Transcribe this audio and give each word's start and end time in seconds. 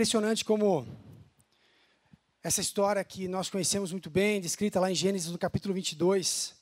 impressionante 0.00 0.46
como 0.46 0.86
essa 2.42 2.62
história 2.62 3.04
que 3.04 3.28
nós 3.28 3.50
conhecemos 3.50 3.92
muito 3.92 4.08
bem, 4.08 4.40
descrita 4.40 4.80
lá 4.80 4.90
em 4.90 4.94
Gênesis 4.94 5.30
no 5.30 5.36
capítulo 5.36 5.74
22, 5.74 6.56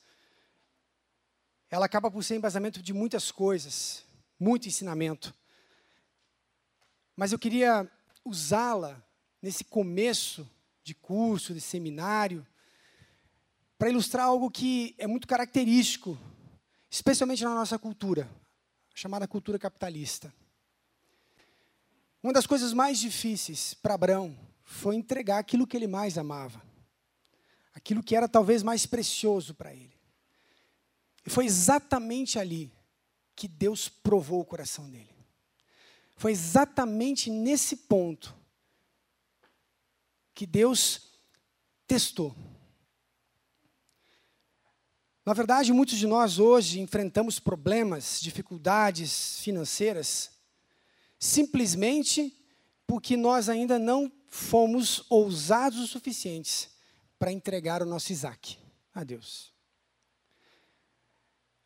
ela 1.69 1.85
acaba 1.85 2.11
por 2.11 2.21
ser 2.21 2.35
embasamento 2.35 2.83
de 2.83 2.91
muitas 2.91 3.31
coisas, 3.31 4.03
muito 4.37 4.67
ensinamento. 4.67 5.33
Mas 7.15 7.31
eu 7.31 7.39
queria 7.39 7.89
usá-la 8.25 9.01
nesse 9.41 9.63
começo 9.63 10.45
de 10.83 10.93
curso, 10.93 11.53
de 11.53 11.61
seminário, 11.61 12.45
para 13.77 13.89
ilustrar 13.89 14.25
algo 14.25 14.51
que 14.51 14.93
é 14.97 15.07
muito 15.07 15.25
característico, 15.25 16.19
especialmente 16.91 17.45
na 17.45 17.55
nossa 17.55 17.79
cultura, 17.79 18.29
chamada 18.93 19.25
cultura 19.29 19.57
capitalista. 19.57 20.29
Uma 22.21 22.33
das 22.33 22.45
coisas 22.45 22.73
mais 22.73 22.99
difíceis 22.99 23.73
para 23.73 23.93
Abraão 23.93 24.37
foi 24.63 24.95
entregar 24.95 25.39
aquilo 25.39 25.65
que 25.65 25.77
ele 25.77 25.87
mais 25.87 26.17
amava, 26.17 26.61
aquilo 27.73 28.03
que 28.03 28.15
era 28.15 28.27
talvez 28.27 28.61
mais 28.61 28.85
precioso 28.85 29.53
para 29.53 29.73
ele. 29.73 29.97
E 31.25 31.29
foi 31.29 31.45
exatamente 31.45 32.37
ali 32.37 32.71
que 33.35 33.47
Deus 33.47 33.87
provou 33.87 34.41
o 34.41 34.45
coração 34.45 34.89
dele. 34.89 35.15
Foi 36.17 36.31
exatamente 36.31 37.29
nesse 37.29 37.77
ponto 37.77 38.35
que 40.35 40.45
Deus 40.45 41.13
testou. 41.87 42.35
Na 45.25 45.33
verdade, 45.33 45.71
muitos 45.71 45.97
de 45.97 46.07
nós 46.07 46.39
hoje 46.39 46.79
enfrentamos 46.79 47.39
problemas, 47.39 48.19
dificuldades 48.19 49.39
financeiras, 49.39 50.31
simplesmente 51.19 52.33
porque 52.87 53.17
nós 53.17 53.49
ainda 53.49 53.77
não 53.77 54.11
fomos 54.27 55.03
ousados 55.09 55.79
o 55.79 55.87
suficientes 55.87 56.69
para 57.19 57.31
entregar 57.31 57.83
o 57.83 57.85
nosso 57.85 58.11
Isaac 58.11 58.57
a 58.93 59.03
Deus. 59.03 59.51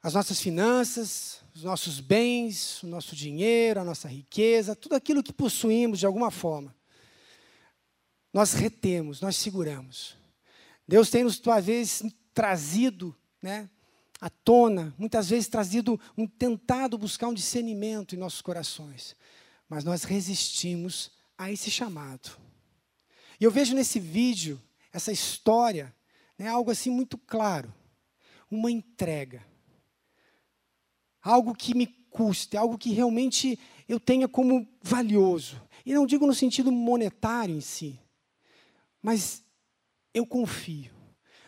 As 0.02 0.16
nossas 0.16 0.42
finanças, 0.42 1.42
os 1.56 1.64
nossos 1.64 2.00
bens, 2.02 2.84
o 2.84 2.88
nosso 2.88 3.16
dinheiro, 3.16 3.80
a 3.80 3.84
nossa 3.86 4.08
riqueza, 4.08 4.76
tudo 4.76 4.96
aquilo 4.96 5.24
que 5.24 5.32
possuímos 5.32 6.00
de 6.00 6.06
alguma 6.06 6.30
forma, 6.32 6.76
nós 8.34 8.54
retemos, 8.54 9.22
nós 9.22 9.38
seguramos. 9.38 10.18
Deus 10.88 11.10
tem 11.10 11.24
nos, 11.24 11.40
talvez, 11.40 12.04
trazido 12.34 13.16
né, 13.42 13.70
à 14.20 14.30
tona, 14.30 14.94
muitas 14.98 15.30
vezes 15.30 15.48
trazido, 15.48 16.00
um, 16.18 16.28
tentado 16.28 16.98
buscar 16.98 17.28
um 17.28 17.34
discernimento 17.34 18.16
em 18.16 18.18
nossos 18.18 18.42
corações. 18.42 19.16
Mas 19.74 19.84
nós 19.84 20.04
resistimos 20.04 21.10
a 21.36 21.52
esse 21.52 21.72
chamado. 21.72 22.30
E 23.40 23.44
eu 23.44 23.50
vejo 23.50 23.74
nesse 23.74 24.00
vídeo, 24.00 24.62
essa 24.92 25.12
história, 25.12 25.92
né, 26.38 26.48
algo 26.48 26.70
assim 26.70 26.92
muito 26.92 27.18
claro. 27.18 27.74
Uma 28.52 28.70
entrega. 28.70 29.44
Algo 31.24 31.56
que 31.56 31.74
me 31.74 31.88
custe, 31.88 32.56
algo 32.56 32.78
que 32.78 32.92
realmente 32.92 33.58
eu 33.90 34.00
tenha 34.00 34.28
como 34.28 34.68
valioso. 34.80 35.60
E 35.84 35.92
não 35.92 36.06
digo 36.06 36.28
no 36.28 36.36
sentido 36.36 36.72
monetário 36.72 37.56
em 37.56 37.62
si, 37.62 38.00
mas 39.02 39.44
eu 40.14 40.24
confio. 40.24 40.94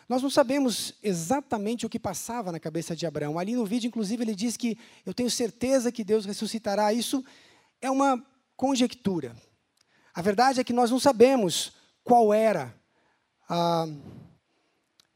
Nós 0.08 0.20
não 0.20 0.30
sabemos 0.30 0.94
exatamente 1.00 1.86
o 1.86 1.88
que 1.88 2.00
passava 2.00 2.50
na 2.50 2.58
cabeça 2.58 2.96
de 2.96 3.06
Abraão. 3.06 3.38
Ali 3.38 3.54
no 3.54 3.64
vídeo, 3.64 3.86
inclusive, 3.86 4.24
ele 4.24 4.34
diz 4.34 4.56
que 4.56 4.76
eu 5.04 5.14
tenho 5.14 5.30
certeza 5.30 5.92
que 5.92 6.02
Deus 6.02 6.24
ressuscitará. 6.24 6.92
Isso 6.92 7.24
é 7.86 7.90
uma 7.90 8.24
conjectura. 8.56 9.36
A 10.14 10.22
verdade 10.22 10.60
é 10.60 10.64
que 10.64 10.72
nós 10.72 10.90
não 10.90 10.98
sabemos 10.98 11.72
qual 12.02 12.32
era 12.32 12.74
ah, 13.48 13.86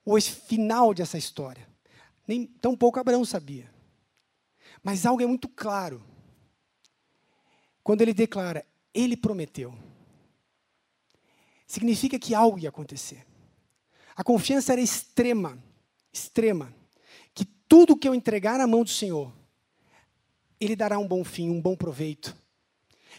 o 0.05 0.21
final 0.21 0.95
dessa 0.95 1.19
história. 1.19 1.69
Nem 2.27 2.47
tão 2.47 2.77
pouco 2.77 3.01
Abraão 3.01 3.25
sabia. 3.25 3.71
Mas 4.83 5.05
algo 5.05 5.23
é 5.23 5.27
muito 5.27 5.49
claro. 5.49 6.03
Quando 7.83 8.03
ele 8.03 8.15
declara, 8.15 8.65
ele 8.95 9.17
prometeu. 9.17 9.75
Significa 11.67 12.19
que 12.19 12.35
algo 12.35 12.59
ia 12.59 12.69
acontecer. 12.69 13.27
A 14.17 14.25
confiança 14.25 14.73
era 14.73 14.81
extrema, 14.81 15.59
extrema, 16.13 16.75
que 17.33 17.45
tudo 17.45 17.97
que 17.97 18.09
eu 18.09 18.15
entregar 18.15 18.59
na 18.59 18.67
mão 18.67 18.83
do 18.83 18.91
Senhor, 18.91 19.33
Ele 20.61 20.77
dará 20.77 20.99
um 20.99 21.09
bom 21.09 21.25
fim, 21.25 21.49
um 21.49 21.61
bom 21.61 21.75
proveito. 21.75 22.37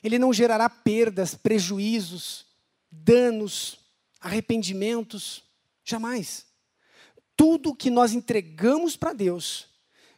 Ele 0.04 0.18
não 0.18 0.34
gerará 0.34 0.70
perdas, 0.70 1.36
prejuízos, 1.36 2.46
danos, 2.90 3.80
arrependimentos, 4.20 5.44
jamais. 5.84 6.46
Tudo 7.36 7.76
que 7.76 7.90
nós 7.90 8.14
entregamos 8.14 8.96
para 8.96 9.14
Deus, 9.14 9.68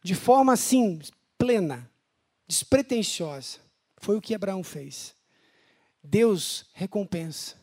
de 0.02 0.16
forma 0.16 0.54
assim, 0.54 1.00
plena, 1.38 1.90
despretensiosa, 2.48 3.60
foi 3.98 4.18
o 4.18 4.22
que 4.22 4.36
Abraão 4.36 4.64
fez. 4.64 5.16
Deus 6.04 6.66
recompensa. 6.74 7.56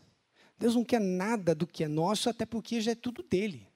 Deus 0.58 0.74
não 0.74 0.84
quer 0.84 1.00
nada 1.00 1.54
do 1.54 1.66
que 1.66 1.84
é 1.84 1.88
nosso, 1.88 2.28
até 2.28 2.44
porque 2.44 2.80
já 2.80 2.92
é 2.92 2.94
tudo 2.94 3.22
dele. 3.22 3.66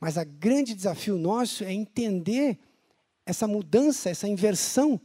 Mas 0.00 0.16
o 0.16 0.24
grande 0.24 0.74
desafio 0.74 1.18
nosso 1.18 1.64
é 1.64 1.72
entender 1.72 2.58
essa 3.26 3.46
mudança, 3.46 4.08
essa 4.08 4.28
inversão 4.28 5.00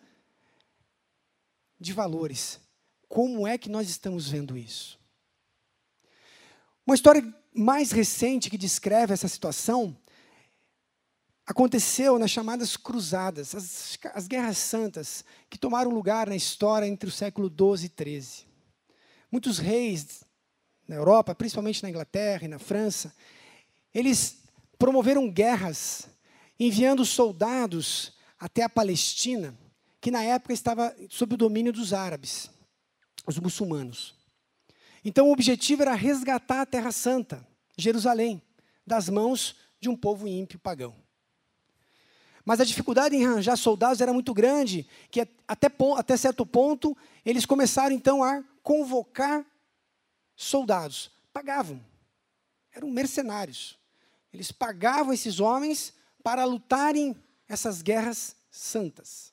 de 1.84 1.94
valores. 1.94 2.60
Como 3.08 3.48
é 3.48 3.58
que 3.58 3.70
nós 3.70 3.90
estamos 3.90 4.28
vendo 4.28 4.58
isso? 4.58 5.00
Uma 6.86 6.96
história 6.96 7.24
mais 7.54 7.92
recente 7.92 8.50
que 8.50 8.58
descreve 8.58 9.14
essa 9.14 9.28
situação 9.28 9.96
aconteceu 11.46 12.18
nas 12.18 12.32
chamadas 12.32 12.78
cruzadas, 12.78 13.54
as, 13.54 14.00
as 14.14 14.28
guerras 14.28 14.58
santas, 14.58 15.26
que 15.50 15.58
tomaram 15.58 15.92
lugar 15.92 16.28
na 16.28 16.36
história 16.36 16.88
entre 16.88 17.10
o 17.10 17.12
século 17.12 17.50
12 17.50 17.86
e 17.86 17.90
13. 17.90 18.46
Muitos 19.32 19.58
reis 19.60 20.24
na 20.88 20.96
Europa, 20.96 21.36
principalmente 21.36 21.84
na 21.84 21.90
Inglaterra 21.90 22.46
e 22.46 22.48
na 22.48 22.60
França, 22.60 23.14
eles 23.94 24.44
promoveram 24.78 25.30
guerras, 25.30 26.08
enviando 26.60 27.06
soldados 27.06 28.14
até 28.40 28.64
a 28.64 28.70
Palestina, 28.70 29.58
que 30.04 30.12
na 30.12 30.22
época 30.22 30.52
estava 30.52 30.94
sob 31.08 31.36
o 31.36 31.38
domínio 31.38 31.72
dos 31.72 31.94
árabes, 31.94 32.52
os 33.26 33.40
muçulmanos. 33.40 34.14
Então 35.02 35.30
o 35.30 35.32
objetivo 35.32 35.82
era 35.82 35.94
resgatar 35.94 36.60
a 36.60 36.66
Terra 36.66 36.92
Santa, 36.92 37.48
Jerusalém, 37.78 38.42
das 38.86 39.08
mãos 39.08 39.56
de 39.80 39.88
um 39.88 39.96
povo 39.96 40.28
ímpio 40.28 40.60
pagão. 40.60 40.94
Mas 42.44 42.60
a 42.60 42.66
dificuldade 42.66 43.16
em 43.16 43.26
arranjar 43.26 43.56
soldados 43.56 44.02
era 44.02 44.12
muito 44.12 44.34
grande, 44.34 44.86
que 45.10 45.22
até, 45.48 45.72
até 45.96 46.18
certo 46.18 46.46
ponto 46.46 46.98
eles 47.26 47.46
começaram 47.46 47.96
então 47.96 48.22
a 48.22 48.44
convocar 48.62 49.46
soldados. 50.36 51.12
Pagavam. 51.32 51.80
Eram 52.74 52.90
mercenários. 52.90 53.80
Eles 54.34 54.52
pagavam 54.52 55.14
esses 55.14 55.40
homens 55.40 55.94
para 56.22 56.44
lutarem 56.44 57.16
essas 57.48 57.82
guerras 57.82 58.36
santas. 58.52 59.33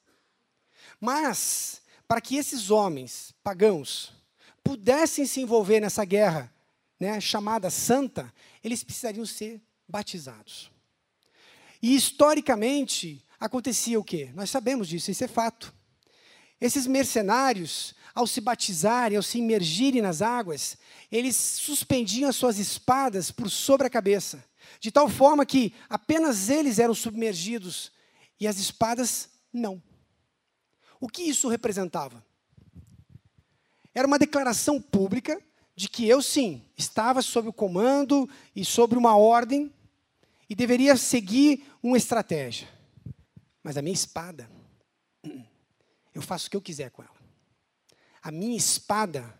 Mas, 1.00 1.80
para 2.06 2.20
que 2.20 2.36
esses 2.36 2.70
homens 2.70 3.34
pagãos 3.42 4.12
pudessem 4.62 5.24
se 5.24 5.40
envolver 5.40 5.80
nessa 5.80 6.04
guerra 6.04 6.52
né, 6.98 7.18
chamada 7.20 7.70
santa, 7.70 8.32
eles 8.62 8.84
precisariam 8.84 9.24
ser 9.24 9.62
batizados. 9.88 10.70
E 11.82 11.94
historicamente 11.94 13.24
acontecia 13.38 13.98
o 13.98 14.04
quê? 14.04 14.30
Nós 14.34 14.50
sabemos 14.50 14.86
disso, 14.86 15.10
isso 15.10 15.24
é 15.24 15.28
fato. 15.28 15.72
Esses 16.60 16.86
mercenários, 16.86 17.94
ao 18.14 18.26
se 18.26 18.40
batizarem, 18.40 19.16
ao 19.16 19.22
se 19.22 19.38
imergirem 19.38 20.02
nas 20.02 20.20
águas, 20.20 20.76
eles 21.10 21.34
suspendiam 21.34 22.28
as 22.28 22.36
suas 22.36 22.58
espadas 22.58 23.30
por 23.30 23.48
sobre 23.48 23.86
a 23.86 23.90
cabeça, 23.90 24.44
de 24.78 24.90
tal 24.90 25.08
forma 25.08 25.46
que 25.46 25.72
apenas 25.88 26.50
eles 26.50 26.78
eram 26.78 26.94
submergidos 26.94 27.90
e 28.38 28.46
as 28.46 28.58
espadas 28.58 29.30
não. 29.50 29.82
O 31.00 31.08
que 31.08 31.22
isso 31.22 31.48
representava? 31.48 32.24
Era 33.94 34.06
uma 34.06 34.18
declaração 34.18 34.80
pública 34.80 35.42
de 35.74 35.88
que 35.88 36.06
eu 36.06 36.20
sim 36.20 36.62
estava 36.76 37.22
sob 37.22 37.48
o 37.48 37.52
comando 37.52 38.28
e 38.54 38.64
sobre 38.64 38.98
uma 38.98 39.16
ordem 39.16 39.72
e 40.48 40.54
deveria 40.54 40.96
seguir 40.96 41.66
uma 41.82 41.96
estratégia. 41.96 42.68
Mas 43.62 43.76
a 43.76 43.82
minha 43.82 43.94
espada 43.94 44.50
eu 46.14 46.20
faço 46.20 46.46
o 46.46 46.50
que 46.50 46.56
eu 46.56 46.62
quiser 46.62 46.90
com 46.90 47.02
ela. 47.02 47.18
A 48.22 48.30
minha 48.30 48.56
espada, 48.56 49.34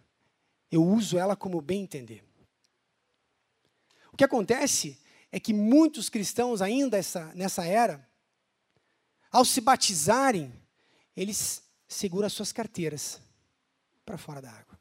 eu 0.71 0.83
uso 0.83 1.19
ela 1.19 1.37
como 1.37 1.61
bem 1.61 1.83
entender. 1.83 2.25
O 4.11 4.17
que 4.17 4.25
acontece 4.25 4.99
é 5.31 5.39
que 5.39 5.53
muitos 5.53 6.09
cristãos, 6.09 6.62
ainda 6.62 6.97
essa, 6.97 7.33
nessa 7.35 7.65
era, 7.67 8.09
ao 9.31 9.45
se 9.45 9.61
batizarem, 9.61 10.53
eles 11.21 11.63
seguram 11.87 12.27
as 12.27 12.33
suas 12.33 12.51
carteiras 12.51 13.21
para 14.07 14.17
fora 14.17 14.41
da 14.41 14.51
água. 14.51 14.81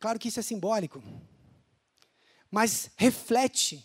Claro 0.00 0.18
que 0.18 0.28
isso 0.28 0.40
é 0.40 0.42
simbólico, 0.42 1.02
mas 2.50 2.90
reflete 2.96 3.84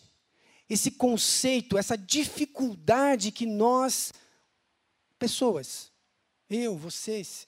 esse 0.66 0.92
conceito, 0.92 1.76
essa 1.76 1.94
dificuldade 1.94 3.30
que 3.30 3.44
nós, 3.44 4.14
pessoas, 5.18 5.92
eu, 6.48 6.74
vocês, 6.74 7.46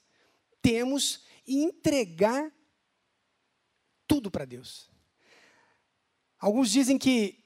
temos 0.61 1.23
em 1.47 1.63
entregar 1.63 2.51
tudo 4.07 4.29
para 4.29 4.45
Deus. 4.45 4.87
Alguns 6.37 6.69
dizem 6.69 6.99
que 6.99 7.43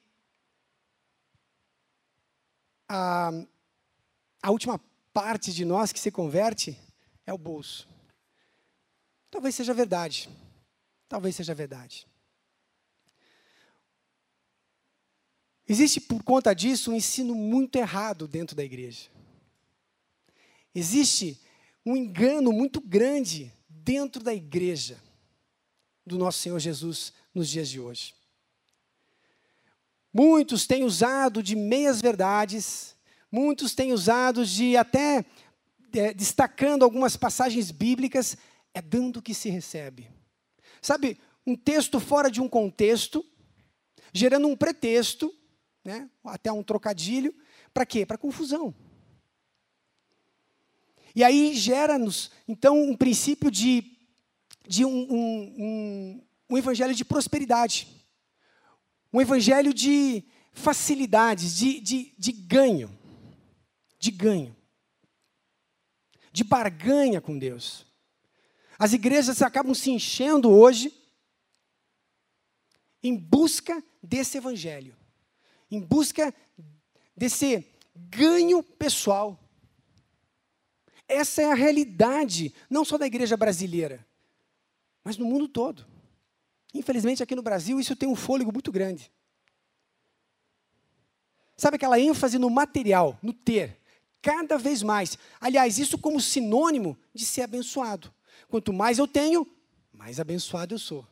a, 2.90 3.32
a 4.42 4.52
última 4.52 4.78
parte 5.18 5.52
de 5.52 5.66
nós 5.66 5.92
que 5.92 6.00
se 6.00 6.12
converte 6.12 6.78
é 7.26 7.34
o 7.34 7.40
bolso. 7.40 7.88
Talvez 9.32 9.56
seja 9.56 9.74
verdade. 9.74 10.30
Talvez 11.10 11.36
seja 11.36 11.56
verdade. 11.56 12.06
Existe, 15.68 16.00
por 16.00 16.22
conta 16.22 16.54
disso, 16.54 16.92
um 16.92 16.96
ensino 16.96 17.34
muito 17.34 17.78
errado 17.78 18.28
dentro 18.28 18.56
da 18.56 18.64
igreja. 18.64 19.10
Existe 20.76 21.42
um 21.84 21.98
engano 21.98 22.52
muito 22.52 22.80
grande 22.80 23.52
dentro 23.68 24.22
da 24.22 24.36
igreja 24.36 25.02
do 26.06 26.20
nosso 26.20 26.38
Senhor 26.38 26.60
Jesus 26.60 27.12
nos 27.34 27.50
dias 27.50 27.68
de 27.70 27.80
hoje. 27.80 28.14
Muitos 30.14 30.68
têm 30.68 30.84
usado 30.84 31.42
de 31.42 31.56
meias 31.56 32.00
verdades, 32.00 32.96
muitos 33.32 33.74
têm 33.74 33.94
usado 33.94 34.46
de 34.46 34.78
até 34.78 35.26
é, 35.94 36.14
destacando 36.14 36.84
algumas 36.84 37.16
passagens 37.16 37.72
bíblicas, 37.72 38.38
é 38.74 38.82
dando 38.82 39.22
que 39.22 39.34
se 39.34 39.50
recebe. 39.50 40.10
Sabe, 40.82 41.20
um 41.46 41.56
texto 41.56 42.00
fora 42.00 42.30
de 42.30 42.42
um 42.42 42.48
contexto, 42.48 43.26
gerando 44.14 44.48
um 44.48 44.56
pretexto, 44.56 45.34
né, 45.84 46.10
até 46.24 46.52
um 46.52 46.64
trocadilho, 46.64 47.34
para 47.74 47.86
quê? 47.86 48.06
Para 48.06 48.18
confusão. 48.18 48.74
E 51.16 51.24
aí 51.24 51.56
gera-nos, 51.56 52.30
então, 52.48 52.80
um 52.80 52.96
princípio 52.96 53.50
de, 53.50 53.98
de 54.68 54.86
um, 54.86 55.08
um, 55.10 55.56
um, 55.58 56.24
um 56.52 56.58
evangelho 56.58 56.94
de 56.94 57.04
prosperidade, 57.04 57.88
um 59.12 59.22
evangelho 59.22 59.74
de 59.74 60.24
facilidades, 60.54 61.56
de, 61.56 61.80
de, 61.80 62.14
de 62.18 62.32
ganho, 62.32 62.97
de 63.98 64.12
ganho, 64.12 64.56
de 66.32 66.44
barganha 66.44 67.20
com 67.20 67.38
Deus. 67.38 67.86
As 68.78 68.94
igrejas 68.94 69.42
acabam 69.42 69.74
se 69.74 69.90
enchendo 69.90 70.52
hoje 70.52 70.94
em 73.02 73.16
busca 73.16 73.84
desse 74.02 74.38
evangelho, 74.38 74.96
em 75.72 75.80
busca 75.80 76.34
desse 77.16 77.66
ganho 77.96 78.62
pessoal. 78.62 79.40
Essa 81.08 81.42
é 81.42 81.52
a 81.52 81.56
realidade, 81.56 82.54
não 82.70 82.84
só 82.84 82.98
da 82.98 83.08
igreja 83.08 83.38
brasileira, 83.38 84.06
mas 85.04 85.18
no 85.18 85.26
mundo 85.26 85.48
todo. 85.48 85.86
Infelizmente, 86.74 87.24
aqui 87.24 87.34
no 87.34 87.42
Brasil, 87.42 87.80
isso 87.80 87.96
tem 87.96 88.08
um 88.08 88.16
fôlego 88.16 88.52
muito 88.52 88.72
grande. 88.72 89.12
Sabe 91.56 91.76
aquela 91.76 92.00
ênfase 92.00 92.38
no 92.38 92.50
material, 92.50 93.18
no 93.24 93.34
ter, 93.34 93.82
cada 94.22 94.58
vez 94.58 94.84
mais. 94.84 95.18
Aliás, 95.40 95.78
isso 95.78 95.98
como 95.98 96.20
sinônimo 96.20 96.98
de 97.14 97.26
ser 97.26 97.42
abençoado. 97.42 98.14
Quanto 98.48 98.72
mais 98.72 98.98
eu 98.98 99.08
tenho, 99.08 99.48
mais 99.92 100.20
abençoado 100.20 100.76
eu 100.76 100.80
sou. 100.80 101.08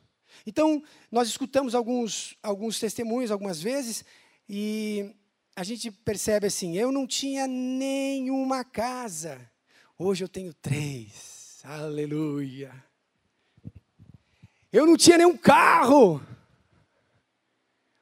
Então, 0.46 0.84
nós 1.12 1.28
escutamos 1.28 1.76
alguns, 1.76 2.36
alguns 2.42 2.80
testemunhos 2.80 3.32
algumas 3.32 3.62
vezes 3.62 4.04
e 4.50 5.14
a 5.56 5.64
gente 5.64 5.90
percebe 5.90 6.48
assim: 6.48 6.76
eu 6.78 6.92
não 6.92 7.08
tinha 7.08 7.48
nenhuma 7.48 8.64
casa, 8.64 9.40
hoje 9.98 10.24
eu 10.24 10.28
tenho 10.28 10.54
três. 10.54 11.60
Aleluia. 11.64 12.72
Eu 14.72 14.86
não 14.86 14.98
tinha 14.98 15.18
nenhum 15.18 15.38
carro, 15.38 16.22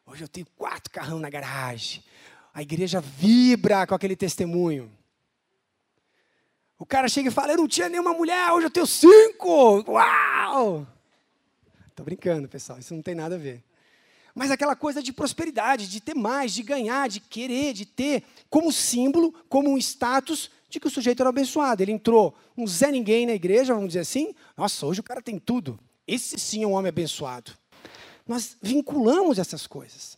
hoje 0.06 0.24
eu 0.24 0.28
tenho 0.28 0.48
quatro 0.58 0.92
carrão 0.92 1.20
na 1.20 1.30
garagem. 1.30 2.04
A 2.54 2.62
igreja 2.62 3.02
vibra 3.02 3.88
com 3.88 3.96
aquele 3.96 4.16
testemunho. 4.16 4.92
O 6.78 6.86
cara 6.86 7.08
chega 7.08 7.30
e 7.30 7.32
fala: 7.32 7.54
Eu 7.54 7.58
não 7.58 7.68
tinha 7.68 7.90
nenhuma 7.90 8.14
mulher, 8.14 8.52
hoje 8.52 8.68
eu 8.68 8.72
tenho 8.72 8.86
cinco. 8.86 9.84
Uau! 9.90 10.88
Estou 11.90 12.06
brincando, 12.06 12.48
pessoal, 12.48 12.80
isso 12.80 12.94
não 12.94 13.02
tem 13.02 13.16
nada 13.16 13.36
a 13.36 13.38
ver. 13.38 13.64
Mas 14.36 14.50
aquela 14.50 14.76
coisa 14.76 15.02
de 15.02 15.14
prosperidade, 15.14 15.88
de 15.88 16.02
ter 16.02 16.16
mais, 16.16 16.54
de 16.54 16.64
ganhar, 16.64 17.08
de 17.08 17.20
querer, 17.20 17.72
de 17.72 17.86
ter, 17.86 18.24
como 18.50 18.72
símbolo, 18.72 19.32
como 19.48 19.70
um 19.70 19.78
status 19.78 20.50
de 20.70 20.80
que 20.80 20.88
o 20.88 20.90
sujeito 20.90 21.22
era 21.22 21.30
abençoado. 21.30 21.84
Ele 21.84 21.92
entrou 21.92 22.36
um 22.58 22.66
Zé 22.66 22.92
Ninguém 22.92 23.28
na 23.28 23.34
igreja, 23.34 23.76
vamos 23.76 23.90
dizer 23.90 24.00
assim. 24.00 24.34
Nossa, 24.58 24.86
hoje 24.88 25.00
o 25.00 25.04
cara 25.04 25.22
tem 25.22 25.38
tudo. 25.38 25.80
Esse 26.08 26.40
sim 26.40 26.64
é 26.64 26.68
um 26.68 26.74
homem 26.74 26.90
abençoado. 26.90 27.52
Nós 28.28 28.58
vinculamos 28.62 29.38
essas 29.38 29.68
coisas. 29.68 30.18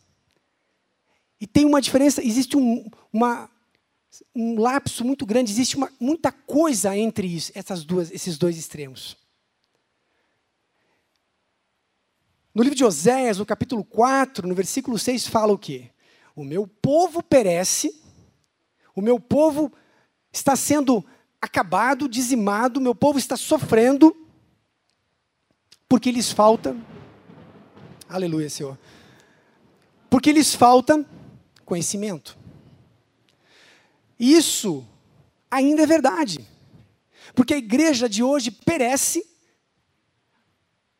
E 1.40 1.46
tem 1.46 1.64
uma 1.64 1.80
diferença, 1.80 2.22
existe 2.24 2.56
um, 2.56 2.88
uma, 3.12 3.50
um 4.34 4.58
lapso 4.58 5.04
muito 5.04 5.26
grande, 5.26 5.52
existe 5.52 5.76
uma, 5.76 5.92
muita 6.00 6.32
coisa 6.32 6.96
entre 6.96 7.26
isso, 7.26 7.52
essas 7.54 7.84
duas, 7.84 8.10
esses 8.10 8.38
dois 8.38 8.56
extremos. 8.56 9.16
No 12.54 12.62
livro 12.62 12.76
de 12.76 12.84
Oséias, 12.84 13.36
no 13.38 13.44
capítulo 13.44 13.84
4, 13.84 14.48
no 14.48 14.54
versículo 14.54 14.98
6, 14.98 15.26
fala 15.26 15.52
o 15.52 15.58
quê? 15.58 15.90
O 16.34 16.42
meu 16.42 16.66
povo 16.66 17.22
perece, 17.22 18.02
o 18.94 19.02
meu 19.02 19.20
povo 19.20 19.70
está 20.32 20.56
sendo 20.56 21.04
acabado, 21.40 22.08
dizimado, 22.08 22.80
o 22.80 22.82
meu 22.82 22.94
povo 22.94 23.18
está 23.18 23.36
sofrendo, 23.36 24.16
porque 25.86 26.10
lhes 26.10 26.32
falta, 26.32 26.74
aleluia, 28.08 28.48
Senhor, 28.48 28.78
porque 30.08 30.32
lhes 30.32 30.54
falta 30.54 31.04
conhecimento. 31.66 32.38
Isso 34.18 34.86
ainda 35.50 35.82
é 35.82 35.86
verdade. 35.86 36.38
Porque 37.34 37.52
a 37.52 37.58
igreja 37.58 38.08
de 38.08 38.22
hoje 38.22 38.50
perece, 38.50 39.26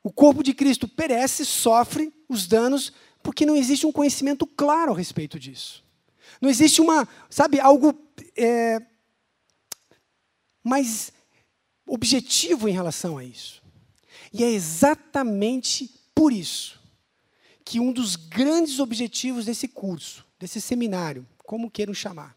o 0.02 0.12
corpo 0.12 0.42
de 0.42 0.52
Cristo 0.52 0.86
perece, 0.86 1.46
sofre 1.46 2.12
os 2.28 2.46
danos, 2.46 2.92
porque 3.22 3.46
não 3.46 3.56
existe 3.56 3.86
um 3.86 3.92
conhecimento 3.92 4.46
claro 4.46 4.92
a 4.92 4.96
respeito 4.96 5.38
disso. 5.38 5.82
Não 6.40 6.50
existe 6.50 6.82
uma, 6.82 7.08
sabe, 7.30 7.58
algo 7.58 7.98
é, 8.36 8.82
mais 10.62 11.12
objetivo 11.86 12.68
em 12.68 12.72
relação 12.72 13.16
a 13.16 13.24
isso. 13.24 13.62
E 14.32 14.44
é 14.44 14.50
exatamente 14.50 15.88
por 16.14 16.32
isso 16.32 16.76
que 17.64 17.80
um 17.80 17.92
dos 17.92 18.16
grandes 18.16 18.78
objetivos 18.78 19.44
desse 19.46 19.66
curso, 19.66 20.25
desse 20.38 20.60
seminário, 20.60 21.26
como 21.44 21.70
queiram 21.70 21.94
chamar, 21.94 22.36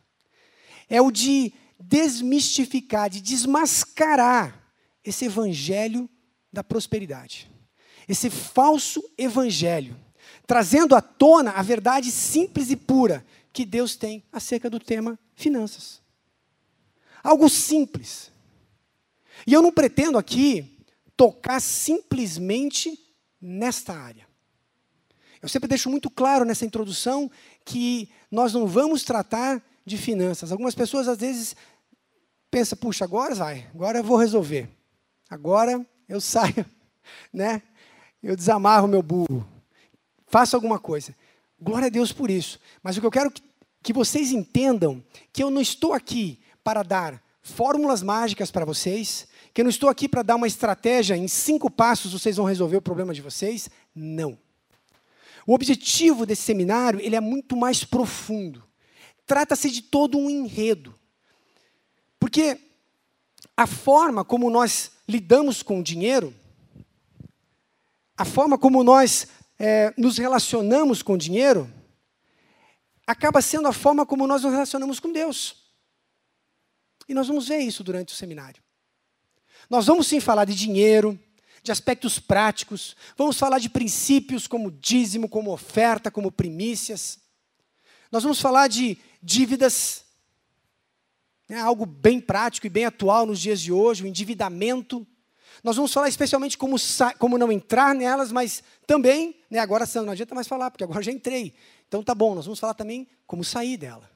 é 0.90 1.02
o 1.02 1.12
de 1.12 1.54
desmistificar, 1.80 3.10
de 3.10 3.22
desmascarar 3.22 4.60
esse 5.04 5.26
evangelho 5.26 6.10
da 6.52 6.64
prosperidade. 6.64 7.50
Esse 8.08 8.30
falso 8.30 9.04
evangelho, 9.18 9.96
trazendo 10.48 10.96
à 10.96 11.02
tona 11.02 11.52
a 11.52 11.62
verdade 11.62 12.12
simples 12.12 12.70
e 12.72 12.76
pura 12.76 13.26
que 13.54 13.66
Deus 13.66 13.96
tem 13.96 14.24
acerca 14.32 14.70
do 14.70 14.80
tema 14.80 15.18
finanças. 15.36 16.02
Algo 17.24 17.50
simples. 17.50 18.32
E 19.46 19.54
eu 19.54 19.62
não 19.62 19.72
pretendo 19.72 20.18
aqui 20.18 20.78
tocar 21.16 21.60
simplesmente 21.60 22.98
nesta 23.40 23.94
área. 23.94 24.28
Eu 25.42 25.48
sempre 25.48 25.70
deixo 25.70 25.90
muito 25.90 26.10
claro 26.10 26.44
nessa 26.44 26.66
introdução 26.66 27.32
que 27.70 28.10
nós 28.32 28.52
não 28.52 28.66
vamos 28.66 29.04
tratar 29.04 29.62
de 29.86 29.96
finanças. 29.96 30.52
Algumas 30.52 30.74
pessoas 30.74 31.08
às 31.08 31.20
vezes 31.20 31.56
pensam, 32.50 32.76
puxa, 32.76 33.06
agora 33.06 33.36
vai, 33.36 33.68
agora 33.76 34.00
eu 34.00 34.04
vou 34.04 34.18
resolver. 34.18 34.68
Agora 35.30 35.86
eu 36.08 36.20
saio, 36.20 36.66
né? 37.32 37.62
Eu 38.24 38.36
desamarro 38.36 38.88
meu 38.88 39.04
burro. 39.04 39.48
Faço 40.26 40.56
alguma 40.56 40.80
coisa. 40.80 41.16
Glória 41.62 41.86
a 41.86 41.92
Deus 41.92 42.12
por 42.12 42.32
isso. 42.32 42.60
Mas 42.82 42.98
o 42.98 43.02
que 43.02 43.06
eu 43.06 43.12
quero 43.12 43.32
que, 43.84 43.94
vocês 43.94 44.32
entendam 44.32 45.04
que 45.32 45.44
eu 45.44 45.52
não 45.52 45.62
estou 45.62 45.94
aqui 45.94 46.40
para 46.64 46.82
dar 46.82 47.22
fórmulas 47.44 48.02
mágicas 48.02 48.50
para 48.50 48.66
vocês, 48.66 49.28
que 49.54 49.62
eu 49.62 49.64
não 49.64 49.70
estou 49.70 49.90
aqui 49.90 50.10
para 50.10 50.24
dar 50.24 50.36
uma 50.36 50.48
estratégia 50.48 51.16
em 51.16 51.28
cinco 51.28 51.70
passos 51.70 52.14
vocês 52.14 52.38
vão 52.38 52.48
resolver 52.48 52.78
o 52.78 52.82
problema 52.82 53.14
de 53.14 53.22
vocês. 53.22 53.70
Não. 53.94 54.38
O 55.50 55.54
objetivo 55.56 56.28
desse 56.28 56.44
seminário 56.44 57.00
ele 57.02 57.16
é 57.16 57.20
muito 57.20 57.58
mais 57.58 57.84
profundo. 57.84 58.64
Trata-se 59.26 59.72
de 59.72 59.82
todo 59.82 60.16
um 60.16 60.30
enredo. 60.30 60.94
Porque 62.20 62.60
a 63.58 63.66
forma 63.66 64.24
como 64.24 64.48
nós 64.52 64.92
lidamos 65.08 65.64
com 65.64 65.80
o 65.80 65.84
dinheiro, 65.84 66.36
a 68.16 68.24
forma 68.26 68.60
como 68.60 68.84
nós 68.84 69.26
é, 69.58 69.92
nos 69.98 70.20
relacionamos 70.20 71.02
com 71.02 71.14
o 71.14 71.18
dinheiro 71.18 71.68
acaba 73.08 73.42
sendo 73.42 73.68
a 73.68 73.74
forma 73.74 74.06
como 74.06 74.28
nós 74.28 74.44
nos 74.44 74.52
relacionamos 74.52 75.00
com 75.00 75.12
Deus. 75.12 75.64
E 77.08 77.14
nós 77.16 77.28
vamos 77.28 77.48
ver 77.48 77.58
isso 77.58 77.84
durante 77.84 78.14
o 78.14 78.16
seminário. 78.16 78.62
Nós 79.68 79.88
vamos 79.88 80.06
sim 80.06 80.20
falar 80.20 80.46
de 80.46 80.54
dinheiro, 80.54 81.20
de 81.64 81.72
aspectos 81.72 82.20
práticos, 82.20 82.96
vamos 83.18 83.38
falar 83.38 83.60
de 83.60 83.70
princípios 83.70 84.48
como 84.48 84.72
dízimo, 84.72 85.28
como 85.28 85.52
oferta, 85.52 86.10
como 86.10 86.32
primícias. 86.32 87.20
Nós 88.12 88.24
vamos 88.24 88.42
falar 88.42 88.68
de 88.68 88.98
dívidas, 89.22 90.06
né, 91.48 91.60
algo 91.60 91.86
bem 91.86 92.20
prático 92.20 92.66
e 92.66 92.70
bem 92.70 92.86
atual 92.86 93.26
nos 93.26 93.40
dias 93.40 93.60
de 93.62 93.72
hoje, 93.72 94.04
o 94.04 94.08
endividamento. 94.08 95.06
Nós 95.64 95.76
vamos 95.76 95.92
falar 95.92 96.08
especialmente 96.08 96.58
como, 96.58 96.76
como 97.18 97.38
não 97.38 97.52
entrar 97.52 97.94
nelas, 97.94 98.32
mas 98.32 98.64
também, 98.88 99.36
né, 99.50 99.60
agora 99.60 99.86
não 99.96 100.12
adianta 100.12 100.34
mais 100.34 100.48
falar, 100.48 100.72
porque 100.72 100.84
agora 100.84 101.04
já 101.04 101.12
entrei. 101.12 101.54
Então 101.88 102.04
tá 102.04 102.16
bom, 102.16 102.34
nós 102.36 102.46
vamos 102.46 102.60
falar 102.60 102.74
também 102.74 103.08
como 103.28 103.44
sair 103.44 103.78
dela. 103.78 104.10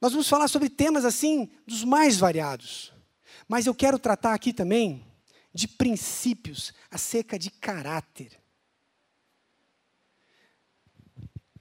Nós 0.00 0.12
vamos 0.12 0.28
falar 0.28 0.48
sobre 0.48 0.68
temas 0.68 1.04
assim 1.04 1.50
dos 1.66 1.84
mais 1.84 2.16
variados. 2.16 2.92
Mas 3.48 3.66
eu 3.66 3.74
quero 3.74 3.98
tratar 3.98 4.34
aqui 4.34 4.52
também 4.52 5.04
de 5.56 5.66
princípios 5.66 6.72
acerca 6.90 7.38
de 7.38 7.50
caráter. 7.50 8.30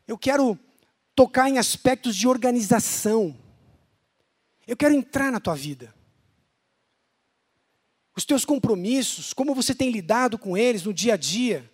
Eu 0.06 0.18
quero 0.18 0.60
tocar 1.16 1.50
em 1.50 1.58
aspectos 1.58 2.16
de 2.16 2.28
organização. 2.28 3.36
Eu 4.68 4.78
quero 4.78 4.94
entrar 4.94 5.32
na 5.32 5.40
tua 5.40 5.56
vida 5.56 5.96
os 8.16 8.24
teus 8.24 8.46
compromissos, 8.46 9.34
como 9.34 9.54
você 9.54 9.76
tem 9.76 9.90
lidado 9.90 10.38
com 10.38 10.56
eles 10.56 10.86
no 10.86 10.94
dia 10.94 11.16
a 11.16 11.18
dia, 11.18 11.70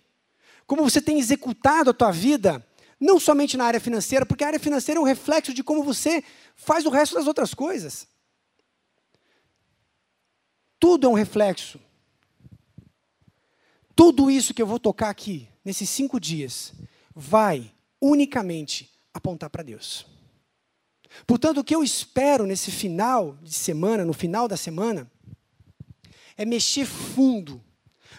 como 0.66 0.82
você 0.82 1.00
tem 1.00 1.18
executado 1.18 1.90
a 1.90 1.94
tua 1.94 2.10
vida, 2.10 2.66
não 2.98 3.20
somente 3.20 3.56
na 3.56 3.64
área 3.64 3.80
financeira, 3.80 4.26
porque 4.26 4.42
a 4.42 4.48
área 4.48 4.58
financeira 4.58 4.98
é 4.98 5.00
um 5.00 5.06
reflexo 5.06 5.54
de 5.54 5.62
como 5.62 5.84
você 5.84 6.24
faz 6.56 6.84
o 6.84 6.90
resto 6.90 7.14
das 7.14 7.28
outras 7.28 7.54
coisas. 7.54 8.08
Tudo 10.80 11.06
é 11.06 11.10
um 11.10 11.14
reflexo. 11.14 11.78
Tudo 14.04 14.28
isso 14.28 14.52
que 14.52 14.60
eu 14.60 14.66
vou 14.66 14.80
tocar 14.80 15.10
aqui, 15.10 15.48
nesses 15.64 15.88
cinco 15.88 16.18
dias, 16.18 16.72
vai 17.14 17.72
unicamente 18.00 18.90
apontar 19.14 19.48
para 19.48 19.62
Deus. 19.62 20.04
Portanto, 21.24 21.58
o 21.58 21.64
que 21.64 21.72
eu 21.72 21.84
espero 21.84 22.44
nesse 22.44 22.72
final 22.72 23.38
de 23.40 23.54
semana, 23.54 24.04
no 24.04 24.12
final 24.12 24.48
da 24.48 24.56
semana, 24.56 25.08
é 26.36 26.44
mexer 26.44 26.84
fundo, 26.84 27.62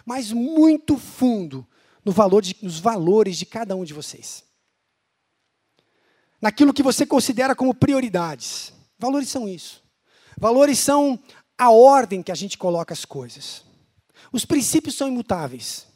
mas 0.06 0.32
muito 0.32 0.96
fundo, 0.96 1.66
no 2.02 2.12
valor 2.12 2.40
de, 2.40 2.56
nos 2.62 2.80
valores 2.80 3.36
de 3.36 3.44
cada 3.44 3.76
um 3.76 3.84
de 3.84 3.92
vocês. 3.92 4.42
Naquilo 6.40 6.72
que 6.72 6.82
você 6.82 7.04
considera 7.04 7.54
como 7.54 7.74
prioridades. 7.74 8.72
Valores 8.98 9.28
são 9.28 9.46
isso. 9.46 9.84
Valores 10.38 10.78
são 10.78 11.22
a 11.58 11.70
ordem 11.70 12.22
que 12.22 12.32
a 12.32 12.34
gente 12.34 12.56
coloca 12.56 12.94
as 12.94 13.04
coisas. 13.04 13.73
Os 14.34 14.44
princípios 14.44 14.96
são 14.96 15.06
imutáveis. 15.06 15.86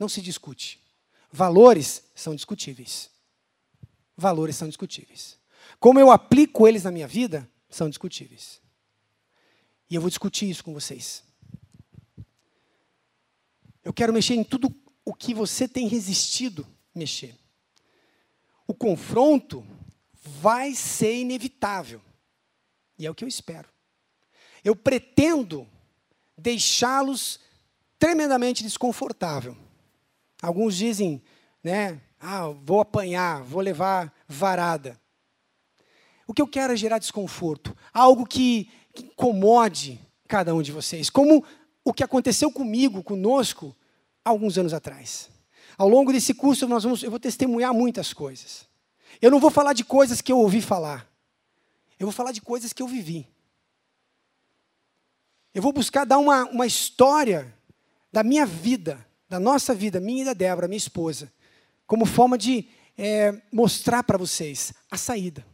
Não 0.00 0.08
se 0.08 0.20
discute. 0.20 0.82
Valores 1.30 2.02
são 2.12 2.34
discutíveis. 2.34 3.08
Valores 4.16 4.56
são 4.56 4.66
discutíveis. 4.66 5.38
Como 5.78 6.00
eu 6.00 6.10
aplico 6.10 6.66
eles 6.66 6.82
na 6.82 6.90
minha 6.90 7.06
vida, 7.06 7.48
são 7.70 7.88
discutíveis. 7.88 8.60
E 9.88 9.94
eu 9.94 10.00
vou 10.00 10.10
discutir 10.10 10.50
isso 10.50 10.64
com 10.64 10.74
vocês. 10.74 11.22
Eu 13.84 13.92
quero 13.92 14.12
mexer 14.12 14.34
em 14.34 14.42
tudo 14.42 14.74
o 15.04 15.14
que 15.14 15.32
você 15.32 15.68
tem 15.68 15.86
resistido 15.86 16.66
mexer. 16.92 17.38
O 18.66 18.74
confronto 18.74 19.64
vai 20.12 20.74
ser 20.74 21.14
inevitável. 21.14 22.02
E 22.98 23.06
é 23.06 23.10
o 23.10 23.14
que 23.14 23.22
eu 23.22 23.28
espero. 23.28 23.68
Eu 24.64 24.74
pretendo 24.74 25.70
deixá-los 26.36 27.40
tremendamente 27.98 28.62
desconfortável. 28.62 29.56
Alguns 30.42 30.76
dizem, 30.76 31.22
né, 31.62 32.00
ah, 32.20 32.48
vou 32.48 32.80
apanhar, 32.80 33.42
vou 33.42 33.60
levar 33.60 34.12
varada. 34.28 35.00
O 36.26 36.34
que 36.34 36.42
eu 36.42 36.46
quero 36.46 36.72
é 36.72 36.76
gerar 36.76 36.98
desconforto, 36.98 37.76
algo 37.92 38.26
que, 38.26 38.68
que 38.92 39.04
incomode 39.04 40.00
cada 40.28 40.54
um 40.54 40.60
de 40.60 40.72
vocês, 40.72 41.08
como 41.08 41.44
o 41.84 41.92
que 41.92 42.02
aconteceu 42.02 42.50
comigo, 42.50 43.02
conosco, 43.02 43.74
alguns 44.24 44.58
anos 44.58 44.74
atrás. 44.74 45.30
Ao 45.78 45.88
longo 45.88 46.12
desse 46.12 46.34
curso, 46.34 46.66
nós 46.66 46.82
vamos, 46.82 47.02
eu 47.02 47.10
vou 47.10 47.20
testemunhar 47.20 47.72
muitas 47.72 48.12
coisas. 48.12 48.66
Eu 49.22 49.30
não 49.30 49.38
vou 49.38 49.50
falar 49.50 49.72
de 49.72 49.84
coisas 49.84 50.20
que 50.20 50.32
eu 50.32 50.38
ouvi 50.38 50.60
falar. 50.60 51.06
Eu 51.98 52.06
vou 52.06 52.12
falar 52.12 52.32
de 52.32 52.40
coisas 52.40 52.72
que 52.72 52.82
eu 52.82 52.88
vivi. 52.88 53.26
Eu 55.56 55.62
vou 55.62 55.72
buscar 55.72 56.04
dar 56.04 56.18
uma, 56.18 56.44
uma 56.50 56.66
história 56.66 57.50
da 58.12 58.22
minha 58.22 58.44
vida, 58.44 59.02
da 59.26 59.40
nossa 59.40 59.74
vida, 59.74 59.98
minha 59.98 60.20
e 60.20 60.24
da 60.26 60.34
Débora, 60.34 60.68
minha 60.68 60.76
esposa, 60.76 61.32
como 61.86 62.04
forma 62.04 62.36
de 62.36 62.68
é, 62.94 63.40
mostrar 63.50 64.02
para 64.02 64.18
vocês 64.18 64.74
a 64.90 64.98
saída. 64.98 65.46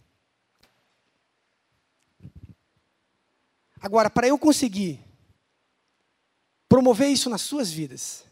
Agora, 3.81 4.11
para 4.11 4.27
eu 4.27 4.37
conseguir 4.37 4.99
promover 6.69 7.09
isso 7.09 7.31
nas 7.31 7.43
suas 7.43 7.71
vidas, 7.71 8.25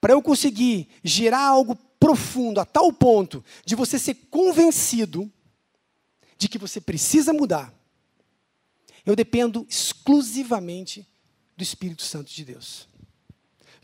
para 0.00 0.14
eu 0.14 0.20
conseguir 0.20 0.88
gerar 1.04 1.46
algo 1.46 1.76
profundo 1.76 2.58
a 2.58 2.64
tal 2.64 2.92
ponto 2.92 3.44
de 3.64 3.76
você 3.76 4.00
ser 4.00 4.14
convencido 4.32 5.32
de 6.36 6.48
que 6.48 6.58
você 6.58 6.80
precisa 6.80 7.32
mudar, 7.32 7.72
eu 9.04 9.14
dependo 9.14 9.66
exclusivamente 9.68 11.06
do 11.56 11.62
Espírito 11.62 12.02
Santo 12.02 12.32
de 12.32 12.44
Deus, 12.44 12.88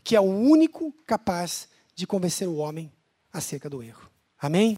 que 0.03 0.15
é 0.15 0.19
o 0.19 0.25
único 0.25 0.91
capaz 1.05 1.69
de 1.95 2.07
convencer 2.07 2.47
o 2.47 2.55
homem 2.55 2.91
acerca 3.31 3.69
do 3.69 3.83
erro. 3.83 4.09
Amém? 4.39 4.77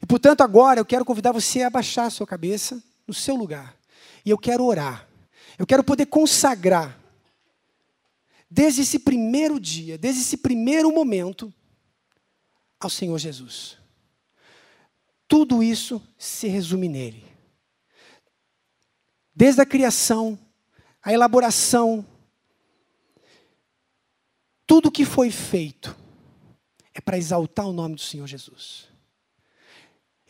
E 0.00 0.06
portanto, 0.06 0.42
agora 0.42 0.80
eu 0.80 0.84
quero 0.84 1.04
convidar 1.04 1.32
você 1.32 1.62
a 1.62 1.66
abaixar 1.66 2.06
a 2.06 2.10
sua 2.10 2.26
cabeça 2.26 2.82
no 3.06 3.12
seu 3.12 3.34
lugar. 3.34 3.76
E 4.24 4.30
eu 4.30 4.38
quero 4.38 4.64
orar. 4.64 5.08
Eu 5.58 5.66
quero 5.66 5.84
poder 5.84 6.06
consagrar 6.06 6.98
desde 8.50 8.82
esse 8.82 9.00
primeiro 9.00 9.58
dia, 9.58 9.98
desde 9.98 10.22
esse 10.22 10.36
primeiro 10.36 10.92
momento, 10.92 11.52
ao 12.78 12.90
Senhor 12.90 13.18
Jesus. 13.18 13.76
Tudo 15.26 15.62
isso 15.62 16.00
se 16.16 16.46
resume 16.48 16.88
nele. 16.88 17.24
Desde 19.34 19.60
a 19.60 19.66
criação, 19.66 20.38
a 21.02 21.12
elaboração, 21.12 22.06
tudo 24.66 24.90
que 24.90 25.04
foi 25.04 25.30
feito 25.30 25.96
é 26.94 27.00
para 27.00 27.18
exaltar 27.18 27.66
o 27.66 27.72
nome 27.72 27.96
do 27.96 28.00
Senhor 28.00 28.26
Jesus. 28.26 28.88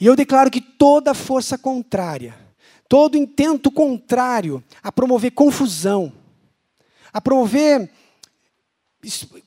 E 0.01 0.07
eu 0.07 0.17
declaro 0.17 0.51
que 0.51 0.61
toda 0.61 1.15
força 1.15 1.57
contrária, 1.59 2.37
todo 2.89 3.17
intento 3.17 3.71
contrário 3.71 4.65
a 4.83 4.91
promover 4.91 5.33
confusão, 5.33 6.13
a 7.13 7.21
promover 7.21 7.91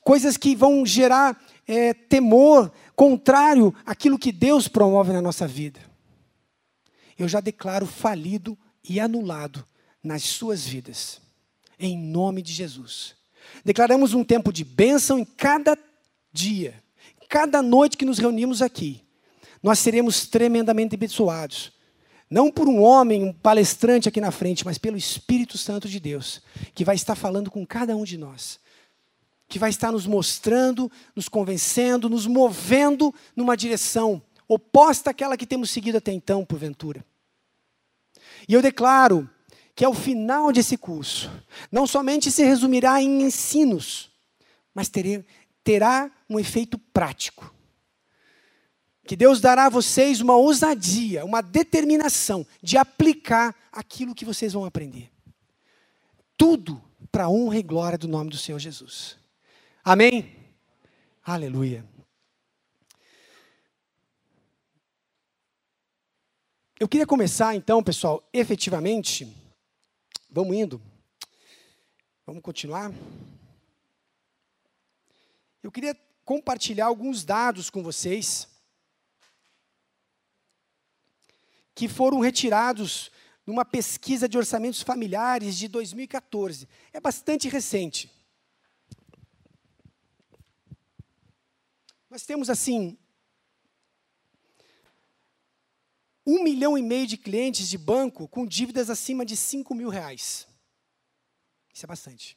coisas 0.02 0.36
que 0.36 0.54
vão 0.54 0.86
gerar 0.86 1.38
é, 1.66 1.92
temor, 1.92 2.72
contrário 2.94 3.74
àquilo 3.84 4.18
que 4.18 4.32
Deus 4.32 4.68
promove 4.68 5.12
na 5.12 5.20
nossa 5.20 5.46
vida. 5.46 5.80
Eu 7.18 7.28
já 7.28 7.40
declaro 7.40 7.84
falido 7.84 8.56
e 8.88 8.98
anulado 8.98 9.64
nas 10.02 10.22
suas 10.22 10.66
vidas, 10.66 11.20
em 11.78 11.96
nome 11.96 12.42
de 12.42 12.52
Jesus. 12.52 13.14
Declaramos 13.64 14.14
um 14.14 14.24
tempo 14.24 14.52
de 14.52 14.64
bênção 14.64 15.18
em 15.18 15.24
cada 15.24 15.78
dia, 16.32 16.82
cada 17.28 17.60
noite 17.62 17.96
que 17.96 18.04
nos 18.04 18.18
reunimos 18.18 18.62
aqui. 18.62 19.02
Nós 19.62 19.78
seremos 19.78 20.26
tremendamente 20.26 20.94
abençoados. 20.94 21.72
Não 22.30 22.50
por 22.50 22.68
um 22.68 22.82
homem, 22.82 23.24
um 23.24 23.32
palestrante 23.32 24.08
aqui 24.08 24.20
na 24.20 24.30
frente, 24.30 24.64
mas 24.64 24.78
pelo 24.78 24.96
Espírito 24.96 25.56
Santo 25.56 25.88
de 25.88 25.98
Deus, 25.98 26.42
que 26.74 26.84
vai 26.84 26.94
estar 26.94 27.14
falando 27.14 27.50
com 27.50 27.66
cada 27.66 27.96
um 27.96 28.04
de 28.04 28.16
nós 28.16 28.60
que 29.48 29.58
vai 29.58 29.70
estar 29.70 29.90
nos 29.90 30.06
mostrando, 30.06 30.92
nos 31.16 31.28
convencendo, 31.28 32.10
nos 32.10 32.26
movendo 32.26 33.14
numa 33.34 33.56
direção 33.56 34.22
oposta 34.46 35.10
àquela 35.10 35.36
que 35.36 35.46
temos 35.46 35.70
seguido 35.70 35.98
até 35.98 36.12
então, 36.12 36.44
porventura. 36.44 37.04
E 38.46 38.54
eu 38.54 38.62
declaro 38.62 39.28
que 39.74 39.84
ao 39.84 39.94
final 39.94 40.52
desse 40.52 40.76
curso, 40.76 41.30
não 41.70 41.86
somente 41.86 42.30
se 42.30 42.42
resumirá 42.44 43.00
em 43.00 43.22
ensinos, 43.22 44.10
mas 44.74 44.90
terá 45.62 46.10
um 46.28 46.38
efeito 46.38 46.76
prático. 46.76 47.54
Que 49.06 49.16
Deus 49.16 49.40
dará 49.40 49.66
a 49.66 49.70
vocês 49.70 50.20
uma 50.20 50.36
ousadia, 50.36 51.24
uma 51.24 51.40
determinação 51.40 52.46
de 52.62 52.76
aplicar 52.76 53.54
aquilo 53.72 54.14
que 54.14 54.24
vocês 54.24 54.52
vão 54.52 54.64
aprender. 54.64 55.10
Tudo 56.36 56.82
para 57.10 57.28
honra 57.28 57.58
e 57.58 57.62
glória 57.62 57.96
do 57.96 58.06
nome 58.06 58.30
do 58.30 58.36
Senhor 58.36 58.58
Jesus. 58.58 59.16
Amém? 59.82 60.36
Aleluia. 61.24 61.84
Eu 66.80 66.86
queria 66.86 67.06
começar 67.08 67.56
então, 67.56 67.82
pessoal, 67.82 68.22
efetivamente. 68.32 69.26
Vamos 70.30 70.56
indo. 70.56 70.80
Vamos 72.24 72.40
continuar. 72.40 72.92
Eu 75.60 75.72
queria 75.72 75.92
compartilhar 76.24 76.86
alguns 76.86 77.24
dados 77.24 77.68
com 77.68 77.82
vocês 77.82 78.46
que 81.74 81.88
foram 81.88 82.20
retirados 82.20 83.10
numa 83.44 83.64
pesquisa 83.64 84.28
de 84.28 84.38
orçamentos 84.38 84.80
familiares 84.80 85.58
de 85.58 85.66
2014. 85.66 86.68
É 86.92 87.00
bastante 87.00 87.48
recente. 87.48 88.08
Nós 92.08 92.22
temos, 92.22 92.48
assim, 92.48 92.96
um 96.30 96.42
milhão 96.42 96.76
e 96.76 96.82
meio 96.82 97.06
de 97.06 97.16
clientes 97.16 97.66
de 97.70 97.78
banco 97.78 98.28
com 98.28 98.46
dívidas 98.46 98.90
acima 98.90 99.24
de 99.24 99.34
5 99.34 99.74
mil 99.74 99.88
reais. 99.88 100.46
Isso 101.72 101.86
é 101.86 101.88
bastante. 101.88 102.36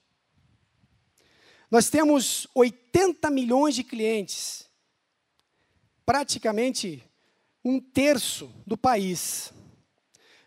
Nós 1.70 1.90
temos 1.90 2.48
80 2.56 3.30
milhões 3.30 3.76
de 3.76 3.84
clientes, 3.84 4.66
praticamente 6.06 7.04
um 7.66 7.82
terço 7.82 8.50
do 8.66 8.78
país, 8.78 9.52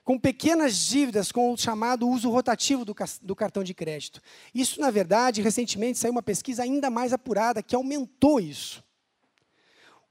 com 0.03 0.19
pequenas 0.19 0.79
dívidas 0.87 1.31
com 1.31 1.53
o 1.53 1.57
chamado 1.57 2.09
uso 2.09 2.31
rotativo 2.31 2.83
do, 2.83 2.95
do, 3.21 3.37
cartão 3.37 3.63
de 3.63 3.75
crédito. 3.75 4.23
Isso, 4.55 4.81
na 4.81 4.91
verdade, 4.91 5.43
recentemente 5.43 5.99
saiu 5.99 6.13
uma 6.13 6.23
pesquisa 6.23 6.63
ainda 6.63 6.89
mais 6.89 7.13
apurada 7.13 7.63
que 7.63 7.77
aumentou 7.77 8.41
isso. 8.41 8.83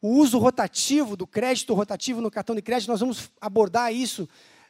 O 0.03 0.17
uso 0.17 0.37
rotativo 0.37 1.15
do 1.15 1.25
crédito 1.25 1.73
rotativo 1.73 2.19
no 2.19 2.29
cartão 2.29 2.53
de 2.53 2.61
crédito, 2.61 2.89
nós 2.89 2.99
vamos 2.99 3.31
abordar 3.39 3.93
isso 3.93 4.27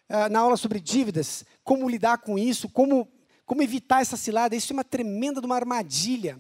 uh, 0.08 0.30
na 0.30 0.42
aula 0.42 0.56
sobre 0.56 0.80
dívidas, 0.80 1.44
como 1.64 1.90
lidar 1.90 2.20
com 2.20 2.38
isso, 2.38 2.70
como, 2.70 3.12
como 3.44 3.64
evitar 3.64 4.04
essa 4.04 4.16
cilada. 4.16 4.56
Isso 4.56 4.72
é 4.72 4.76
uma 4.76 4.84
tremenda 4.84 5.42
uma 5.42 5.56
armadilha. 5.56 6.38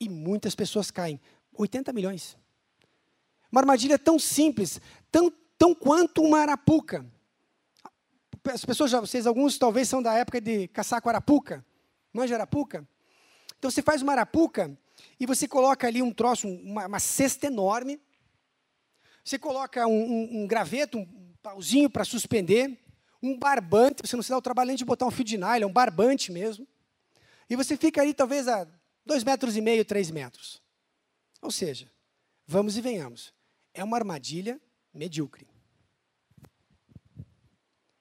E 0.00 0.08
muitas 0.08 0.54
pessoas 0.54 0.90
caem. 0.90 1.20
80 1.54 1.92
milhões. 1.92 2.38
Uma 3.52 3.60
armadilha 3.60 3.98
tão 3.98 4.18
simples, 4.18 4.80
tão, 5.12 5.30
tão 5.58 5.74
quanto 5.74 6.22
uma 6.22 6.38
arapuca. 6.38 7.04
As 8.50 8.64
pessoas, 8.64 8.90
já, 8.90 8.98
vocês, 8.98 9.26
alguns 9.26 9.58
talvez 9.58 9.90
são 9.90 10.02
da 10.02 10.14
época 10.14 10.40
de 10.40 10.68
caçar 10.68 11.02
com 11.02 11.10
arapuca. 11.10 11.62
Manja 12.14 12.34
arapuca? 12.34 12.88
Então 13.58 13.70
você 13.70 13.82
faz 13.82 14.00
uma 14.00 14.12
arapuca 14.12 14.74
e 15.18 15.26
você 15.26 15.46
coloca 15.46 15.86
ali 15.86 16.02
um 16.02 16.12
troço, 16.12 16.48
uma, 16.48 16.86
uma 16.86 17.00
cesta 17.00 17.46
enorme. 17.46 18.00
Você 19.24 19.38
coloca 19.38 19.86
um, 19.86 19.92
um, 19.92 20.42
um 20.42 20.46
graveto, 20.46 20.98
um 20.98 21.34
pauzinho 21.42 21.90
para 21.90 22.04
suspender. 22.04 22.78
Um 23.22 23.38
barbante, 23.38 24.00
você 24.06 24.16
não 24.16 24.22
se 24.22 24.30
dá 24.30 24.38
o 24.38 24.42
trabalho 24.42 24.74
de 24.74 24.84
botar 24.84 25.06
um 25.06 25.10
fio 25.10 25.24
de 25.24 25.36
nylon, 25.36 25.68
um 25.68 25.72
barbante 25.72 26.32
mesmo. 26.32 26.66
E 27.48 27.56
você 27.56 27.76
fica 27.76 28.00
ali 28.00 28.14
talvez 28.14 28.48
a 28.48 28.66
dois 29.04 29.22
metros 29.22 29.56
e 29.56 29.60
meio, 29.60 29.84
três 29.84 30.10
metros. 30.10 30.62
Ou 31.42 31.50
seja, 31.50 31.90
vamos 32.46 32.76
e 32.76 32.80
venhamos 32.80 33.34
é 33.74 33.82
uma 33.82 33.96
armadilha 33.96 34.60
medíocre. 34.92 35.46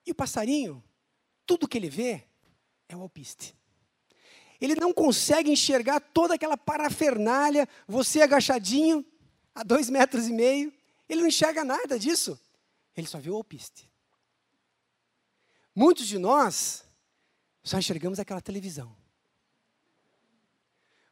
E 0.05 0.11
o 0.11 0.15
passarinho, 0.15 0.83
tudo 1.45 1.67
que 1.67 1.77
ele 1.77 1.89
vê 1.89 2.23
é 2.87 2.95
o 2.95 3.01
alpiste. 3.01 3.55
Ele 4.59 4.75
não 4.75 4.93
consegue 4.93 5.51
enxergar 5.51 5.99
toda 5.99 6.35
aquela 6.35 6.57
parafernália, 6.57 7.67
você 7.87 8.21
agachadinho, 8.21 9.05
a 9.55 9.63
dois 9.63 9.89
metros 9.89 10.27
e 10.27 10.33
meio. 10.33 10.73
Ele 11.07 11.21
não 11.21 11.27
enxerga 11.27 11.63
nada 11.63 11.97
disso. 11.97 12.39
Ele 12.95 13.07
só 13.07 13.19
vê 13.19 13.29
o 13.29 13.35
alpiste. 13.35 13.89
Muitos 15.73 16.07
de 16.07 16.17
nós 16.17 16.83
só 17.63 17.77
enxergamos 17.77 18.19
aquela 18.19 18.41
televisão. 18.41 18.95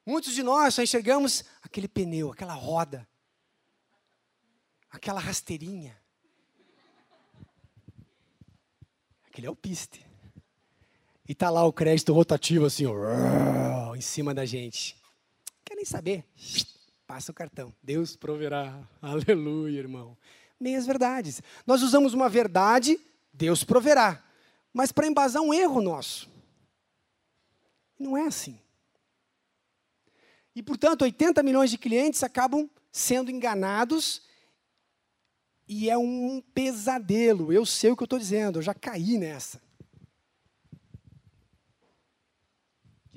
Muitos 0.05 0.33
de 0.33 0.43
nós 0.43 0.73
só 0.73 0.81
enxergamos 0.81 1.43
aquele 1.61 1.87
pneu, 1.87 2.31
aquela 2.31 2.53
roda 2.53 3.07
aquela 4.97 5.19
rasteirinha. 5.19 5.99
Aquele 9.25 9.47
é 9.47 9.49
o 9.49 9.55
piste. 9.55 10.05
E 11.27 11.35
tá 11.35 11.49
lá 11.49 11.65
o 11.65 11.73
crédito 11.73 12.13
rotativo 12.13 12.65
assim, 12.65 12.85
ó, 12.85 13.93
em 13.93 14.01
cima 14.01 14.33
da 14.33 14.45
gente. 14.45 14.95
Quer 15.65 15.75
nem 15.75 15.83
saber? 15.83 16.23
Passa 17.05 17.31
o 17.31 17.35
cartão. 17.35 17.73
Deus 17.83 18.15
proverá. 18.15 18.87
Aleluia, 19.01 19.77
irmão. 19.77 20.17
Meias 20.57 20.85
verdades. 20.85 21.41
Nós 21.65 21.83
usamos 21.83 22.13
uma 22.13 22.29
verdade, 22.29 22.97
Deus 23.33 23.63
proverá. 23.63 24.23
Mas 24.71 24.93
para 24.93 25.07
embasar 25.07 25.41
um 25.41 25.53
erro 25.53 25.81
nosso. 25.81 26.29
Não 27.99 28.17
é 28.17 28.25
assim. 28.25 28.57
E, 30.55 30.63
portanto, 30.63 31.01
80 31.01 31.43
milhões 31.43 31.69
de 31.69 31.77
clientes 31.77 32.23
acabam 32.23 32.69
sendo 32.89 33.29
enganados 33.29 34.21
e 35.67 35.89
é 35.89 35.97
um 35.97 36.41
pesadelo. 36.53 37.51
Eu 37.51 37.65
sei 37.65 37.91
o 37.91 37.97
que 37.97 38.03
eu 38.03 38.05
estou 38.05 38.17
dizendo, 38.17 38.59
eu 38.59 38.63
já 38.63 38.73
caí 38.73 39.17
nessa. 39.17 39.61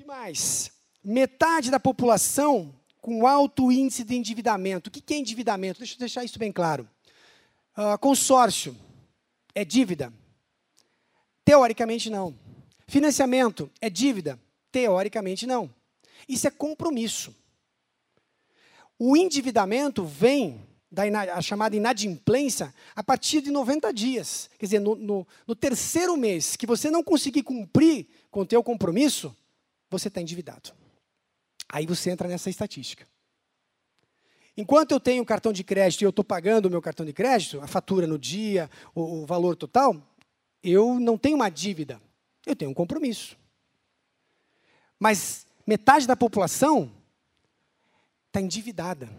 mais? 0.11 0.69
Metade 1.01 1.71
da 1.71 1.79
população 1.79 2.75
com 2.99 3.25
alto 3.25 3.71
índice 3.71 4.03
de 4.03 4.13
endividamento. 4.13 4.89
O 4.89 4.91
que 4.91 5.13
é 5.13 5.17
endividamento? 5.17 5.79
Deixa 5.79 5.95
eu 5.95 5.99
deixar 5.99 6.25
isso 6.25 6.37
bem 6.37 6.51
claro. 6.51 6.87
Uh, 7.77 7.97
consórcio 7.97 8.75
é 9.55 9.63
dívida? 9.63 10.11
Teoricamente 11.45 12.09
não. 12.09 12.37
Financiamento 12.89 13.71
é 13.79 13.89
dívida? 13.89 14.37
Teoricamente 14.69 15.47
não. 15.47 15.73
Isso 16.27 16.45
é 16.45 16.51
compromisso. 16.51 17.33
O 18.99 19.15
endividamento 19.15 20.03
vem 20.03 20.61
da 20.91 21.03
a 21.33 21.41
chamada 21.41 21.73
inadimplência 21.73 22.75
a 22.93 23.01
partir 23.01 23.39
de 23.39 23.49
90 23.49 23.93
dias. 23.93 24.49
Quer 24.59 24.65
dizer, 24.65 24.79
no, 24.79 24.93
no, 24.93 25.27
no 25.47 25.55
terceiro 25.55 26.17
mês 26.17 26.57
que 26.57 26.67
você 26.67 26.91
não 26.91 27.01
conseguir 27.01 27.43
cumprir 27.43 28.07
com 28.29 28.41
o 28.41 28.45
teu 28.45 28.61
compromisso, 28.61 29.33
você 29.91 30.07
está 30.07 30.21
endividado. 30.21 30.71
Aí 31.69 31.85
você 31.85 32.09
entra 32.09 32.27
nessa 32.27 32.49
estatística. 32.49 33.05
Enquanto 34.55 34.91
eu 34.91 34.99
tenho 34.99 35.25
cartão 35.25 35.53
de 35.53 35.63
crédito 35.63 36.01
e 36.01 36.05
eu 36.05 36.09
estou 36.09 36.25
pagando 36.25 36.65
o 36.65 36.69
meu 36.69 36.81
cartão 36.81 37.05
de 37.05 37.13
crédito, 37.13 37.61
a 37.61 37.67
fatura 37.67 38.07
no 38.07 38.17
dia, 38.17 38.69
o, 38.95 39.21
o 39.21 39.25
valor 39.25 39.55
total, 39.55 39.95
eu 40.63 40.99
não 40.99 41.17
tenho 41.17 41.35
uma 41.35 41.49
dívida, 41.49 42.01
eu 42.45 42.55
tenho 42.55 42.71
um 42.71 42.73
compromisso. 42.73 43.37
Mas 44.99 45.45
metade 45.65 46.07
da 46.07 46.15
população 46.15 46.91
está 48.27 48.41
endividada. 48.41 49.09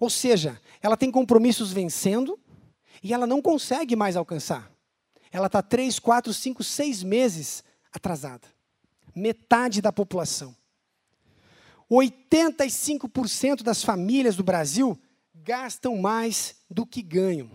Ou 0.00 0.10
seja, 0.10 0.60
ela 0.80 0.96
tem 0.96 1.10
compromissos 1.10 1.72
vencendo 1.72 2.38
e 3.02 3.14
ela 3.14 3.26
não 3.26 3.40
consegue 3.40 3.94
mais 3.94 4.16
alcançar. 4.16 4.70
Ela 5.30 5.46
está 5.46 5.62
três, 5.62 5.98
quatro, 5.98 6.32
cinco, 6.34 6.64
seis 6.64 7.02
meses 7.02 7.62
atrasada. 7.92 8.51
Metade 9.14 9.80
da 9.80 9.92
população. 9.92 10.56
85% 11.90 13.62
das 13.62 13.84
famílias 13.84 14.36
do 14.36 14.42
Brasil 14.42 14.98
gastam 15.34 15.98
mais 15.98 16.56
do 16.70 16.86
que 16.86 17.02
ganham. 17.02 17.50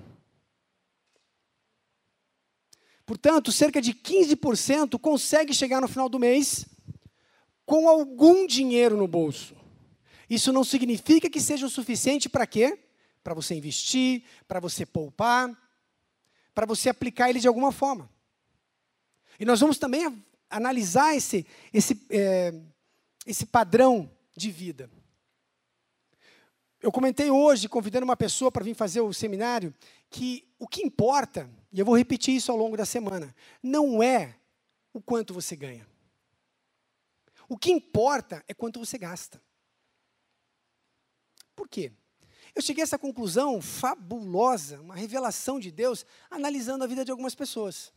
Portanto, 3.06 3.52
cerca 3.52 3.82
de 3.82 3.94
15% 3.94 5.00
consegue 5.00 5.54
chegar 5.54 5.82
no 5.82 5.88
final 5.88 6.10
do 6.10 6.20
mês 6.20 6.66
com 7.66 7.88
algum 7.88 8.46
dinheiro 8.46 8.98
no 8.98 9.08
bolso. 9.08 9.56
Isso 10.30 10.52
não 10.52 10.64
significa 10.64 11.30
que 11.30 11.40
seja 11.40 11.66
o 11.66 11.70
suficiente 11.70 12.28
para 12.28 12.46
quê? 12.46 12.78
Para 13.24 13.34
você 13.34 13.56
investir, 13.56 14.24
para 14.48 14.60
você 14.60 14.86
poupar, 14.86 15.50
para 16.54 16.66
você 16.66 16.90
aplicar 16.90 17.30
ele 17.30 17.40
de 17.40 17.48
alguma 17.48 17.72
forma. 17.72 18.10
E 19.40 19.46
nós 19.46 19.60
vamos 19.60 19.78
também 19.78 20.06
analisar 20.50 21.16
esse, 21.16 21.46
esse, 21.74 22.06
é, 22.10 22.54
esse 23.26 23.46
padrão 23.46 24.10
de 24.36 24.52
vida. 24.52 24.90
Eu 26.82 26.92
comentei 26.92 27.32
hoje, 27.32 27.68
convidando 27.68 28.06
uma 28.06 28.16
pessoa 28.16 28.52
para 28.52 28.64
vir 28.64 28.76
fazer 28.76 29.02
o 29.02 29.14
seminário, 29.14 29.74
que 30.10 30.48
o 30.60 30.68
que 30.68 30.82
importa, 30.82 31.50
e 31.72 31.80
eu 31.80 31.86
vou 31.86 31.98
repetir 31.98 32.36
isso 32.36 32.52
ao 32.52 32.58
longo 32.58 32.78
da 32.78 32.86
semana, 32.86 33.36
não 33.62 34.02
é 34.02 34.36
o 34.94 35.02
quanto 35.02 35.34
você 35.34 35.56
ganha. 35.56 35.88
O 37.50 37.58
que 37.58 37.72
importa 37.72 38.44
é 38.48 38.54
quanto 38.54 38.80
você 38.80 38.98
gasta. 38.98 39.42
Por 41.56 41.68
quê? 41.68 41.92
Eu 42.54 42.62
cheguei 42.62 42.84
a 42.84 42.86
essa 42.86 42.98
conclusão 42.98 43.62
fabulosa, 43.62 44.82
uma 44.82 44.96
revelação 44.96 45.60
de 45.60 45.72
Deus, 45.72 46.06
analisando 46.30 46.84
a 46.84 46.88
vida 46.88 47.06
de 47.06 47.12
algumas 47.12 47.36
pessoas. 47.36 47.94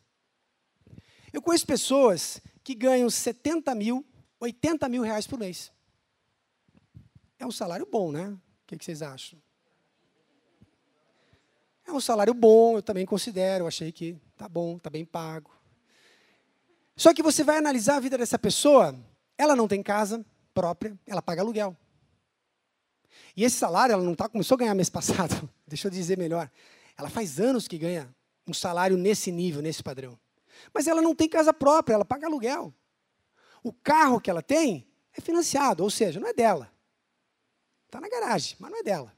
Eu 1.32 1.42
conheço 1.42 1.66
pessoas 1.66 2.40
que 2.62 2.74
ganham 2.74 3.08
70 3.08 3.74
mil, 3.74 4.04
80 4.38 4.88
mil 4.88 5.02
reais 5.02 5.26
por 5.26 5.38
mês. 5.38 5.72
É 7.38 7.46
um 7.46 7.52
salário 7.52 7.86
bom, 7.90 8.12
né? 8.12 8.38
que, 8.70 8.78
que 8.78 8.84
vocês 8.84 9.02
acham? 9.02 9.38
É 11.86 11.92
um 11.92 12.00
salário 12.00 12.32
bom, 12.32 12.76
eu 12.76 12.82
também 12.82 13.04
considero, 13.04 13.64
eu 13.64 13.68
achei 13.68 13.90
que 13.90 14.16
tá 14.36 14.48
bom, 14.48 14.78
tá 14.78 14.88
bem 14.88 15.04
pago. 15.04 15.50
Só 16.94 17.12
que 17.12 17.22
você 17.22 17.42
vai 17.42 17.56
analisar 17.56 17.96
a 17.96 18.00
vida 18.00 18.16
dessa 18.16 18.38
pessoa, 18.38 18.94
ela 19.36 19.56
não 19.56 19.66
tem 19.66 19.82
casa 19.82 20.24
própria, 20.54 20.96
ela 21.04 21.20
paga 21.20 21.42
aluguel. 21.42 21.76
E 23.36 23.42
esse 23.42 23.56
salário, 23.56 23.94
ela 23.94 24.02
não 24.02 24.14
tá, 24.14 24.28
começou 24.28 24.54
a 24.54 24.58
ganhar 24.58 24.74
mês 24.74 24.88
passado, 24.88 25.50
deixa 25.66 25.88
eu 25.88 25.90
dizer 25.90 26.16
melhor. 26.16 26.48
Ela 26.96 27.10
faz 27.10 27.40
anos 27.40 27.66
que 27.66 27.78
ganha 27.78 28.14
um 28.46 28.54
salário 28.54 28.96
nesse 28.96 29.32
nível, 29.32 29.62
nesse 29.62 29.82
padrão. 29.82 30.18
Mas 30.72 30.86
ela 30.86 31.02
não 31.02 31.14
tem 31.14 31.28
casa 31.28 31.52
própria, 31.52 31.94
ela 31.94 32.04
paga 32.04 32.26
aluguel. 32.26 32.74
O 33.62 33.72
carro 33.72 34.20
que 34.20 34.30
ela 34.30 34.42
tem 34.42 34.88
é 35.12 35.20
financiado, 35.20 35.82
ou 35.82 35.90
seja, 35.90 36.20
não 36.20 36.28
é 36.28 36.32
dela. 36.32 36.72
Está 37.86 38.00
na 38.00 38.08
garagem, 38.08 38.56
mas 38.58 38.70
não 38.70 38.78
é 38.78 38.82
dela. 38.82 39.12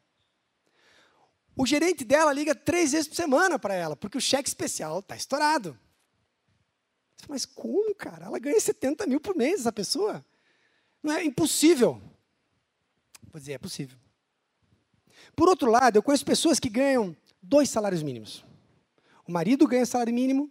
O 1.55 1.67
gerente 1.67 2.05
dela 2.05 2.33
liga 2.33 2.55
três 2.55 2.93
vezes 2.93 3.07
por 3.07 3.15
semana 3.15 3.59
para 3.59 3.75
ela, 3.75 3.95
porque 3.95 4.17
o 4.17 4.21
cheque 4.21 4.49
especial 4.49 5.01
está 5.01 5.15
estourado. 5.15 5.79
Mas 7.29 7.45
como, 7.45 7.95
cara? 7.95 8.27
Ela 8.27 8.39
ganha 8.39 8.59
70 8.59 9.07
mil 9.07 9.21
por 9.21 9.37
mês, 9.37 9.61
essa 9.61 9.73
pessoa. 9.73 10.25
Não 11.03 11.13
é 11.13 11.25
impossível. 11.25 12.01
Vou 13.31 13.39
dizer, 13.39 13.53
é 13.53 13.59
possível. 13.59 13.99
Por 15.37 15.49
outro 15.49 15.71
lado, 15.71 15.97
eu 15.97 16.03
conheço 16.03 16.25
pessoas 16.25 16.59
que 16.59 16.69
ganham 16.69 17.17
dois 17.41 17.69
salários 17.69 18.03
mínimos. 18.03 18.45
O 19.27 19.33
marido 19.33 19.67
ganha 19.67 19.87
salário 19.87 20.13
mínimo, 20.13 20.51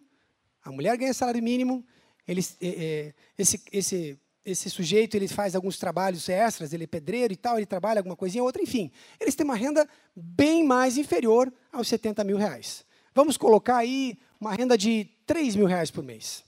a 0.64 0.72
mulher 0.72 0.98
ganha 0.98 1.14
salário 1.14 1.42
mínimo, 1.42 1.86
eles, 2.28 2.56
é, 2.62 2.68
é, 2.68 3.14
esse, 3.38 3.62
esse, 3.72 4.20
esse 4.46 4.70
sujeito 4.70 5.16
ele 5.16 5.28
faz 5.28 5.56
alguns 5.56 5.78
trabalhos 5.78 6.30
extras, 6.30 6.74
ele 6.74 6.84
é 6.84 6.88
pedreiro 6.88 7.34
e 7.34 7.36
tal, 7.36 7.58
ele 7.58 7.66
trabalha 7.66 8.00
alguma 8.00 8.16
coisinha 8.16 8.42
ou 8.42 8.48
outra, 8.48 8.62
enfim. 8.62 8.92
Eles 9.20 9.36
têm 9.36 9.44
uma 9.44 9.56
renda 9.56 9.88
bem 10.16 10.64
mais 10.64 10.98
inferior 10.98 11.52
aos 11.72 11.88
70 11.88 12.24
mil 12.24 12.38
reais. 12.38 12.86
Vamos 13.14 13.38
colocar 13.38 13.78
aí 13.78 14.18
uma 14.40 14.54
renda 14.54 14.78
de 14.78 15.06
3 15.26 15.56
mil 15.56 15.66
reais 15.66 15.92
por 15.92 16.04
mês. 16.04 16.44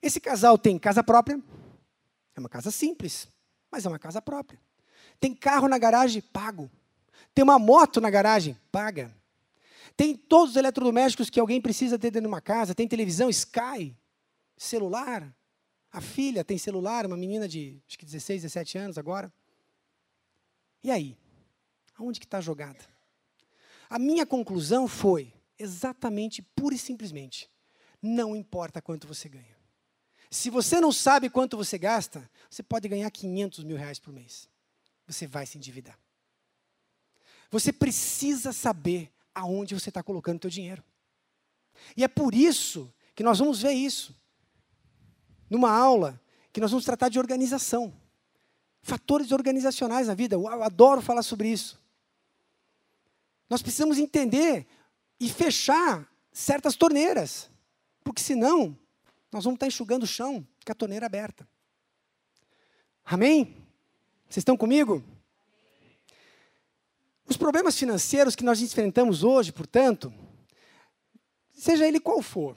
Esse 0.00 0.20
casal 0.20 0.58
tem 0.58 0.78
casa 0.78 1.02
própria, 1.02 1.40
é 2.36 2.40
uma 2.40 2.48
casa 2.48 2.70
simples, 2.70 3.28
mas 3.70 3.86
é 3.86 3.88
uma 3.88 3.98
casa 3.98 4.20
própria. 4.20 4.60
Tem 5.20 5.34
carro 5.34 5.68
na 5.68 5.78
garagem? 5.78 6.20
Pago. 6.20 6.70
Tem 7.34 7.42
uma 7.42 7.58
moto 7.58 8.00
na 8.00 8.10
garagem? 8.10 8.58
Paga. 8.70 9.14
Tem 9.96 10.16
todos 10.16 10.50
os 10.50 10.56
eletrodomésticos 10.56 11.30
que 11.30 11.38
alguém 11.38 11.60
precisa 11.60 11.98
ter 11.98 12.10
dentro 12.10 12.22
de 12.22 12.26
uma 12.28 12.40
casa. 12.40 12.74
Tem 12.74 12.88
televisão, 12.88 13.30
Sky, 13.30 13.96
celular. 14.56 15.34
A 15.92 16.00
filha 16.00 16.44
tem 16.44 16.58
celular, 16.58 17.06
uma 17.06 17.16
menina 17.16 17.46
de 17.46 17.80
acho 17.86 17.96
que 17.96 18.04
16, 18.04 18.42
17 18.42 18.78
anos 18.78 18.98
agora. 18.98 19.32
E 20.82 20.90
aí? 20.90 21.16
Aonde 21.96 22.18
que 22.18 22.26
está 22.26 22.38
a 22.38 22.40
jogada? 22.40 22.84
A 23.88 23.98
minha 23.98 24.26
conclusão 24.26 24.88
foi 24.88 25.32
exatamente, 25.56 26.42
pura 26.42 26.74
e 26.74 26.78
simplesmente, 26.78 27.48
não 28.02 28.34
importa 28.34 28.82
quanto 28.82 29.06
você 29.06 29.28
ganha. 29.28 29.56
Se 30.28 30.50
você 30.50 30.80
não 30.80 30.90
sabe 30.90 31.30
quanto 31.30 31.56
você 31.56 31.78
gasta, 31.78 32.28
você 32.50 32.60
pode 32.60 32.88
ganhar 32.88 33.08
500 33.08 33.62
mil 33.62 33.76
reais 33.76 34.00
por 34.00 34.12
mês. 34.12 34.48
Você 35.06 35.28
vai 35.28 35.46
se 35.46 35.56
endividar. 35.56 35.96
Você 37.52 37.72
precisa 37.72 38.52
saber 38.52 39.13
aonde 39.34 39.74
você 39.74 39.88
está 39.90 40.02
colocando 40.02 40.36
o 40.36 40.40
teu 40.40 40.50
dinheiro. 40.50 40.82
E 41.96 42.04
é 42.04 42.08
por 42.08 42.34
isso 42.34 42.92
que 43.14 43.22
nós 43.22 43.38
vamos 43.38 43.62
ver 43.62 43.72
isso 43.72 44.14
numa 45.48 45.70
aula 45.70 46.20
que 46.52 46.60
nós 46.60 46.70
vamos 46.70 46.84
tratar 46.84 47.08
de 47.08 47.18
organização. 47.18 47.92
Fatores 48.82 49.32
organizacionais 49.32 50.06
na 50.06 50.14
vida. 50.14 50.36
Eu 50.36 50.46
adoro 50.62 51.00
falar 51.00 51.22
sobre 51.22 51.48
isso. 51.48 51.80
Nós 53.48 53.60
precisamos 53.60 53.98
entender 53.98 54.66
e 55.18 55.28
fechar 55.28 56.08
certas 56.32 56.76
torneiras. 56.76 57.50
Porque 58.04 58.22
senão 58.22 58.78
nós 59.32 59.44
vamos 59.44 59.56
estar 59.56 59.66
enxugando 59.66 60.04
o 60.04 60.06
chão 60.06 60.46
com 60.64 60.72
a 60.72 60.74
torneira 60.74 61.06
aberta. 61.06 61.48
Amém? 63.04 63.56
Vocês 64.28 64.42
estão 64.42 64.56
comigo? 64.56 65.02
Os 67.28 67.36
problemas 67.36 67.78
financeiros 67.78 68.36
que 68.36 68.44
nós 68.44 68.60
enfrentamos 68.60 69.24
hoje, 69.24 69.52
portanto, 69.52 70.12
seja 71.52 71.86
ele 71.86 71.98
qual 72.00 72.20
for, 72.20 72.56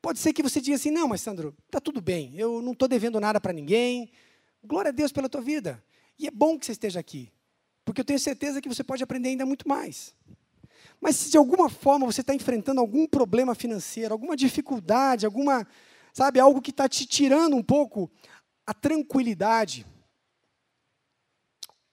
pode 0.00 0.18
ser 0.18 0.32
que 0.32 0.42
você 0.42 0.60
diga 0.60 0.76
assim: 0.76 0.90
não, 0.90 1.08
mas 1.08 1.20
Sandro, 1.20 1.54
está 1.66 1.80
tudo 1.80 2.00
bem, 2.00 2.34
eu 2.36 2.62
não 2.62 2.72
estou 2.72 2.88
devendo 2.88 3.20
nada 3.20 3.40
para 3.40 3.52
ninguém, 3.52 4.10
glória 4.64 4.90
a 4.90 4.92
Deus 4.92 5.12
pela 5.12 5.28
tua 5.28 5.40
vida. 5.40 5.82
E 6.18 6.26
é 6.26 6.30
bom 6.30 6.58
que 6.58 6.66
você 6.66 6.72
esteja 6.72 6.98
aqui, 6.98 7.32
porque 7.84 8.00
eu 8.00 8.04
tenho 8.04 8.18
certeza 8.18 8.60
que 8.60 8.68
você 8.68 8.82
pode 8.82 9.02
aprender 9.02 9.28
ainda 9.30 9.46
muito 9.46 9.68
mais. 9.68 10.14
Mas 11.00 11.16
se 11.16 11.30
de 11.30 11.36
alguma 11.36 11.68
forma 11.68 12.06
você 12.06 12.22
está 12.22 12.34
enfrentando 12.34 12.80
algum 12.80 13.06
problema 13.06 13.54
financeiro, 13.54 14.12
alguma 14.12 14.36
dificuldade, 14.36 15.24
alguma 15.26 15.66
Sabe, 16.18 16.40
algo 16.40 16.60
que 16.60 16.70
está 16.70 16.88
te 16.88 17.06
tirando 17.06 17.54
um 17.54 17.62
pouco 17.62 18.10
a 18.66 18.74
tranquilidade, 18.74 19.86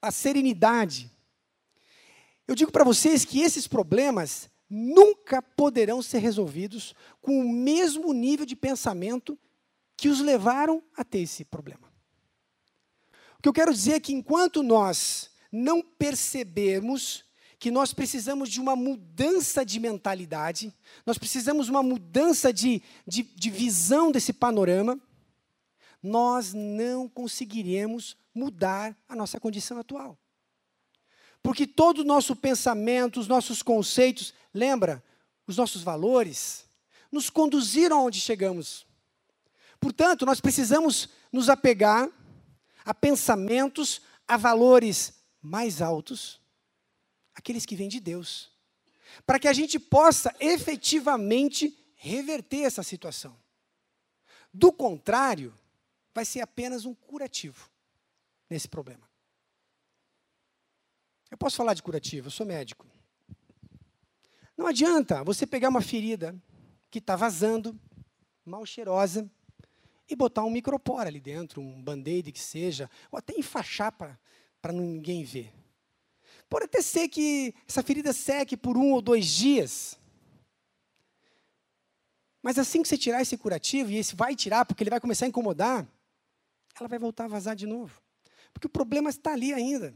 a 0.01 0.09
serenidade. 0.09 1.11
Eu 2.47 2.55
digo 2.55 2.71
para 2.71 2.83
vocês 2.83 3.25
que 3.25 3.41
esses 3.41 3.67
problemas 3.67 4.49
nunca 4.69 5.41
poderão 5.41 6.01
ser 6.01 6.19
resolvidos 6.19 6.93
com 7.21 7.39
o 7.39 7.49
mesmo 7.49 8.13
nível 8.13 8.45
de 8.45 8.55
pensamento 8.55 9.37
que 9.97 10.09
os 10.09 10.19
levaram 10.19 10.83
a 10.95 11.03
ter 11.03 11.19
esse 11.19 11.45
problema. 11.45 11.91
O 13.37 13.41
que 13.41 13.49
eu 13.49 13.53
quero 13.53 13.73
dizer 13.73 13.93
é 13.93 13.99
que 13.99 14.13
enquanto 14.13 14.61
nós 14.61 15.31
não 15.51 15.81
percebermos 15.81 17.23
que 17.57 17.71
nós 17.71 17.93
precisamos 17.93 18.49
de 18.49 18.59
uma 18.59 18.75
mudança 18.75 19.65
de 19.65 19.79
mentalidade, 19.79 20.73
nós 21.05 21.17
precisamos 21.17 21.65
de 21.65 21.71
uma 21.71 21.81
mudança 21.81 22.51
de, 22.51 22.81
de, 23.07 23.23
de 23.23 23.49
visão 23.49 24.11
desse 24.11 24.33
panorama, 24.33 24.99
nós 26.03 26.53
não 26.53 27.07
conseguiremos 27.07 28.17
mudar 28.33 28.95
a 29.07 29.15
nossa 29.15 29.39
condição 29.39 29.79
atual. 29.79 30.19
Porque 31.45 31.67
todo 31.67 31.99
o 31.99 32.03
nosso 32.03 32.35
pensamento, 32.35 33.19
os 33.19 33.27
nossos 33.27 33.61
conceitos, 33.61 34.33
lembra, 34.51 35.03
os 35.45 35.57
nossos 35.57 35.83
valores, 35.83 36.65
nos 37.11 37.29
conduziram 37.29 37.99
aonde 37.99 38.19
chegamos. 38.19 38.83
Portanto, 39.79 40.25
nós 40.25 40.41
precisamos 40.41 41.07
nos 41.31 41.47
apegar 41.47 42.09
a 42.83 42.95
pensamentos, 42.95 44.01
a 44.27 44.37
valores 44.37 45.13
mais 45.39 45.83
altos 45.83 46.41
aqueles 47.35 47.63
que 47.63 47.75
vêm 47.75 47.89
de 47.89 47.99
Deus, 47.99 48.51
para 49.23 49.37
que 49.37 49.47
a 49.47 49.53
gente 49.53 49.77
possa 49.77 50.35
efetivamente 50.39 51.77
reverter 51.93 52.61
essa 52.61 52.81
situação. 52.81 53.37
Do 54.51 54.73
contrário, 54.73 55.53
vai 56.11 56.25
ser 56.25 56.41
apenas 56.41 56.85
um 56.85 56.95
curativo 56.95 57.69
nesse 58.49 58.67
problema. 58.67 59.07
Eu 61.29 61.37
posso 61.37 61.57
falar 61.57 61.73
de 61.73 61.83
curativo, 61.83 62.27
eu 62.27 62.31
sou 62.31 62.45
médico. 62.45 62.85
Não 64.57 64.67
adianta 64.67 65.23
você 65.23 65.45
pegar 65.45 65.69
uma 65.69 65.81
ferida 65.81 66.35
que 66.89 66.99
está 66.99 67.15
vazando, 67.15 67.77
mal 68.45 68.65
cheirosa, 68.65 69.29
e 70.07 70.15
botar 70.15 70.43
um 70.43 70.51
micropora 70.51 71.09
ali 71.09 71.19
dentro, 71.19 71.61
um 71.61 71.81
band-aid 71.81 72.31
que 72.31 72.39
seja, 72.39 72.89
ou 73.11 73.17
até 73.17 73.33
enfaixar 73.37 73.91
para 73.91 74.71
ninguém 74.71 75.23
ver. 75.23 75.51
Pode 76.47 76.65
até 76.65 76.81
ser 76.81 77.09
que 77.09 77.53
essa 77.67 77.81
ferida 77.81 78.13
seque 78.13 78.55
por 78.55 78.77
um 78.77 78.91
ou 78.91 79.01
dois 79.01 79.25
dias. 79.25 79.99
Mas 82.41 82.59
assim 82.59 82.83
que 82.83 82.87
você 82.87 82.97
tirar 82.97 83.21
esse 83.21 83.35
curativo, 83.37 83.89
e 83.89 83.97
esse 83.97 84.15
vai 84.15 84.35
tirar 84.35 84.65
porque 84.65 84.83
ele 84.83 84.91
vai 84.91 84.99
começar 84.99 85.25
a 85.25 85.29
incomodar, 85.29 85.87
ela 86.79 86.87
vai 86.87 86.99
voltar 86.99 87.25
a 87.25 87.27
vazar 87.27 87.55
de 87.55 87.65
novo. 87.65 87.99
Porque 88.53 88.67
o 88.67 88.69
problema 88.69 89.09
está 89.09 89.33
ali 89.33 89.51
ainda. 89.51 89.93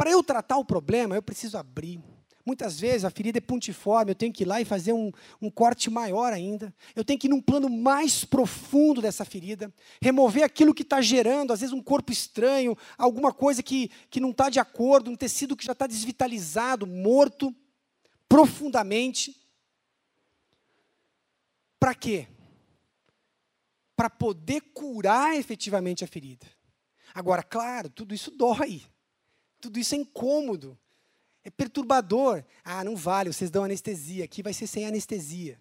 Para 0.00 0.12
eu 0.12 0.22
tratar 0.22 0.56
o 0.56 0.64
problema, 0.64 1.14
eu 1.14 1.22
preciso 1.22 1.58
abrir, 1.58 2.00
Muitas 2.42 2.80
vezes 2.80 3.04
a 3.04 3.10
ferida 3.10 3.36
é 3.36 3.40
pontiforme, 3.40 4.12
eu 4.12 4.14
tenho 4.14 4.32
que 4.32 4.44
ir 4.44 4.46
lá 4.46 4.58
e 4.58 4.64
fazer 4.64 4.94
um, 4.94 5.12
um 5.42 5.50
corte 5.50 5.90
maior 5.90 6.32
ainda. 6.32 6.74
Eu 6.96 7.04
tenho 7.04 7.18
que 7.18 7.26
ir 7.26 7.30
num 7.30 7.40
plano 7.40 7.68
mais 7.68 8.24
profundo 8.24 9.02
dessa 9.02 9.26
ferida, 9.26 9.70
remover 10.00 10.42
aquilo 10.42 10.72
que 10.72 10.80
está 10.80 11.02
gerando, 11.02 11.52
às 11.52 11.60
vezes 11.60 11.74
um 11.74 11.82
corpo 11.82 12.10
estranho, 12.10 12.74
alguma 12.96 13.30
coisa 13.30 13.62
que, 13.62 13.90
que 14.08 14.18
não 14.18 14.30
está 14.30 14.48
de 14.48 14.58
acordo, 14.58 15.10
um 15.10 15.16
tecido 15.16 15.54
que 15.54 15.66
já 15.66 15.72
está 15.72 15.86
desvitalizado, 15.86 16.86
morto, 16.86 17.54
profundamente. 18.26 19.38
Para 21.78 21.94
quê? 21.94 22.26
Para 23.94 24.08
poder 24.08 24.62
curar 24.72 25.36
efetivamente 25.36 26.02
a 26.02 26.08
ferida. 26.08 26.46
Agora, 27.14 27.42
claro, 27.42 27.90
tudo 27.90 28.14
isso 28.14 28.30
dói, 28.30 28.82
tudo 29.60 29.78
isso 29.78 29.94
é 29.94 29.98
incômodo. 29.98 30.78
É 31.44 31.50
perturbador. 31.50 32.44
Ah, 32.64 32.84
não 32.84 32.96
vale, 32.96 33.32
vocês 33.32 33.50
dão 33.50 33.64
anestesia, 33.64 34.24
aqui 34.24 34.42
vai 34.42 34.52
ser 34.52 34.66
sem 34.66 34.86
anestesia. 34.86 35.58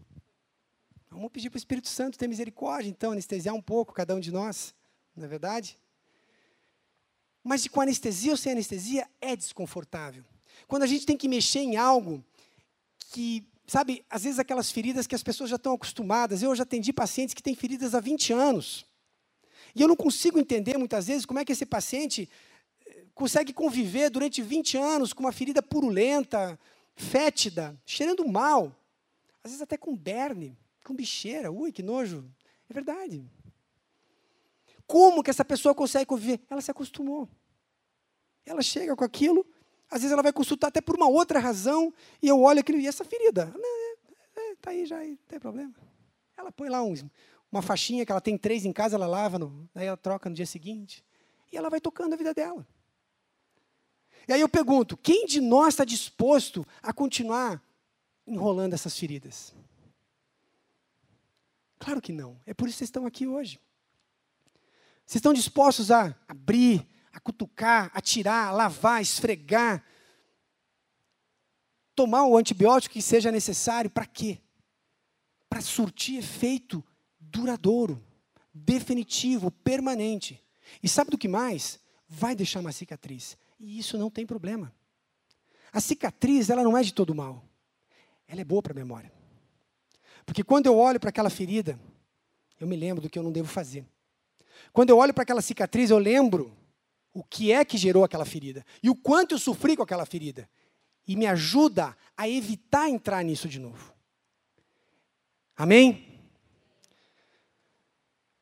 Vamos 1.09 1.31
pedir 1.31 1.49
para 1.49 1.57
o 1.57 1.59
Espírito 1.59 1.87
Santo 1.87 2.17
ter 2.17 2.27
misericórdia, 2.27 2.89
então, 2.89 3.11
anestesiar 3.11 3.55
um 3.55 3.61
pouco 3.61 3.93
cada 3.93 4.15
um 4.15 4.19
de 4.19 4.31
nós, 4.31 4.75
não 5.15 5.25
é 5.25 5.27
verdade? 5.27 5.77
Mas 7.43 7.67
com 7.67 7.81
anestesia 7.81 8.31
ou 8.31 8.37
sem 8.37 8.51
anestesia 8.51 9.09
é 9.19 9.35
desconfortável. 9.35 10.23
Quando 10.67 10.83
a 10.83 10.87
gente 10.87 11.05
tem 11.05 11.17
que 11.17 11.27
mexer 11.27 11.59
em 11.59 11.77
algo 11.77 12.23
que, 13.11 13.47
sabe, 13.65 14.05
às 14.09 14.23
vezes 14.23 14.39
aquelas 14.39 14.71
feridas 14.71 15.07
que 15.07 15.15
as 15.15 15.23
pessoas 15.23 15.49
já 15.49 15.55
estão 15.55 15.73
acostumadas. 15.73 16.41
Eu 16.41 16.55
já 16.55 16.63
atendi 16.63 16.93
pacientes 16.93 17.33
que 17.33 17.43
têm 17.43 17.55
feridas 17.55 17.95
há 17.95 17.99
20 17.99 18.33
anos. 18.33 18.85
E 19.75 19.81
eu 19.81 19.87
não 19.87 19.95
consigo 19.95 20.39
entender 20.39 20.77
muitas 20.77 21.07
vezes 21.07 21.25
como 21.25 21.39
é 21.39 21.45
que 21.45 21.51
esse 21.51 21.65
paciente 21.65 22.29
consegue 23.19 23.51
conviver 23.51 24.09
durante 24.09 24.41
20 24.41 24.77
anos 24.77 25.11
com 25.11 25.23
uma 25.23 25.33
ferida 25.33 25.61
purulenta, 25.61 26.57
fétida, 26.95 27.77
cheirando 27.85 28.25
mal, 28.25 28.73
às 29.43 29.51
vezes 29.51 29.61
até 29.61 29.75
com 29.75 29.93
berne, 29.93 30.57
com 30.85 30.95
bicheira. 30.95 31.51
Ui, 31.51 31.69
que 31.69 31.83
nojo. 31.83 32.23
É 32.69 32.73
verdade. 32.73 33.29
Como 34.87 35.21
que 35.21 35.29
essa 35.29 35.43
pessoa 35.43 35.75
consegue 35.75 36.05
conviver? 36.05 36.39
Ela 36.49 36.61
se 36.61 36.71
acostumou. 36.71 37.27
Ela 38.45 38.61
chega 38.61 38.95
com 38.95 39.03
aquilo, 39.03 39.45
às 39.91 39.99
vezes 39.99 40.13
ela 40.13 40.23
vai 40.23 40.31
consultar 40.31 40.69
até 40.69 40.79
por 40.79 40.95
uma 40.95 41.09
outra 41.09 41.39
razão, 41.39 41.93
e 42.21 42.27
eu 42.29 42.39
olho 42.39 42.61
aquilo, 42.61 42.79
e 42.79 42.87
essa 42.87 43.03
ferida? 43.03 43.53
Está 43.53 44.41
é, 44.41 44.51
é, 44.51 44.55
tá 44.55 44.71
aí 44.71 44.85
já, 44.85 45.03
não 45.03 45.17
tem 45.27 45.39
problema. 45.41 45.73
Ela 46.37 46.53
põe 46.53 46.69
lá 46.69 46.81
um, 46.81 46.93
uma 47.51 47.61
faixinha 47.61 48.05
que 48.05 48.13
ela 48.13 48.21
tem 48.21 48.37
três 48.37 48.63
em 48.63 48.71
casa, 48.71 48.95
ela 48.95 49.07
lava, 49.07 49.37
no, 49.37 49.69
aí 49.75 49.87
ela 49.87 49.97
troca 49.97 50.29
no 50.29 50.35
dia 50.35 50.45
seguinte, 50.45 51.03
e 51.51 51.57
ela 51.57 51.69
vai 51.69 51.81
tocando 51.81 52.13
a 52.13 52.15
vida 52.15 52.33
dela. 52.33 52.65
E 54.29 54.33
aí 54.33 54.41
eu 54.41 54.47
pergunto: 54.47 54.95
quem 54.95 55.25
de 55.25 55.41
nós 55.41 55.73
está 55.73 55.83
disposto 55.83 56.65
a 56.83 56.93
continuar 56.93 57.59
enrolando 58.27 58.75
essas 58.75 58.95
feridas? 58.97 59.55
Claro 61.79 61.99
que 61.99 62.13
não. 62.13 62.39
É 62.45 62.53
por 62.53 62.67
isso 62.67 62.75
que 62.75 62.79
vocês 62.79 62.89
estão 62.89 63.07
aqui 63.07 63.25
hoje. 63.25 63.59
Vocês 65.03 65.15
estão 65.15 65.33
dispostos 65.33 65.89
a 65.89 66.15
abrir, 66.27 66.87
a 67.11 67.19
cutucar, 67.19 67.89
a 67.91 67.99
tirar, 67.99 68.49
a 68.49 68.51
lavar, 68.51 69.01
esfregar, 69.01 69.83
tomar 71.95 72.25
o 72.25 72.37
antibiótico 72.37 72.93
que 72.93 73.01
seja 73.01 73.31
necessário, 73.31 73.89
para 73.89 74.05
quê? 74.05 74.37
Para 75.49 75.61
surtir 75.61 76.19
efeito 76.19 76.83
duradouro, 77.19 77.99
definitivo, 78.53 79.49
permanente. 79.49 80.39
E 80.83 80.87
sabe 80.87 81.09
do 81.09 81.17
que 81.17 81.27
mais? 81.27 81.79
Vai 82.07 82.35
deixar 82.35 82.59
uma 82.59 82.71
cicatriz. 82.71 83.35
E 83.59 83.77
isso 83.77 83.97
não 83.97 84.09
tem 84.09 84.25
problema. 84.25 84.73
A 85.71 85.79
cicatriz, 85.79 86.49
ela 86.49 86.63
não 86.63 86.77
é 86.77 86.81
de 86.81 86.93
todo 86.93 87.13
mal. 87.13 87.43
Ela 88.27 88.41
é 88.41 88.45
boa 88.45 88.61
para 88.61 88.73
a 88.73 88.75
memória. 88.75 89.11
Porque 90.25 90.43
quando 90.43 90.67
eu 90.67 90.77
olho 90.77 90.99
para 90.99 91.09
aquela 91.09 91.29
ferida, 91.29 91.79
eu 92.59 92.67
me 92.67 92.75
lembro 92.75 93.01
do 93.01 93.09
que 93.09 93.17
eu 93.17 93.23
não 93.23 93.31
devo 93.31 93.47
fazer. 93.47 93.85
Quando 94.71 94.89
eu 94.89 94.97
olho 94.97 95.13
para 95.13 95.23
aquela 95.23 95.41
cicatriz, 95.41 95.89
eu 95.89 95.97
lembro 95.97 96.55
o 97.13 97.23
que 97.23 97.51
é 97.51 97.65
que 97.65 97.77
gerou 97.77 98.03
aquela 98.03 98.25
ferida 98.25 98.65
e 98.83 98.89
o 98.89 98.95
quanto 98.95 99.33
eu 99.33 99.39
sofri 99.39 99.75
com 99.75 99.83
aquela 99.83 100.05
ferida. 100.05 100.49
E 101.07 101.15
me 101.15 101.25
ajuda 101.25 101.97
a 102.15 102.29
evitar 102.29 102.87
entrar 102.87 103.23
nisso 103.23 103.49
de 103.49 103.59
novo. 103.59 103.93
Amém? 105.55 106.21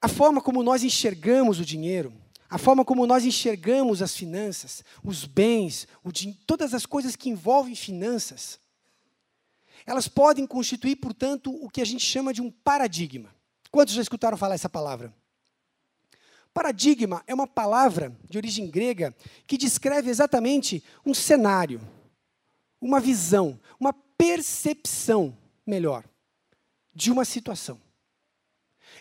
A 0.01 0.07
forma 0.07 0.41
como 0.41 0.61
nós 0.61 0.83
enxergamos 0.83 1.59
o 1.59 1.65
dinheiro, 1.65 2.13
a 2.49 2.57
forma 2.57 2.85
como 2.85 3.05
nós 3.05 3.25
enxergamos 3.25 4.01
as 4.01 4.15
finanças, 4.15 4.83
os 5.03 5.25
bens, 5.25 5.87
todas 6.45 6.73
as 6.73 6.85
coisas 6.85 7.15
que 7.15 7.29
envolvem 7.29 7.75
finanças, 7.75 8.59
elas 9.85 10.07
podem 10.07 10.45
constituir, 10.45 10.95
portanto, 10.97 11.51
o 11.51 11.69
que 11.69 11.81
a 11.81 11.85
gente 11.85 12.03
chama 12.03 12.33
de 12.33 12.41
um 12.41 12.51
paradigma. 12.51 13.33
Quantos 13.71 13.93
já 13.93 14.01
escutaram 14.01 14.37
falar 14.37 14.55
essa 14.55 14.69
palavra? 14.69 15.13
Paradigma 16.53 17.23
é 17.27 17.33
uma 17.33 17.47
palavra 17.47 18.17
de 18.29 18.37
origem 18.37 18.69
grega 18.69 19.15
que 19.45 19.57
descreve 19.57 20.09
exatamente 20.09 20.83
um 21.05 21.13
cenário, 21.13 21.79
uma 22.81 22.99
visão, 22.99 23.59
uma 23.79 23.93
percepção, 23.93 25.37
melhor, 25.65 26.03
de 26.93 27.11
uma 27.11 27.23
situação. 27.23 27.79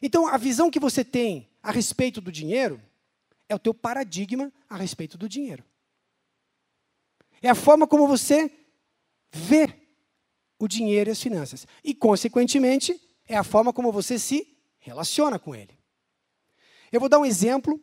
Então, 0.03 0.27
a 0.27 0.37
visão 0.37 0.71
que 0.71 0.79
você 0.79 1.03
tem 1.03 1.49
a 1.63 1.71
respeito 1.71 2.21
do 2.21 2.31
dinheiro 2.31 2.81
é 3.49 3.55
o 3.55 3.59
teu 3.59 3.73
paradigma 3.73 4.53
a 4.69 4.77
respeito 4.77 5.17
do 5.17 5.29
dinheiro. 5.29 5.65
É 7.43 7.49
a 7.49 7.55
forma 7.55 7.87
como 7.87 8.07
você 8.07 8.51
vê 9.31 9.87
o 10.59 10.67
dinheiro 10.67 11.11
e 11.11 11.13
as 11.13 11.23
finanças. 11.23 11.67
E, 11.85 11.95
consequentemente, 11.95 13.01
é 13.27 13.37
a 13.37 13.45
forma 13.45 13.73
como 13.73 13.93
você 13.93 14.19
se 14.19 14.57
relaciona 14.79 15.39
com 15.39 15.55
ele. 15.55 15.79
Eu 16.91 17.01
vou 17.01 17.09
dar 17.09 17.19
um 17.19 17.27
exemplo 17.27 17.83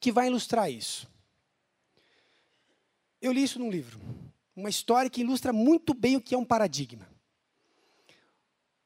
que 0.00 0.12
vai 0.12 0.28
ilustrar 0.28 0.70
isso. 0.70 1.08
Eu 3.20 3.32
li 3.32 3.42
isso 3.42 3.58
num 3.58 3.70
livro, 3.70 4.00
uma 4.54 4.68
história 4.68 5.10
que 5.10 5.20
ilustra 5.20 5.52
muito 5.52 5.92
bem 5.94 6.16
o 6.16 6.20
que 6.20 6.34
é 6.34 6.38
um 6.38 6.44
paradigma. 6.44 7.08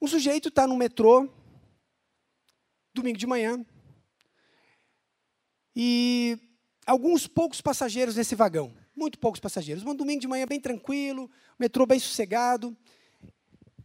Um 0.01 0.07
sujeito 0.07 0.49
está 0.49 0.67
no 0.67 0.77
metrô, 0.77 1.29
domingo 2.95 3.19
de 3.19 3.27
manhã, 3.27 3.65
e 5.75 6.39
alguns 6.87 7.27
poucos 7.27 7.61
passageiros 7.61 8.17
nesse 8.17 8.35
vagão, 8.35 8.75
muito 8.97 9.19
poucos 9.19 9.41
passageiros. 9.41 9.85
Um 9.85 9.95
domingo 9.95 10.21
de 10.21 10.29
manhã 10.29 10.47
bem 10.47 10.61
tranquilo, 10.61 11.31
metrô 11.59 11.87
bem 11.87 11.99
sossegado, 11.99 12.77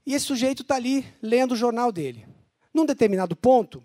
e 0.05 0.13
esse 0.13 0.25
sujeito 0.25 0.61
está 0.61 0.75
ali 0.75 1.05
lendo 1.21 1.53
o 1.53 1.57
jornal 1.57 1.91
dele. 1.91 2.27
Num 2.73 2.85
determinado 2.85 3.35
ponto, 3.35 3.83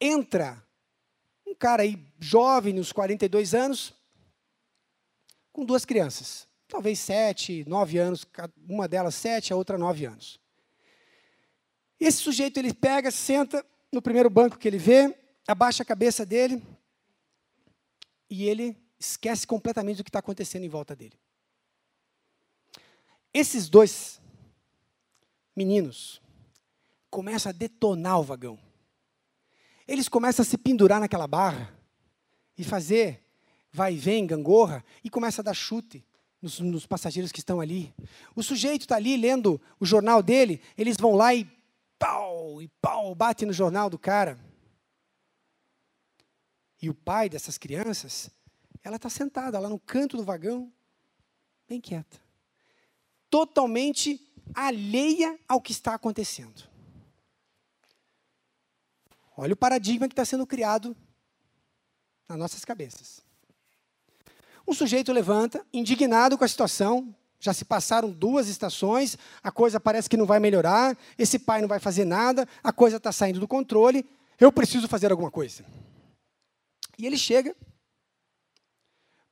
entra 0.00 0.62
um 1.46 1.54
cara 1.54 1.82
aí 1.82 1.98
jovem, 2.18 2.74
nos 2.74 2.92
42 2.92 3.54
anos, 3.54 3.94
com 5.52 5.64
duas 5.64 5.84
crianças. 5.84 6.46
Talvez 6.68 6.98
sete, 6.98 7.64
nove 7.68 7.98
anos, 7.98 8.26
uma 8.68 8.88
delas 8.88 9.14
sete, 9.14 9.52
a 9.52 9.56
outra 9.56 9.76
nove 9.76 10.06
anos. 10.06 10.40
Esse 12.00 12.18
sujeito 12.18 12.56
ele 12.58 12.72
pega, 12.72 13.10
senta 13.10 13.64
no 13.92 14.00
primeiro 14.00 14.30
banco 14.30 14.58
que 14.58 14.66
ele 14.66 14.78
vê, 14.78 15.14
abaixa 15.46 15.82
a 15.82 15.86
cabeça 15.86 16.24
dele 16.24 16.62
e 18.32 18.48
ele 18.48 18.74
esquece 18.98 19.46
completamente 19.46 19.98
do 19.98 20.04
que 20.04 20.08
está 20.08 20.20
acontecendo 20.20 20.64
em 20.64 20.68
volta 20.68 20.96
dele. 20.96 21.12
Esses 23.34 23.68
dois 23.68 24.22
meninos 25.54 26.22
começam 27.10 27.50
a 27.50 27.52
detonar 27.52 28.18
o 28.18 28.22
vagão. 28.22 28.58
Eles 29.86 30.08
começam 30.08 30.42
a 30.42 30.46
se 30.46 30.56
pendurar 30.56 30.98
naquela 30.98 31.26
barra 31.26 31.78
e 32.56 32.64
fazer 32.64 33.22
vai 33.70 33.92
e 33.92 33.98
vem, 33.98 34.26
gangorra, 34.26 34.82
e 35.04 35.10
começa 35.10 35.42
a 35.42 35.44
dar 35.44 35.54
chute 35.54 36.02
nos, 36.40 36.58
nos 36.58 36.86
passageiros 36.86 37.30
que 37.30 37.38
estão 37.38 37.60
ali. 37.60 37.94
O 38.34 38.42
sujeito 38.42 38.82
está 38.82 38.96
ali 38.96 39.14
lendo 39.14 39.60
o 39.78 39.84
jornal 39.84 40.22
dele, 40.22 40.58
eles 40.78 40.96
vão 40.96 41.14
lá 41.14 41.34
e 41.34 41.46
pau, 41.98 42.62
e 42.62 42.68
pau, 42.80 43.14
bate 43.14 43.44
no 43.44 43.52
jornal 43.52 43.90
do 43.90 43.98
cara. 43.98 44.38
E 46.82 46.90
o 46.90 46.94
pai 46.94 47.28
dessas 47.28 47.56
crianças, 47.56 48.28
ela 48.82 48.96
está 48.96 49.08
sentada 49.08 49.56
lá 49.60 49.68
no 49.68 49.78
canto 49.78 50.16
do 50.16 50.24
vagão, 50.24 50.70
bem 51.68 51.80
quieta. 51.80 52.20
Totalmente 53.30 54.20
alheia 54.52 55.38
ao 55.48 55.60
que 55.60 55.70
está 55.70 55.94
acontecendo. 55.94 56.68
Olha 59.36 59.54
o 59.54 59.56
paradigma 59.56 60.08
que 60.08 60.12
está 60.12 60.24
sendo 60.24 60.44
criado 60.44 60.96
nas 62.28 62.36
nossas 62.36 62.64
cabeças. 62.64 63.22
Um 64.66 64.74
sujeito 64.74 65.12
levanta, 65.12 65.64
indignado 65.72 66.36
com 66.36 66.44
a 66.44 66.48
situação, 66.48 67.14
já 67.38 67.52
se 67.52 67.64
passaram 67.64 68.10
duas 68.10 68.48
estações, 68.48 69.16
a 69.42 69.50
coisa 69.50 69.80
parece 69.80 70.08
que 70.08 70.16
não 70.16 70.26
vai 70.26 70.40
melhorar, 70.40 70.96
esse 71.16 71.38
pai 71.38 71.60
não 71.60 71.68
vai 71.68 71.78
fazer 71.78 72.04
nada, 72.04 72.46
a 72.62 72.72
coisa 72.72 72.96
está 72.96 73.12
saindo 73.12 73.40
do 73.40 73.48
controle, 73.48 74.04
eu 74.38 74.52
preciso 74.52 74.88
fazer 74.88 75.10
alguma 75.10 75.30
coisa. 75.30 75.64
E 77.02 77.06
ele 77.06 77.18
chega 77.18 77.54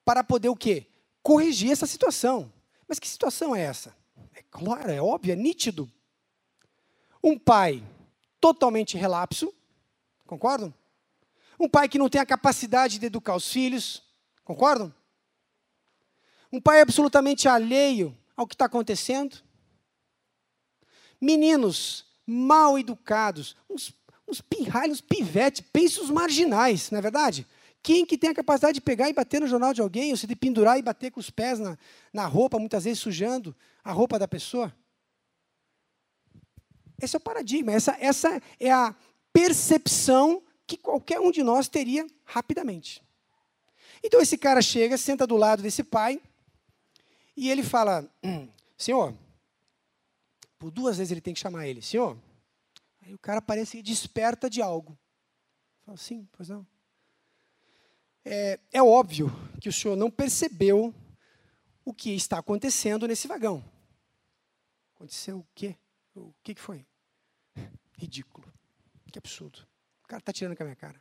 para 0.04 0.22
poder 0.22 0.50
o 0.50 0.56
quê? 0.56 0.86
Corrigir 1.22 1.70
essa 1.70 1.86
situação. 1.86 2.52
Mas 2.86 2.98
que 2.98 3.08
situação 3.08 3.56
é 3.56 3.62
essa? 3.62 3.96
É 4.34 4.42
claro, 4.50 4.90
é 4.90 5.00
óbvio, 5.00 5.32
é 5.32 5.36
nítido. 5.36 5.90
Um 7.24 7.38
pai 7.38 7.82
totalmente 8.38 8.98
relapso, 8.98 9.54
Concordam? 10.30 10.72
Um 11.58 11.68
pai 11.68 11.88
que 11.88 11.98
não 11.98 12.08
tem 12.08 12.20
a 12.20 12.24
capacidade 12.24 13.00
de 13.00 13.06
educar 13.06 13.34
os 13.34 13.52
filhos. 13.52 14.00
Concordam? 14.44 14.94
Um 16.52 16.60
pai 16.60 16.80
absolutamente 16.80 17.48
alheio 17.48 18.16
ao 18.36 18.46
que 18.46 18.54
está 18.54 18.66
acontecendo. 18.66 19.38
Meninos 21.20 22.06
mal 22.24 22.78
educados, 22.78 23.56
uns, 23.68 23.92
uns 24.28 24.40
pirralhos, 24.40 25.00
pivetes, 25.00 25.62
pensos 25.72 26.10
marginais, 26.10 26.92
não 26.92 27.00
é 27.00 27.02
verdade? 27.02 27.44
Quem 27.82 28.04
que 28.04 28.18
tem 28.18 28.30
a 28.30 28.34
capacidade 28.34 28.74
de 28.74 28.80
pegar 28.80 29.08
e 29.08 29.12
bater 29.12 29.40
no 29.40 29.46
jornal 29.46 29.72
de 29.72 29.80
alguém, 29.80 30.10
ou 30.10 30.16
se 30.16 30.26
de 30.26 30.36
pendurar 30.36 30.78
e 30.78 30.82
bater 30.82 31.10
com 31.10 31.18
os 31.18 31.30
pés 31.30 31.58
na, 31.58 31.78
na 32.12 32.26
roupa, 32.26 32.58
muitas 32.58 32.84
vezes 32.84 32.98
sujando 32.98 33.56
a 33.82 33.92
roupa 33.92 34.18
da 34.18 34.28
pessoa? 34.28 34.74
Esse 37.00 37.16
é 37.16 37.18
o 37.18 37.22
paradigma, 37.22 37.72
essa, 37.72 37.96
essa 37.98 38.42
é 38.58 38.70
a 38.70 38.94
percepção 39.32 40.42
que 40.66 40.76
qualquer 40.76 41.18
um 41.20 41.30
de 41.30 41.42
nós 41.42 41.68
teria 41.68 42.06
rapidamente. 42.24 43.02
Então 44.02 44.20
esse 44.20 44.36
cara 44.36 44.60
chega, 44.60 44.98
senta 44.98 45.26
do 45.26 45.36
lado 45.36 45.62
desse 45.62 45.82
pai, 45.82 46.20
e 47.36 47.50
ele 47.50 47.62
fala: 47.62 48.08
hum, 48.22 48.48
Senhor, 48.76 49.16
por 50.58 50.70
duas 50.70 50.98
vezes 50.98 51.10
ele 51.10 51.22
tem 51.22 51.32
que 51.32 51.40
chamar 51.40 51.66
ele, 51.66 51.80
Senhor. 51.80 52.18
Aí 53.00 53.14
o 53.14 53.18
cara 53.18 53.40
parece 53.40 53.78
que 53.78 53.82
desperta 53.82 54.50
de 54.50 54.60
algo. 54.60 54.96
Fala, 55.86 55.96
sim, 55.96 56.28
pois 56.32 56.50
não. 56.50 56.66
É, 58.24 58.60
é 58.72 58.82
óbvio 58.82 59.30
que 59.60 59.68
o 59.68 59.72
senhor 59.72 59.96
não 59.96 60.10
percebeu 60.10 60.94
o 61.84 61.94
que 61.94 62.10
está 62.14 62.38
acontecendo 62.38 63.06
nesse 63.08 63.26
vagão. 63.26 63.64
Aconteceu 64.94 65.38
o 65.38 65.46
quê? 65.54 65.76
O 66.14 66.34
que, 66.42 66.54
foi? 66.54 66.86
Ridículo. 67.96 68.52
Que 69.10 69.18
absurdo. 69.18 69.66
O 70.04 70.08
cara 70.08 70.20
está 70.20 70.32
tirando 70.32 70.56
com 70.56 70.62
a 70.62 70.66
minha 70.66 70.76
cara. 70.76 71.00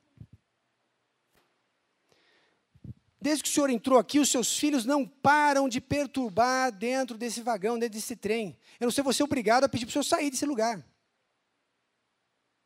Desde 3.21 3.43
que 3.43 3.49
o 3.49 3.51
senhor 3.51 3.69
entrou 3.69 3.99
aqui, 3.99 4.17
os 4.17 4.29
seus 4.29 4.57
filhos 4.57 4.85
não 4.85 5.05
param 5.05 5.67
de 5.67 5.81
perturbar 5.81 6.71
dentro 6.71 7.17
desse 7.17 7.41
vagão, 7.41 7.77
dentro 7.77 7.97
desse 7.97 8.15
trem. 8.15 8.57
Eu 8.79 8.85
não 8.85 8.91
sei, 8.91 9.03
você 9.03 9.21
é 9.21 9.25
obrigado 9.25 9.65
a 9.65 9.69
pedir 9.69 9.85
para 9.85 9.89
o 9.89 9.93
senhor 9.93 10.03
sair 10.03 10.31
desse 10.31 10.45
lugar. 10.45 10.83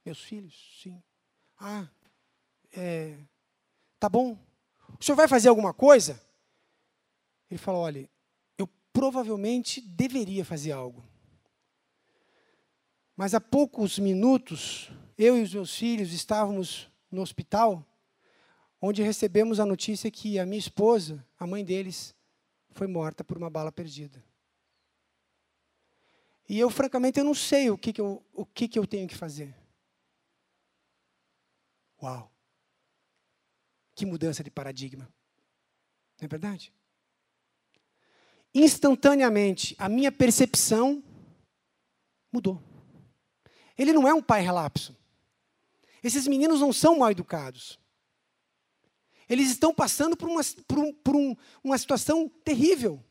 Meus 0.05 0.19
filhos, 0.19 0.79
sim. 0.81 1.01
Ah, 1.57 1.89
é, 2.71 3.17
tá 4.03 4.09
bom. 4.09 4.37
O 4.99 5.03
senhor 5.03 5.15
vai 5.15 5.29
fazer 5.29 5.47
alguma 5.47 5.73
coisa? 5.73 6.21
Ele 7.49 7.57
falou: 7.57 7.83
olha, 7.83 8.09
eu 8.57 8.67
provavelmente 8.91 9.79
deveria 9.79 10.43
fazer 10.43 10.73
algo. 10.73 11.01
Mas 13.15 13.33
há 13.33 13.39
poucos 13.39 13.97
minutos, 13.97 14.91
eu 15.17 15.37
e 15.37 15.41
os 15.41 15.53
meus 15.53 15.73
filhos 15.73 16.11
estávamos 16.11 16.91
no 17.09 17.21
hospital, 17.21 17.85
onde 18.81 19.01
recebemos 19.01 19.57
a 19.57 19.65
notícia 19.65 20.11
que 20.11 20.37
a 20.37 20.45
minha 20.45 20.59
esposa, 20.59 21.25
a 21.39 21.47
mãe 21.47 21.63
deles, 21.63 22.13
foi 22.71 22.87
morta 22.87 23.23
por 23.23 23.37
uma 23.37 23.49
bala 23.49 23.71
perdida. 23.71 24.21
E 26.49 26.59
eu, 26.59 26.69
francamente, 26.69 27.19
eu 27.19 27.23
não 27.23 27.33
sei 27.33 27.69
o 27.69 27.77
que, 27.77 27.93
que, 27.93 28.01
eu, 28.01 28.21
o 28.33 28.45
que, 28.45 28.67
que 28.67 28.77
eu 28.77 28.85
tenho 28.85 29.07
que 29.07 29.15
fazer. 29.15 29.55
Uau! 32.01 32.32
Que 33.95 34.05
mudança 34.05 34.43
de 34.43 34.49
paradigma. 34.49 35.05
Não 36.19 36.25
é 36.25 36.27
verdade? 36.27 36.73
Instantaneamente, 38.53 39.75
a 39.79 39.89
minha 39.89 40.11
percepção 40.11 41.03
mudou. 42.31 42.61
Ele 43.77 43.91
não 43.91 44.07
é 44.07 44.13
um 44.13 44.21
pai 44.21 44.41
relapso. 44.41 44.95
Esses 46.03 46.27
meninos 46.27 46.59
não 46.59 46.71
são 46.71 46.99
mal 46.99 47.09
educados. 47.09 47.79
Eles 49.27 49.49
estão 49.49 49.73
passando 49.73 50.15
por 50.15 50.29
uma, 50.29 50.41
por 50.67 50.79
um, 50.79 50.93
por 50.93 51.15
um, 51.15 51.35
uma 51.63 51.77
situação 51.77 52.29
terrível 52.43 53.03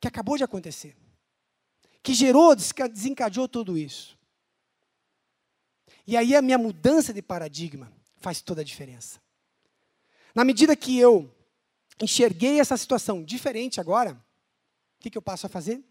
que 0.00 0.08
acabou 0.08 0.36
de 0.36 0.44
acontecer, 0.44 0.96
que 2.02 2.14
gerou, 2.14 2.56
desencadeou 2.56 3.48
tudo 3.48 3.76
isso. 3.76 4.18
E 6.06 6.16
aí 6.16 6.34
a 6.34 6.42
minha 6.42 6.58
mudança 6.58 7.12
de 7.12 7.22
paradigma 7.22 7.92
faz 8.22 8.40
toda 8.40 8.60
a 8.60 8.64
diferença. 8.64 9.20
Na 10.34 10.44
medida 10.44 10.74
que 10.76 10.98
eu 10.98 11.30
enxerguei 12.00 12.60
essa 12.60 12.76
situação 12.76 13.22
diferente 13.22 13.80
agora, 13.80 14.12
o 14.98 15.02
que, 15.02 15.10
que 15.10 15.18
eu 15.18 15.22
passo 15.22 15.46
a 15.46 15.50
fazer? 15.50 15.84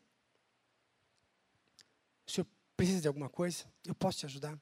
O 2.26 2.32
senhor 2.32 2.48
precisa 2.76 3.02
de 3.02 3.08
alguma 3.08 3.30
coisa? 3.30 3.66
Eu 3.86 3.94
posso 3.94 4.20
te 4.20 4.26
ajudar? 4.26 4.58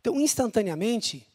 Então, 0.00 0.18
instantaneamente, 0.18 1.26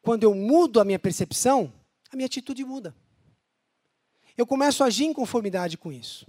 quando 0.00 0.22
eu 0.22 0.34
mudo 0.34 0.80
a 0.80 0.84
minha 0.84 0.98
percepção, 0.98 1.72
a 2.10 2.16
minha 2.16 2.26
atitude 2.26 2.64
muda. 2.64 2.94
Eu 4.36 4.46
começo 4.46 4.84
a 4.84 4.86
agir 4.86 5.04
em 5.04 5.12
conformidade 5.12 5.76
com 5.76 5.92
isso. 5.92 6.24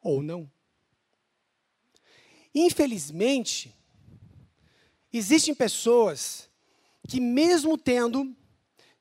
Ou 0.00 0.22
não. 0.22 0.50
Infelizmente, 2.54 3.75
Existem 5.16 5.54
pessoas 5.54 6.48
que, 7.08 7.20
mesmo 7.20 7.78
tendo 7.78 8.36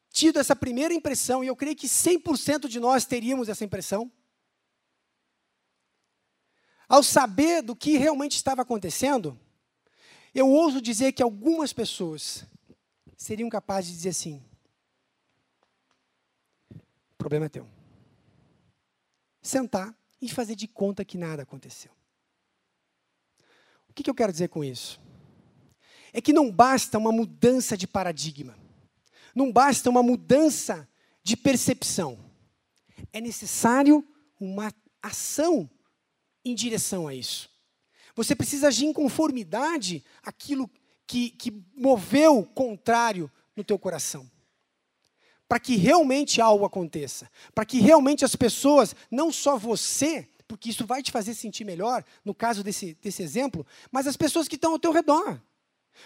tido 0.10 0.39
essa 0.39 0.56
primeira 0.56 0.93
impressão, 0.93 1.43
e 1.43 1.47
eu 1.47 1.56
creio 1.56 1.75
que 1.75 1.88
100% 1.88 2.69
de 2.69 2.80
nós 2.80 3.06
teríamos 3.06 3.49
essa 3.49 3.65
impressão, 3.65 4.10
ao 6.88 7.04
saber 7.04 7.62
do 7.62 7.75
que 7.75 7.97
realmente 7.97 8.38
estava 8.38 8.62
acontecendo, 8.62 9.38
eu 10.34 10.49
ouso 10.49 10.80
dizer 10.82 11.12
que 11.12 11.21
algumas 11.21 11.73
pessoas 11.73 12.45
seriam 13.17 13.49
capazes 13.49 13.91
de 13.91 13.97
dizer 13.97 14.10
assim: 14.10 14.41
o 16.71 17.17
problema 17.17 17.47
é 17.47 17.49
teu. 17.49 17.67
Sentar 19.41 19.93
e 20.21 20.30
fazer 20.30 20.56
de 20.56 20.67
conta 20.67 21.04
que 21.04 21.17
nada 21.17 21.43
aconteceu. 21.43 21.91
O 23.89 23.93
que, 23.93 24.04
que 24.04 24.10
eu 24.10 24.15
quero 24.15 24.32
dizer 24.32 24.47
com 24.47 24.63
isso? 24.63 25.04
É 26.15 26.21
que 26.21 26.32
não 26.32 26.49
basta 26.49 26.97
uma 26.97 27.12
mudança 27.12 27.75
de 27.75 27.86
paradigma, 27.86 28.58
não 29.36 29.51
basta 29.51 29.89
uma 29.89 30.01
mudança 30.01 30.88
de 31.21 31.36
percepção. 31.36 32.17
É 33.12 33.19
necessário 33.19 34.01
uma 34.39 34.73
ação 35.04 35.69
em 36.45 36.56
direção 36.56 37.06
a 37.06 37.13
isso. 37.13 37.49
Você 38.15 38.34
precisa 38.34 38.69
agir 38.69 38.86
em 38.86 38.93
conformidade 38.93 40.06
àquilo 40.23 40.71
que, 41.06 41.32
que 41.32 41.51
moveu 41.75 42.39
o 42.39 42.45
contrário 42.45 43.30
no 43.54 43.62
teu 43.62 43.78
coração. 43.78 44.25
Para 45.49 45.60
que 45.60 45.75
realmente 45.75 46.39
algo 46.39 46.63
aconteça. 46.63 47.30
Para 47.54 47.65
que 47.65 47.80
realmente 47.80 48.23
as 48.23 48.38
pessoas, 48.38 48.95
não 49.12 49.34
só 49.34 49.58
você, 49.58 50.30
porque 50.47 50.69
isso 50.69 50.86
vai 50.86 51.04
te 51.04 51.12
fazer 51.12 51.34
sentir 51.34 51.65
melhor, 51.65 52.06
no 52.23 52.34
caso 52.34 52.63
desse, 52.63 52.93
desse 53.01 53.21
exemplo, 53.21 53.67
mas 53.91 54.08
as 54.08 54.15
pessoas 54.15 54.47
que 54.47 54.56
estão 54.56 54.71
ao 54.71 54.80
teu 54.80 54.93
redor. 54.93 55.41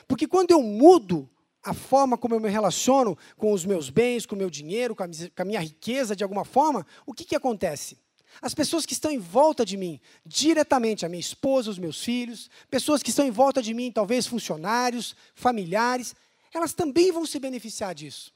Porque 0.08 0.28
quando 0.28 0.52
eu 0.52 0.62
mudo 0.62 1.30
a 1.64 1.74
forma 1.74 2.18
como 2.18 2.36
eu 2.36 2.40
me 2.40 2.50
relaciono 2.50 3.18
com 3.38 3.52
os 3.52 3.66
meus 3.66 3.90
bens, 3.90 4.26
com 4.26 4.36
o 4.36 4.38
meu 4.38 4.50
dinheiro, 4.50 4.96
com 4.96 5.04
a, 5.04 5.46
minha 5.46 5.60
riqueza 5.60 6.16
de 6.16 6.24
alguma 6.24 6.46
forma, 6.46 6.86
o 7.06 7.14
que, 7.14 7.26
que 7.26 7.36
acontece? 7.36 7.98
As 8.42 8.54
pessoas 8.54 8.86
que 8.86 8.94
estão 8.94 9.12
em 9.12 9.18
volta 9.18 9.66
de 9.66 9.76
mim, 9.76 10.00
diretamente, 10.26 11.06
a 11.06 11.10
minha 11.10 11.20
esposa, 11.20 11.70
os 11.70 11.80
meus 11.80 12.02
filhos, 12.04 12.50
pessoas 12.70 13.04
que 13.04 13.10
estão 13.10 13.26
em 13.26 13.32
volta 13.32 13.62
de 13.62 13.74
mim, 13.74 13.92
talvez 13.92 14.26
funcionários, 14.28 15.16
familiares, 15.36 16.16
elas 16.54 16.74
também 16.74 17.12
vão 17.12 17.26
se 17.26 17.40
beneficiar 17.40 17.94
disso. 17.94 18.32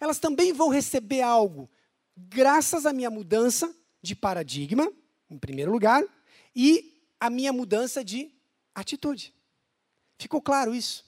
Elas 0.00 0.18
também 0.18 0.52
vão 0.52 0.68
receber 0.68 1.22
algo, 1.22 1.70
graças 2.16 2.86
à 2.86 2.92
minha 2.92 3.10
mudança 3.10 3.72
de 4.02 4.16
paradigma, 4.16 4.90
em 5.30 5.38
primeiro 5.38 5.70
lugar, 5.70 6.02
e 6.56 7.04
a 7.20 7.30
minha 7.30 7.52
mudança 7.52 8.02
de 8.02 8.32
atitude. 8.74 9.34
Ficou 10.20 10.42
claro 10.42 10.74
isso? 10.74 11.02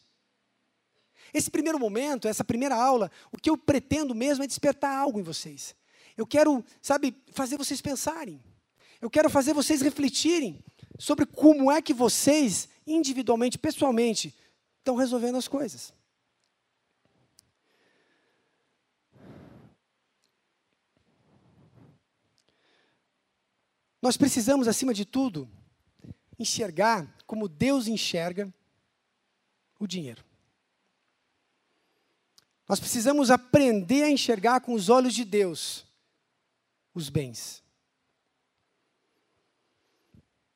Esse 1.34 1.50
primeiro 1.50 1.78
momento, 1.78 2.26
essa 2.26 2.42
primeira 2.42 2.74
aula, 2.74 3.10
o 3.30 3.36
que 3.36 3.50
eu 3.50 3.58
pretendo 3.58 4.14
mesmo 4.14 4.42
é 4.42 4.46
despertar 4.46 4.96
algo 4.96 5.20
em 5.20 5.22
vocês. 5.22 5.76
Eu 6.16 6.26
quero, 6.26 6.64
sabe, 6.80 7.14
fazer 7.30 7.58
vocês 7.58 7.82
pensarem. 7.82 8.42
Eu 9.02 9.10
quero 9.10 9.28
fazer 9.28 9.52
vocês 9.52 9.82
refletirem 9.82 10.64
sobre 10.98 11.26
como 11.26 11.70
é 11.70 11.82
que 11.82 11.92
vocês, 11.92 12.70
individualmente, 12.86 13.58
pessoalmente, 13.58 14.34
estão 14.78 14.96
resolvendo 14.96 15.36
as 15.36 15.46
coisas. 15.46 15.92
Nós 24.00 24.16
precisamos, 24.16 24.66
acima 24.66 24.94
de 24.94 25.04
tudo, 25.04 25.48
enxergar 26.38 27.14
como 27.26 27.46
Deus 27.46 27.86
enxerga 27.86 28.52
o 29.84 29.86
dinheiro. 29.86 30.24
Nós 32.68 32.78
precisamos 32.78 33.30
aprender 33.30 34.04
a 34.04 34.10
enxergar 34.10 34.60
com 34.60 34.74
os 34.74 34.88
olhos 34.88 35.12
de 35.12 35.24
Deus 35.24 35.84
os 36.94 37.08
bens. 37.08 37.62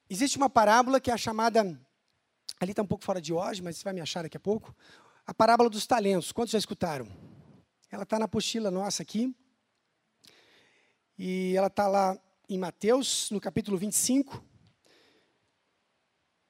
Existe 0.09 0.37
uma 0.37 0.49
parábola 0.49 1.01
que 1.01 1.11
é 1.11 1.15
a 1.15 1.19
chamada, 1.19 1.61
ali 2.61 2.71
está 2.71 2.83
um 2.83 2.87
pouco 2.87 3.05
fora 3.05 3.21
de 3.21 3.33
hoje, 3.33 3.61
mas 3.61 3.77
você 3.77 3.85
vai 3.85 3.93
me 3.93 4.01
achar 4.01 4.23
daqui 4.23 4.37
a 4.37 4.41
pouco, 4.41 4.75
a 5.27 5.35
parábola 5.35 5.69
dos 5.69 5.87
talentos. 5.87 6.31
Quantos 6.31 6.53
já 6.53 6.59
escutaram? 6.59 7.09
Ela 7.91 8.05
está 8.05 8.19
na 8.19 8.27
apostila 8.27 8.71
nossa 8.71 9.03
aqui. 9.03 9.35
E 11.19 11.55
ela 11.57 11.67
está 11.67 11.89
lá 11.89 12.17
em 12.49 12.59
Mateus, 12.59 13.29
no 13.33 13.41
capítulo 13.41 13.77
25. 13.77 14.41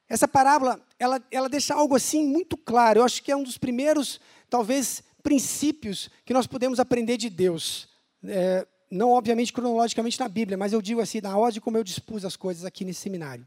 Essa 0.08 0.28
parábola, 0.28 0.80
ela, 0.98 1.20
ela 1.30 1.48
deixa 1.48 1.74
algo 1.74 1.96
assim 1.96 2.24
muito 2.24 2.56
claro. 2.56 3.00
Eu 3.00 3.04
acho 3.04 3.22
que 3.22 3.32
é 3.32 3.36
um 3.36 3.42
dos 3.42 3.58
primeiros, 3.58 4.20
talvez, 4.48 5.02
princípios 5.22 6.08
que 6.24 6.32
nós 6.32 6.46
podemos 6.46 6.78
aprender 6.78 7.16
de 7.16 7.28
Deus. 7.28 7.88
É, 8.24 8.66
não, 8.90 9.10
obviamente, 9.10 9.52
cronologicamente 9.52 10.20
na 10.20 10.28
Bíblia, 10.28 10.56
mas 10.56 10.72
eu 10.72 10.80
digo 10.80 11.00
assim, 11.00 11.20
na 11.20 11.36
ordem 11.36 11.60
como 11.60 11.76
eu 11.76 11.82
dispus 11.82 12.24
as 12.24 12.36
coisas 12.36 12.64
aqui 12.64 12.84
nesse 12.84 13.00
seminário. 13.00 13.46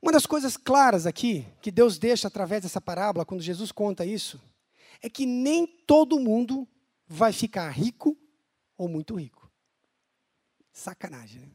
Uma 0.00 0.12
das 0.12 0.24
coisas 0.24 0.56
claras 0.56 1.06
aqui, 1.06 1.46
que 1.60 1.70
Deus 1.70 1.98
deixa 1.98 2.26
através 2.26 2.62
dessa 2.62 2.80
parábola, 2.80 3.26
quando 3.26 3.42
Jesus 3.42 3.70
conta 3.70 4.06
isso, 4.06 4.40
é 5.02 5.10
que 5.10 5.26
nem 5.26 5.66
todo 5.66 6.18
mundo 6.18 6.66
vai 7.06 7.32
ficar 7.32 7.68
rico 7.68 8.16
ou 8.78 8.88
muito 8.88 9.14
rico. 9.14 9.50
Sacanagem, 10.72 11.40
né? 11.40 11.48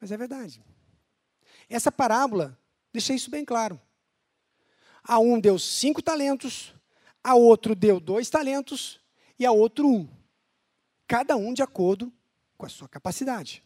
Mas 0.00 0.10
é 0.10 0.16
verdade. 0.16 0.60
Essa 1.68 1.92
parábola 1.92 2.58
deixa 2.92 3.12
isso 3.12 3.30
bem 3.30 3.44
claro. 3.44 3.80
A 5.02 5.18
um 5.18 5.38
deu 5.38 5.58
cinco 5.58 6.02
talentos, 6.02 6.74
a 7.22 7.34
outro 7.34 7.74
deu 7.74 8.00
dois 8.00 8.30
talentos 8.30 9.00
e 9.38 9.44
a 9.44 9.52
outro 9.52 9.88
um. 9.88 10.08
Cada 11.06 11.36
um 11.36 11.52
de 11.52 11.62
acordo 11.62 12.12
com 12.56 12.66
a 12.66 12.68
sua 12.68 12.88
capacidade. 12.88 13.62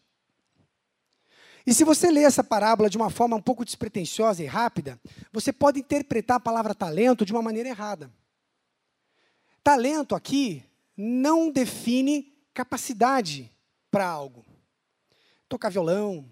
E 1.66 1.72
se 1.72 1.84
você 1.84 2.10
ler 2.10 2.22
essa 2.22 2.42
parábola 2.42 2.90
de 2.90 2.96
uma 2.96 3.08
forma 3.08 3.36
um 3.36 3.42
pouco 3.42 3.64
despretensiosa 3.64 4.42
e 4.42 4.46
rápida, 4.46 5.00
você 5.32 5.52
pode 5.52 5.78
interpretar 5.78 6.36
a 6.36 6.40
palavra 6.40 6.74
talento 6.74 7.24
de 7.24 7.32
uma 7.32 7.42
maneira 7.42 7.68
errada. 7.68 8.12
Talento 9.62 10.14
aqui 10.14 10.64
não 10.96 11.50
define 11.50 12.32
capacidade 12.52 13.50
para 13.90 14.06
algo. 14.06 14.44
Tocar 15.48 15.70
violão, 15.70 16.28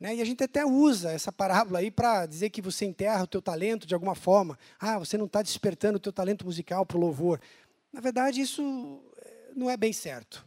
né? 0.00 0.16
E 0.16 0.22
a 0.22 0.24
gente 0.24 0.42
até 0.42 0.64
usa 0.64 1.12
essa 1.12 1.30
parábola 1.30 1.80
aí 1.80 1.90
para 1.90 2.24
dizer 2.24 2.48
que 2.48 2.62
você 2.62 2.86
enterra 2.86 3.22
o 3.22 3.26
teu 3.26 3.42
talento 3.42 3.86
de 3.86 3.92
alguma 3.92 4.14
forma. 4.14 4.58
Ah, 4.78 4.98
você 4.98 5.18
não 5.18 5.26
está 5.26 5.42
despertando 5.42 5.98
o 5.98 6.00
teu 6.00 6.12
talento 6.12 6.46
musical 6.46 6.86
para 6.86 6.96
o 6.96 7.00
louvor. 7.00 7.38
Na 7.92 8.00
verdade, 8.00 8.40
isso 8.40 9.02
eh, 9.18 9.50
não 9.54 9.68
é 9.68 9.76
bem 9.76 9.92
certo. 9.92 10.46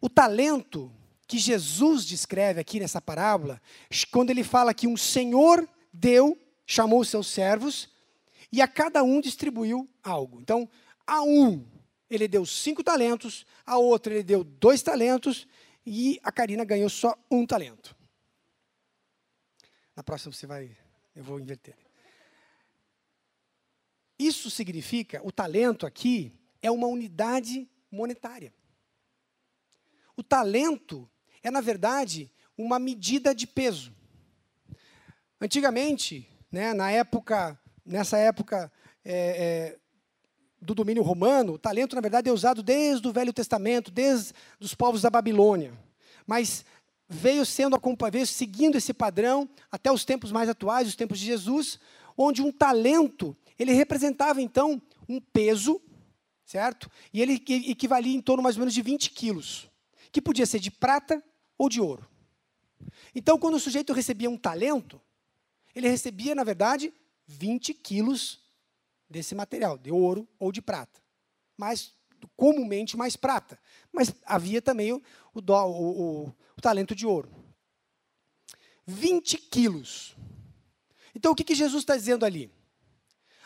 O 0.00 0.08
talento 0.08 0.90
que 1.26 1.36
Jesus 1.38 2.06
descreve 2.06 2.58
aqui 2.58 2.80
nessa 2.80 3.00
parábola, 3.00 3.60
quando 4.10 4.30
ele 4.30 4.42
fala 4.42 4.72
que 4.72 4.86
um 4.86 4.96
senhor 4.96 5.68
deu, 5.92 6.36
chamou 6.66 7.04
seus 7.04 7.26
servos, 7.26 7.90
e 8.50 8.62
a 8.62 8.66
cada 8.66 9.02
um 9.02 9.20
distribuiu 9.20 9.88
algo. 10.02 10.40
Então, 10.40 10.68
a 11.06 11.22
um 11.22 11.64
ele 12.08 12.26
deu 12.26 12.44
cinco 12.44 12.82
talentos, 12.82 13.46
a 13.64 13.78
outra 13.78 14.12
ele 14.12 14.24
deu 14.24 14.42
dois 14.42 14.82
talentos, 14.82 15.46
e 15.86 16.18
a 16.24 16.32
Karina 16.32 16.64
ganhou 16.64 16.88
só 16.88 17.16
um 17.30 17.46
talento. 17.46 17.94
Na 20.00 20.02
próxima 20.02 20.32
você 20.32 20.46
vai, 20.46 20.74
eu 21.14 21.22
vou 21.22 21.38
inverter. 21.38 21.76
Isso 24.18 24.50
significa, 24.50 25.20
o 25.22 25.30
talento 25.30 25.84
aqui 25.84 26.32
é 26.62 26.70
uma 26.70 26.86
unidade 26.86 27.68
monetária. 27.92 28.50
O 30.16 30.22
talento 30.22 31.06
é, 31.42 31.50
na 31.50 31.60
verdade, 31.60 32.32
uma 32.56 32.78
medida 32.78 33.34
de 33.34 33.46
peso. 33.46 33.94
Antigamente, 35.38 36.26
né, 36.50 36.72
na 36.72 36.90
época, 36.90 37.60
nessa 37.84 38.16
época 38.16 38.72
é, 39.04 39.12
é, 39.12 39.78
do 40.62 40.74
domínio 40.74 41.02
romano, 41.02 41.52
o 41.52 41.58
talento, 41.58 41.94
na 41.94 42.00
verdade, 42.00 42.30
é 42.30 42.32
usado 42.32 42.62
desde 42.62 43.06
o 43.06 43.12
Velho 43.12 43.34
Testamento, 43.34 43.90
desde 43.90 44.32
os 44.58 44.74
povos 44.74 45.02
da 45.02 45.10
Babilônia. 45.10 45.74
Mas 46.26 46.64
veio 47.10 47.44
sendo 47.44 47.74
veio 47.74 48.30
seguindo 48.30 48.76
esse 48.76 48.94
padrão 48.94 49.50
até 49.70 49.90
os 49.90 50.04
tempos 50.04 50.30
mais 50.30 50.48
atuais, 50.48 50.86
os 50.86 50.94
tempos 50.94 51.18
de 51.18 51.26
Jesus, 51.26 51.80
onde 52.16 52.40
um 52.40 52.52
talento 52.52 53.36
ele 53.58 53.72
representava 53.72 54.40
então 54.40 54.80
um 55.08 55.20
peso, 55.20 55.82
certo? 56.44 56.88
E 57.12 57.20
ele 57.20 57.34
equivalia 57.68 58.14
em 58.14 58.20
torno 58.20 58.42
mais 58.42 58.54
ou 58.54 58.60
menos 58.60 58.72
de 58.72 58.80
20 58.80 59.10
quilos, 59.10 59.68
que 60.12 60.22
podia 60.22 60.46
ser 60.46 60.60
de 60.60 60.70
prata 60.70 61.22
ou 61.58 61.68
de 61.68 61.80
ouro. 61.80 62.08
Então, 63.12 63.38
quando 63.38 63.54
o 63.54 63.60
sujeito 63.60 63.92
recebia 63.92 64.30
um 64.30 64.38
talento, 64.38 65.00
ele 65.74 65.88
recebia, 65.88 66.34
na 66.34 66.44
verdade, 66.44 66.94
20 67.26 67.74
quilos 67.74 68.40
desse 69.08 69.34
material, 69.34 69.76
de 69.76 69.90
ouro 69.90 70.28
ou 70.38 70.52
de 70.52 70.62
prata. 70.62 71.02
Mas, 71.56 71.92
comumente, 72.36 72.96
mais 72.96 73.16
prata. 73.16 73.58
Mas 73.92 74.14
havia 74.24 74.60
também 74.60 74.92
o, 74.92 75.02
o, 75.34 75.40
o, 75.40 76.34
o 76.56 76.60
talento 76.60 76.94
de 76.94 77.06
ouro. 77.06 77.30
20 78.86 79.38
quilos. 79.38 80.16
Então, 81.14 81.32
o 81.32 81.34
que, 81.34 81.44
que 81.44 81.54
Jesus 81.54 81.82
está 81.82 81.96
dizendo 81.96 82.24
ali? 82.24 82.50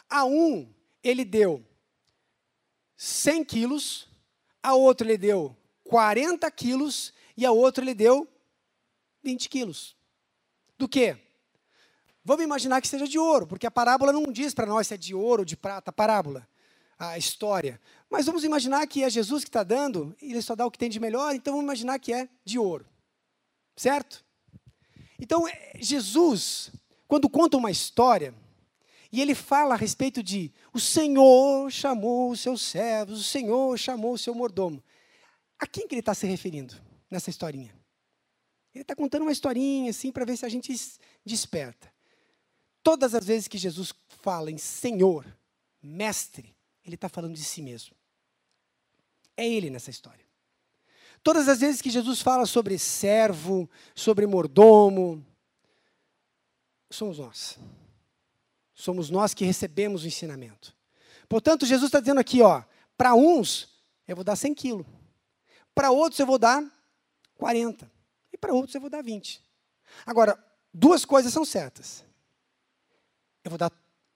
A 0.09 0.25
um, 0.25 0.73
ele 1.03 1.25
deu 1.25 1.65
100 2.97 3.45
quilos, 3.45 4.09
a 4.63 4.75
outro 4.75 5.07
ele 5.07 5.19
deu 5.19 5.57
40 5.85 6.51
quilos 6.51 7.13
e 7.37 7.45
a 7.45 7.53
outra 7.53 7.85
ele 7.85 7.95
deu 7.95 8.29
20 9.23 9.49
quilos. 9.49 9.97
Do 10.79 10.89
quê? 10.89 11.19
Vamos 12.25 12.45
imaginar 12.45 12.81
que 12.81 12.89
seja 12.89 13.07
de 13.07 13.19
ouro, 13.19 13.47
porque 13.47 13.67
a 13.67 13.71
parábola 13.71 14.13
não 14.13 14.33
diz 14.33 14.55
para 14.55 14.67
nós 14.67 14.87
se 14.87 14.95
é 14.95 14.97
de 14.97 15.15
ouro 15.15 15.43
ou 15.43 15.45
de 15.45 15.57
prata, 15.57 15.91
a 15.91 15.93
parábola, 15.93 16.49
a 16.99 17.19
história. 17.19 17.81
Mas 18.15 18.27
vamos 18.27 18.45
imaginar 18.45 18.87
que 18.87 19.03
é 19.03 19.11
Jesus 19.11 19.43
que 19.43 19.49
está 19.51 19.65
dando, 19.65 20.17
e 20.23 20.31
ele 20.31 20.41
só 20.41 20.55
dá 20.55 20.65
o 20.65 20.71
que 20.71 20.79
tem 20.79 20.89
de 20.89 21.01
melhor, 21.01 21.35
então 21.35 21.55
vamos 21.55 21.65
imaginar 21.65 21.99
que 21.99 22.13
é 22.13 22.29
de 22.45 22.59
ouro. 22.59 22.87
Certo? 23.77 24.25
Então, 25.19 25.49
é, 25.49 25.73
Jesus, 25.81 26.71
quando 27.09 27.29
conta 27.29 27.57
uma 27.57 27.71
história, 27.71 28.33
e 29.11 29.21
ele 29.21 29.35
fala 29.35 29.75
a 29.75 29.77
respeito 29.77 30.23
de 30.23 30.53
o 30.73 30.79
Senhor 30.79 31.71
chamou 31.71 32.31
os 32.31 32.41
seus 32.41 32.63
servos, 32.63 33.21
o 33.21 33.25
Senhor 33.25 33.77
chamou 33.79 34.13
o 34.13 34.19
seu 34.19 34.35
mordomo. 34.35 34.83
A 35.59 35.67
quem 35.67 35.89
que 35.89 35.95
ele 35.95 36.01
está 36.01 36.15
se 36.15 36.27
referindo? 36.27 36.75
nessa 37.15 37.31
historinha. 37.31 37.73
Ele 38.75 38.83
está 38.83 38.95
contando 38.95 39.23
uma 39.23 39.33
historinha 39.33 39.91
assim 39.91 40.11
para 40.11 40.25
ver 40.25 40.37
se 40.37 40.45
a 40.45 40.49
gente 40.49 40.75
desperta. 41.25 41.93
Todas 42.83 43.15
as 43.15 43.25
vezes 43.25 43.49
que 43.49 43.57
Jesus 43.57 43.95
fala 44.21 44.51
em 44.51 44.59
Senhor, 44.59 45.25
Mestre, 45.81 46.55
ele 46.85 46.97
está 46.97 47.09
falando 47.09 47.35
de 47.35 47.45
si 47.45 47.63
mesmo. 47.63 47.95
É 49.37 49.49
ele 49.49 49.71
nessa 49.71 49.91
história. 49.91 50.25
Todas 51.23 51.49
as 51.49 51.61
vezes 51.61 51.81
que 51.81 51.91
Jesus 51.91 52.21
fala 52.21 52.45
sobre 52.45 52.79
servo, 52.79 53.69
sobre 53.95 54.27
mordomo, 54.27 55.25
somos 56.91 57.19
nós. 57.19 57.59
Somos 58.75 59.09
nós 59.09 59.33
que 59.33 59.45
recebemos 59.45 60.05
o 60.05 60.07
ensinamento. 60.07 60.77
Portanto, 61.29 61.65
Jesus 61.65 61.89
está 61.89 62.01
dizendo 62.01 62.21
aqui, 62.21 62.43
ó, 62.43 62.63
para 62.97 63.15
uns 63.15 63.69
eu 64.07 64.15
vou 64.15 64.25
dar 64.25 64.37
100 64.37 64.55
quilos, 64.55 64.87
para 65.75 65.91
outros 65.91 66.21
eu 66.21 66.27
vou 66.27 66.39
dar 66.39 66.63
40. 67.37 67.91
E 68.33 68.37
para 68.37 68.53
outros 68.53 68.75
eu 68.75 68.81
vou 68.81 68.91
dar 68.91 69.03
20. 69.03 69.43
Agora, 70.05 70.39
duas 70.73 71.05
coisas 71.05 71.33
são 71.33 71.45
certas. 71.45 72.05
Eu 73.43 73.51
vou 73.51 73.59
dar 73.59 73.73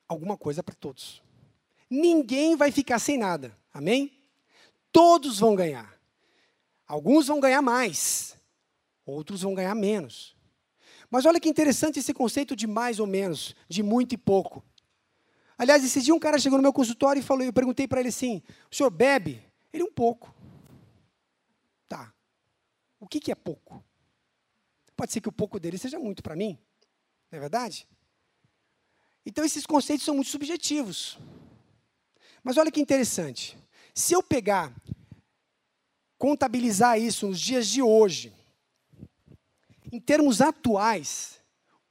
alguma 0.06 0.36
coisa 0.36 0.62
para 0.62 0.74
todos. 0.74 1.22
Ninguém 1.88 2.56
vai 2.56 2.70
ficar 2.70 2.98
sem 2.98 3.16
nada. 3.16 3.56
Amém? 3.72 4.17
Todos 4.98 5.38
vão 5.38 5.54
ganhar. 5.54 5.96
Alguns 6.86 7.26
vão 7.26 7.38
ganhar 7.38 7.62
mais, 7.62 8.36
outros 9.06 9.42
vão 9.42 9.54
ganhar 9.54 9.74
menos. 9.74 10.36
Mas 11.10 11.26
olha 11.26 11.38
que 11.38 11.48
interessante 11.48 11.98
esse 11.98 12.12
conceito 12.12 12.56
de 12.56 12.66
mais 12.66 12.98
ou 12.98 13.06
menos, 13.06 13.54
de 13.68 13.82
muito 13.82 14.14
e 14.14 14.18
pouco. 14.18 14.64
Aliás, 15.56 15.84
esse 15.84 16.00
dia 16.00 16.14
um 16.14 16.18
cara 16.18 16.38
chegou 16.38 16.58
no 16.58 16.62
meu 16.62 16.72
consultório 16.72 17.20
e 17.20 17.22
falou, 17.22 17.44
eu 17.44 17.52
perguntei 17.52 17.86
para 17.86 18.00
ele 18.00 18.08
assim: 18.08 18.42
"O 18.70 18.74
senhor 18.74 18.90
bebe?" 18.90 19.42
Ele 19.72 19.84
um 19.84 19.92
pouco. 19.92 20.34
O 23.00 23.06
que, 23.06 23.20
que 23.20 23.30
é 23.30 23.34
pouco? 23.34 23.82
Pode 24.96 25.12
ser 25.12 25.20
que 25.20 25.28
o 25.28 25.32
pouco 25.32 25.60
dele 25.60 25.78
seja 25.78 25.98
muito 25.98 26.22
para 26.22 26.34
mim, 26.34 26.58
não 27.30 27.36
é 27.36 27.40
verdade? 27.40 27.86
Então, 29.24 29.44
esses 29.44 29.64
conceitos 29.64 30.04
são 30.04 30.14
muito 30.14 30.30
subjetivos. 30.30 31.18
Mas 32.42 32.56
olha 32.56 32.72
que 32.72 32.80
interessante. 32.80 33.56
Se 33.98 34.14
eu 34.14 34.22
pegar, 34.22 34.72
contabilizar 36.16 37.00
isso 37.00 37.26
nos 37.26 37.40
dias 37.40 37.66
de 37.66 37.82
hoje, 37.82 38.32
em 39.90 39.98
termos 39.98 40.40
atuais, 40.40 41.40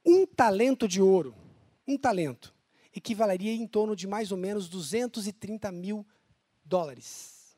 um 0.02 0.24
talento 0.24 0.88
de 0.88 1.02
ouro, 1.02 1.34
um 1.86 1.98
talento, 1.98 2.54
equivaleria 2.94 3.52
em 3.52 3.66
torno 3.66 3.94
de 3.94 4.06
mais 4.06 4.32
ou 4.32 4.38
menos 4.38 4.70
230 4.70 5.70
mil 5.70 6.06
dólares. 6.64 7.54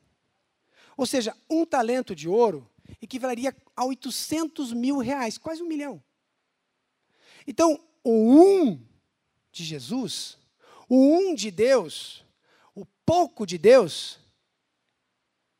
Ou 0.97 1.05
seja, 1.05 1.33
um 1.49 1.65
talento 1.65 2.13
de 2.13 2.27
ouro 2.27 2.69
equivaleria 3.01 3.55
a 3.73 3.85
800 3.85 4.73
mil 4.73 4.97
reais, 4.97 5.37
quase 5.37 5.63
um 5.63 5.67
milhão. 5.67 6.03
Então, 7.47 7.79
o 8.03 8.35
um 8.35 8.85
de 9.49 9.63
Jesus, 9.63 10.37
o 10.89 10.97
um 10.97 11.33
de 11.33 11.49
Deus, 11.49 12.25
o 12.75 12.85
pouco 13.05 13.45
de 13.45 13.57
Deus, 13.57 14.19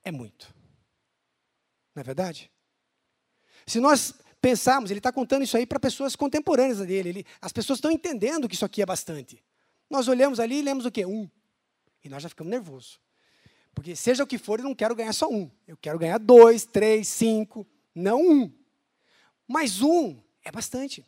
é 0.04 0.12
muito. 0.12 0.54
Não 1.96 2.02
é 2.02 2.04
verdade? 2.04 2.52
Se 3.66 3.80
nós 3.80 4.14
pensarmos, 4.42 4.90
ele 4.90 5.00
está 5.00 5.12
contando 5.12 5.44
isso 5.44 5.56
aí 5.56 5.66
para 5.66 5.80
pessoas 5.80 6.16
contemporâneas 6.16 6.80
dele, 6.80 7.10
ele, 7.10 7.26
as 7.40 7.52
pessoas 7.52 7.78
estão 7.78 7.92
entendendo 7.92 8.48
que 8.48 8.56
isso 8.56 8.66
aqui 8.66 8.82
é 8.82 8.86
bastante. 8.86 9.44
Nós 9.90 10.08
olhamos 10.08 10.40
ali 10.40 10.60
e 10.60 10.62
lemos 10.62 10.86
o 10.86 10.92
quê? 10.92 11.06
Um. 11.06 11.30
E 12.04 12.10
nós 12.10 12.24
já 12.24 12.30
ficamos 12.30 12.50
nervosos. 12.50 13.00
Porque 13.74 13.96
seja 13.96 14.24
o 14.24 14.28
que 14.28 14.38
for, 14.38 14.60
eu 14.60 14.64
não 14.64 14.76
quero 14.76 14.96
ganhar 14.96 15.14
só 15.14 15.30
um. 15.30 15.50
Eu 15.68 15.78
quero 15.78 16.00
ganhar 16.00 16.18
dois, 16.18 16.66
três, 16.66 17.08
cinco, 17.08 17.68
não 17.94 18.22
um. 18.22 18.52
Mas 19.48 19.82
um 19.82 20.22
é 20.44 20.52
bastante. 20.52 21.06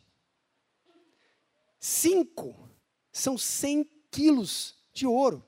Cinco 1.78 2.70
são 3.12 3.36
100 3.36 3.84
quilos 4.10 4.74
de 4.92 5.06
ouro. 5.06 5.44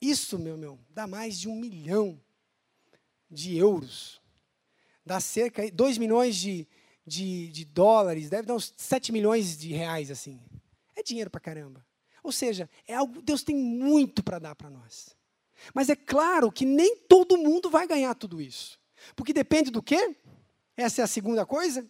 Isso, 0.00 0.38
meu 0.38 0.56
meu, 0.56 0.78
dá 0.90 1.06
mais 1.06 1.38
de 1.38 1.48
um 1.48 1.56
milhão 1.56 2.20
de 3.30 3.56
euros. 3.56 4.20
Dá 5.04 5.20
cerca 5.20 5.64
de 5.64 5.70
2 5.70 5.98
milhões 5.98 6.36
de, 6.36 6.66
de, 7.06 7.48
de 7.48 7.64
dólares, 7.64 8.28
deve 8.28 8.46
dar 8.46 8.54
uns 8.54 8.72
7 8.76 9.12
milhões 9.12 9.56
de 9.56 9.72
reais, 9.72 10.10
assim. 10.10 10.40
É 10.96 11.02
dinheiro 11.02 11.30
para 11.30 11.40
caramba. 11.40 11.84
Ou 12.22 12.32
seja, 12.32 12.68
é 12.86 12.94
algo, 12.94 13.22
Deus 13.22 13.42
tem 13.42 13.56
muito 13.56 14.22
para 14.22 14.38
dar 14.38 14.54
para 14.54 14.68
nós. 14.68 15.16
Mas 15.74 15.88
é 15.88 15.96
claro 15.96 16.50
que 16.50 16.64
nem 16.64 16.96
todo 16.96 17.38
mundo 17.38 17.70
vai 17.70 17.86
ganhar 17.86 18.14
tudo 18.14 18.40
isso. 18.40 18.78
Porque 19.14 19.32
depende 19.32 19.70
do 19.70 19.82
quê? 19.82 20.16
Essa 20.76 21.02
é 21.02 21.04
a 21.04 21.08
segunda 21.08 21.46
coisa? 21.46 21.86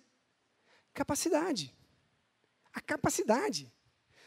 Capacidade. 0.95 1.74
A 2.72 2.80
capacidade. 2.80 3.72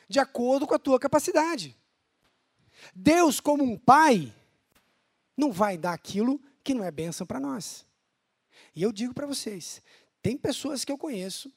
De 0.08 0.20
acordo 0.20 0.68
com 0.68 0.76
a 0.76 0.80
tua 0.80 1.00
capacidade. 1.00 1.78
Deus, 2.94 3.40
como 3.40 3.64
um 3.64 3.78
pai, 3.78 4.34
não 5.38 5.52
vai 5.52 5.78
dar 5.78 5.94
aquilo 5.94 6.42
que 6.64 6.74
não 6.74 6.84
é 6.84 6.92
bênção 6.92 7.28
para 7.28 7.40
nós. 7.40 7.86
E 8.76 8.82
eu 8.82 8.92
digo 8.92 9.14
para 9.14 9.28
vocês: 9.28 9.82
tem 10.22 10.38
pessoas 10.38 10.86
que 10.86 10.92
eu 10.92 10.98
conheço 10.98 11.52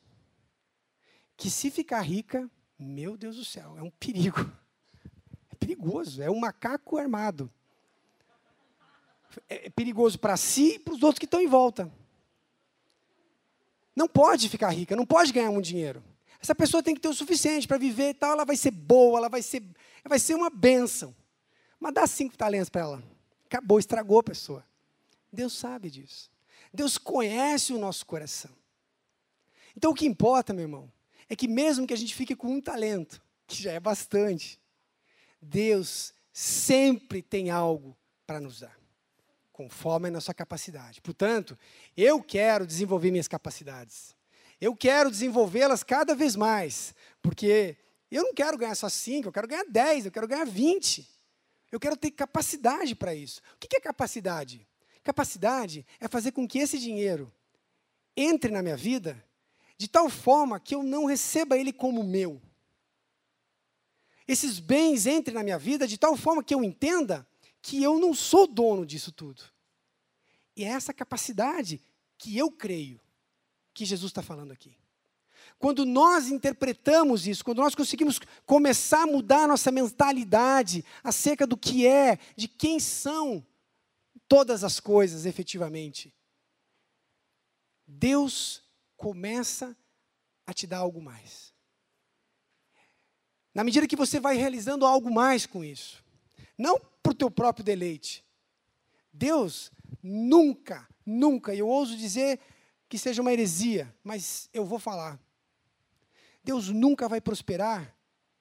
que, 1.37 1.51
se 1.51 1.71
ficar 1.71 2.01
rica, 2.01 2.51
meu 2.79 3.17
Deus 3.17 3.37
do 3.37 3.45
céu, 3.45 3.77
é 3.79 3.83
um 3.83 3.91
perigo. 3.91 4.41
É 5.51 5.55
perigoso, 5.55 6.23
é 6.23 6.31
um 6.31 6.39
macaco 6.39 6.99
armado. 6.99 7.51
É, 9.49 9.67
é 9.67 9.71
perigoso 9.71 10.19
para 10.19 10.37
si 10.37 10.75
e 10.75 10.79
para 10.79 10.95
os 10.95 11.03
outros 11.03 11.19
que 11.19 11.25
estão 11.25 11.41
em 11.41 11.47
volta. 11.47 11.91
Não 13.95 14.07
pode 14.07 14.49
ficar 14.49 14.71
rica, 14.71 14.95
não 14.95 15.07
pode 15.07 15.33
ganhar 15.33 15.51
muito 15.51 15.65
dinheiro. 15.67 16.03
Essa 16.41 16.55
pessoa 16.55 16.83
tem 16.83 16.95
que 16.95 17.01
ter 17.01 17.09
o 17.09 17.15
suficiente 17.15 17.67
para 17.67 17.79
viver 17.79 18.11
e 18.11 18.15
tal, 18.15 18.33
ela 18.33 18.45
vai 18.45 18.57
ser 18.57 18.71
boa, 18.71 19.19
ela 19.19 19.29
vai 19.29 19.43
ser, 19.43 19.63
vai 20.05 20.19
ser 20.19 20.35
uma 20.35 20.51
bênção. 20.51 21.15
Mas 21.81 21.95
dá 21.95 22.07
cinco 22.07 22.37
talentos 22.37 22.69
para 22.69 22.83
ela. 22.83 23.03
Acabou, 23.47 23.79
estragou 23.79 24.19
a 24.19 24.23
pessoa. 24.23 24.65
Deus 25.33 25.53
sabe 25.53 25.91
disso. 25.91 26.31
Deus 26.73 26.99
conhece 26.99 27.73
o 27.73 27.79
nosso 27.79 28.05
coração. 28.07 28.51
Então 29.77 29.91
o 29.91 29.95
que 29.95 30.07
importa, 30.07 30.53
meu 30.53 30.63
irmão, 30.63 30.93
é 31.29 31.37
que 31.37 31.49
mesmo 31.49 31.87
que 31.87 31.95
a 31.95 31.97
gente 31.97 32.15
fique 32.15 32.35
com 32.35 32.49
um 32.49 32.61
talento, 32.61 33.23
que 33.47 33.63
já 33.63 33.73
é 33.73 33.81
bastante, 33.81 34.61
Deus 35.41 36.15
sempre 36.33 37.23
tem 37.23 37.51
algo 37.51 37.97
para 38.27 38.41
nos 38.41 38.61
dar, 38.61 38.77
conforme 39.53 40.09
a 40.09 40.11
nossa 40.11 40.35
capacidade. 40.35 41.01
Portanto, 41.01 41.59
eu 41.97 42.23
quero 42.23 42.67
desenvolver 42.67 43.11
minhas 43.11 43.29
capacidades. 43.29 44.15
Eu 44.61 44.75
quero 44.75 45.11
desenvolvê-las 45.11 45.83
cada 45.83 46.15
vez 46.15 46.35
mais, 46.35 46.95
porque 47.23 47.77
eu 48.11 48.23
não 48.23 48.35
quero 48.35 48.57
ganhar 48.57 48.75
só 48.75 48.89
5, 48.89 49.29
eu 49.29 49.33
quero 49.33 49.49
ganhar 49.49 49.65
10, 49.65 50.07
eu 50.07 50.13
quero 50.13 50.29
ganhar 50.29 50.47
20. 50.47 51.09
Eu 51.71 51.81
quero 51.81 51.97
ter 51.97 52.11
capacidade 52.13 52.95
para 52.95 53.15
isso. 53.15 53.43
O 53.55 53.59
que 53.59 53.77
é 53.77 53.81
capacidade? 53.81 54.67
Capacidade 55.07 55.87
é 56.01 56.09
fazer 56.09 56.33
com 56.33 56.49
que 56.49 56.59
esse 56.59 56.81
dinheiro 56.81 57.33
entre 58.17 58.51
na 58.51 58.61
minha 58.61 58.77
vida 58.77 59.25
de 59.79 59.87
tal 59.87 60.11
forma 60.11 60.59
que 60.59 60.75
eu 60.75 60.83
não 60.83 61.05
receba 61.05 61.57
ele 61.57 61.73
como 61.73 62.03
meu. 62.03 62.43
Esses 64.27 64.59
bens 64.59 65.07
entrem 65.07 65.37
na 65.37 65.45
minha 65.45 65.61
vida 65.61 65.87
de 65.87 65.97
tal 65.97 66.17
forma 66.17 66.43
que 66.43 66.53
eu 66.53 66.65
entenda 66.65 67.25
que 67.63 67.81
eu 67.81 68.01
não 68.01 68.13
sou 68.13 68.49
dono 68.49 68.85
disso 68.85 69.13
tudo. 69.13 69.45
E 70.57 70.65
é 70.65 70.71
essa 70.71 70.93
capacidade 70.93 71.81
que 72.19 72.37
eu 72.37 72.51
creio 72.51 73.01
que 73.73 73.85
Jesus 73.85 74.11
está 74.11 74.23
falando 74.23 74.51
aqui. 74.51 74.77
Quando 75.57 75.87
nós 75.87 76.31
interpretamos 76.31 77.29
isso, 77.29 77.45
quando 77.45 77.59
nós 77.59 77.77
conseguimos 77.77 78.19
começar 78.45 79.05
a 79.05 79.07
mudar 79.07 79.45
a 79.45 79.49
nossa 79.49 79.71
mentalidade 79.71 80.85
acerca 81.05 81.47
do 81.47 81.57
que 81.57 81.87
é, 81.87 82.19
de 82.35 82.49
quem 82.49 82.81
são 82.81 83.47
todas 84.29 84.65
as 84.65 84.81
coisas 84.81 85.27
efetivamente, 85.27 86.13
Deus 87.87 88.63
começa 88.97 89.77
a 90.47 90.53
te 90.53 90.67
dar 90.67 90.79
algo 90.79 91.01
mais. 91.01 91.55
Na 93.55 93.65
medida 93.65 93.87
que 93.87 93.97
você 93.97 94.21
vai 94.21 94.37
realizando 94.37 94.85
algo 94.85 95.11
mais 95.13 95.47
com 95.47 95.65
isso, 95.65 96.05
não 96.59 96.79
para 97.03 97.13
o 97.13 97.15
teu 97.15 97.31
próprio 97.31 97.65
deleite. 97.65 98.25
Deus 99.13 99.73
nunca, 100.03 100.87
nunca, 101.05 101.55
e 101.55 101.59
eu 101.59 101.69
ouso 101.69 101.97
dizer 101.97 102.41
que 102.89 102.99
seja 102.99 103.23
uma 103.23 103.33
heresia, 103.33 103.95
mas 104.05 104.49
eu 104.53 104.65
vou 104.65 104.79
falar. 104.79 105.19
Deus 106.45 106.69
nunca 106.69 107.09
vai 107.09 107.21
prosperar 107.21 107.97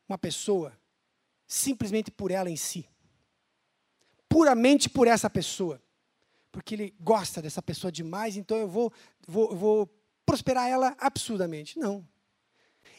uma 0.08 0.18
pessoa 0.18 0.78
simplesmente 1.48 2.12
por 2.12 2.32
ela 2.32 2.50
em 2.50 2.58
si. 2.58 2.88
Puramente 4.36 4.90
por 4.90 5.08
essa 5.08 5.30
pessoa. 5.30 5.82
Porque 6.52 6.76
ele 6.76 6.94
gosta 7.00 7.42
dessa 7.42 7.62
pessoa 7.62 7.90
demais, 7.90 8.36
então 8.36 8.58
eu 8.58 8.68
vou, 8.68 8.92
vou, 9.26 9.56
vou 9.56 9.90
prosperar 10.26 10.68
ela 10.68 10.94
absurdamente. 11.00 11.80
Não. 11.80 12.06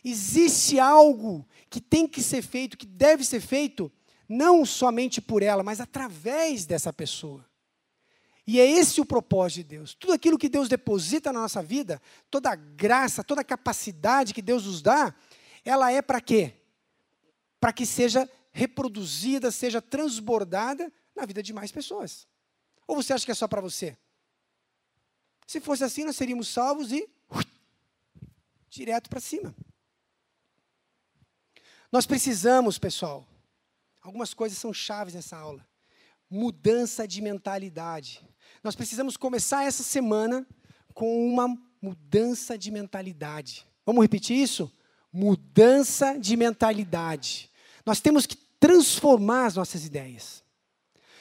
Existe 0.03 0.81
algo 0.81 1.47
que 1.69 1.79
tem 1.79 2.09
que 2.09 2.23
ser 2.23 2.41
feito, 2.41 2.79
que 2.79 2.87
deve 2.87 3.23
ser 3.23 3.41
feito, 3.41 3.93
não 4.27 4.65
somente 4.65 5.21
por 5.21 5.43
ela, 5.43 5.63
mas 5.63 5.79
através 5.79 6.65
dessa 6.65 6.91
pessoa. 6.91 7.45
E 8.47 8.59
é 8.59 8.65
esse 8.67 8.99
o 9.03 9.05
propósito 9.05 9.57
de 9.59 9.77
Deus. 9.77 9.93
Tudo 9.93 10.15
aquilo 10.15 10.39
que 10.39 10.49
Deus 10.49 10.71
deposita 10.71 11.35
na 11.35 11.43
nossa 11.43 11.63
vida, 11.63 12.01
toda 12.31 12.49
a 12.49 12.57
graça, 12.57 13.23
toda 13.23 13.43
a 13.43 13.45
capacidade 13.45 14.33
que 14.33 14.41
Deus 14.41 14.65
nos 14.65 14.81
dá, 14.81 15.15
ela 15.67 15.93
é 15.93 16.01
para 16.01 16.19
quê? 16.19 16.55
Para 17.61 17.75
que 17.75 17.85
seja 17.85 18.27
reproduzida, 18.55 19.51
seja 19.51 19.83
transbordada 19.83 20.91
na 21.17 21.25
vida 21.25 21.43
de 21.43 21.53
mais 21.53 21.73
pessoas. 21.73 22.27
Ou 22.87 22.97
você 22.97 23.13
acha 23.13 23.25
que 23.25 23.33
é 23.33 23.35
só 23.35 23.49
para 23.49 23.61
você? 23.61 23.97
Se 25.47 25.61
fosse 25.61 25.83
assim, 25.83 26.05
nós 26.05 26.17
seríamos 26.17 26.49
salvos 26.49 26.93
e 26.93 27.09
direto 28.69 29.09
para 29.09 29.21
cima. 29.21 29.55
Nós 31.91 32.05
precisamos, 32.05 32.79
pessoal, 32.79 33.27
algumas 34.03 34.35
coisas 34.35 34.59
são 34.59 34.73
chaves 34.73 35.15
nessa 35.15 35.37
aula. 35.37 35.67
Mudança 36.29 37.07
de 37.07 37.23
mentalidade. 37.23 38.23
Nós 38.63 38.75
precisamos 38.75 39.17
começar 39.17 39.65
essa 39.65 39.83
semana 39.83 40.47
com 40.93 41.27
uma 41.27 41.49
mudança 41.81 42.59
de 42.59 42.71
mentalidade. 42.71 43.67
Vamos 43.85 44.03
repetir 44.03 44.37
isso? 44.37 44.71
Mudança 45.13 46.19
de 46.19 46.37
mentalidade. 46.37 47.51
Nós 47.85 48.01
temos 48.01 48.27
que 48.27 48.37
transformar 48.59 49.47
as 49.47 49.55
nossas 49.55 49.85
ideias. 49.85 50.43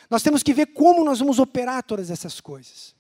Nós 0.10 0.22
temos 0.22 0.44
que 0.44 0.54
ver 0.54 0.68
como 0.68 1.04
nós 1.04 1.20
vamos 1.20 1.40
operar 1.40 1.84
todas 1.84 2.10
essas 2.10 2.40
coisas. 2.40 2.96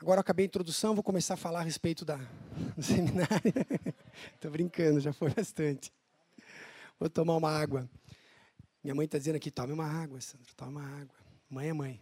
Agora 0.00 0.18
eu 0.18 0.22
acabei 0.22 0.44
a 0.44 0.48
introdução, 0.48 0.94
vou 0.94 1.04
começar 1.04 1.34
a 1.34 1.36
falar 1.36 1.60
a 1.60 1.62
respeito 1.62 2.04
da, 2.04 2.16
do 2.76 2.82
seminário. 2.82 3.52
Estou 4.34 4.50
brincando, 4.50 4.98
já 4.98 5.12
foi 5.12 5.30
bastante. 5.30 5.92
Vou 6.98 7.08
tomar 7.08 7.36
uma 7.36 7.50
água. 7.50 7.88
Minha 8.82 8.96
mãe 8.96 9.04
está 9.04 9.16
dizendo 9.16 9.36
aqui, 9.36 9.50
tome 9.50 9.72
uma 9.72 9.86
água, 9.86 10.20
Sandro, 10.20 10.52
tome 10.56 10.72
uma 10.72 11.00
água. 11.00 11.14
Mãe 11.48 11.68
é 11.68 11.72
mãe. 11.72 12.00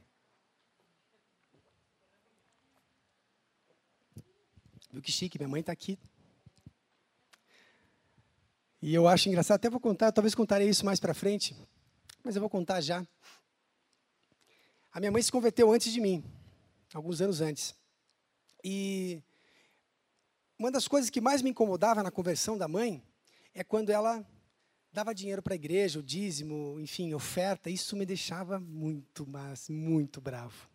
Viu 4.91 5.03
que 5.03 5.13
chique, 5.13 5.39
minha 5.39 5.49
mãe 5.49 5.61
está 5.61 5.73
aqui. 5.73 5.99
E 8.83 8.95
eu 8.95 9.07
acho 9.07 9.29
engraçado, 9.29 9.57
até 9.57 9.69
vou 9.69 9.81
contar, 9.81 10.11
talvez 10.11 10.35
contarei 10.35 10.69
isso 10.69 10.85
mais 10.87 10.99
para 10.99 11.13
frente, 11.13 11.55
mas 12.25 12.35
eu 12.35 12.41
vou 12.41 12.49
contar 12.49 12.81
já. 12.81 13.07
A 14.93 14.99
minha 14.99 15.13
mãe 15.13 15.23
se 15.23 15.31
converteu 15.31 15.71
antes 15.71 15.93
de 15.93 16.01
mim, 16.01 16.25
alguns 16.95 17.21
anos 17.21 17.41
antes. 17.41 17.75
E 18.65 19.23
uma 20.59 20.71
das 20.71 20.89
coisas 20.89 21.11
que 21.11 21.21
mais 21.21 21.43
me 21.43 21.51
incomodava 21.51 22.03
na 22.03 22.11
conversão 22.11 22.57
da 22.57 22.67
mãe 22.67 23.03
é 23.55 23.63
quando 23.63 23.91
ela 23.91 24.27
dava 24.93 25.15
dinheiro 25.15 25.43
para 25.43 25.55
a 25.55 25.57
igreja, 25.57 26.01
o 26.01 26.03
dízimo, 26.03 26.79
enfim, 26.81 27.15
oferta. 27.15 27.71
Isso 27.71 27.97
me 27.97 28.05
deixava 28.05 28.59
muito, 28.59 29.27
mas 29.27 29.69
muito 29.69 30.21
bravo. 30.21 30.69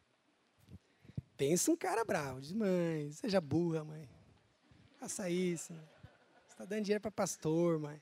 Pensa 1.36 1.70
um 1.72 1.76
cara 1.76 2.06
bravo, 2.06 2.40
diz, 2.40 2.54
mãe, 2.54 3.12
seja 3.12 3.42
burra, 3.42 3.84
mãe. 3.84 4.08
Faça 4.98 5.30
isso. 5.30 5.74
Você 5.74 5.95
está 6.56 6.64
dando 6.64 6.84
dinheiro 6.84 7.02
para 7.02 7.12
pastor, 7.12 7.78
mãe. 7.78 8.02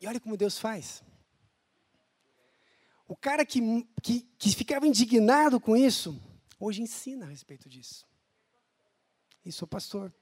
E 0.00 0.06
olha 0.06 0.18
como 0.18 0.36
Deus 0.36 0.58
faz. 0.58 1.02
O 3.06 3.16
cara 3.16 3.46
que, 3.46 3.60
que, 4.02 4.22
que 4.36 4.54
ficava 4.54 4.84
indignado 4.84 5.60
com 5.60 5.76
isso, 5.76 6.20
hoje 6.58 6.82
ensina 6.82 7.24
a 7.24 7.28
respeito 7.28 7.68
disso. 7.68 8.04
E 9.44 9.52
sou 9.52 9.68
pastor. 9.68 10.12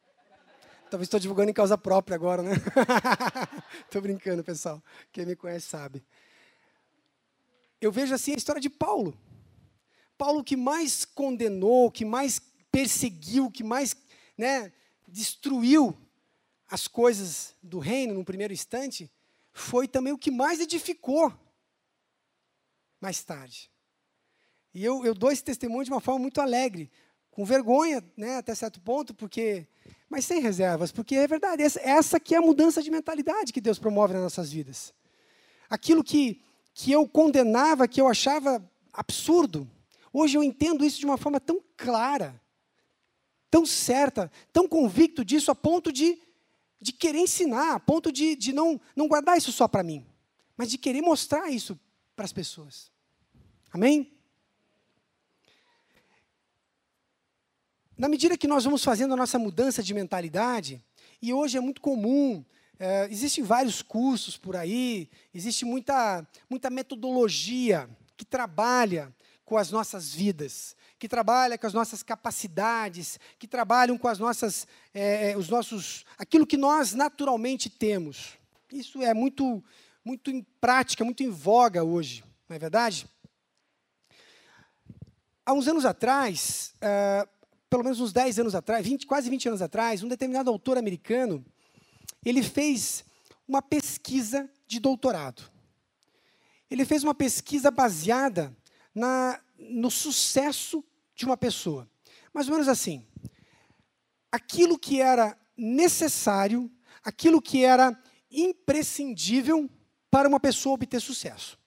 Talvez 0.91 1.07
estou 1.07 1.19
divulgando 1.19 1.51
em 1.51 1.55
causa 1.55 1.79
própria 1.79 2.15
agora, 2.15 2.43
né? 2.43 2.53
Estou 3.85 4.03
brincando, 4.03 4.45
pessoal. 4.45 4.85
Quem 5.11 5.25
me 5.25 5.35
conhece 5.35 5.67
sabe. 5.67 6.05
Eu 7.81 7.91
vejo 7.91 8.15
assim 8.15 8.35
a 8.35 8.37
história 8.37 8.61
de 8.61 8.69
Paulo. 8.69 9.19
Paulo 10.17 10.45
que 10.45 10.57
mais 10.57 11.07
condenou, 11.07 11.91
que 11.91 12.05
mais 12.05 12.39
perseguiu, 12.71 13.51
que 13.51 13.65
mais 13.65 13.95
né, 14.37 14.73
destruiu 15.07 15.97
as 16.69 16.89
coisas 16.89 17.55
do 17.63 17.79
reino 17.79 18.15
no 18.15 18.25
primeiro 18.25 18.53
instante, 18.53 19.11
foi 19.53 19.87
também 19.87 20.13
o 20.13 20.19
que 20.19 20.31
mais 20.31 20.61
edificou 20.61 21.33
mais 23.01 23.23
tarde. 23.23 23.71
E 24.73 24.85
eu, 24.85 25.05
eu 25.05 25.15
dou 25.15 25.31
esse 25.31 25.45
testemunho 25.45 25.85
de 25.85 25.91
uma 25.91 26.01
forma 26.01 26.21
muito 26.21 26.41
alegre, 26.41 26.91
com 27.31 27.45
vergonha, 27.45 28.03
né, 28.17 28.37
até 28.37 28.55
certo 28.55 28.81
ponto, 28.81 29.15
porque, 29.15 29.67
mas 30.09 30.25
sem 30.25 30.41
reservas, 30.41 30.91
porque 30.91 31.15
é 31.15 31.27
verdade, 31.27 31.63
essa, 31.63 31.81
essa 31.81 32.21
que 32.21 32.35
é 32.35 32.39
a 32.39 32.43
mudança 32.43 32.83
de 32.83 32.91
mentalidade 32.91 33.53
que 33.53 33.61
Deus 33.61 33.79
promove 33.79 34.15
nas 34.15 34.23
nossas 34.23 34.51
vidas. 34.51 34.95
Aquilo 35.69 36.03
que, 36.03 36.43
que 36.73 36.91
eu 36.91 37.07
condenava, 37.09 37.87
que 37.87 38.01
eu 38.01 38.09
achava 38.09 38.69
absurdo, 38.93 39.71
hoje 40.13 40.37
eu 40.37 40.43
entendo 40.43 40.85
isso 40.85 40.99
de 40.99 41.07
uma 41.07 41.19
forma 41.19 41.41
tão 41.41 41.63
clara, 41.77 42.41
tão 43.55 43.65
certa, 43.65 44.33
tão 44.53 44.67
convicto 44.67 45.25
disso, 45.25 45.49
a 45.49 45.55
ponto 45.55 45.93
de, 45.93 46.19
de 46.81 46.93
querer 46.93 47.21
ensinar, 47.21 47.77
a 47.77 47.79
ponto 47.79 48.11
de, 48.11 48.35
de 48.35 48.53
não, 48.53 48.81
não 48.97 49.07
guardar 49.07 49.39
isso 49.39 49.53
só 49.53 49.69
para 49.69 49.85
mim, 49.85 50.05
mas 50.57 50.69
de 50.69 50.77
querer 50.77 51.01
mostrar 51.01 51.49
isso 51.49 51.79
para 52.17 52.25
as 52.25 52.33
pessoas. 52.33 52.91
Amém? 53.71 54.13
Na 57.97 58.09
medida 58.09 58.37
que 58.37 58.49
nós 58.49 58.65
vamos 58.65 58.83
fazendo 58.83 59.15
a 59.15 59.17
nossa 59.17 59.39
mudança 59.39 59.85
de 59.85 59.95
mentalidade, 59.95 60.83
e 61.23 61.33
hoje 61.33 61.57
é 61.57 61.61
muito 61.61 61.81
comum, 61.81 62.45
é, 62.77 63.07
existem 63.09 63.45
vários 63.45 63.83
cursos 63.83 64.37
por 64.37 64.57
aí, 64.57 65.09
existe 65.33 65.65
muita, 65.65 66.27
muita 66.51 66.71
metodologia 66.71 67.89
que 68.17 68.25
trabalha 68.25 69.15
com 69.45 69.57
as 69.59 69.71
nossas 69.71 70.15
vidas, 70.15 70.75
que 70.99 71.09
trabalha 71.09 71.59
com 71.59 71.67
as 71.67 71.75
nossas 71.75 72.03
capacidades, 72.03 73.19
que 73.39 73.47
trabalham 73.47 73.99
com 73.99 74.09
as 74.09 74.19
nossas, 74.19 74.67
é, 74.93 75.37
os 75.37 75.49
nossos, 75.49 76.05
aquilo 76.17 76.47
que 76.47 76.57
nós 76.57 76.95
naturalmente 76.95 77.69
temos. 77.69 78.39
Isso 78.73 79.03
é 79.03 79.13
muito, 79.13 79.63
muito 80.05 80.31
em 80.31 80.43
prática, 80.61 81.05
muito 81.05 81.23
em 81.23 81.31
voga 81.31 81.85
hoje, 81.85 82.25
não 82.49 82.57
é 82.57 82.59
verdade? 82.59 83.07
Há 85.45 85.53
uns 85.53 85.69
anos 85.69 85.85
atrás, 85.85 86.75
uh, 86.77 87.29
pelo 87.69 87.85
menos 87.85 88.01
uns 88.01 88.15
10 88.15 88.39
anos 88.39 88.55
atrás, 88.55 88.87
20, 88.87 89.07
quase 89.07 89.29
20 89.29 89.49
anos 89.49 89.63
atrás, 89.63 90.03
um 90.03 90.09
determinado 90.09 90.49
autor 90.49 90.79
americano, 90.79 91.45
ele 92.25 92.43
fez 92.43 93.05
uma 93.47 93.61
pesquisa 93.61 94.49
de 94.67 94.81
doutorado. 94.81 95.43
Ele 96.71 96.87
fez 96.87 97.05
uma 97.05 97.15
pesquisa 97.15 97.71
baseada 97.71 98.57
na, 98.95 99.41
no 99.59 99.91
sucesso 99.91 100.85
de 101.15 101.25
uma 101.25 101.37
pessoa. 101.37 101.89
Mais 102.33 102.49
ou 102.49 102.53
menos 102.53 102.69
assim. 102.69 103.07
Aquilo 104.31 104.79
que 104.79 105.01
era 105.01 105.37
necessário, 105.57 106.71
aquilo 107.03 107.41
que 107.41 107.65
era 107.65 107.99
imprescindível 108.31 109.69
para 110.11 110.29
uma 110.29 110.41
pessoa 110.41 110.75
obter 110.75 111.01
sucesso. 111.01 111.59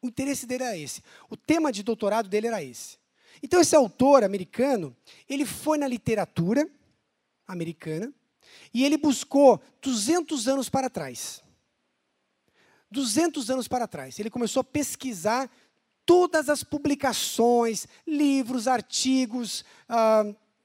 O 0.00 0.08
interesse 0.08 0.46
dele 0.46 0.64
era 0.64 0.76
esse. 0.76 1.02
O 1.30 1.36
tema 1.36 1.70
de 1.70 1.82
doutorado 1.82 2.28
dele 2.28 2.48
era 2.48 2.62
esse. 2.62 2.98
Então, 3.42 3.60
esse 3.60 3.74
autor 3.74 4.24
americano, 4.24 4.96
ele 5.28 5.44
foi 5.44 5.78
na 5.78 5.86
literatura 5.86 6.68
americana 7.46 8.12
e 8.72 8.84
ele 8.84 8.96
buscou 8.96 9.60
200 9.80 10.48
anos 10.48 10.68
para 10.68 10.90
trás. 10.90 11.42
200 12.90 13.50
anos 13.50 13.66
para 13.66 13.88
trás. 13.88 14.18
Ele 14.18 14.30
começou 14.30 14.60
a 14.60 14.64
pesquisar 14.64 15.50
todas 16.04 16.48
as 16.48 16.64
publicações, 16.64 17.86
livros, 18.06 18.66
artigos, 18.66 19.64
ah, 19.88 20.24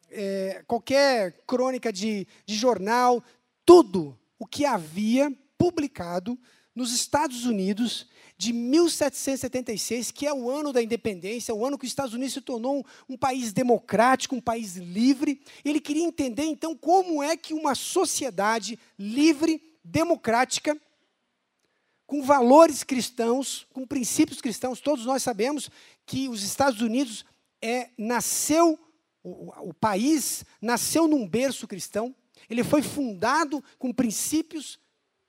é, 0.09 0.63
qualquer 0.67 1.43
crônica 1.45 1.91
de, 1.91 2.27
de 2.45 2.55
jornal, 2.55 3.23
tudo 3.65 4.17
o 4.39 4.45
que 4.45 4.65
havia 4.65 5.31
publicado 5.57 6.37
nos 6.75 6.93
Estados 6.93 7.45
Unidos 7.45 8.07
de 8.37 8.53
1776, 8.53 10.11
que 10.11 10.27
é 10.27 10.33
o 10.33 10.49
ano 10.49 10.71
da 10.71 10.81
independência, 10.81 11.53
o 11.53 11.65
ano 11.65 11.77
que 11.77 11.85
os 11.85 11.91
Estados 11.91 12.13
Unidos 12.13 12.35
se 12.35 12.41
tornou 12.41 12.79
um, 12.79 13.13
um 13.13 13.17
país 13.17 13.51
democrático, 13.51 14.35
um 14.35 14.41
país 14.41 14.75
livre. 14.75 15.41
Ele 15.65 15.79
queria 15.79 16.03
entender, 16.03 16.43
então, 16.43 16.75
como 16.75 17.23
é 17.23 17.35
que 17.35 17.53
uma 17.53 17.73
sociedade 17.73 18.77
livre, 18.97 19.59
democrática, 19.83 20.79
com 22.07 22.23
valores 22.23 22.83
cristãos, 22.83 23.67
com 23.73 23.85
princípios 23.85 24.39
cristãos, 24.39 24.79
todos 24.79 25.05
nós 25.05 25.21
sabemos 25.21 25.69
que 26.05 26.29
os 26.29 26.41
Estados 26.41 26.81
Unidos 26.81 27.25
é, 27.61 27.89
nasceu, 27.97 28.79
o, 29.21 29.69
o 29.69 29.73
país 29.73 30.45
nasceu 30.61 31.05
num 31.05 31.27
berço 31.27 31.67
cristão, 31.67 32.15
ele 32.49 32.63
foi 32.63 32.81
fundado 32.81 33.61
com 33.77 33.93
princípios 33.93 34.79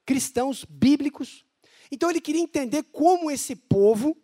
cristãos 0.07 0.65
bíblicos. 0.65 1.45
Então 1.91 2.09
ele 2.09 2.21
queria 2.21 2.41
entender 2.41 2.85
como 2.85 3.29
esse 3.29 3.57
povo 3.57 4.17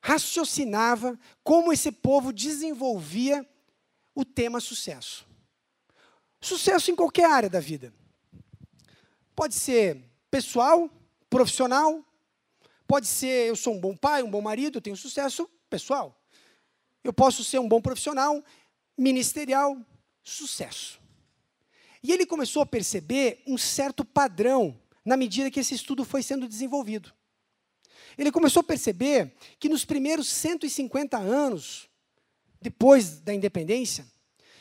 raciocinava, 0.00 1.16
como 1.44 1.72
esse 1.72 1.92
povo 1.92 2.32
desenvolvia 2.32 3.48
o 4.12 4.24
tema 4.24 4.58
sucesso. 4.58 5.24
Sucesso 6.40 6.90
em 6.90 6.96
qualquer 6.96 7.30
área 7.30 7.48
da 7.48 7.60
vida. 7.60 7.94
Pode 9.36 9.54
ser 9.54 10.02
pessoal, 10.28 10.90
profissional, 11.32 12.04
pode 12.86 13.06
ser 13.06 13.48
eu 13.48 13.56
sou 13.56 13.74
um 13.74 13.80
bom 13.80 13.96
pai, 13.96 14.22
um 14.22 14.30
bom 14.30 14.42
marido, 14.42 14.76
eu 14.76 14.82
tenho 14.82 14.96
sucesso 14.96 15.48
pessoal. 15.70 16.22
Eu 17.02 17.10
posso 17.10 17.42
ser 17.42 17.58
um 17.58 17.66
bom 17.66 17.80
profissional, 17.80 18.44
ministerial, 18.98 19.78
sucesso. 20.22 21.00
E 22.02 22.12
ele 22.12 22.26
começou 22.26 22.60
a 22.60 22.66
perceber 22.66 23.42
um 23.46 23.56
certo 23.56 24.04
padrão 24.04 24.78
na 25.02 25.16
medida 25.16 25.50
que 25.50 25.58
esse 25.58 25.74
estudo 25.74 26.04
foi 26.04 26.22
sendo 26.22 26.46
desenvolvido. 26.46 27.10
Ele 28.18 28.30
começou 28.30 28.60
a 28.60 28.64
perceber 28.64 29.34
que 29.58 29.70
nos 29.70 29.86
primeiros 29.86 30.28
150 30.28 31.16
anos, 31.16 31.88
depois 32.60 33.20
da 33.20 33.32
independência, 33.32 34.06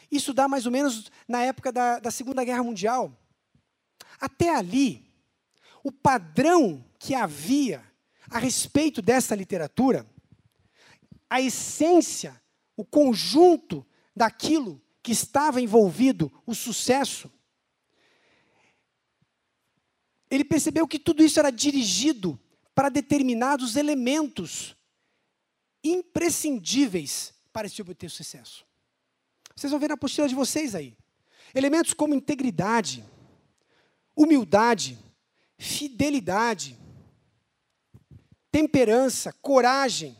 isso 0.10 0.34
dá 0.34 0.48
mais 0.48 0.66
ou 0.66 0.72
menos 0.72 1.12
na 1.28 1.44
época 1.44 1.70
da, 1.70 2.00
da 2.00 2.12
Segunda 2.12 2.46
Guerra 2.46 2.64
Mundial. 2.64 3.14
Até 4.22 4.56
ali, 4.56 5.11
o 5.84 5.92
padrão 5.92 6.84
que 7.00 7.14
havia 7.14 7.84
a 8.30 8.38
respeito 8.38 9.02
dessa 9.02 9.36
literatura, 9.36 10.06
a 11.30 11.42
essência, 11.42 12.40
o 12.76 12.86
conjunto 12.86 13.86
daquilo 14.16 14.82
que 15.02 15.12
estava 15.12 15.62
envolvido, 15.62 16.32
o 16.46 16.54
sucesso, 16.54 17.32
ele 20.30 20.46
percebeu 20.46 20.88
que 20.88 20.98
tudo 20.98 21.24
isso 21.24 21.40
era 21.40 21.52
dirigido 21.52 22.40
para 22.74 22.88
determinados 22.88 23.76
elementos 23.76 24.78
imprescindíveis 25.84 27.34
para 27.52 27.68
se 27.68 27.82
obter 27.82 28.10
sucesso. 28.10 28.66
Vocês 29.56 29.72
vão 29.72 29.80
ver 29.80 29.90
na 29.90 29.96
apostila 29.96 30.30
de 30.30 30.36
vocês 30.36 30.74
aí. 30.74 30.98
Elementos 31.54 31.94
como 31.94 32.14
integridade, 32.14 33.04
humildade, 34.16 34.98
fidelidade, 35.62 36.76
temperança, 38.52 39.32
coragem, 39.32 40.18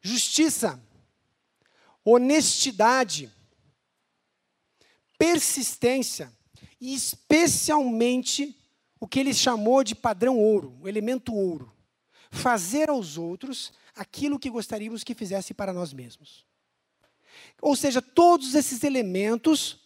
justiça, 0.00 0.82
honestidade, 2.02 3.30
persistência 5.18 6.32
e 6.80 6.94
especialmente 6.94 8.58
o 8.98 9.06
que 9.06 9.20
ele 9.20 9.34
chamou 9.34 9.84
de 9.84 9.94
padrão 9.94 10.38
ouro, 10.38 10.78
o 10.80 10.88
elemento 10.88 11.34
ouro. 11.34 11.70
Fazer 12.30 12.88
aos 12.88 13.18
outros 13.18 13.74
aquilo 13.94 14.38
que 14.38 14.48
gostaríamos 14.48 15.04
que 15.04 15.14
fizesse 15.14 15.52
para 15.52 15.70
nós 15.70 15.92
mesmos. 15.92 16.46
Ou 17.60 17.76
seja, 17.76 18.00
todos 18.00 18.54
esses 18.54 18.82
elementos, 18.84 19.78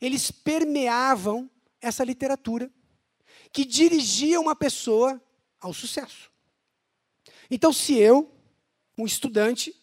eles 0.00 0.32
permeavam 0.32 1.48
essa 1.80 2.02
literatura 2.02 2.68
que 3.52 3.64
dirigia 3.64 4.40
uma 4.40 4.54
pessoa 4.54 5.20
ao 5.60 5.72
sucesso. 5.74 6.30
Então, 7.50 7.72
se 7.72 7.96
eu, 7.96 8.32
um 8.96 9.04
estudante, 9.04 9.74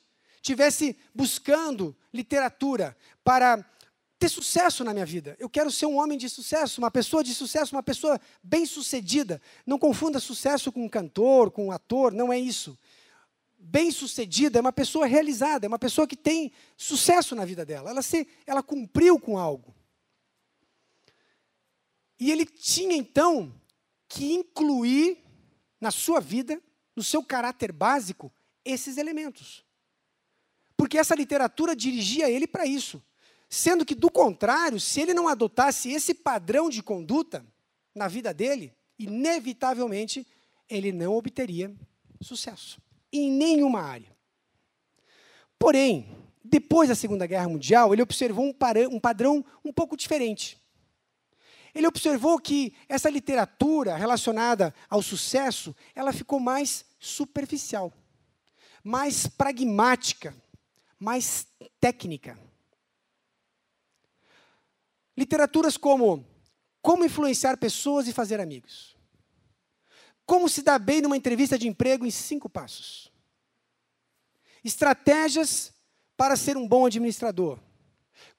tivesse 0.41 0.97
buscando 1.13 1.95
literatura 2.13 2.95
para 3.23 3.65
ter 4.19 4.29
sucesso 4.29 4.83
na 4.83 4.93
minha 4.93 5.05
vida. 5.05 5.35
Eu 5.39 5.49
quero 5.49 5.69
ser 5.69 5.85
um 5.85 5.97
homem 5.97 6.17
de 6.17 6.27
sucesso, 6.29 6.81
uma 6.81 6.89
pessoa 6.89 7.23
de 7.23 7.35
sucesso, 7.35 7.75
uma 7.75 7.83
pessoa 7.83 8.19
bem-sucedida. 8.41 9.41
Não 9.65 9.77
confunda 9.77 10.19
sucesso 10.19 10.71
com 10.71 10.83
um 10.83 10.89
cantor, 10.89 11.51
com 11.51 11.67
um 11.67 11.71
ator, 11.71 12.13
não 12.13 12.33
é 12.33 12.39
isso. 12.39 12.77
Bem-sucedida 13.59 14.57
é 14.57 14.61
uma 14.61 14.73
pessoa 14.73 15.05
realizada, 15.05 15.65
é 15.65 15.69
uma 15.69 15.77
pessoa 15.77 16.07
que 16.07 16.15
tem 16.15 16.51
sucesso 16.75 17.35
na 17.35 17.45
vida 17.45 17.65
dela. 17.65 17.89
Ela, 17.91 18.01
se, 18.01 18.27
ela 18.45 18.63
cumpriu 18.63 19.19
com 19.19 19.37
algo. 19.37 19.75
E 22.19 22.31
ele 22.31 22.45
tinha 22.45 22.95
então 22.95 23.53
que 24.07 24.33
incluir 24.33 25.23
na 25.79 25.91
sua 25.91 26.19
vida, 26.19 26.61
no 26.95 27.03
seu 27.03 27.23
caráter 27.23 27.71
básico, 27.71 28.31
esses 28.65 28.97
elementos. 28.97 29.63
Porque 30.75 30.97
essa 30.97 31.15
literatura 31.15 31.75
dirigia 31.75 32.29
ele 32.29 32.47
para 32.47 32.65
isso 32.65 33.01
Sendo 33.49 33.85
que, 33.85 33.95
do 33.95 34.11
contrário, 34.11 34.79
se 34.79 35.01
ele 35.01 35.13
não 35.13 35.27
adotasse 35.27 35.89
esse 35.91 36.13
padrão 36.13 36.69
de 36.69 36.83
conduta 36.83 37.45
na 37.95 38.07
vida 38.07 38.33
dele, 38.33 38.73
inevitavelmente 38.99 40.27
ele 40.69 40.91
não 40.91 41.15
obteria 41.15 41.73
sucesso 42.21 42.81
em 43.11 43.31
nenhuma 43.31 43.81
área. 43.81 44.15
Porém, 45.57 46.09
depois 46.43 46.89
da 46.89 46.95
Segunda 46.95 47.25
Guerra 47.25 47.47
Mundial, 47.47 47.93
ele 47.93 48.01
observou 48.01 48.45
um, 48.45 48.53
um 48.91 48.99
padrão 48.99 49.45
um 49.63 49.71
pouco 49.71 49.95
diferente. 49.95 50.57
Ele 51.73 51.87
observou 51.87 52.39
que 52.39 52.73
essa 52.87 53.09
literatura 53.09 53.95
relacionada 53.95 54.73
ao 54.89 55.01
sucesso, 55.01 55.75
ela 55.93 56.13
ficou 56.13 56.39
mais 56.39 56.85
superficial, 56.99 57.93
mais 58.83 59.27
pragmática, 59.27 60.35
mais 60.99 61.47
técnica. 61.79 62.37
Literaturas 65.15 65.77
como 65.77 66.25
Como 66.81 67.03
influenciar 67.03 67.57
pessoas 67.57 68.07
e 68.07 68.13
fazer 68.13 68.39
amigos. 68.39 68.95
Como 70.25 70.47
se 70.47 70.61
dar 70.61 70.79
bem 70.79 71.01
numa 71.01 71.17
entrevista 71.17 71.57
de 71.57 71.67
emprego 71.67 72.05
em 72.05 72.11
cinco 72.11 72.49
passos. 72.49 73.11
Estratégias 74.63 75.73
para 76.15 76.37
ser 76.37 76.55
um 76.55 76.67
bom 76.67 76.85
administrador. 76.85 77.59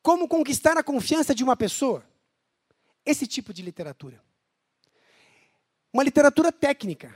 Como 0.03 0.27
conquistar 0.27 0.79
a 0.79 0.83
confiança 0.83 1.35
de 1.35 1.45
uma 1.45 1.57
pessoa. 1.57 2.08
Esse 3.09 3.27
tipo 3.27 3.55
de 3.55 3.63
literatura. 3.63 4.23
Uma 5.91 6.03
literatura 6.03 6.53
técnica, 6.53 7.11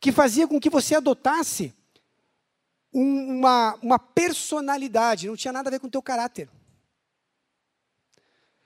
que 0.00 0.10
fazia 0.10 0.48
com 0.48 0.58
que 0.58 0.68
você 0.68 0.96
adotasse 0.96 1.72
uma, 2.92 3.76
uma 3.76 3.96
personalidade, 3.96 5.28
não 5.28 5.36
tinha 5.36 5.52
nada 5.52 5.68
a 5.68 5.70
ver 5.70 5.78
com 5.78 5.86
o 5.86 5.90
teu 5.90 6.02
caráter. 6.02 6.50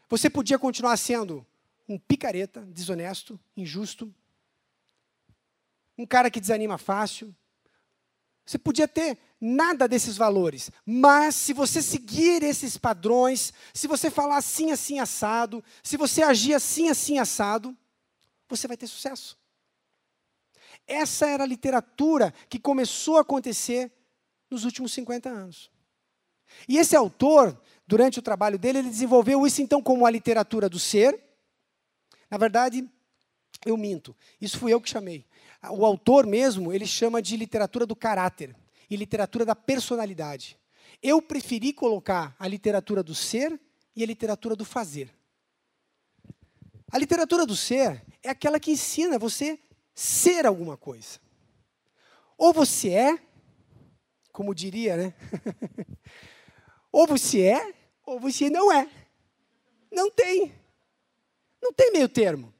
Você 0.09 0.31
podia 0.31 0.59
continuar 0.59 0.97
sendo 0.97 1.47
um 1.87 1.99
picareta, 1.99 2.63
desonesto, 2.63 3.39
injusto, 3.55 4.15
um 5.99 6.07
cara 6.07 6.31
que 6.31 6.41
desanima 6.41 6.79
fácil. 6.79 7.37
Você 8.47 8.57
podia 8.57 8.89
ter 8.89 9.19
nada 9.47 9.87
desses 9.87 10.17
valores, 10.17 10.71
mas 10.87 11.35
se 11.35 11.53
você 11.53 11.83
seguir 11.83 12.43
esses 12.43 12.79
padrões, 12.79 13.53
se 13.75 13.87
você 13.87 14.11
falar 14.11 14.39
assim, 14.39 14.73
assim, 14.73 14.99
assado, 15.01 15.63
se 15.83 15.99
você 15.99 16.23
agir 16.23 16.55
assim, 16.55 16.89
assim, 16.89 17.19
assado, 17.19 17.77
você 18.49 18.67
vai 18.67 18.75
ter 18.75 18.87
sucesso. 18.87 19.39
Essa 20.87 21.27
era 21.27 21.45
a 21.45 21.47
literatura 21.47 22.33
que 22.49 22.59
começou 22.59 23.19
a 23.19 23.21
acontecer 23.21 23.93
nos 24.51 24.65
últimos 24.65 24.95
50 24.95 25.29
anos. 25.29 25.71
E 26.67 26.79
esse 26.79 26.97
autor, 26.97 27.61
durante 27.87 28.19
o 28.19 28.23
trabalho 28.23 28.59
dele, 28.59 28.79
ele 28.79 28.89
desenvolveu 28.89 29.47
isso 29.47 29.61
então 29.61 29.83
como 29.83 30.07
a 30.07 30.11
literatura 30.11 30.71
do 30.71 30.79
ser. 30.79 31.23
Na 32.31 32.39
verdade, 32.39 32.89
eu 33.67 33.77
minto. 33.77 34.17
Isso 34.41 34.59
fui 34.59 34.73
eu 34.73 34.81
que 34.81 34.89
chamei. 34.89 35.27
O 35.71 35.85
autor 35.85 36.27
mesmo, 36.27 36.73
ele 36.73 36.87
chama 36.87 37.21
de 37.21 37.37
literatura 37.37 37.85
do 37.85 37.95
caráter 37.95 38.57
e 38.89 38.97
literatura 38.97 39.45
da 39.45 39.55
personalidade. 39.55 40.59
Eu 41.03 41.21
preferi 41.21 41.73
colocar 41.73 42.35
a 42.39 42.47
literatura 42.47 43.03
do 43.03 43.15
ser 43.15 43.59
e 43.95 44.03
a 44.03 44.07
literatura 44.07 44.57
do 44.57 44.65
fazer. 44.65 45.11
A 46.91 46.99
literatura 46.99 47.45
do 47.45 47.57
ser 47.57 48.05
é 48.23 48.31
aquela 48.31 48.61
que 48.61 48.71
ensina 48.71 49.19
você 49.19 49.59
ser 49.95 50.47
alguma 50.47 50.77
coisa. 50.77 51.21
Ou 52.37 52.53
você 52.53 52.91
é, 52.91 53.19
como 54.33 54.55
diria, 54.55 54.97
né? 54.97 55.15
Ou 56.91 57.07
você 57.07 57.41
é, 57.43 57.75
ou 58.07 58.21
você 58.21 58.49
não 58.49 58.71
é. 58.73 58.89
Não 59.91 60.11
tem. 60.11 60.55
Não 61.61 61.73
tem 61.73 61.91
meio 61.91 62.09
termo. 62.09 62.55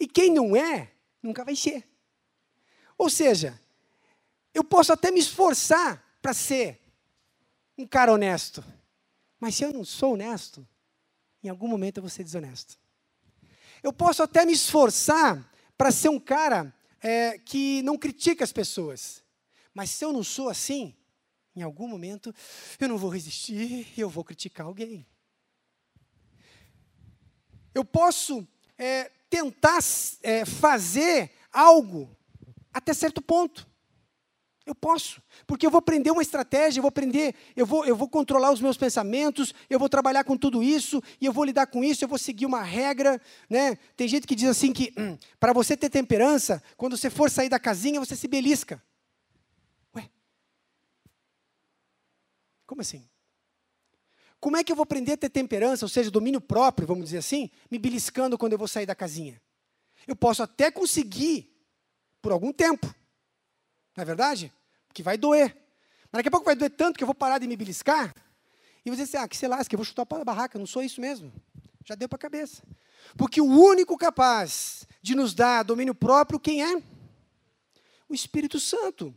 E 0.00 0.06
quem 0.08 0.32
não 0.32 0.56
é, 0.56 0.90
nunca 1.22 1.44
vai 1.44 1.54
ser. 1.54 1.88
Ou 2.96 3.08
seja, 3.08 3.60
eu 4.58 4.64
posso 4.64 4.92
até 4.92 5.10
me 5.10 5.20
esforçar 5.20 6.04
para 6.20 6.34
ser 6.34 6.80
um 7.76 7.86
cara 7.86 8.12
honesto. 8.12 8.64
Mas 9.38 9.54
se 9.54 9.64
eu 9.64 9.72
não 9.72 9.84
sou 9.84 10.14
honesto, 10.14 10.66
em 11.42 11.48
algum 11.48 11.68
momento 11.68 11.98
eu 11.98 12.02
vou 12.02 12.10
ser 12.10 12.24
desonesto. 12.24 12.76
Eu 13.82 13.92
posso 13.92 14.22
até 14.22 14.44
me 14.44 14.52
esforçar 14.52 15.48
para 15.76 15.92
ser 15.92 16.08
um 16.08 16.18
cara 16.18 16.74
é, 17.00 17.38
que 17.38 17.82
não 17.82 17.96
critica 17.96 18.42
as 18.42 18.52
pessoas. 18.52 19.22
Mas 19.72 19.90
se 19.90 20.04
eu 20.04 20.12
não 20.12 20.24
sou 20.24 20.48
assim, 20.48 20.96
em 21.54 21.62
algum 21.62 21.86
momento, 21.86 22.34
eu 22.80 22.88
não 22.88 22.98
vou 22.98 23.10
resistir 23.10 23.86
e 23.96 24.00
eu 24.00 24.10
vou 24.10 24.24
criticar 24.24 24.66
alguém. 24.66 25.06
Eu 27.72 27.84
posso 27.84 28.46
é, 28.76 29.04
tentar 29.30 29.78
é, 30.22 30.44
fazer 30.44 31.30
algo 31.52 32.10
até 32.72 32.92
certo 32.92 33.22
ponto. 33.22 33.67
Eu 34.68 34.74
posso, 34.74 35.22
porque 35.46 35.64
eu 35.64 35.70
vou 35.70 35.78
aprender 35.78 36.10
uma 36.10 36.20
estratégia, 36.20 36.78
eu 36.78 36.82
vou 36.82 36.90
aprender, 36.90 37.34
eu 37.56 37.64
vou, 37.64 37.86
eu 37.86 37.96
vou 37.96 38.06
controlar 38.06 38.52
os 38.52 38.60
meus 38.60 38.76
pensamentos, 38.76 39.54
eu 39.70 39.78
vou 39.78 39.88
trabalhar 39.88 40.24
com 40.24 40.36
tudo 40.36 40.62
isso, 40.62 41.02
e 41.18 41.24
eu 41.24 41.32
vou 41.32 41.42
lidar 41.42 41.68
com 41.68 41.82
isso, 41.82 42.04
eu 42.04 42.08
vou 42.08 42.18
seguir 42.18 42.44
uma 42.44 42.62
regra. 42.62 43.18
Né? 43.48 43.78
Tem 43.96 44.06
gente 44.06 44.26
que 44.26 44.34
diz 44.34 44.46
assim 44.46 44.70
que 44.70 44.92
hum, 44.98 45.16
para 45.40 45.54
você 45.54 45.74
ter 45.74 45.88
temperança, 45.88 46.62
quando 46.76 46.98
você 46.98 47.08
for 47.08 47.30
sair 47.30 47.48
da 47.48 47.58
casinha, 47.58 47.98
você 47.98 48.14
se 48.14 48.28
belisca. 48.28 48.82
Como 52.66 52.82
assim? 52.82 53.08
Como 54.38 54.58
é 54.58 54.62
que 54.62 54.70
eu 54.70 54.76
vou 54.76 54.82
aprender 54.82 55.12
a 55.12 55.16
ter 55.16 55.30
temperança, 55.30 55.86
ou 55.86 55.88
seja, 55.88 56.10
domínio 56.10 56.42
próprio, 56.42 56.86
vamos 56.86 57.04
dizer 57.04 57.18
assim, 57.18 57.50
me 57.70 57.78
beliscando 57.78 58.36
quando 58.36 58.52
eu 58.52 58.58
vou 58.58 58.68
sair 58.68 58.84
da 58.84 58.94
casinha? 58.94 59.40
Eu 60.06 60.14
posso 60.14 60.42
até 60.42 60.70
conseguir 60.70 61.50
por 62.20 62.32
algum 62.32 62.52
tempo. 62.52 62.94
Não 63.96 64.02
é 64.02 64.04
verdade? 64.04 64.52
Porque 64.88 65.02
vai 65.02 65.16
doer. 65.16 65.56
Mas 66.10 66.18
daqui 66.18 66.28
a 66.28 66.30
pouco 66.30 66.46
vai 66.46 66.56
doer 66.56 66.70
tanto 66.70 66.96
que 66.96 67.04
eu 67.04 67.06
vou 67.06 67.14
parar 67.14 67.38
de 67.38 67.46
me 67.46 67.56
beliscar 67.56 68.14
e 68.84 68.90
vou 68.90 68.96
dizer 68.96 69.04
assim: 69.04 69.24
ah, 69.24 69.28
que 69.28 69.36
se 69.36 69.46
lasca, 69.46 69.74
eu 69.74 69.78
vou 69.78 69.84
chutar 69.84 70.02
o 70.02 70.06
pau 70.06 70.18
da 70.18 70.24
barraca, 70.24 70.58
não 70.58 70.66
sou 70.66 70.82
isso 70.82 71.00
mesmo. 71.00 71.32
Já 71.84 71.94
deu 71.94 72.08
para 72.08 72.16
a 72.16 72.20
cabeça. 72.20 72.62
Porque 73.16 73.40
o 73.40 73.46
único 73.46 73.96
capaz 73.96 74.86
de 75.02 75.14
nos 75.14 75.34
dar 75.34 75.62
domínio 75.62 75.94
próprio, 75.94 76.40
quem 76.40 76.62
é? 76.62 76.82
O 78.08 78.14
Espírito 78.14 78.58
Santo. 78.58 79.14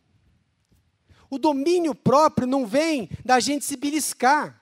O 1.30 1.40
domínio 1.40 1.96
próprio 1.96 2.46
não 2.46 2.66
vem 2.66 3.10
da 3.24 3.40
gente 3.40 3.66
se 3.66 3.78
beliscar. 3.78 4.62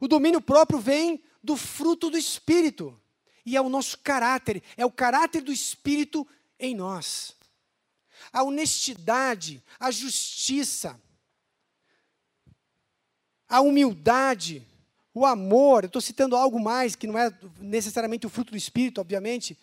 O 0.00 0.08
domínio 0.08 0.40
próprio 0.40 0.78
vem 0.78 1.22
do 1.42 1.56
fruto 1.56 2.10
do 2.10 2.18
Espírito. 2.18 3.00
E 3.44 3.56
é 3.56 3.60
o 3.60 3.68
nosso 3.68 3.98
caráter, 3.98 4.62
é 4.76 4.84
o 4.84 4.90
caráter 4.90 5.40
do 5.40 5.52
Espírito 5.52 6.26
em 6.58 6.74
nós. 6.74 7.35
A 8.32 8.42
honestidade, 8.42 9.62
a 9.78 9.90
justiça, 9.90 11.00
a 13.48 13.60
humildade, 13.60 14.66
o 15.14 15.24
amor. 15.24 15.84
Eu 15.84 15.88
estou 15.88 16.02
citando 16.02 16.36
algo 16.36 16.60
mais 16.60 16.94
que 16.94 17.06
não 17.06 17.18
é 17.18 17.32
necessariamente 17.60 18.26
o 18.26 18.30
fruto 18.30 18.50
do 18.50 18.56
Espírito, 18.56 19.00
obviamente, 19.00 19.58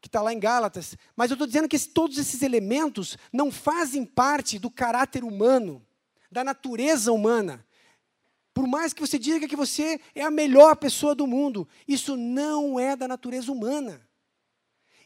que 0.00 0.08
está 0.08 0.22
lá 0.22 0.32
em 0.32 0.38
Gálatas. 0.38 0.96
Mas 1.16 1.30
eu 1.30 1.34
estou 1.34 1.46
dizendo 1.46 1.68
que 1.68 1.78
todos 1.78 2.18
esses 2.18 2.42
elementos 2.42 3.16
não 3.32 3.50
fazem 3.50 4.04
parte 4.04 4.58
do 4.58 4.70
caráter 4.70 5.24
humano, 5.24 5.84
da 6.30 6.44
natureza 6.44 7.10
humana. 7.10 7.66
Por 8.52 8.68
mais 8.68 8.92
que 8.92 9.00
você 9.00 9.18
diga 9.18 9.48
que 9.48 9.56
você 9.56 10.00
é 10.14 10.22
a 10.22 10.30
melhor 10.30 10.76
pessoa 10.76 11.14
do 11.14 11.26
mundo, 11.26 11.66
isso 11.88 12.16
não 12.16 12.78
é 12.78 12.94
da 12.94 13.08
natureza 13.08 13.50
humana. 13.50 14.00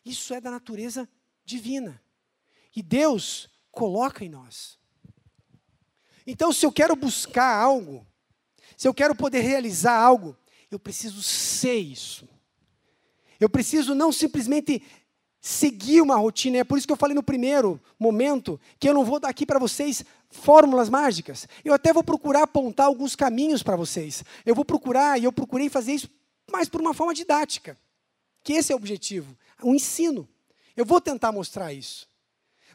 Isso 0.04 0.34
é 0.34 0.40
da 0.40 0.50
natureza 0.50 1.08
divina. 1.44 2.02
E 2.74 2.82
Deus 2.82 3.48
coloca 3.70 4.24
em 4.24 4.28
nós. 4.28 4.78
Então, 6.26 6.52
se 6.52 6.66
eu 6.66 6.72
quero 6.72 6.94
buscar 6.94 7.56
algo, 7.56 8.06
se 8.76 8.86
eu 8.86 8.94
quero 8.94 9.14
poder 9.14 9.40
realizar 9.40 9.96
algo, 9.96 10.36
eu 10.70 10.78
preciso 10.78 11.22
ser 11.22 11.78
isso. 11.78 12.28
Eu 13.40 13.48
preciso 13.48 13.94
não 13.94 14.12
simplesmente 14.12 14.82
seguir 15.40 16.00
uma 16.00 16.16
rotina. 16.16 16.58
É 16.58 16.64
por 16.64 16.76
isso 16.76 16.86
que 16.86 16.92
eu 16.92 16.96
falei 16.96 17.14
no 17.14 17.22
primeiro 17.22 17.80
momento 17.98 18.60
que 18.78 18.88
eu 18.88 18.94
não 18.94 19.04
vou 19.04 19.20
dar 19.20 19.28
aqui 19.28 19.46
para 19.46 19.58
vocês 19.58 20.04
fórmulas 20.30 20.88
mágicas. 20.88 21.48
Eu 21.64 21.72
até 21.72 21.92
vou 21.92 22.04
procurar 22.04 22.42
apontar 22.42 22.86
alguns 22.86 23.16
caminhos 23.16 23.62
para 23.62 23.76
vocês. 23.76 24.24
Eu 24.44 24.54
vou 24.54 24.64
procurar, 24.64 25.18
e 25.18 25.24
eu 25.24 25.32
procurei 25.32 25.68
fazer 25.68 25.92
isso 25.92 26.10
mais 26.50 26.68
por 26.68 26.80
uma 26.80 26.94
forma 26.94 27.14
didática. 27.14 27.78
Que 28.42 28.54
esse 28.54 28.72
é 28.72 28.74
o 28.74 28.78
objetivo, 28.78 29.36
o 29.62 29.74
ensino. 29.74 30.28
Eu 30.76 30.84
vou 30.84 31.00
tentar 31.00 31.32
mostrar 31.32 31.72
isso. 31.72 32.07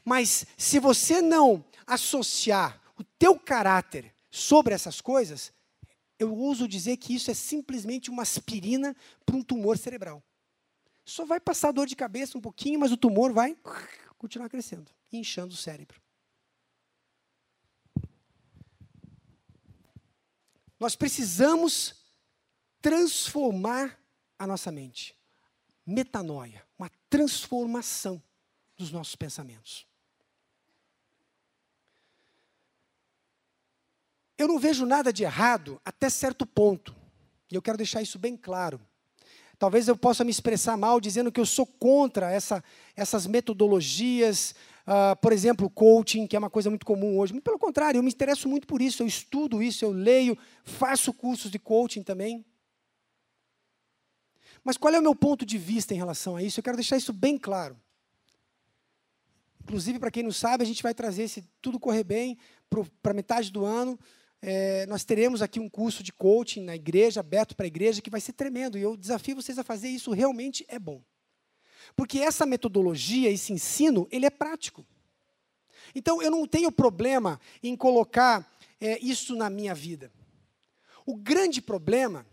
Mas 0.04 0.46
se 0.58 0.80
você 0.80 1.22
não 1.22 1.64
associar 1.86 2.82
o 2.98 3.04
teu 3.04 3.38
caráter 3.40 4.14
sobre 4.30 4.74
essas 4.74 5.02
coisas, 5.02 5.52
eu 6.20 6.36
uso 6.36 6.68
dizer 6.68 6.98
que 6.98 7.16
isso 7.16 7.32
é 7.32 7.34
simplesmente 7.34 8.10
uma 8.10 8.24
aspirina 8.24 8.96
para 9.26 9.36
um 9.36 9.44
tumor 9.44 9.78
cerebral. 9.78 10.24
Só 11.06 11.26
vai 11.26 11.40
passar 11.40 11.72
dor 11.72 11.88
de 11.88 11.96
cabeça 11.96 12.38
um 12.38 12.42
pouquinho, 12.42 12.80
mas 12.80 12.92
o 12.92 12.98
tumor 12.98 13.34
vai 13.34 13.58
continuar 14.18 14.50
crescendo, 14.50 14.92
inchando 15.12 15.54
o 15.54 15.58
cérebro. 15.58 16.04
nós 20.84 20.98
precisamos 20.98 21.96
transformar 22.82 23.98
a 24.38 24.46
nossa 24.46 24.70
mente. 24.70 25.18
Metanoia, 25.86 26.62
uma 26.78 26.92
transformação 27.10 28.22
dos 28.76 28.92
nossos 28.92 29.16
pensamentos. 29.16 29.88
Eu 34.44 34.48
não 34.50 34.60
vejo 34.60 34.86
nada 34.86 35.14
de 35.14 35.24
errado 35.24 35.80
até 35.86 36.10
certo 36.10 36.46
ponto, 36.46 36.94
e 37.50 37.56
eu 37.56 37.62
quero 37.62 37.78
deixar 37.78 38.02
isso 38.02 38.20
bem 38.20 38.36
claro. 38.36 38.78
Talvez 39.58 39.88
eu 39.88 39.96
possa 39.96 40.26
me 40.26 40.32
expressar 40.32 40.76
mal 40.76 41.00
dizendo 41.00 41.32
que 41.32 41.40
eu 41.40 41.46
sou 41.46 41.66
contra 41.66 42.30
essa, 42.30 42.62
essas 42.94 43.26
metodologias, 43.26 44.54
uh, 44.86 45.16
por 45.22 45.32
exemplo, 45.32 45.70
coaching, 45.70 46.28
que 46.28 46.36
é 46.36 46.40
uma 46.40 46.50
coisa 46.50 46.70
muito 46.70 46.86
comum 46.86 47.18
hoje. 47.18 47.32
Muito 47.32 47.46
pelo 47.46 47.58
contrário, 47.58 48.00
eu 48.00 48.04
me 48.04 48.10
interesso 48.10 48.50
muito 48.50 48.68
por 48.68 48.82
isso, 48.82 49.02
eu 49.02 49.08
estudo 49.08 49.64
isso, 49.64 49.86
eu 49.86 49.92
leio, 49.92 50.38
faço 50.66 51.14
cursos 51.14 51.50
de 51.50 51.58
coaching 51.58 52.04
também. 52.04 52.46
Mas 54.62 54.76
qual 54.76 54.94
é 54.94 55.00
o 55.00 55.04
meu 55.04 55.16
ponto 55.16 55.46
de 55.46 55.58
vista 55.58 55.94
em 55.94 55.98
relação 55.98 56.36
a 56.36 56.44
isso? 56.44 56.60
Eu 56.60 56.64
quero 56.66 56.76
deixar 56.76 56.98
isso 56.98 57.14
bem 57.14 57.38
claro. 57.38 57.80
Inclusive, 59.62 60.00
para 60.00 60.12
quem 60.12 60.22
não 60.22 60.34
sabe, 60.34 60.66
a 60.66 60.68
gente 60.68 60.84
vai 60.84 60.94
trazer, 60.94 61.30
se 61.30 61.46
tudo 61.62 61.80
correr 61.80 62.04
bem, 62.04 62.38
para 63.02 63.14
metade 63.14 63.50
do 63.50 63.64
ano, 63.64 63.98
é, 64.46 64.86
nós 64.88 65.06
teremos 65.06 65.42
aqui 65.42 65.58
um 65.58 65.70
curso 65.70 66.04
de 66.04 66.12
coaching 66.12 66.66
na 66.66 66.76
igreja, 66.76 67.22
aberto 67.22 67.56
para 67.56 67.66
a 67.66 67.68
igreja, 67.68 68.02
que 68.02 68.10
vai 68.10 68.20
ser 68.20 68.34
tremendo. 68.34 68.78
E 68.78 68.82
eu 68.82 68.98
desafio 68.98 69.38
vocês 69.38 69.58
a 69.58 69.64
fazer 69.64 69.88
isso, 69.88 70.12
realmente 70.12 70.66
é 70.68 70.78
bom. 70.78 71.02
Porque 71.96 72.20
essa 72.20 72.46
metodologia, 72.46 73.32
esse 73.32 73.54
ensino, 73.54 74.06
ele 74.12 74.26
é 74.26 74.30
prático. 74.30 74.86
Então, 75.96 76.22
eu 76.22 76.30
não 76.30 76.46
tenho 76.46 76.70
problema 76.74 77.40
em 77.64 77.74
colocar 77.74 78.46
é, 78.82 79.00
isso 79.00 79.34
na 79.34 79.50
minha 79.50 79.74
vida. 79.74 80.12
O 81.06 81.16
grande 81.16 81.62
problema 81.62 82.26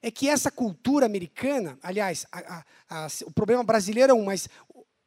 é 0.00 0.08
que 0.08 0.28
essa 0.28 0.52
cultura 0.52 1.04
americana, 1.04 1.76
aliás, 1.82 2.26
a, 2.30 2.58
a, 2.88 3.06
a, 3.06 3.08
o 3.24 3.32
problema 3.32 3.64
brasileiro 3.64 4.12
é 4.12 4.14
um, 4.14 4.24
mas 4.24 4.48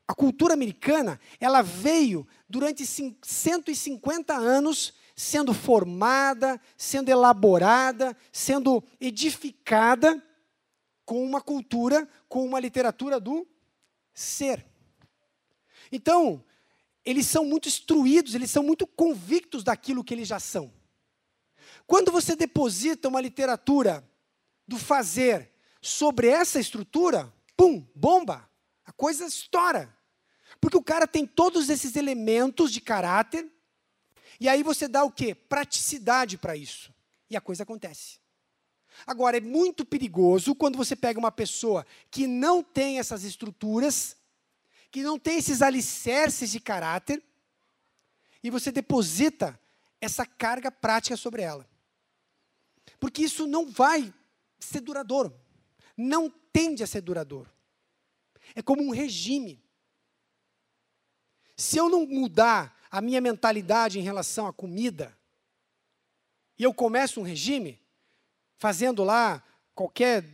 a 0.05 0.13
cultura 0.13 0.55
americana, 0.55 1.21
ela 1.39 1.61
veio 1.61 2.27
durante 2.49 2.85
150 2.85 4.33
anos 4.33 4.98
sendo 5.19 5.53
formada, 5.53 6.61
sendo 6.77 7.09
elaborada, 7.09 8.15
sendo 8.31 8.81
edificada 9.01 10.23
com 11.03 11.21
uma 11.21 11.41
cultura, 11.41 12.07
com 12.29 12.45
uma 12.45 12.57
literatura 12.57 13.19
do 13.19 13.45
ser. 14.13 14.65
Então, 15.91 16.41
eles 17.03 17.27
são 17.27 17.43
muito 17.43 17.67
instruídos, 17.67 18.33
eles 18.33 18.49
são 18.49 18.63
muito 18.63 18.87
convictos 18.87 19.61
daquilo 19.61 20.05
que 20.05 20.13
eles 20.13 20.25
já 20.25 20.39
são. 20.39 20.71
Quando 21.85 22.13
você 22.13 22.33
deposita 22.33 23.09
uma 23.09 23.19
literatura 23.19 24.09
do 24.65 24.77
fazer 24.77 25.51
sobre 25.81 26.29
essa 26.29 26.61
estrutura, 26.61 27.29
pum, 27.57 27.85
bomba, 27.93 28.49
a 28.85 28.93
coisa 28.93 29.25
estoura. 29.25 29.93
Porque 30.61 30.77
o 30.77 30.83
cara 30.83 31.05
tem 31.05 31.27
todos 31.27 31.69
esses 31.69 31.97
elementos 31.97 32.71
de 32.71 32.79
caráter, 32.79 33.51
e 34.39 34.47
aí 34.47 34.63
você 34.63 34.87
dá 34.87 35.03
o 35.03 35.11
quê? 35.11 35.35
Praticidade 35.35 36.37
para 36.37 36.55
isso. 36.55 36.93
E 37.29 37.35
a 37.35 37.41
coisa 37.41 37.63
acontece. 37.63 38.19
Agora, 39.05 39.37
é 39.37 39.41
muito 39.41 39.85
perigoso 39.85 40.55
quando 40.55 40.77
você 40.77 40.95
pega 40.95 41.19
uma 41.19 41.31
pessoa 41.31 41.85
que 42.09 42.25
não 42.25 42.63
tem 42.63 42.99
essas 42.99 43.23
estruturas, 43.23 44.15
que 44.91 45.03
não 45.03 45.19
tem 45.19 45.37
esses 45.37 45.61
alicerces 45.61 46.51
de 46.51 46.59
caráter, 46.59 47.23
e 48.41 48.49
você 48.49 48.71
deposita 48.71 49.59
essa 50.01 50.25
carga 50.25 50.71
prática 50.71 51.17
sobre 51.17 51.41
ela. 51.41 51.69
Porque 52.99 53.23
isso 53.23 53.45
não 53.45 53.69
vai 53.69 54.13
ser 54.59 54.79
duradouro. 54.81 55.37
Não 55.95 56.29
tende 56.29 56.83
a 56.83 56.87
ser 56.87 57.01
duradouro. 57.01 57.51
É 58.55 58.61
como 58.61 58.81
um 58.81 58.91
regime. 58.91 59.61
Se 61.55 61.77
eu 61.77 61.89
não 61.89 62.05
mudar 62.05 62.78
a 62.89 63.01
minha 63.01 63.21
mentalidade 63.21 63.99
em 63.99 64.03
relação 64.03 64.47
à 64.47 64.53
comida, 64.53 65.17
e 66.57 66.63
eu 66.63 66.73
começo 66.73 67.19
um 67.19 67.23
regime, 67.23 67.79
fazendo 68.57 69.03
lá 69.03 69.43
qualquer 69.73 70.25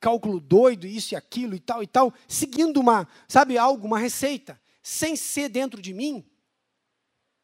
cálculo 0.00 0.40
doido, 0.40 0.86
isso 0.86 1.14
e 1.14 1.16
aquilo 1.16 1.54
e 1.54 1.60
tal 1.60 1.82
e 1.82 1.86
tal, 1.86 2.14
seguindo 2.26 2.80
uma, 2.80 3.06
sabe, 3.28 3.58
algo, 3.58 3.86
uma 3.86 3.98
receita, 3.98 4.60
sem 4.82 5.16
ser 5.16 5.48
dentro 5.48 5.82
de 5.82 5.92
mim, 5.92 6.24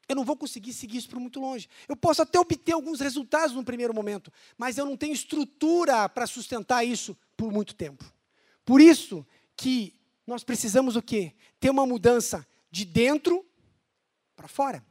eu 0.09 0.17
não 0.17 0.25
vou 0.25 0.37
conseguir 0.37 0.73
seguir 0.73 0.99
isso 0.99 1.09
por 1.09 1.19
muito 1.19 1.41
longe. 1.41 1.69
Eu 1.89 1.97
posso 1.97 2.23
até 2.23 2.39
obter 2.39 2.73
alguns 2.73 3.01
resultados 3.01 3.55
no 3.55 3.65
primeiro 3.65 3.95
momento, 3.95 4.33
mas 4.59 4.77
eu 4.77 4.85
não 4.85 4.97
tenho 4.97 5.13
estrutura 5.13 6.09
para 6.09 6.27
sustentar 6.27 6.85
isso 6.85 7.17
por 7.37 7.51
muito 7.51 7.75
tempo. 7.75 8.05
Por 8.65 8.81
isso 8.81 9.27
que 9.57 9.95
nós 10.27 10.45
precisamos 10.45 10.97
o 10.97 11.03
quê? 11.03 11.35
Ter 11.59 11.71
uma 11.71 11.87
mudança 11.87 12.47
de 12.71 12.85
dentro 12.85 13.45
para 14.35 14.49
fora. 14.49 14.85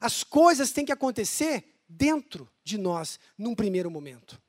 As 0.00 0.24
coisas 0.24 0.72
têm 0.72 0.84
que 0.84 0.92
acontecer 0.92 1.64
dentro 1.88 2.50
de 2.62 2.78
nós, 2.78 3.18
num 3.36 3.54
primeiro 3.54 3.90
momento. 3.90 4.40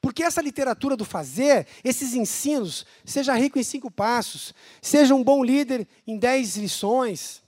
Porque 0.00 0.22
essa 0.22 0.40
literatura 0.40 0.96
do 0.96 1.04
fazer, 1.04 1.66
esses 1.82 2.14
ensinos, 2.14 2.86
seja 3.04 3.34
rico 3.34 3.58
em 3.58 3.62
cinco 3.62 3.90
passos, 3.90 4.54
seja 4.80 5.14
um 5.14 5.24
bom 5.24 5.42
líder 5.42 5.86
em 6.06 6.18
dez 6.18 6.56
lições, 6.56 7.42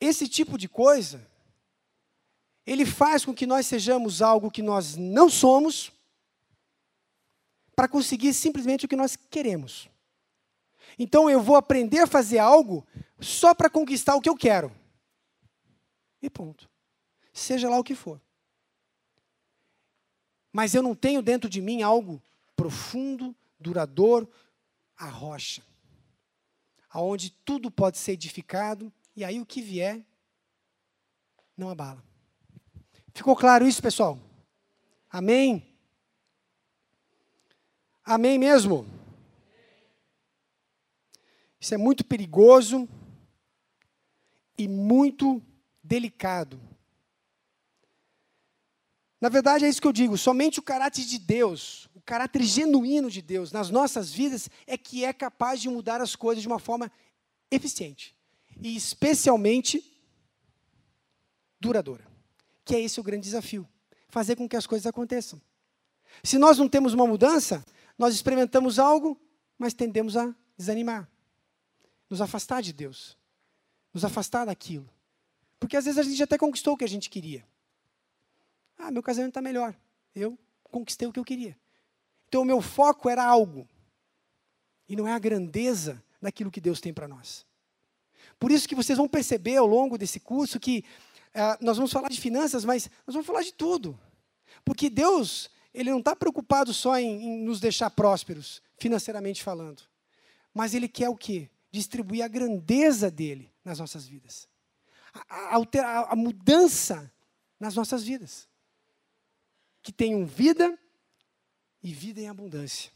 esse 0.00 0.28
tipo 0.28 0.58
de 0.58 0.68
coisa, 0.68 1.24
ele 2.66 2.84
faz 2.84 3.24
com 3.24 3.32
que 3.32 3.46
nós 3.46 3.66
sejamos 3.66 4.20
algo 4.20 4.50
que 4.50 4.62
nós 4.62 4.96
não 4.96 5.28
somos, 5.28 5.92
para 7.74 7.88
conseguir 7.88 8.34
simplesmente 8.34 8.84
o 8.84 8.88
que 8.88 8.96
nós 8.96 9.16
queremos. 9.16 9.88
Então 10.98 11.28
eu 11.28 11.40
vou 11.40 11.56
aprender 11.56 12.00
a 12.00 12.06
fazer 12.06 12.38
algo 12.38 12.86
só 13.20 13.54
para 13.54 13.70
conquistar 13.70 14.14
o 14.14 14.20
que 14.20 14.28
eu 14.28 14.36
quero. 14.36 14.72
E 16.20 16.28
ponto. 16.28 16.68
Seja 17.32 17.68
lá 17.68 17.78
o 17.78 17.84
que 17.84 17.94
for. 17.94 18.20
Mas 20.52 20.74
eu 20.74 20.82
não 20.82 20.94
tenho 20.94 21.22
dentro 21.22 21.48
de 21.48 21.60
mim 21.60 21.82
algo 21.82 22.22
profundo, 22.54 23.34
duradouro, 23.58 24.30
a 24.96 25.06
rocha. 25.06 25.62
Aonde 26.90 27.30
tudo 27.30 27.70
pode 27.70 27.96
ser 27.96 28.12
edificado 28.12 28.92
e 29.16 29.24
aí 29.24 29.40
o 29.40 29.46
que 29.46 29.62
vier 29.62 30.04
não 31.56 31.70
abala. 31.70 32.04
Ficou 33.14 33.34
claro 33.34 33.66
isso, 33.66 33.82
pessoal? 33.82 34.18
Amém? 35.10 35.66
Amém 38.04 38.38
mesmo? 38.38 38.86
Isso 41.62 41.74
é 41.74 41.76
muito 41.76 42.04
perigoso 42.04 42.88
e 44.58 44.66
muito 44.66 45.40
delicado. 45.80 46.60
Na 49.20 49.28
verdade, 49.28 49.64
é 49.64 49.68
isso 49.68 49.80
que 49.80 49.86
eu 49.86 49.92
digo: 49.92 50.18
somente 50.18 50.58
o 50.58 50.62
caráter 50.62 51.04
de 51.04 51.20
Deus, 51.20 51.88
o 51.94 52.00
caráter 52.00 52.42
genuíno 52.42 53.08
de 53.08 53.22
Deus 53.22 53.52
nas 53.52 53.70
nossas 53.70 54.12
vidas 54.12 54.50
é 54.66 54.76
que 54.76 55.04
é 55.04 55.12
capaz 55.12 55.60
de 55.60 55.68
mudar 55.68 56.00
as 56.00 56.16
coisas 56.16 56.42
de 56.42 56.48
uma 56.48 56.58
forma 56.58 56.90
eficiente 57.48 58.16
e 58.60 58.74
especialmente 58.74 59.84
duradoura. 61.60 62.04
Que 62.64 62.74
é 62.74 62.80
esse 62.80 62.98
o 62.98 63.04
grande 63.04 63.22
desafio: 63.22 63.68
fazer 64.08 64.34
com 64.34 64.48
que 64.48 64.56
as 64.56 64.66
coisas 64.66 64.84
aconteçam. 64.84 65.40
Se 66.24 66.38
nós 66.38 66.58
não 66.58 66.68
temos 66.68 66.92
uma 66.92 67.06
mudança, 67.06 67.64
nós 67.96 68.16
experimentamos 68.16 68.80
algo, 68.80 69.16
mas 69.56 69.72
tendemos 69.72 70.16
a 70.16 70.34
desanimar 70.58 71.11
nos 72.12 72.20
afastar 72.20 72.60
de 72.60 72.74
Deus, 72.74 73.16
nos 73.90 74.04
afastar 74.04 74.44
daquilo. 74.44 74.86
Porque 75.58 75.78
às 75.78 75.86
vezes 75.86 75.98
a 75.98 76.02
gente 76.02 76.22
até 76.22 76.36
conquistou 76.36 76.74
o 76.74 76.76
que 76.76 76.84
a 76.84 76.88
gente 76.88 77.08
queria. 77.08 77.42
Ah, 78.76 78.90
meu 78.90 79.02
casamento 79.02 79.30
está 79.30 79.40
melhor. 79.40 79.74
Eu 80.14 80.38
conquistei 80.64 81.08
o 81.08 81.12
que 81.12 81.18
eu 81.18 81.24
queria. 81.24 81.56
Então 82.28 82.42
o 82.42 82.44
meu 82.44 82.60
foco 82.60 83.08
era 83.08 83.24
algo. 83.24 83.66
E 84.86 84.94
não 84.94 85.08
é 85.08 85.14
a 85.14 85.18
grandeza 85.18 86.04
daquilo 86.20 86.50
que 86.50 86.60
Deus 86.60 86.82
tem 86.82 86.92
para 86.92 87.08
nós. 87.08 87.46
Por 88.38 88.52
isso 88.52 88.68
que 88.68 88.74
vocês 88.74 88.98
vão 88.98 89.08
perceber 89.08 89.56
ao 89.56 89.66
longo 89.66 89.96
desse 89.96 90.20
curso 90.20 90.60
que 90.60 90.84
uh, 91.34 91.64
nós 91.64 91.78
vamos 91.78 91.92
falar 91.92 92.10
de 92.10 92.20
finanças, 92.20 92.62
mas 92.62 92.90
nós 93.06 93.14
vamos 93.14 93.26
falar 93.26 93.40
de 93.40 93.54
tudo. 93.54 93.98
Porque 94.66 94.90
Deus, 94.90 95.48
Ele 95.72 95.90
não 95.90 96.00
está 96.00 96.14
preocupado 96.14 96.74
só 96.74 96.98
em, 96.98 97.22
em 97.22 97.38
nos 97.42 97.58
deixar 97.58 97.88
prósperos, 97.88 98.60
financeiramente 98.76 99.42
falando. 99.42 99.82
Mas 100.52 100.74
Ele 100.74 100.88
quer 100.88 101.08
o 101.08 101.16
quê? 101.16 101.48
Distribuir 101.72 102.22
a 102.22 102.28
grandeza 102.28 103.10
dele 103.10 103.50
nas 103.64 103.78
nossas 103.78 104.06
vidas. 104.06 104.46
A, 105.28 105.56
a, 105.56 106.12
a 106.12 106.16
mudança 106.16 107.10
nas 107.58 107.74
nossas 107.74 108.04
vidas. 108.04 108.48
Que 109.82 109.90
tenham 109.90 110.24
vida 110.26 110.78
e 111.82 111.92
vida 111.92 112.20
em 112.20 112.28
abundância. 112.28 112.92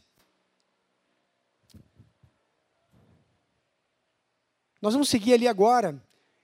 Nós 4.79 4.93
vamos 4.93 5.09
seguir 5.09 5.33
ali 5.33 5.47
agora. 5.47 6.01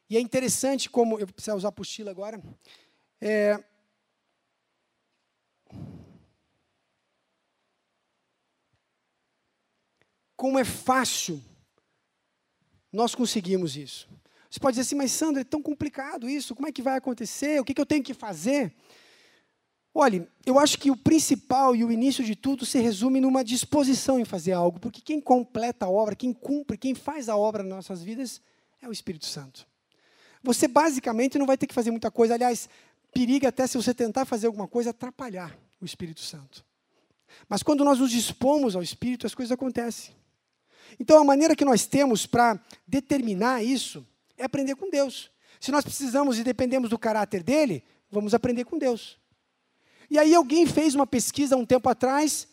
E 0.10 0.18
é 0.18 0.20
interessante 0.20 0.90
como. 0.90 1.20
Eu 1.20 1.28
preciso 1.28 1.56
usar 1.56 1.68
a 1.68 1.70
apostila 1.70 2.12
agora. 2.12 2.42
É, 3.22 3.64
como 10.36 10.60
é 10.60 10.66
fácil 10.66 11.42
nós 12.94 13.16
conseguimos 13.16 13.76
isso. 13.76 14.08
Você 14.50 14.60
pode 14.60 14.76
dizer 14.76 14.88
assim, 14.88 14.96
mas 14.96 15.12
Sandra, 15.12 15.41
é 15.41 15.44
tão 15.44 15.64
complicado 15.64 16.30
isso, 16.30 16.54
como 16.54 16.68
é 16.68 16.72
que 16.72 16.82
vai 16.82 16.96
acontecer? 16.96 17.60
O 17.60 17.66
que, 17.66 17.74
que 17.74 17.82
eu 17.82 17.86
tenho 17.88 18.04
que 18.04 18.14
fazer? 18.14 18.72
Olhe, 19.96 20.28
eu 20.46 20.60
acho 20.60 20.78
que 20.78 20.91
o 20.91 20.96
principal 20.96 21.76
e 21.76 21.84
o 21.84 21.91
início 21.91 22.24
de 22.24 22.36
tudo 22.36 22.66
se 22.66 22.80
resume 22.80 23.20
numa 23.20 23.44
disposição 23.44 24.20
em 24.20 24.26
fazer 24.26 24.52
algo, 24.52 24.80
porque 24.80 25.02
quem 25.02 25.20
completa 25.20 25.86
a 25.86 25.89
obra, 25.89 26.16
quem 26.16 26.32
cumpre, 26.32 26.78
quem 26.78 26.94
faz 26.94 27.30
a 27.30 27.36
obra 27.36 27.64
nas 27.64 27.74
nossas 27.74 28.04
vidas 28.04 28.41
é 28.82 28.88
o 28.88 28.91
Espírito 28.91 29.26
Santo. 29.26 29.68
Você 30.44 30.68
basicamente 30.68 31.39
não 31.39 31.46
vai 31.46 31.58
ter 31.58 31.66
que 31.66 31.74
fazer 31.74 31.89
muita 31.89 32.12
coisa, 32.12 32.36
aliás, 32.36 32.70
periga 33.12 33.50
até 33.50 33.66
se 33.66 33.78
você 33.78 33.94
tentar 33.94 34.26
fazer 34.26 34.48
alguma 34.48 34.68
coisa 34.68 34.89
atrapalhar 34.89 35.58
o 35.82 35.86
Espírito 35.86 36.22
Santo. 36.22 36.66
Mas 37.48 37.64
quando 37.64 37.84
nós 37.84 38.00
nos 38.00 38.12
dispomos 38.12 38.76
ao 38.76 38.84
Espírito, 38.84 39.26
as 39.26 39.34
coisas 39.34 39.52
acontecem. 39.52 40.14
Então, 41.00 41.20
a 41.20 41.24
maneira 41.24 41.56
que 41.56 41.66
nós 41.66 41.86
temos 41.86 42.26
para 42.26 42.60
determinar 42.88 43.64
isso 43.64 44.06
é 44.38 44.44
aprender 44.44 44.76
com 44.76 44.89
Deus. 44.89 45.32
Se 45.60 45.72
nós 45.72 45.84
precisamos 45.84 46.38
e 46.38 46.44
dependemos 46.44 46.89
do 46.89 47.00
caráter 47.00 47.44
dele, 47.44 47.84
vamos 48.12 48.34
aprender 48.34 48.66
com 48.66 48.78
Deus. 48.78 49.20
E 50.10 50.20
aí, 50.20 50.34
alguém 50.36 50.66
fez 50.66 50.96
uma 50.96 51.08
pesquisa 51.08 51.56
um 51.56 51.66
tempo 51.66 51.89
atrás 51.89 52.48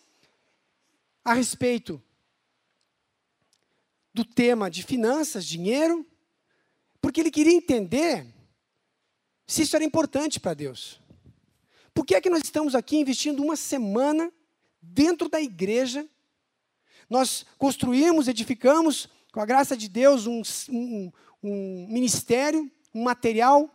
a 1.25 1.35
respeito 1.35 2.03
do 4.13 4.25
tema 4.25 4.71
de 4.71 4.83
finanças, 4.83 5.45
dinheiro, 5.45 6.07
porque 7.01 7.21
ele 7.21 7.31
queria 7.31 7.53
entender 7.53 8.27
se 9.47 9.63
isso 9.63 9.75
era 9.75 9.85
importante 9.85 10.39
para 10.39 10.55
Deus. 10.55 11.01
Por 11.93 12.07
que 12.07 12.15
é 12.15 12.21
que 12.21 12.31
nós 12.31 12.43
estamos 12.43 12.75
aqui 12.75 12.97
investindo 12.97 13.43
uma 13.43 13.57
semana 13.57 14.33
dentro 14.81 15.29
da 15.29 15.41
igreja 15.41 16.09
nós 17.11 17.45
construímos, 17.59 18.29
edificamos, 18.29 19.09
com 19.33 19.41
a 19.41 19.45
graça 19.45 19.77
de 19.77 19.89
Deus, 19.89 20.27
um, 20.27 20.43
um, 20.69 21.13
um 21.43 21.87
ministério, 21.91 22.71
um 22.95 23.03
material. 23.03 23.69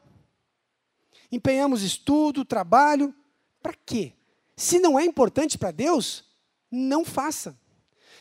Empenhamos 1.29 1.83
estudo, 1.83 2.45
trabalho. 2.45 3.13
Para 3.61 3.73
quê? 3.85 4.13
Se 4.55 4.79
não 4.79 4.97
é 4.97 5.03
importante 5.03 5.57
para 5.57 5.71
Deus, 5.71 6.23
não 6.71 7.03
faça. 7.03 7.59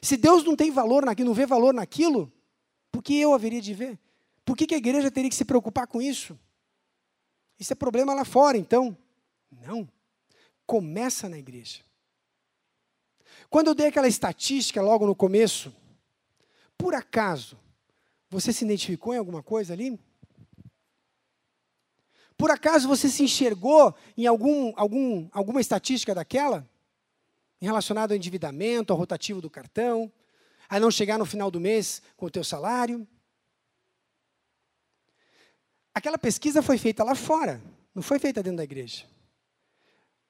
Se 0.02 0.16
Deus 0.16 0.42
não 0.42 0.56
tem 0.56 0.70
valor 0.70 1.04
naquilo, 1.04 1.28
não 1.28 1.34
vê 1.34 1.46
valor 1.46 1.72
naquilo, 1.72 2.32
por 2.90 3.02
que 3.02 3.16
eu 3.16 3.32
haveria 3.32 3.60
de 3.60 3.72
ver? 3.72 3.98
Por 4.44 4.56
que, 4.56 4.66
que 4.66 4.74
a 4.74 4.78
igreja 4.78 5.10
teria 5.10 5.30
que 5.30 5.36
se 5.36 5.44
preocupar 5.44 5.86
com 5.86 6.02
isso? 6.02 6.38
Isso 7.58 7.72
é 7.72 7.76
problema 7.76 8.12
lá 8.12 8.24
fora, 8.24 8.58
então. 8.58 8.96
Não. 9.50 9.88
Começa 10.66 11.28
na 11.28 11.38
igreja. 11.38 11.83
Quando 13.54 13.68
eu 13.68 13.74
dei 13.76 13.86
aquela 13.86 14.08
estatística 14.08 14.82
logo 14.82 15.06
no 15.06 15.14
começo, 15.14 15.72
por 16.76 16.92
acaso, 16.92 17.56
você 18.28 18.52
se 18.52 18.64
identificou 18.64 19.14
em 19.14 19.18
alguma 19.18 19.44
coisa 19.44 19.72
ali? 19.72 19.96
Por 22.36 22.50
acaso 22.50 22.88
você 22.88 23.08
se 23.08 23.22
enxergou 23.22 23.94
em 24.16 24.26
algum, 24.26 24.72
algum, 24.74 25.28
alguma 25.30 25.60
estatística 25.60 26.12
daquela? 26.12 26.68
Relacionada 27.60 28.12
ao 28.12 28.16
endividamento, 28.16 28.92
ao 28.92 28.98
rotativo 28.98 29.40
do 29.40 29.48
cartão, 29.48 30.12
a 30.68 30.80
não 30.80 30.90
chegar 30.90 31.16
no 31.16 31.24
final 31.24 31.48
do 31.48 31.60
mês 31.60 32.02
com 32.16 32.26
o 32.26 32.30
teu 32.30 32.42
salário? 32.42 33.06
Aquela 35.94 36.18
pesquisa 36.18 36.60
foi 36.60 36.76
feita 36.76 37.04
lá 37.04 37.14
fora, 37.14 37.62
não 37.94 38.02
foi 38.02 38.18
feita 38.18 38.42
dentro 38.42 38.56
da 38.56 38.64
igreja. 38.64 39.06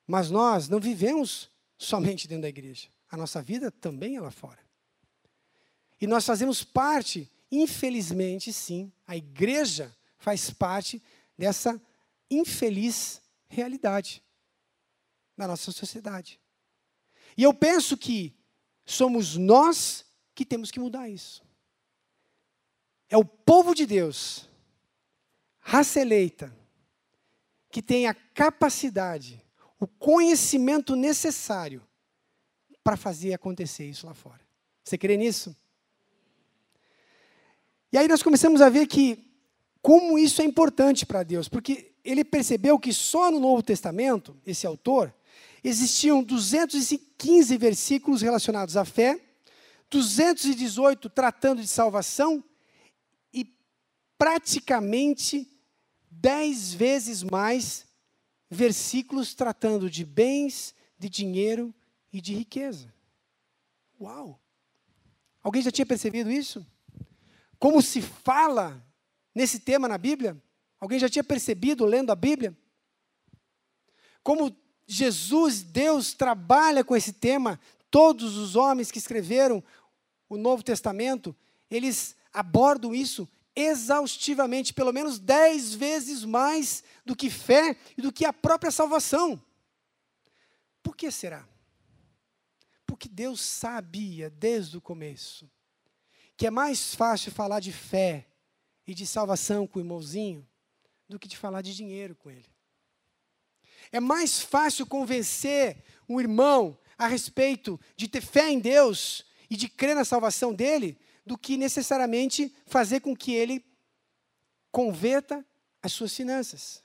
Mas 0.06 0.30
nós 0.30 0.68
não 0.68 0.78
vivemos 0.78 1.50
somente 1.78 2.28
dentro 2.28 2.42
da 2.42 2.50
igreja. 2.50 2.92
A 3.14 3.16
nossa 3.16 3.40
vida 3.40 3.70
também 3.70 4.16
é 4.16 4.20
lá 4.20 4.32
fora. 4.32 4.58
E 6.00 6.06
nós 6.06 6.26
fazemos 6.26 6.64
parte, 6.64 7.30
infelizmente, 7.48 8.52
sim, 8.52 8.92
a 9.06 9.16
igreja 9.16 9.96
faz 10.18 10.50
parte 10.50 11.00
dessa 11.38 11.80
infeliz 12.28 13.22
realidade 13.46 14.20
da 15.36 15.46
nossa 15.46 15.70
sociedade. 15.70 16.40
E 17.36 17.44
eu 17.44 17.54
penso 17.54 17.96
que 17.96 18.36
somos 18.84 19.36
nós 19.36 20.04
que 20.34 20.44
temos 20.44 20.72
que 20.72 20.80
mudar 20.80 21.08
isso. 21.08 21.40
É 23.08 23.16
o 23.16 23.24
povo 23.24 23.76
de 23.76 23.86
Deus, 23.86 24.48
raça 25.60 26.00
eleita, 26.00 26.52
que 27.70 27.80
tem 27.80 28.08
a 28.08 28.14
capacidade, 28.14 29.40
o 29.78 29.86
conhecimento 29.86 30.96
necessário 30.96 31.80
para 32.84 32.96
fazer 32.98 33.32
acontecer 33.32 33.86
isso 33.86 34.06
lá 34.06 34.12
fora. 34.12 34.40
Você 34.84 34.98
crê 34.98 35.16
nisso? 35.16 35.56
E 37.90 37.96
aí 37.96 38.06
nós 38.06 38.22
começamos 38.22 38.60
a 38.60 38.68
ver 38.68 38.86
que 38.86 39.32
como 39.80 40.18
isso 40.18 40.42
é 40.42 40.44
importante 40.44 41.06
para 41.06 41.22
Deus, 41.22 41.48
porque 41.48 41.94
ele 42.04 42.24
percebeu 42.24 42.78
que 42.78 42.92
só 42.92 43.30
no 43.30 43.40
Novo 43.40 43.62
Testamento, 43.62 44.36
esse 44.46 44.66
autor, 44.66 45.14
existiam 45.62 46.22
215 46.22 47.56
versículos 47.56 48.20
relacionados 48.20 48.76
à 48.76 48.84
fé, 48.84 49.18
218 49.90 51.08
tratando 51.08 51.62
de 51.62 51.68
salvação 51.68 52.44
e 53.32 53.46
praticamente 54.18 55.50
10 56.10 56.74
vezes 56.74 57.22
mais 57.22 57.86
versículos 58.50 59.34
tratando 59.34 59.88
de 59.88 60.04
bens, 60.04 60.74
de 60.98 61.08
dinheiro 61.08 61.74
e 62.14 62.20
de 62.20 62.32
riqueza. 62.32 62.94
Uau! 64.00 64.40
Alguém 65.42 65.60
já 65.60 65.72
tinha 65.72 65.84
percebido 65.84 66.30
isso? 66.30 66.64
Como 67.58 67.82
se 67.82 68.00
fala 68.00 68.80
nesse 69.34 69.58
tema 69.58 69.88
na 69.88 69.98
Bíblia? 69.98 70.40
Alguém 70.78 70.98
já 71.00 71.08
tinha 71.08 71.24
percebido 71.24 71.84
lendo 71.84 72.12
a 72.12 72.14
Bíblia? 72.14 72.56
Como 74.22 74.56
Jesus, 74.86 75.62
Deus, 75.62 76.14
trabalha 76.14 76.84
com 76.84 76.94
esse 76.94 77.12
tema. 77.12 77.58
Todos 77.90 78.36
os 78.36 78.54
homens 78.54 78.92
que 78.92 78.98
escreveram 78.98 79.62
o 80.28 80.36
Novo 80.36 80.62
Testamento, 80.62 81.34
eles 81.68 82.14
abordam 82.32 82.94
isso 82.94 83.28
exaustivamente, 83.56 84.72
pelo 84.72 84.92
menos 84.92 85.18
dez 85.18 85.74
vezes 85.74 86.24
mais 86.24 86.84
do 87.04 87.16
que 87.16 87.28
fé 87.28 87.76
e 87.98 88.02
do 88.02 88.12
que 88.12 88.24
a 88.24 88.32
própria 88.32 88.70
salvação. 88.70 89.42
Por 90.80 90.96
que 90.96 91.10
será? 91.10 91.44
Porque 92.86 93.08
Deus 93.08 93.40
sabia 93.40 94.30
desde 94.30 94.76
o 94.76 94.80
começo 94.80 95.50
que 96.36 96.46
é 96.46 96.50
mais 96.50 96.94
fácil 96.94 97.30
falar 97.30 97.60
de 97.60 97.72
fé 97.72 98.26
e 98.86 98.94
de 98.94 99.06
salvação 99.06 99.66
com 99.66 99.78
o 99.78 99.82
irmãozinho 99.82 100.46
do 101.08 101.18
que 101.18 101.28
de 101.28 101.36
falar 101.36 101.62
de 101.62 101.74
dinheiro 101.74 102.16
com 102.16 102.30
ele. 102.30 102.48
É 103.92 104.00
mais 104.00 104.40
fácil 104.40 104.86
convencer 104.86 105.84
um 106.08 106.20
irmão 106.20 106.76
a 106.98 107.06
respeito 107.06 107.80
de 107.96 108.08
ter 108.08 108.20
fé 108.20 108.50
em 108.50 108.58
Deus 108.58 109.24
e 109.48 109.56
de 109.56 109.68
crer 109.68 109.94
na 109.94 110.04
salvação 110.04 110.52
dele 110.52 110.98
do 111.24 111.38
que 111.38 111.56
necessariamente 111.56 112.54
fazer 112.66 113.00
com 113.00 113.16
que 113.16 113.32
ele 113.32 113.64
converta 114.72 115.46
as 115.82 115.92
suas 115.92 116.14
finanças 116.14 116.83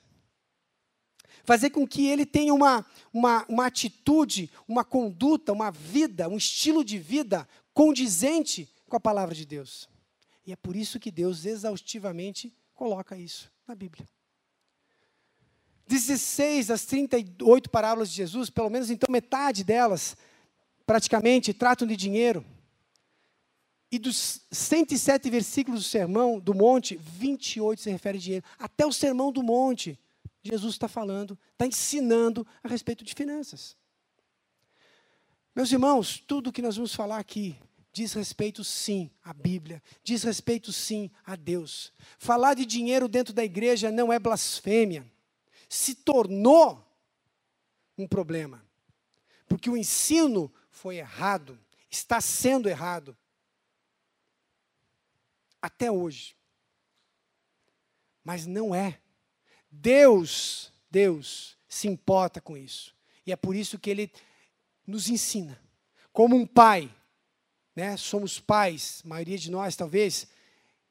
fazer 1.44 1.70
com 1.70 1.86
que 1.86 2.06
ele 2.06 2.26
tenha 2.26 2.52
uma, 2.54 2.84
uma, 3.12 3.44
uma 3.48 3.66
atitude, 3.66 4.50
uma 4.66 4.84
conduta, 4.84 5.52
uma 5.52 5.70
vida, 5.70 6.28
um 6.28 6.36
estilo 6.36 6.84
de 6.84 6.98
vida 6.98 7.48
condizente 7.72 8.68
com 8.88 8.96
a 8.96 9.00
palavra 9.00 9.34
de 9.34 9.46
Deus. 9.46 9.88
E 10.46 10.52
é 10.52 10.56
por 10.56 10.74
isso 10.74 10.98
que 10.98 11.10
Deus 11.10 11.44
exaustivamente 11.44 12.52
coloca 12.74 13.16
isso 13.16 13.50
na 13.66 13.74
Bíblia. 13.74 14.08
16 15.86 16.68
das 16.68 16.84
38 16.84 17.68
parábolas 17.68 18.10
de 18.10 18.16
Jesus, 18.16 18.48
pelo 18.48 18.70
menos 18.70 18.90
então 18.90 19.10
metade 19.10 19.64
delas, 19.64 20.16
praticamente, 20.86 21.52
tratam 21.52 21.86
de 21.86 21.96
dinheiro. 21.96 22.44
E 23.90 23.98
dos 23.98 24.42
107 24.52 25.28
versículos 25.28 25.82
do 25.82 25.88
Sermão 25.88 26.38
do 26.38 26.54
Monte, 26.54 26.96
28 26.96 27.82
se 27.82 27.90
refere 27.90 28.18
a 28.18 28.20
dinheiro. 28.20 28.44
Até 28.56 28.86
o 28.86 28.92
Sermão 28.92 29.32
do 29.32 29.42
Monte 29.42 29.98
Jesus 30.42 30.74
está 30.74 30.88
falando, 30.88 31.38
está 31.52 31.66
ensinando 31.66 32.46
a 32.62 32.68
respeito 32.68 33.04
de 33.04 33.14
finanças. 33.14 33.76
Meus 35.54 35.70
irmãos, 35.70 36.18
tudo 36.18 36.52
que 36.52 36.62
nós 36.62 36.76
vamos 36.76 36.94
falar 36.94 37.18
aqui 37.18 37.58
diz 37.92 38.12
respeito 38.12 38.62
sim 38.62 39.10
à 39.22 39.32
Bíblia, 39.32 39.82
diz 40.02 40.22
respeito 40.22 40.72
sim 40.72 41.10
a 41.24 41.36
Deus. 41.36 41.92
Falar 42.18 42.54
de 42.54 42.64
dinheiro 42.64 43.08
dentro 43.08 43.34
da 43.34 43.44
igreja 43.44 43.90
não 43.90 44.12
é 44.12 44.18
blasfêmia. 44.18 45.04
Se 45.68 45.94
tornou 45.94 46.86
um 47.98 48.06
problema. 48.06 48.64
Porque 49.46 49.68
o 49.68 49.76
ensino 49.76 50.52
foi 50.70 50.96
errado, 50.96 51.58
está 51.90 52.20
sendo 52.20 52.68
errado. 52.68 53.16
Até 55.60 55.90
hoje. 55.90 56.36
Mas 58.24 58.46
não 58.46 58.74
é 58.74 59.00
Deus 59.70 60.70
Deus 60.90 61.56
se 61.68 61.86
importa 61.86 62.40
com 62.40 62.56
isso. 62.56 62.94
E 63.24 63.32
é 63.32 63.36
por 63.36 63.54
isso 63.54 63.78
que 63.78 63.88
ele 63.88 64.12
nos 64.86 65.08
ensina. 65.08 65.60
Como 66.12 66.34
um 66.36 66.46
pai, 66.46 66.92
né? 67.76 67.96
Somos 67.96 68.40
pais, 68.40 69.02
maioria 69.04 69.38
de 69.38 69.50
nós 69.50 69.76
talvez, 69.76 70.26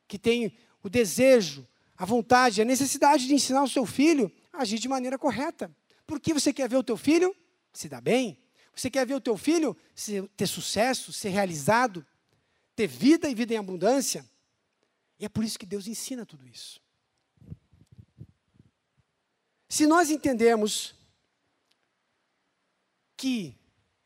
que 0.08 0.18
tem 0.18 0.58
o 0.82 0.90
desejo, 0.90 1.68
a 1.98 2.06
vontade, 2.06 2.62
a 2.62 2.66
necessidade 2.66 3.28
de 3.28 3.34
ensinar 3.34 3.64
o 3.64 3.70
seu 3.70 3.86
filho 3.86 4.32
a 4.54 4.62
agir 4.62 4.80
de 4.80 4.88
maneira 4.88 5.20
correta. 5.20 5.70
Porque 6.08 6.34
você 6.34 6.54
quer 6.54 6.70
ver 6.70 6.78
o 6.78 6.84
teu 6.84 6.96
filho 6.96 7.36
se 7.74 7.90
dar 7.90 8.02
bem? 8.02 8.40
Você 8.74 8.90
quer 8.90 9.06
ver 9.06 9.16
o 9.16 9.22
teu 9.22 9.36
filho 9.36 9.76
ter 10.38 10.48
sucesso, 10.48 11.12
ser 11.12 11.30
realizado, 11.30 12.06
ter 12.74 12.88
vida 12.88 13.30
e 13.30 13.36
vida 13.36 13.54
em 13.54 13.58
abundância? 13.58 14.26
E 15.20 15.26
é 15.26 15.30
por 15.30 15.44
isso 15.44 15.60
que 15.60 15.66
Deus 15.66 15.86
ensina 15.86 16.26
tudo 16.26 16.48
isso. 16.48 16.82
Se 19.70 19.86
nós 19.86 20.10
entendemos 20.10 20.96
que 23.16 23.56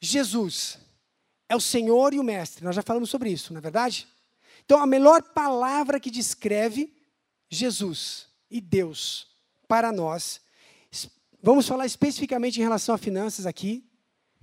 Jesus 0.02 0.78
é 1.48 1.56
o 1.56 1.62
Senhor 1.62 2.14
e 2.14 2.20
o 2.20 2.24
Mestre, 2.24 2.66
nós 2.66 2.76
já 2.76 2.82
falamos 2.82 3.10
sobre 3.10 3.32
isso, 3.32 3.54
não 3.54 3.60
é 3.60 3.62
verdade? 3.62 4.08
Então, 4.66 4.80
a 4.80 4.86
melhor 4.86 5.22
palavra 5.22 6.00
que 6.00 6.12
descreve 6.12 6.94
Jesus 7.50 8.28
e 8.50 8.60
Deus 8.60 9.28
para 9.68 9.92
nós, 9.92 10.42
vamos 11.42 11.68
falar 11.68 11.86
especificamente 11.86 12.60
em 12.60 12.64
relação 12.64 12.94
a 12.94 12.98
finanças 12.98 13.46
aqui, 13.46 13.90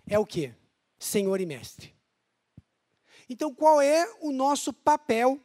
é 0.07 0.19
o 0.19 0.25
que? 0.25 0.55
Senhor 0.99 1.41
e 1.41 1.47
Mestre. 1.47 1.95
Então, 3.29 3.55
qual 3.55 3.81
é 3.81 4.11
o 4.21 4.33
nosso 4.33 4.73
papel 4.73 5.39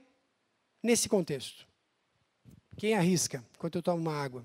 nesse 0.81 1.09
contexto? 1.09 1.67
Quem 2.77 2.93
arrisca 2.93 3.45
enquanto 3.55 3.75
eu 3.75 3.83
tomo 3.83 4.01
uma 4.01 4.13
água? 4.13 4.43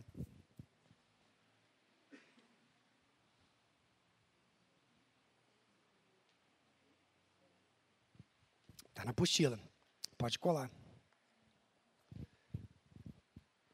Está 9.01 9.07
na 9.07 9.13
apostila. 9.13 9.59
Pode 10.19 10.39
colar. 10.39 10.71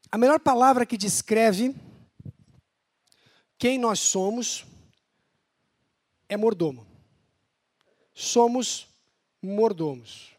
A 0.09 0.17
melhor 0.17 0.39
palavra 0.39 0.85
que 0.85 0.95
descreve 0.95 1.75
quem 3.57 3.77
nós 3.77 3.99
somos 3.99 4.65
é 6.29 6.37
mordomo. 6.37 6.87
Somos 8.13 8.87
mordomos. 9.41 10.31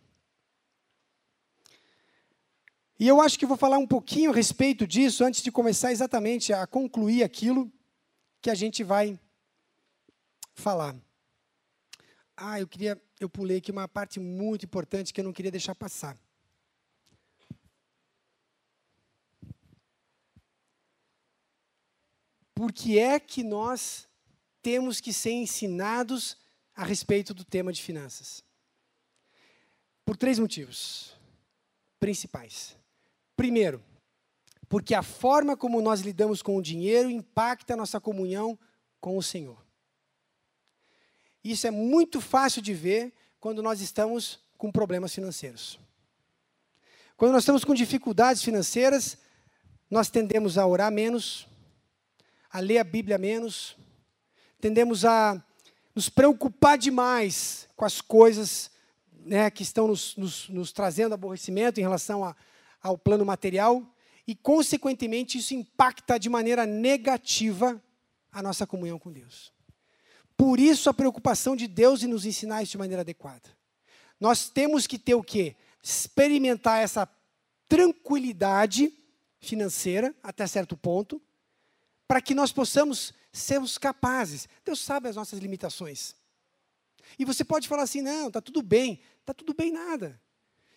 E 2.99 3.07
eu 3.07 3.20
acho 3.20 3.39
que 3.39 3.45
vou 3.45 3.59
falar 3.59 3.76
um 3.76 3.86
pouquinho 3.86 4.30
a 4.30 4.34
respeito 4.34 4.86
disso 4.86 5.22
antes 5.22 5.43
de 5.43 5.53
começar 5.53 5.93
exatamente 5.93 6.51
a 6.51 6.66
concluir 6.66 7.22
aquilo 7.22 7.70
que 8.41 8.49
a 8.49 8.55
gente 8.55 8.82
vai 8.82 9.20
falar. 10.55 10.97
Ah, 12.34 12.59
eu 12.59 12.66
queria, 12.66 12.99
eu 13.20 13.28
pulei 13.28 13.58
aqui 13.58 13.70
uma 13.70 13.88
parte 13.88 14.20
muito 14.20 14.64
importante 14.64 15.12
que 15.12 15.20
eu 15.20 15.24
não 15.24 15.32
queria 15.32 15.50
deixar 15.50 15.74
passar. 15.74 16.16
Por 22.54 22.72
que 22.72 22.98
é 22.98 23.20
que 23.20 23.44
nós 23.44 24.08
temos 24.60 25.00
que 25.00 25.12
ser 25.12 25.30
ensinados 25.30 26.36
a 26.74 26.84
respeito 26.84 27.32
do 27.32 27.44
tema 27.44 27.72
de 27.72 27.82
finanças? 27.82 28.42
Por 30.04 30.16
três 30.16 30.38
motivos 30.38 31.16
principais. 32.00 32.76
Primeiro, 33.36 33.82
porque 34.68 34.94
a 34.94 35.02
forma 35.02 35.56
como 35.56 35.80
nós 35.80 36.00
lidamos 36.00 36.42
com 36.42 36.56
o 36.56 36.62
dinheiro 36.62 37.10
impacta 37.10 37.74
a 37.74 37.76
nossa 37.76 38.00
comunhão 38.00 38.58
com 39.00 39.16
o 39.16 39.22
Senhor. 39.22 39.67
Isso 41.43 41.66
é 41.66 41.70
muito 41.70 42.20
fácil 42.20 42.61
de 42.61 42.74
ver 42.74 43.12
quando 43.41 43.62
nós 43.62 43.80
estamos 43.80 44.41
com 44.57 44.72
problemas 44.72 45.14
financeiros. 45.14 45.78
Quando 47.16 47.32
nós 47.32 47.43
estamos 47.43 47.64
com 47.64 47.74
dificuldades 47.74 48.43
financeiras, 48.43 49.18
nós 49.91 50.11
tendemos 50.11 50.59
a 50.59 50.66
orar 50.66 50.93
menos, 50.93 51.47
a 52.51 52.61
ler 52.61 52.78
a 52.78 52.84
Bíblia 52.84 53.18
menos, 53.18 53.76
tendemos 54.61 55.05
a 55.05 55.43
nos 55.95 56.09
preocupar 56.09 56.78
demais 56.78 57.68
com 57.74 57.84
as 57.84 58.01
coisas 58.01 58.70
né, 59.12 59.51
que 59.51 59.62
estão 59.62 59.89
nos, 59.89 60.16
nos, 60.16 60.49
nos, 60.49 60.72
trazendo 60.72 61.12
aborrecimento 61.12 61.80
em 61.80 61.82
relação 61.82 62.24
a, 62.24 62.36
ao 62.82 62.97
plano 62.97 63.24
material, 63.24 63.84
e, 64.26 64.34
consequentemente, 64.34 65.39
isso 65.39 65.55
impacta 65.55 66.18
de 66.18 66.28
maneira 66.28 66.66
negativa 66.66 67.82
a 68.30 68.43
nossa 68.43 68.66
comunhão 68.66 68.99
com 68.99 69.11
Deus. 69.11 69.53
Por 70.39 70.61
isso 70.61 70.89
a 70.89 70.95
preocupação 70.95 71.57
de 71.57 71.66
Deus 71.66 72.05
em 72.05 72.07
nos 72.07 72.24
ensinar 72.24 72.62
isso 72.62 72.70
de 72.70 72.78
maneira 72.78 73.01
adequada. 73.01 73.51
Nós 74.20 74.49
temos 74.49 74.86
que 74.86 74.97
ter 74.97 75.16
o 75.16 75.22
quê? 75.22 75.57
Experimentar 75.82 76.80
essa 76.80 77.11
tranquilidade 77.66 78.93
financeira 79.41 80.14
até 80.22 80.47
certo 80.47 80.76
ponto, 80.76 81.20
para 82.07 82.20
que 82.20 82.36
nós 82.36 82.53
possamos 82.53 83.12
sermos 83.32 83.78
capazes. 83.78 84.49
Deus 84.64 84.78
sabe 84.78 85.09
as 85.09 85.16
nossas 85.16 85.41
limitações. 85.41 86.14
E 87.18 87.24
você 87.24 87.45
pode 87.45 87.66
falar 87.66 87.82
assim: 87.82 88.01
não, 88.01 88.28
está 88.28 88.41
tudo 88.41 88.62
bem. 88.62 89.01
Está 89.20 89.34
tudo 89.34 89.53
bem 89.53 89.72
nada. 89.72 90.20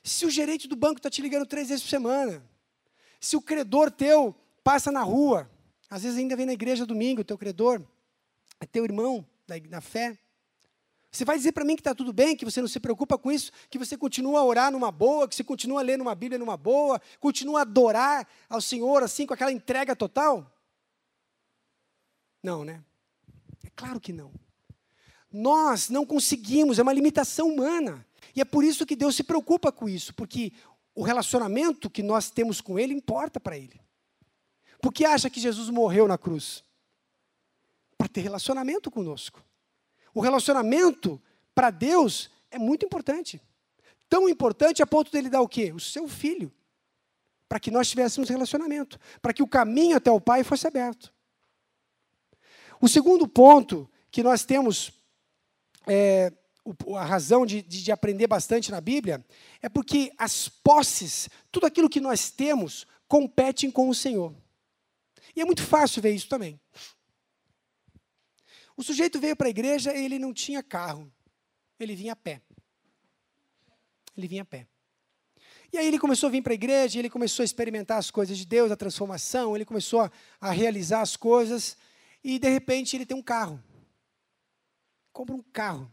Se 0.04 0.26
o 0.26 0.32
gerente 0.32 0.68
do 0.68 0.76
banco 0.76 0.98
está 0.98 1.10
te 1.10 1.22
ligando 1.22 1.46
três 1.46 1.70
vezes 1.70 1.84
por 1.84 1.90
semana, 1.90 2.44
se 3.20 3.38
o 3.38 3.42
credor 3.42 3.92
teu 3.92 4.36
passa 4.64 4.92
na 4.92 5.04
rua, 5.04 5.48
às 5.88 6.02
vezes 6.02 6.18
ainda 6.18 6.36
vem 6.36 6.48
na 6.48 6.54
igreja 6.54 6.84
domingo, 6.84 7.22
o 7.22 7.24
teu 7.24 7.38
credor, 7.38 7.80
é 8.60 8.66
teu 8.66 8.84
irmão, 8.84 9.24
da, 9.48 9.82
fé. 9.82 10.18
Você 11.12 11.26
vai 11.26 11.38
dizer 11.38 11.52
para 11.52 11.66
mim 11.66 11.76
que 11.76 11.82
está 11.82 11.94
tudo 11.94 12.14
bem, 12.14 12.36
que 12.36 12.46
você 12.46 12.62
não 12.62 12.68
se 12.68 12.80
preocupa 12.80 13.18
com 13.18 13.32
isso, 13.32 13.52
que 13.70 13.78
você 13.78 13.98
continua 13.98 14.40
a 14.40 14.46
orar 14.46 14.72
numa 14.72 14.92
boa, 14.92 15.28
que 15.28 15.36
você 15.36 15.44
continua 15.44 15.82
a 15.82 15.84
ler 15.84 16.00
uma 16.00 16.16
Bíblia 16.16 16.40
numa 16.40 16.56
boa, 16.56 17.02
continua 17.20 17.60
a 17.60 17.62
adorar 17.64 18.28
ao 18.50 18.62
Senhor 18.62 19.04
assim, 19.04 19.26
com 19.26 19.34
aquela 19.34 19.52
entrega 19.52 19.96
total? 19.96 20.50
Não, 22.42 22.64
né? 22.64 22.84
É 23.64 23.70
claro 23.76 24.00
que 24.00 24.14
não. 24.14 24.32
Nós 25.32 25.90
não 25.90 26.06
conseguimos, 26.06 26.80
é 26.80 26.82
uma 26.82 26.94
limitação 26.94 27.50
humana. 27.50 28.06
E 28.36 28.42
é 28.42 28.46
por 28.46 28.64
isso 28.64 28.86
que 28.86 28.96
Deus 28.96 29.16
se 29.16 29.24
preocupa 29.24 29.72
com 29.72 29.90
isso, 29.90 30.14
porque 30.14 30.54
o 30.96 31.04
relacionamento 31.04 31.90
que 31.90 32.02
nós 32.02 32.30
temos 32.30 32.62
com 32.62 32.80
Ele 32.80 32.94
importa 32.94 33.40
para 33.40 33.58
Ele. 33.58 33.80
Por 34.82 34.92
que 34.94 35.06
acha 35.06 35.30
que 35.30 35.40
Jesus 35.40 35.70
morreu 35.70 36.08
na 36.08 36.18
cruz? 36.18 36.64
Ter 38.12 38.22
relacionamento 38.22 38.92
conosco. 38.92 39.44
O 40.14 40.22
relacionamento 40.22 41.22
para 41.56 41.70
Deus 41.70 42.30
é 42.50 42.60
muito 42.60 42.86
importante. 42.86 43.42
Tão 44.10 44.28
importante 44.28 44.84
a 44.84 44.88
ponto 44.88 45.12
dele 45.12 45.30
dar 45.30 45.42
o 45.42 45.48
quê? 45.48 45.72
O 45.72 45.80
seu 45.80 46.08
filho. 46.08 46.52
Para 47.48 47.60
que 47.60 47.72
nós 47.72 47.90
tivéssemos 47.90 48.30
relacionamento. 48.30 49.00
Para 49.22 49.34
que 49.34 49.42
o 49.42 49.48
caminho 49.48 49.98
até 49.98 50.12
o 50.12 50.22
Pai 50.22 50.44
fosse 50.44 50.68
aberto. 50.68 51.14
O 52.80 52.88
segundo 52.88 53.28
ponto 53.28 53.90
que 54.12 54.24
nós 54.24 54.44
temos 54.44 54.92
é, 55.88 56.34
a 56.98 57.06
razão 57.06 57.46
de, 57.46 57.62
de, 57.62 57.92
aprender 57.92 58.28
bastante 58.28 58.72
na 58.72 58.82
Bíblia 58.82 59.24
é 59.62 59.70
porque 59.70 60.12
as 60.18 60.48
posses, 60.50 61.30
tudo 61.52 61.66
aquilo 61.66 61.90
que 61.90 62.00
nós 62.00 62.30
temos, 62.30 62.86
competem 63.08 63.72
com 63.72 63.90
o 63.90 63.96
Senhor. 63.96 64.36
E 65.36 65.42
é 65.42 65.46
muito 65.46 65.64
fácil 65.64 66.02
ver 66.02 66.12
isso 66.12 66.28
também. 66.28 66.60
O 68.76 68.84
sujeito 68.84 69.20
veio 69.20 69.36
para 69.36 69.48
a 69.48 69.50
igreja 69.50 69.96
e 69.96 70.06
ele 70.06 70.18
não 70.18 70.34
tinha 70.34 70.64
carro. 70.64 71.12
Ele 71.80 71.96
vinha 71.96 72.14
a 72.14 72.16
pé. 72.16 72.42
Ele 74.16 74.28
vinha 74.28 74.44
a 74.44 74.46
pé. 74.46 74.68
E 75.74 75.78
aí 75.78 75.88
ele 75.88 75.98
começou 75.98 76.28
a 76.28 76.32
vir 76.32 76.42
para 76.42 76.52
a 76.52 76.56
igreja, 76.56 77.00
ele 77.00 77.10
começou 77.10 77.44
a 77.44 77.46
experimentar 77.46 77.98
as 77.98 78.12
coisas 78.12 78.38
de 78.38 78.46
Deus, 78.46 78.72
a 78.72 78.76
transformação, 78.76 79.56
ele 79.56 79.64
começou 79.64 80.02
a, 80.02 80.12
a 80.40 80.52
realizar 80.52 81.00
as 81.00 81.16
coisas, 81.16 81.78
e 82.22 82.38
de 82.38 82.50
repente 82.50 82.96
ele 82.96 83.06
tem 83.06 83.16
um 83.16 83.22
carro. 83.22 83.64
Compra 85.14 85.34
um 85.34 85.42
carro. 85.42 85.90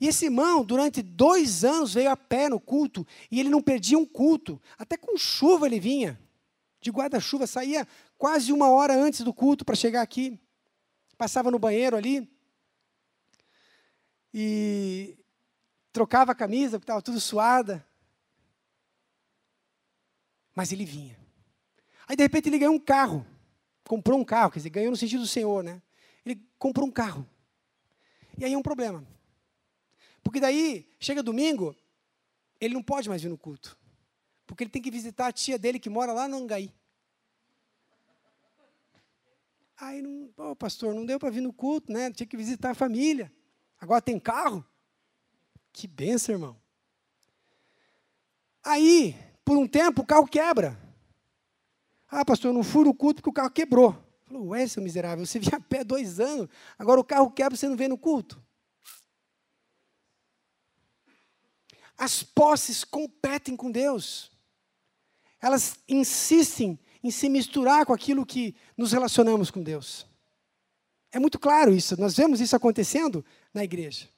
E 0.00 0.06
esse 0.06 0.26
irmão, 0.26 0.64
durante 0.64 1.02
dois 1.02 1.64
anos, 1.64 1.94
veio 1.94 2.10
a 2.10 2.16
pé 2.16 2.48
no 2.48 2.60
culto, 2.60 3.04
e 3.30 3.40
ele 3.40 3.48
não 3.48 3.60
perdia 3.60 3.98
um 3.98 4.06
culto. 4.06 4.62
Até 4.78 4.96
com 4.96 5.16
chuva 5.16 5.66
ele 5.66 5.80
vinha, 5.80 6.20
de 6.80 6.90
guarda-chuva, 6.90 7.48
saía 7.48 7.86
quase 8.16 8.52
uma 8.52 8.70
hora 8.70 8.94
antes 8.94 9.22
do 9.22 9.34
culto 9.34 9.64
para 9.64 9.74
chegar 9.74 10.02
aqui 10.02 10.38
passava 11.16 11.50
no 11.50 11.58
banheiro 11.58 11.96
ali 11.96 12.30
e 14.32 15.16
trocava 15.92 16.32
a 16.32 16.34
camisa, 16.34 16.78
porque 16.78 16.84
estava 16.84 17.02
tudo 17.02 17.20
suada. 17.20 17.86
Mas 20.54 20.72
ele 20.72 20.84
vinha. 20.84 21.18
Aí, 22.06 22.16
de 22.16 22.22
repente, 22.22 22.48
ele 22.48 22.58
ganhou 22.58 22.74
um 22.74 22.78
carro. 22.78 23.26
Comprou 23.84 24.18
um 24.18 24.24
carro, 24.24 24.50
quer 24.50 24.58
dizer, 24.58 24.70
ganhou 24.70 24.90
no 24.90 24.96
sentido 24.96 25.20
do 25.20 25.26
Senhor, 25.26 25.62
né? 25.62 25.80
Ele 26.24 26.42
comprou 26.58 26.86
um 26.86 26.90
carro. 26.90 27.28
E 28.36 28.44
aí 28.44 28.52
é 28.52 28.58
um 28.58 28.62
problema. 28.62 29.06
Porque 30.22 30.40
daí, 30.40 30.90
chega 30.98 31.22
domingo, 31.22 31.74
ele 32.60 32.74
não 32.74 32.82
pode 32.82 33.08
mais 33.08 33.22
vir 33.22 33.28
no 33.28 33.38
culto. 33.38 33.78
Porque 34.46 34.64
ele 34.64 34.70
tem 34.70 34.82
que 34.82 34.90
visitar 34.90 35.28
a 35.28 35.32
tia 35.32 35.58
dele 35.58 35.78
que 35.78 35.88
mora 35.88 36.12
lá 36.12 36.28
no 36.28 36.36
Angaí. 36.36 36.72
Aí, 39.78 40.00
não, 40.00 40.32
oh, 40.36 40.56
pastor, 40.56 40.94
não 40.94 41.04
deu 41.04 41.18
para 41.18 41.30
vir 41.30 41.42
no 41.42 41.52
culto, 41.52 41.92
né? 41.92 42.10
Tinha 42.10 42.26
que 42.26 42.36
visitar 42.36 42.70
a 42.70 42.74
família. 42.74 43.32
Agora 43.78 44.00
tem 44.00 44.18
carro? 44.18 44.64
Que 45.72 45.86
benção, 45.86 46.34
irmão. 46.34 46.56
Aí, 48.64 49.14
por 49.44 49.56
um 49.58 49.68
tempo, 49.68 50.02
o 50.02 50.06
carro 50.06 50.26
quebra. 50.26 50.80
Ah, 52.08 52.24
pastor, 52.24 52.50
eu 52.50 52.54
não 52.54 52.62
fui 52.62 52.84
no 52.84 52.94
culto 52.94 53.16
porque 53.16 53.30
o 53.30 53.32
carro 53.32 53.50
quebrou. 53.50 54.02
Falou, 54.24 54.48
ué, 54.48 54.66
seu 54.66 54.82
miserável, 54.82 55.24
você 55.26 55.38
vinha 55.40 55.56
a 55.56 55.60
pé 55.60 55.84
dois 55.84 56.18
anos, 56.18 56.48
agora 56.78 56.98
o 57.00 57.04
carro 57.04 57.30
quebra, 57.30 57.56
você 57.56 57.68
não 57.68 57.76
vem 57.76 57.88
no 57.88 57.98
culto? 57.98 58.42
As 61.96 62.22
posses 62.22 62.82
competem 62.82 63.56
com 63.56 63.70
Deus. 63.70 64.30
Elas 65.40 65.78
insistem 65.88 66.78
em 67.06 67.10
se 67.12 67.28
misturar 67.28 67.86
com 67.86 67.92
aquilo 67.92 68.26
que 68.26 68.54
nos 68.76 68.90
relacionamos 68.90 69.48
com 69.48 69.62
Deus. 69.62 70.04
É 71.12 71.20
muito 71.20 71.38
claro 71.38 71.72
isso, 71.72 71.98
nós 72.00 72.16
vemos 72.16 72.40
isso 72.40 72.56
acontecendo 72.56 73.24
na 73.54 73.62
igreja. 73.62 74.08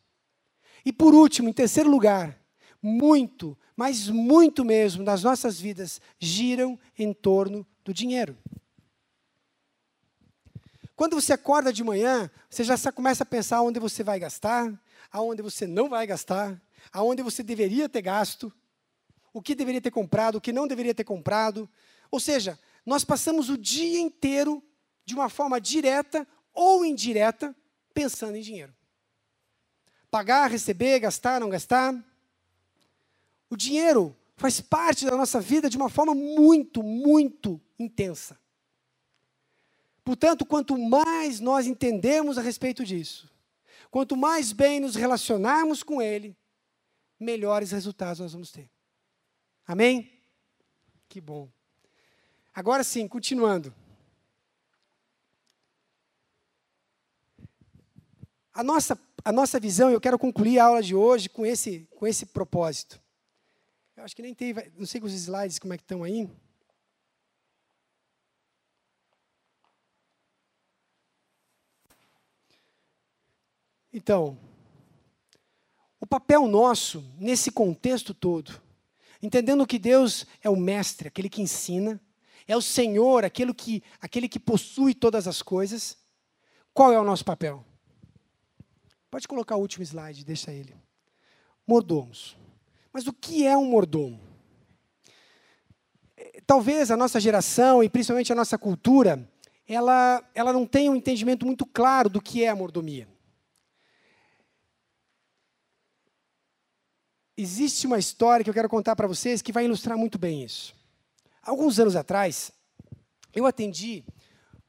E 0.84 0.92
por 0.92 1.14
último, 1.14 1.50
em 1.50 1.52
terceiro 1.52 1.90
lugar, 1.90 2.40
muito, 2.80 3.58
mas 3.76 4.08
muito 4.08 4.64
mesmo, 4.64 5.02
nas 5.02 5.22
nossas 5.22 5.60
vidas 5.60 6.00
giram 6.18 6.78
em 6.98 7.12
torno 7.12 7.66
do 7.84 7.92
dinheiro. 7.92 8.38
Quando 10.96 11.14
você 11.14 11.34
acorda 11.34 11.70
de 11.70 11.84
manhã, 11.84 12.30
você 12.48 12.64
já 12.64 12.90
começa 12.90 13.22
a 13.22 13.26
pensar 13.26 13.60
onde 13.60 13.78
você 13.78 14.02
vai 14.02 14.18
gastar, 14.18 14.72
aonde 15.12 15.42
você 15.42 15.66
não 15.66 15.90
vai 15.90 16.06
gastar, 16.06 16.60
aonde 16.90 17.22
você 17.22 17.42
deveria 17.42 17.86
ter 17.86 18.00
gasto, 18.00 18.50
o 19.30 19.42
que 19.42 19.54
deveria 19.54 19.80
ter 19.80 19.90
comprado, 19.90 20.36
o 20.36 20.40
que 20.40 20.54
não 20.54 20.66
deveria 20.66 20.94
ter 20.94 21.04
comprado. 21.04 21.68
Ou 22.10 22.18
seja, 22.18 22.58
nós 22.88 23.04
passamos 23.04 23.50
o 23.50 23.58
dia 23.58 24.00
inteiro, 24.00 24.62
de 25.04 25.14
uma 25.14 25.28
forma 25.28 25.60
direta 25.60 26.26
ou 26.54 26.84
indireta, 26.86 27.54
pensando 27.92 28.36
em 28.36 28.40
dinheiro. 28.40 28.74
Pagar, 30.10 30.50
receber, 30.50 30.98
gastar, 30.98 31.38
não 31.38 31.50
gastar. 31.50 31.94
O 33.50 33.56
dinheiro 33.56 34.16
faz 34.36 34.60
parte 34.60 35.04
da 35.04 35.14
nossa 35.16 35.38
vida 35.38 35.68
de 35.68 35.76
uma 35.76 35.90
forma 35.90 36.14
muito, 36.14 36.82
muito 36.82 37.60
intensa. 37.78 38.40
Portanto, 40.02 40.46
quanto 40.46 40.78
mais 40.78 41.40
nós 41.40 41.66
entendemos 41.66 42.38
a 42.38 42.40
respeito 42.40 42.86
disso, 42.86 43.30
quanto 43.90 44.16
mais 44.16 44.50
bem 44.50 44.80
nos 44.80 44.94
relacionarmos 44.94 45.82
com 45.82 46.00
Ele, 46.00 46.34
melhores 47.20 47.70
resultados 47.70 48.20
nós 48.20 48.32
vamos 48.32 48.50
ter. 48.50 48.70
Amém? 49.66 50.10
Que 51.06 51.20
bom. 51.20 51.50
Agora 52.58 52.82
sim, 52.82 53.06
continuando. 53.06 53.72
A 58.52 58.64
nossa, 58.64 59.00
a 59.24 59.30
nossa 59.30 59.60
visão, 59.60 59.92
eu 59.92 60.00
quero 60.00 60.18
concluir 60.18 60.58
a 60.58 60.64
aula 60.64 60.82
de 60.82 60.92
hoje 60.92 61.28
com 61.28 61.46
esse, 61.46 61.86
com 61.94 62.04
esse 62.04 62.26
propósito. 62.26 63.00
Eu 63.96 64.02
acho 64.02 64.16
que 64.16 64.22
nem 64.22 64.34
tem, 64.34 64.52
não 64.76 64.86
sei 64.86 65.00
os 65.00 65.12
slides 65.12 65.60
como 65.60 65.72
é 65.72 65.76
que 65.76 65.84
estão 65.84 66.02
aí. 66.02 66.28
Então, 73.92 74.36
o 76.00 76.06
papel 76.08 76.48
nosso 76.48 77.08
nesse 77.20 77.52
contexto 77.52 78.12
todo, 78.12 78.60
entendendo 79.22 79.64
que 79.64 79.78
Deus 79.78 80.26
é 80.42 80.50
o 80.50 80.56
mestre, 80.56 81.06
aquele 81.06 81.28
que 81.28 81.40
ensina, 81.40 82.02
é 82.48 82.56
o 82.56 82.62
Senhor, 82.62 83.24
aquele 83.24 83.54
que, 83.54 83.82
aquele 84.00 84.28
que 84.28 84.40
possui 84.40 84.94
todas 84.94 85.28
as 85.28 85.42
coisas, 85.42 85.96
qual 86.74 86.92
é 86.92 86.98
o 86.98 87.04
nosso 87.04 87.24
papel? 87.24 87.64
Pode 89.10 89.28
colocar 89.28 89.54
o 89.56 89.60
último 89.60 89.84
slide, 89.84 90.24
deixa 90.24 90.50
ele. 90.50 90.74
Mordomos. 91.66 92.36
Mas 92.92 93.06
o 93.06 93.12
que 93.12 93.46
é 93.46 93.56
um 93.56 93.66
mordomo? 93.66 94.18
É, 96.16 96.40
talvez 96.46 96.90
a 96.90 96.96
nossa 96.96 97.20
geração 97.20 97.84
e 97.84 97.88
principalmente 97.88 98.32
a 98.32 98.36
nossa 98.36 98.58
cultura, 98.58 99.30
ela, 99.66 100.28
ela 100.34 100.52
não 100.52 100.66
tenha 100.66 100.90
um 100.90 100.96
entendimento 100.96 101.46
muito 101.46 101.64
claro 101.64 102.08
do 102.08 102.20
que 102.20 102.42
é 102.42 102.48
a 102.48 102.56
mordomia. 102.56 103.06
existe 107.38 107.86
uma 107.86 107.98
história 107.98 108.42
que 108.42 108.50
eu 108.50 108.54
quero 108.54 108.68
contar 108.68 108.96
para 108.96 109.06
vocês 109.06 109.40
que 109.40 109.52
vai 109.52 109.64
ilustrar 109.64 109.96
muito 109.96 110.18
bem 110.18 110.42
isso. 110.42 110.74
Alguns 111.48 111.78
anos 111.80 111.96
atrás, 111.96 112.52
eu 113.34 113.46
atendi 113.46 114.04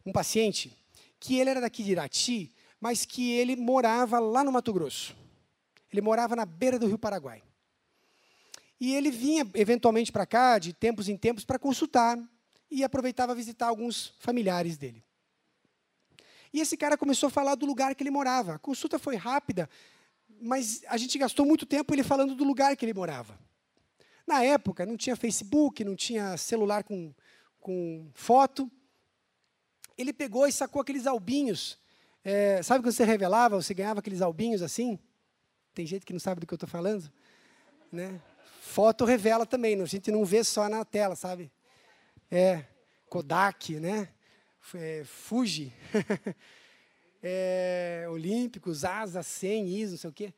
um 0.06 0.14
paciente 0.14 0.74
que 1.20 1.38
ele 1.38 1.50
era 1.50 1.60
daqui 1.60 1.84
de 1.84 1.92
Irati, 1.92 2.56
mas 2.80 3.04
que 3.04 3.34
ele 3.34 3.58
morava 3.58 4.18
lá 4.18 4.46
no 4.46 4.52
Mato 4.54 4.72
Grosso. 4.72 5.14
Ele 5.92 6.00
morava 6.00 6.38
na 6.38 6.46
beira 6.46 6.80
do 6.80 6.88
Rio 6.88 6.98
Paraguai. 6.98 7.44
E 8.80 8.96
ele 8.96 9.12
vinha 9.12 9.46
eventualmente 9.56 10.10
para 10.10 10.26
cá, 10.26 10.58
de 10.58 10.72
tempos 10.72 11.10
em 11.10 11.18
tempos, 11.18 11.44
para 11.44 11.60
consultar 11.60 12.18
e 12.72 12.82
aproveitava 12.82 13.36
visitar 13.36 13.68
alguns 13.68 14.14
familiares 14.18 14.78
dele. 14.78 15.04
E 16.54 16.62
esse 16.62 16.78
cara 16.78 16.98
começou 16.98 17.28
a 17.28 17.30
falar 17.30 17.56
do 17.56 17.66
lugar 17.66 17.94
que 17.94 18.04
ele 18.04 18.10
morava. 18.10 18.56
A 18.56 18.60
consulta 18.60 18.98
foi 18.98 19.18
rápida, 19.18 19.70
mas 20.42 20.82
a 20.88 20.96
gente 20.96 21.18
gastou 21.18 21.46
muito 21.46 21.66
tempo 21.66 21.94
ele 21.94 22.04
falando 22.04 22.36
do 22.36 22.46
lugar 22.46 22.74
que 22.78 22.86
ele 22.86 22.94
morava. 22.94 23.38
Na 24.30 24.44
época, 24.44 24.86
não 24.86 24.96
tinha 24.96 25.16
Facebook, 25.16 25.84
não 25.84 25.96
tinha 25.96 26.38
celular 26.38 26.84
com, 26.84 27.12
com 27.60 28.12
foto. 28.14 28.72
Ele 29.98 30.14
pegou 30.14 30.46
e 30.46 30.52
sacou 30.52 30.84
aqueles 30.84 31.08
albinhos. 31.08 31.80
É, 32.24 32.62
sabe 32.62 32.84
quando 32.84 32.94
você 32.94 33.04
revelava, 33.04 33.60
você 33.60 33.74
ganhava 33.74 34.02
aqueles 34.02 34.22
albinhos 34.22 34.62
assim? 34.62 35.00
Tem 35.74 35.84
gente 35.84 36.06
que 36.06 36.14
não 36.14 36.20
sabe 36.20 36.42
do 36.42 36.46
que 36.46 36.54
eu 36.54 36.58
estou 36.58 36.70
falando? 36.70 37.12
Né? 37.92 38.22
Foto 38.62 39.04
revela 39.04 39.48
também, 39.48 39.82
a 39.82 39.86
gente 39.86 40.12
não 40.12 40.24
vê 40.24 40.44
só 40.44 40.70
na 40.70 40.86
tela, 40.86 41.16
sabe? 41.16 41.52
É, 42.30 42.66
Kodak, 43.10 43.80
né? 43.80 44.10
É, 44.76 45.04
Fuji. 45.06 45.74
é, 47.24 48.06
olímpicos, 48.12 48.86
asa, 48.86 49.24
100, 49.24 49.68
ISO, 49.70 49.92
não 49.94 49.98
sei 49.98 50.10
o 50.12 50.14
quê. 50.14 50.34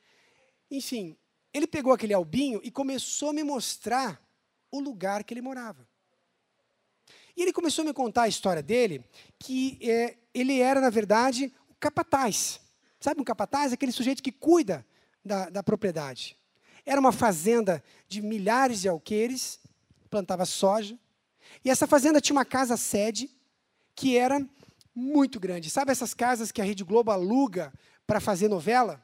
Enfim, 0.71 1.17
ele 1.53 1.67
pegou 1.67 1.93
aquele 1.93 2.13
albinho 2.13 2.59
e 2.63 2.71
começou 2.71 3.29
a 3.29 3.33
me 3.33 3.43
mostrar 3.43 4.21
o 4.71 4.79
lugar 4.79 5.23
que 5.23 5.33
ele 5.33 5.41
morava. 5.41 5.87
E 7.35 7.41
ele 7.41 7.53
começou 7.53 7.83
a 7.83 7.85
me 7.85 7.93
contar 7.93 8.23
a 8.23 8.27
história 8.27 8.61
dele, 8.61 9.03
que 9.39 9.77
é, 9.81 10.17
ele 10.33 10.59
era, 10.59 10.79
na 10.79 10.89
verdade, 10.89 11.51
o 11.69 11.75
capataz. 11.75 12.59
Sabe 12.99 13.21
um 13.21 13.23
capataz? 13.23 13.73
Aquele 13.73 13.91
sujeito 13.91 14.21
que 14.21 14.31
cuida 14.31 14.85
da, 15.23 15.49
da 15.49 15.63
propriedade. 15.63 16.37
Era 16.85 16.99
uma 16.99 17.11
fazenda 17.11 17.83
de 18.07 18.21
milhares 18.21 18.81
de 18.81 18.89
alqueires, 18.89 19.59
plantava 20.09 20.45
soja. 20.45 20.97
E 21.63 21.69
essa 21.69 21.87
fazenda 21.87 22.21
tinha 22.21 22.35
uma 22.35 22.45
casa 22.45 22.77
sede, 22.77 23.29
que 23.95 24.17
era 24.17 24.45
muito 24.93 25.39
grande. 25.39 25.69
Sabe 25.69 25.91
essas 25.91 26.13
casas 26.13 26.51
que 26.51 26.61
a 26.61 26.65
Rede 26.65 26.83
Globo 26.83 27.11
aluga 27.11 27.73
para 28.05 28.19
fazer 28.19 28.47
novela? 28.47 29.01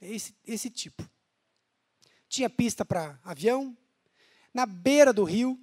É 0.00 0.12
esse, 0.12 0.34
esse 0.46 0.70
tipo. 0.70 1.08
Tinha 2.32 2.48
pista 2.48 2.82
para 2.82 3.20
avião, 3.22 3.76
na 4.54 4.64
beira 4.64 5.12
do 5.12 5.22
rio, 5.22 5.60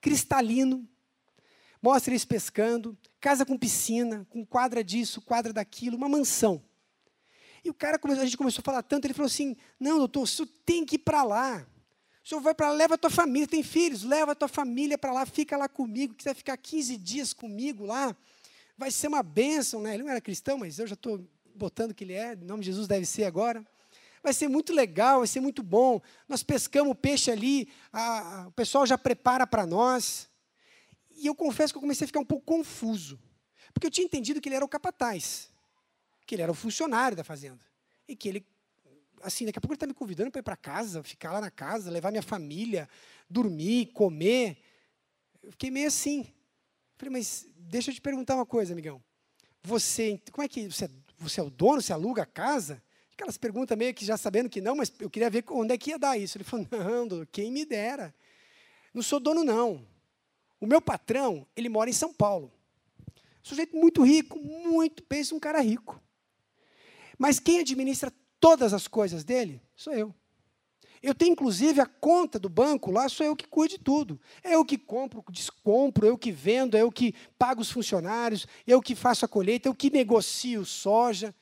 cristalino, 0.00 0.88
mostra 1.82 2.12
eles 2.12 2.24
pescando, 2.24 2.96
casa 3.20 3.44
com 3.44 3.58
piscina, 3.58 4.26
com 4.30 4.42
quadra 4.46 4.82
disso, 4.82 5.20
quadra 5.20 5.52
daquilo, 5.52 5.98
uma 5.98 6.08
mansão. 6.08 6.64
E 7.62 7.68
o 7.68 7.74
cara, 7.74 8.00
a 8.02 8.24
gente 8.24 8.38
começou 8.38 8.62
a 8.62 8.64
falar 8.64 8.82
tanto, 8.82 9.04
ele 9.04 9.12
falou 9.12 9.26
assim: 9.26 9.54
Não, 9.78 9.98
doutor, 9.98 10.22
o 10.22 10.26
senhor 10.26 10.48
tem 10.64 10.86
que 10.86 10.94
ir 10.94 11.00
para 11.00 11.22
lá. 11.22 11.66
O 12.24 12.28
senhor 12.28 12.40
vai 12.40 12.54
para 12.54 12.70
lá, 12.70 12.74
leva 12.74 12.94
a 12.94 12.98
tua 12.98 13.10
família, 13.10 13.46
tem 13.46 13.62
filhos, 13.62 14.02
leva 14.02 14.32
a 14.32 14.34
tua 14.34 14.48
família 14.48 14.96
para 14.96 15.12
lá, 15.12 15.26
fica 15.26 15.58
lá 15.58 15.68
comigo, 15.68 16.14
quiser 16.14 16.34
ficar 16.34 16.56
15 16.56 16.96
dias 16.96 17.34
comigo 17.34 17.84
lá 17.84 18.16
vai 18.82 18.90
ser 18.90 19.08
uma 19.08 19.22
bênção, 19.22 19.80
né? 19.80 19.94
Ele 19.94 20.02
não 20.02 20.10
era 20.10 20.20
cristão, 20.20 20.58
mas 20.58 20.78
eu 20.78 20.86
já 20.86 20.94
estou 20.94 21.24
botando 21.54 21.94
que 21.94 22.02
ele 22.02 22.14
é, 22.14 22.32
em 22.32 22.44
nome 22.44 22.62
de 22.62 22.66
Jesus 22.66 22.88
deve 22.88 23.06
ser 23.06 23.24
agora. 23.24 23.64
Vai 24.22 24.32
ser 24.32 24.48
muito 24.48 24.72
legal, 24.72 25.18
vai 25.18 25.26
ser 25.26 25.40
muito 25.40 25.62
bom. 25.62 26.00
Nós 26.28 26.42
pescamos 26.42 26.96
peixe 27.00 27.30
ali, 27.30 27.68
a, 27.92 28.42
a, 28.42 28.48
o 28.48 28.52
pessoal 28.52 28.86
já 28.86 28.96
prepara 28.96 29.46
para 29.46 29.66
nós. 29.66 30.30
E 31.16 31.26
eu 31.26 31.34
confesso 31.34 31.72
que 31.72 31.76
eu 31.76 31.80
comecei 31.80 32.04
a 32.04 32.08
ficar 32.08 32.20
um 32.20 32.24
pouco 32.24 32.44
confuso, 32.44 33.18
porque 33.74 33.86
eu 33.86 33.90
tinha 33.90 34.04
entendido 34.04 34.40
que 34.40 34.48
ele 34.48 34.56
era 34.56 34.64
o 34.64 34.68
capataz, 34.68 35.50
que 36.26 36.34
ele 36.34 36.42
era 36.42 36.52
o 36.52 36.54
funcionário 36.54 37.16
da 37.16 37.24
fazenda, 37.24 37.64
e 38.08 38.16
que 38.16 38.28
ele, 38.28 38.46
assim, 39.22 39.44
daqui 39.44 39.58
a 39.58 39.60
pouco 39.60 39.72
ele 39.72 39.76
está 39.76 39.86
me 39.86 39.94
convidando 39.94 40.30
para 40.30 40.38
ir 40.38 40.44
para 40.44 40.56
casa, 40.56 41.02
ficar 41.02 41.32
lá 41.32 41.40
na 41.40 41.50
casa, 41.50 41.90
levar 41.90 42.10
minha 42.10 42.22
família, 42.22 42.88
dormir, 43.28 43.86
comer. 43.86 44.58
Eu 45.42 45.50
fiquei 45.52 45.70
meio 45.70 45.88
assim. 45.88 46.26
Falei, 46.96 47.12
mas 47.12 47.46
deixa 47.56 47.90
eu 47.90 47.94
te 47.94 48.00
perguntar 48.00 48.36
uma 48.36 48.46
coisa, 48.46 48.72
amigão. 48.72 49.02
Você, 49.62 50.20
como 50.30 50.44
é 50.44 50.48
que 50.48 50.68
você, 50.68 50.88
você 51.18 51.40
é 51.40 51.42
o 51.42 51.50
dono, 51.50 51.82
você 51.82 51.92
aluga 51.92 52.22
a 52.22 52.26
casa? 52.26 52.82
Aquelas 53.14 53.36
perguntas 53.36 53.76
meio 53.76 53.94
que 53.94 54.04
já 54.04 54.16
sabendo 54.16 54.48
que 54.48 54.60
não, 54.60 54.76
mas 54.76 54.92
eu 54.98 55.10
queria 55.10 55.30
ver 55.30 55.44
onde 55.50 55.74
é 55.74 55.78
que 55.78 55.90
ia 55.90 55.98
dar 55.98 56.18
isso. 56.18 56.36
Ele 56.36 56.44
falou, 56.44 56.66
não, 56.70 57.26
quem 57.26 57.50
me 57.50 57.64
dera. 57.64 58.14
Não 58.92 59.02
sou 59.02 59.20
dono, 59.20 59.44
não. 59.44 59.86
O 60.60 60.66
meu 60.66 60.80
patrão, 60.80 61.46
ele 61.56 61.68
mora 61.68 61.90
em 61.90 61.92
São 61.92 62.12
Paulo. 62.12 62.52
Sujeito 63.42 63.76
muito 63.76 64.02
rico, 64.02 64.38
muito, 64.38 65.02
pensa 65.02 65.34
um 65.34 65.40
cara 65.40 65.60
rico. 65.60 66.00
Mas 67.18 67.40
quem 67.40 67.58
administra 67.58 68.12
todas 68.38 68.72
as 68.72 68.86
coisas 68.86 69.24
dele 69.24 69.60
sou 69.74 69.92
eu. 69.92 70.14
Eu 71.02 71.14
tenho, 71.14 71.32
inclusive, 71.32 71.80
a 71.80 71.86
conta 71.86 72.38
do 72.38 72.48
banco 72.48 72.92
lá, 72.92 73.08
sou 73.08 73.26
eu 73.26 73.34
que 73.34 73.46
cuido 73.46 73.72
de 73.72 73.78
tudo. 73.78 74.20
É 74.42 74.54
eu 74.54 74.64
que 74.64 74.78
compro, 74.78 75.24
descompro, 75.30 76.06
eu 76.06 76.16
que 76.16 76.30
vendo, 76.30 76.76
é 76.76 76.82
eu 76.82 76.92
que 76.92 77.12
pago 77.36 77.60
os 77.60 77.72
funcionários, 77.72 78.46
eu 78.64 78.80
que 78.80 78.94
faço 78.94 79.24
a 79.24 79.28
colheita, 79.28 79.68
eu 79.68 79.74
que 79.74 79.90
negocio 79.90 80.64
soja. 80.64 81.34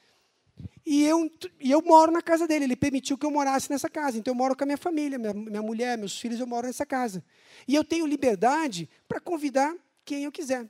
E 0.85 1.05
eu, 1.05 1.31
e 1.61 1.71
eu 1.71 1.83
moro 1.83 2.11
na 2.11 2.23
casa 2.23 2.47
dele. 2.47 2.65
Ele 2.65 2.77
permitiu 2.77 3.17
que 3.17 3.25
eu 3.25 3.31
morasse 3.31 3.71
nessa 3.71 3.89
casa. 3.89 4.19
Então 4.19 4.33
eu 4.33 4.37
moro 4.37 4.57
com 4.57 4.65
a 4.65 4.67
minha 4.67 4.79
família, 4.79 5.19
minha, 5.19 5.33
minha 5.33 5.63
mulher, 5.63 5.97
meus 5.97 6.19
filhos, 6.19 6.41
eu 6.41 6.47
moro 6.47 6.67
nessa 6.67 6.85
casa. 6.87 7.25
E 7.67 7.75
eu 7.75 7.85
tenho 7.85 8.07
liberdade 8.07 8.89
para 9.09 9.21
convidar 9.21 9.75
quem 10.05 10.25
eu 10.25 10.33
quiser. 10.33 10.69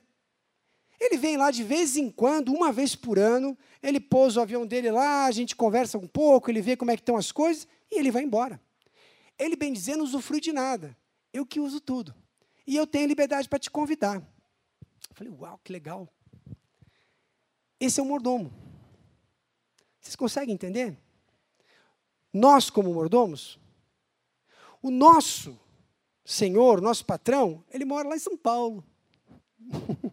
Ele 1.01 1.17
vem 1.17 1.39
lá 1.39 1.51
de 1.51 1.65
vez 1.65 1.97
em 1.97 2.11
quando, 2.11 2.53
uma 2.53 2.71
vez 2.71 2.95
por 2.95 3.19
ano, 3.19 3.57
ele 3.83 3.99
pousa 3.99 4.39
o 4.39 4.43
avião 4.43 4.67
dele 4.67 4.91
lá, 4.91 5.25
a 5.25 5.31
gente 5.31 5.57
conversa 5.57 5.97
um 5.97 6.07
pouco, 6.07 6.51
ele 6.51 6.61
vê 6.61 6.77
como 6.77 6.91
é 6.91 6.97
que 6.97 7.01
estão 7.01 7.17
as 7.17 7.33
coisas 7.33 7.67
e 7.91 7.99
ele 7.99 8.11
vai 8.11 8.23
embora. 8.23 8.61
Ele, 9.39 9.57
bem 9.57 9.73
dizendo, 9.73 10.05
usufrui 10.05 10.41
de 10.41 10.53
nada. 10.53 10.95
Eu 11.33 11.47
que 11.47 11.59
uso 11.59 11.81
tudo. 11.81 12.15
E 12.67 12.77
eu 12.77 12.87
tenho 12.87 13.09
liberdade 13.09 13.49
para 13.49 13.59
te 13.59 13.71
convidar. 13.71 14.17
Eu 14.17 15.15
falei, 15.15 15.33
uau, 15.33 15.59
que 15.65 15.73
legal. 15.73 16.07
Esse 17.81 17.99
é 17.99 18.03
o 18.03 18.07
mordomo. 18.07 18.53
Vocês 20.11 20.17
conseguem 20.17 20.53
entender? 20.53 20.99
Nós, 22.33 22.69
como 22.69 22.93
mordomos, 22.93 23.61
o 24.83 24.91
nosso 24.91 25.57
senhor, 26.25 26.81
nosso 26.81 27.05
patrão, 27.05 27.65
ele 27.71 27.85
mora 27.85 28.09
lá 28.09 28.17
em 28.17 28.19
São 28.19 28.37
Paulo. 28.37 28.85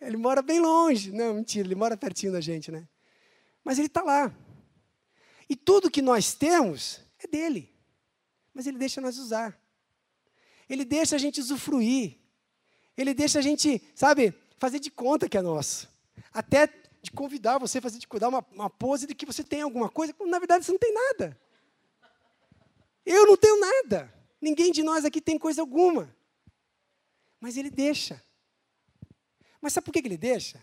Ele 0.00 0.16
mora 0.16 0.40
bem 0.40 0.60
longe. 0.60 1.12
Não, 1.12 1.34
mentira, 1.34 1.68
ele 1.68 1.74
mora 1.74 1.94
pertinho 1.94 2.32
da 2.32 2.40
gente, 2.40 2.72
né? 2.72 2.88
Mas 3.62 3.76
ele 3.76 3.86
está 3.86 4.00
lá. 4.00 4.34
E 5.46 5.54
tudo 5.54 5.90
que 5.90 6.00
nós 6.00 6.32
temos 6.32 7.02
é 7.18 7.26
dele. 7.26 7.70
Mas 8.54 8.66
ele 8.66 8.78
deixa 8.78 8.98
nós 8.98 9.18
usar. 9.18 9.60
Ele 10.70 10.86
deixa 10.86 11.16
a 11.16 11.18
gente 11.18 11.38
usufruir. 11.38 12.16
Ele 12.96 13.12
deixa 13.12 13.40
a 13.40 13.42
gente, 13.42 13.82
sabe, 13.94 14.32
fazer 14.56 14.78
de 14.78 14.90
conta 14.90 15.28
que 15.28 15.36
é 15.36 15.42
nosso. 15.42 15.86
Até 16.32 16.79
de 17.02 17.10
convidar 17.10 17.58
você 17.58 17.80
fazer 17.80 17.98
de 17.98 18.06
cuidar 18.06 18.28
uma, 18.28 18.44
uma 18.52 18.70
pose 18.70 19.06
de 19.06 19.14
que 19.14 19.26
você 19.26 19.42
tem 19.42 19.62
alguma 19.62 19.88
coisa, 19.88 20.12
quando 20.12 20.30
na 20.30 20.38
verdade 20.38 20.64
você 20.64 20.72
não 20.72 20.78
tem 20.78 20.92
nada. 20.92 21.40
Eu 23.04 23.26
não 23.26 23.36
tenho 23.36 23.58
nada. 23.58 24.12
Ninguém 24.40 24.70
de 24.70 24.82
nós 24.82 25.04
aqui 25.04 25.20
tem 25.20 25.38
coisa 25.38 25.60
alguma. 25.60 26.14
Mas 27.40 27.56
ele 27.56 27.70
deixa. 27.70 28.22
Mas 29.60 29.72
sabe 29.72 29.84
por 29.84 29.92
que 29.92 29.98
ele 29.98 30.16
deixa? 30.16 30.62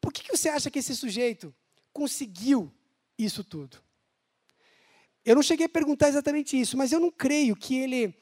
Por 0.00 0.12
que 0.12 0.36
você 0.36 0.48
acha 0.48 0.70
que 0.70 0.78
esse 0.78 0.94
sujeito 0.94 1.54
conseguiu 1.92 2.72
isso 3.18 3.42
tudo? 3.42 3.82
Eu 5.24 5.34
não 5.34 5.42
cheguei 5.42 5.66
a 5.66 5.68
perguntar 5.68 6.08
exatamente 6.08 6.58
isso, 6.58 6.76
mas 6.76 6.92
eu 6.92 7.00
não 7.00 7.10
creio 7.10 7.56
que 7.56 7.76
ele 7.76 8.14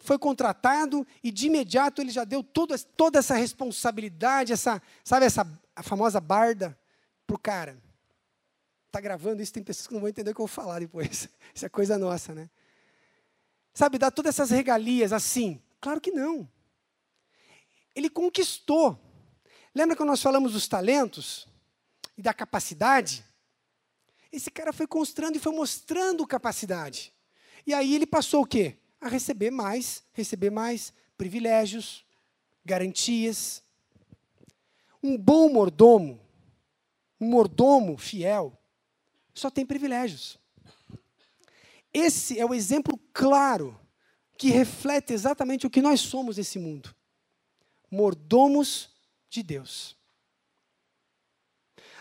foi 0.00 0.18
contratado 0.18 1.06
e 1.22 1.30
de 1.30 1.46
imediato 1.46 2.00
ele 2.00 2.10
já 2.10 2.24
deu 2.24 2.42
toda, 2.42 2.78
toda 2.78 3.18
essa 3.18 3.34
responsabilidade, 3.34 4.52
essa, 4.52 4.82
sabe, 5.04 5.26
essa 5.26 5.46
a 5.76 5.82
famosa 5.82 6.20
barda 6.20 6.78
para 7.26 7.36
o 7.36 7.38
cara. 7.38 7.78
Está 8.86 9.00
gravando 9.00 9.40
isso, 9.42 9.52
tem 9.52 9.62
pessoas 9.62 9.86
que 9.86 9.94
não 9.94 10.00
vão 10.00 10.08
entender 10.08 10.32
o 10.32 10.34
que 10.34 10.40
eu 10.40 10.46
vou 10.46 10.54
falar 10.54 10.80
depois. 10.80 11.28
Isso 11.54 11.64
é 11.64 11.68
coisa 11.68 11.96
nossa, 11.96 12.34
né? 12.34 12.50
Sabe, 13.72 13.98
dar 13.98 14.10
todas 14.10 14.34
essas 14.34 14.50
regalias 14.50 15.12
assim? 15.12 15.62
Claro 15.80 16.00
que 16.00 16.10
não. 16.10 16.48
Ele 17.94 18.10
conquistou 18.10 18.98
Lembra 19.74 19.94
quando 19.94 20.08
nós 20.08 20.22
falamos 20.22 20.52
dos 20.52 20.66
talentos 20.66 21.46
e 22.16 22.22
da 22.22 22.34
capacidade? 22.34 23.24
Esse 24.32 24.50
cara 24.50 24.72
foi 24.72 24.86
construindo 24.86 25.36
e 25.36 25.40
foi 25.40 25.52
mostrando 25.52 26.26
capacidade. 26.26 27.12
E 27.66 27.72
aí 27.72 27.94
ele 27.94 28.06
passou 28.06 28.42
o 28.42 28.46
quê? 28.46 28.76
A 29.00 29.08
receber 29.08 29.50
mais, 29.50 30.02
receber 30.12 30.50
mais 30.50 30.92
privilégios, 31.16 32.04
garantias. 32.64 33.62
Um 35.02 35.16
bom 35.16 35.48
mordomo, 35.48 36.20
um 37.20 37.28
mordomo 37.28 37.96
fiel, 37.96 38.56
só 39.34 39.50
tem 39.50 39.64
privilégios. 39.64 40.38
Esse 41.92 42.38
é 42.38 42.44
o 42.44 42.54
exemplo 42.54 42.98
claro 43.12 43.78
que 44.38 44.50
reflete 44.50 45.12
exatamente 45.12 45.66
o 45.66 45.70
que 45.70 45.82
nós 45.82 46.00
somos 46.00 46.36
nesse 46.36 46.58
mundo. 46.58 46.94
Mordomos 47.90 48.90
de 49.28 49.42
Deus. 49.42 49.96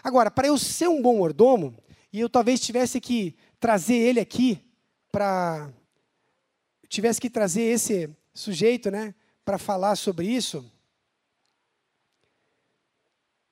Agora, 0.03 0.31
para 0.31 0.47
eu 0.47 0.57
ser 0.57 0.88
um 0.88 1.01
bom 1.01 1.17
mordomo, 1.17 1.76
e 2.11 2.19
eu 2.19 2.30
talvez 2.30 2.59
tivesse 2.59 3.01
que 3.01 3.35
trazer 3.59 3.95
ele 3.95 4.19
aqui 4.19 4.63
para 5.11 5.71
tivesse 6.90 7.22
que 7.22 7.30
trazer 7.30 7.61
esse 7.61 8.10
sujeito, 8.34 8.90
né, 8.90 9.14
para 9.45 9.57
falar 9.57 9.95
sobre 9.95 10.28
isso, 10.28 10.70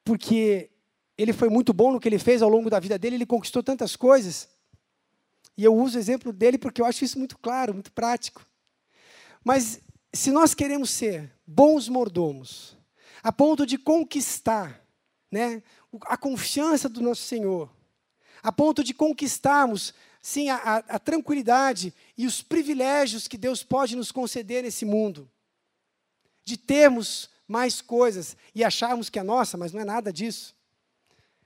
porque 0.04 0.70
ele 1.18 1.34
foi 1.34 1.50
muito 1.50 1.74
bom 1.74 1.92
no 1.92 2.00
que 2.00 2.08
ele 2.08 2.20
fez 2.20 2.42
ao 2.42 2.50
longo 2.50 2.70
da 2.70 2.80
vida 2.80 2.98
dele, 2.98 3.16
ele 3.16 3.26
conquistou 3.26 3.62
tantas 3.62 3.96
coisas. 3.96 4.50
E 5.58 5.64
eu 5.64 5.76
uso 5.76 5.98
o 5.98 6.00
exemplo 6.00 6.32
dele 6.32 6.58
porque 6.58 6.82
eu 6.82 6.86
acho 6.86 7.04
isso 7.04 7.18
muito 7.18 7.38
claro, 7.38 7.74
muito 7.74 7.92
prático. 7.92 8.46
Mas 9.44 9.82
se 10.14 10.32
nós 10.32 10.54
queremos 10.54 10.90
ser 10.90 11.32
bons 11.46 11.90
mordomos, 11.90 12.78
a 13.24 13.32
ponto 13.32 13.66
de 13.66 13.78
conquistar 13.78 14.82
né, 15.32 15.62
a 16.04 16.16
confiança 16.16 16.88
do 16.88 17.02
nosso 17.02 17.24
Senhor, 17.24 17.70
a 18.42 18.52
ponto 18.52 18.84
de 18.84 18.94
conquistarmos, 18.94 19.94
sim, 20.28 20.50
a, 20.50 20.58
a, 20.58 20.78
a 20.78 21.00
tranquilidade 21.00 21.94
e 22.18 22.28
os 22.28 22.42
privilégios 22.42 23.30
que 23.30 23.38
Deus 23.38 23.64
pode 23.64 23.96
nos 23.96 24.12
conceder 24.12 24.62
nesse 24.62 24.84
mundo, 24.84 25.32
de 26.44 26.58
termos 26.58 27.30
mais 27.48 27.82
coisas 27.82 28.36
e 28.54 28.62
acharmos 28.62 29.10
que 29.10 29.18
é 29.18 29.24
nossa, 29.24 29.56
mas 29.56 29.72
não 29.72 29.80
é 29.80 29.86
nada 29.86 30.12
disso. 30.12 30.54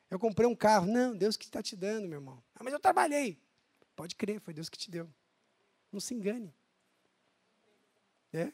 Eu 0.09 0.17
comprei 0.17 0.47
um 0.47 0.55
carro. 0.55 0.87
Não, 0.87 1.15
Deus 1.15 1.37
que 1.37 1.45
está 1.45 1.61
te 1.61 1.75
dando, 1.75 2.07
meu 2.07 2.17
irmão. 2.17 2.43
Ah, 2.55 2.63
mas 2.63 2.73
eu 2.73 2.79
trabalhei. 2.79 3.37
Pode 3.95 4.15
crer, 4.15 4.41
foi 4.41 4.51
Deus 4.51 4.67
que 4.67 4.79
te 4.79 4.89
deu. 4.89 5.07
Não 5.91 5.99
se 5.99 6.15
engane. 6.15 6.51
É? 8.33 8.51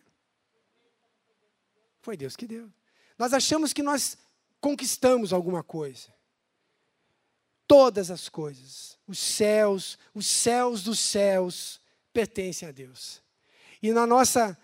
Foi 2.01 2.17
Deus 2.17 2.35
que 2.35 2.45
deu. 2.45 2.69
Nós 3.17 3.31
achamos 3.31 3.71
que 3.71 3.81
nós 3.81 4.17
conquistamos 4.59 5.31
alguma 5.31 5.63
coisa. 5.63 6.13
Todas 7.67 8.09
as 8.09 8.29
coisas, 8.29 8.97
os 9.05 9.19
céus, 9.19 9.99
os 10.13 10.25
céus 10.25 10.83
dos 10.83 10.99
céus, 10.99 11.81
pertencem 12.13 12.67
a 12.67 12.71
Deus. 12.71 13.21
E 13.81 13.91
na 13.91 14.07
nossa 14.07 14.57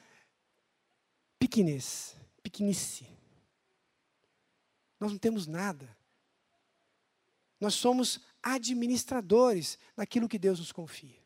pequenez, 1.37 2.15
pequenice, 2.41 3.05
nós 4.99 5.11
não 5.11 5.19
temos 5.19 5.45
nada. 5.45 5.87
Nós 7.59 7.73
somos 7.73 8.21
administradores 8.41 9.77
daquilo 9.95 10.29
que 10.29 10.39
Deus 10.39 10.59
nos 10.59 10.71
confia. 10.71 11.21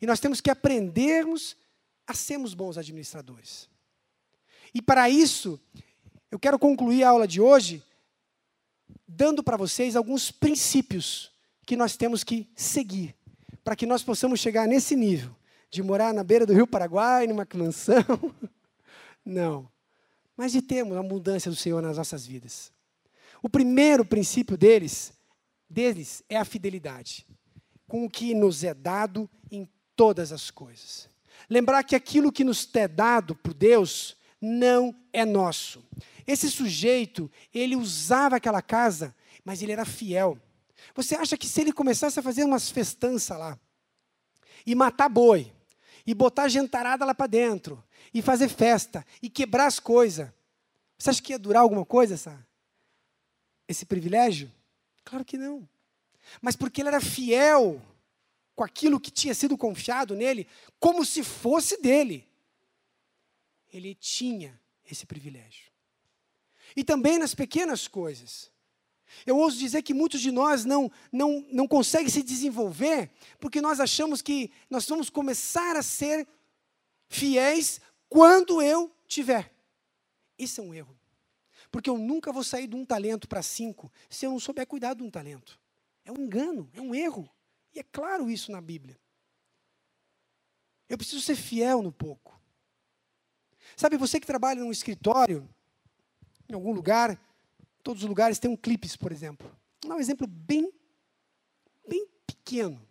E 0.00 0.06
nós 0.06 0.20
temos 0.20 0.40
que 0.40 0.50
aprendermos 0.50 1.56
a 2.06 2.14
sermos 2.14 2.54
bons 2.54 2.78
administradores. 2.78 3.68
E 4.74 4.82
para 4.82 5.08
isso, 5.08 5.60
eu 6.30 6.38
quero 6.38 6.58
concluir 6.58 7.02
a 7.02 7.10
aula 7.10 7.26
de 7.26 7.40
hoje 7.40 7.82
dando 9.06 9.42
para 9.42 9.56
vocês 9.56 9.96
alguns 9.96 10.30
princípios 10.30 11.32
que 11.66 11.76
nós 11.76 11.96
temos 11.96 12.22
que 12.22 12.48
seguir 12.54 13.14
para 13.66 13.74
que 13.74 13.84
nós 13.84 14.00
possamos 14.04 14.38
chegar 14.38 14.68
nesse 14.68 14.94
nível 14.94 15.34
de 15.68 15.82
morar 15.82 16.14
na 16.14 16.22
beira 16.22 16.46
do 16.46 16.52
Rio 16.52 16.68
Paraguai, 16.68 17.26
numa 17.26 17.44
mansão. 17.52 18.04
Não. 19.26 19.68
Mas 20.36 20.52
de 20.52 20.62
termos 20.62 20.96
a 20.96 21.02
mudança 21.02 21.50
do 21.50 21.56
Senhor 21.56 21.82
nas 21.82 21.96
nossas 21.96 22.24
vidas. 22.24 22.70
O 23.42 23.48
primeiro 23.48 24.04
princípio 24.04 24.56
deles, 24.56 25.12
deles 25.68 26.22
é 26.28 26.36
a 26.36 26.44
fidelidade 26.44 27.26
com 27.88 28.04
o 28.04 28.08
que 28.08 28.36
nos 28.36 28.62
é 28.62 28.72
dado 28.72 29.28
em 29.50 29.68
todas 29.96 30.30
as 30.30 30.48
coisas. 30.48 31.10
Lembrar 31.50 31.82
que 31.82 31.96
aquilo 31.96 32.30
que 32.30 32.44
nos 32.44 32.72
é 32.72 32.86
dado 32.86 33.34
por 33.34 33.52
Deus 33.52 34.16
não 34.40 34.94
é 35.12 35.24
nosso. 35.24 35.82
Esse 36.26 36.50
sujeito, 36.50 37.30
ele 37.54 37.76
usava 37.76 38.36
aquela 38.36 38.60
casa, 38.60 39.14
mas 39.44 39.62
ele 39.62 39.72
era 39.72 39.84
fiel. 39.84 40.38
Você 40.94 41.14
acha 41.14 41.36
que 41.36 41.46
se 41.46 41.60
ele 41.60 41.72
começasse 41.72 42.18
a 42.18 42.22
fazer 42.22 42.44
umas 42.44 42.70
festanças 42.70 43.38
lá, 43.38 43.58
e 44.66 44.74
matar 44.74 45.08
boi, 45.08 45.52
e 46.06 46.14
botar 46.14 46.48
gentarada 46.48 47.04
lá 47.04 47.14
para 47.14 47.26
dentro, 47.26 47.82
e 48.12 48.20
fazer 48.20 48.48
festa, 48.48 49.06
e 49.22 49.30
quebrar 49.30 49.66
as 49.66 49.78
coisas, 49.78 50.28
você 50.98 51.10
acha 51.10 51.22
que 51.22 51.32
ia 51.32 51.38
durar 51.38 51.62
alguma 51.62 51.84
coisa 51.84 52.14
essa, 52.14 52.46
esse 53.68 53.84
privilégio? 53.84 54.50
Claro 55.04 55.24
que 55.24 55.36
não. 55.36 55.68
Mas 56.40 56.56
porque 56.56 56.80
ele 56.80 56.88
era 56.88 57.00
fiel 57.00 57.80
com 58.54 58.64
aquilo 58.64 58.98
que 58.98 59.10
tinha 59.10 59.34
sido 59.34 59.56
confiado 59.56 60.16
nele, 60.16 60.48
como 60.80 61.04
se 61.04 61.22
fosse 61.22 61.80
dele, 61.80 62.26
ele 63.72 63.94
tinha 63.94 64.58
esse 64.90 65.04
privilégio. 65.04 65.70
E 66.74 66.82
também 66.82 67.18
nas 67.18 67.34
pequenas 67.34 67.86
coisas. 67.86 68.50
Eu 69.24 69.36
ouso 69.36 69.58
dizer 69.58 69.82
que 69.82 69.94
muitos 69.94 70.20
de 70.20 70.30
nós 70.32 70.64
não, 70.64 70.90
não, 71.12 71.46
não 71.52 71.68
conseguem 71.68 72.08
se 72.08 72.22
desenvolver 72.22 73.10
porque 73.38 73.60
nós 73.60 73.78
achamos 73.78 74.20
que 74.20 74.50
nós 74.68 74.86
vamos 74.86 75.08
começar 75.08 75.76
a 75.76 75.82
ser 75.82 76.26
fiéis 77.08 77.80
quando 78.08 78.60
eu 78.60 78.90
tiver. 79.06 79.52
Isso 80.38 80.60
é 80.60 80.64
um 80.64 80.74
erro. 80.74 80.96
Porque 81.70 81.90
eu 81.90 81.98
nunca 81.98 82.32
vou 82.32 82.44
sair 82.44 82.66
de 82.66 82.76
um 82.76 82.84
talento 82.84 83.28
para 83.28 83.42
cinco 83.42 83.92
se 84.08 84.26
eu 84.26 84.30
não 84.30 84.40
souber 84.40 84.66
cuidar 84.66 84.94
de 84.94 85.02
um 85.02 85.10
talento. 85.10 85.58
É 86.04 86.12
um 86.12 86.16
engano, 86.16 86.70
é 86.72 86.80
um 86.80 86.94
erro. 86.94 87.28
E 87.74 87.80
é 87.80 87.82
claro 87.82 88.30
isso 88.30 88.50
na 88.50 88.60
Bíblia. 88.60 88.98
Eu 90.88 90.96
preciso 90.96 91.20
ser 91.20 91.36
fiel 91.36 91.82
no 91.82 91.92
pouco. 91.92 92.40
Sabe, 93.76 93.96
você 93.96 94.20
que 94.20 94.26
trabalha 94.26 94.62
num 94.62 94.70
escritório, 94.70 95.48
em 96.48 96.54
algum 96.54 96.72
lugar, 96.72 97.20
todos 97.82 98.02
os 98.02 98.08
lugares 98.08 98.38
tem 98.38 98.50
um 98.50 98.56
clipes, 98.56 98.96
por 98.96 99.12
exemplo. 99.12 99.48
Vou 99.82 99.90
dar 99.90 99.96
um 99.96 100.00
exemplo 100.00 100.26
bem, 100.26 100.72
bem 101.88 102.06
pequeno. 102.26 102.86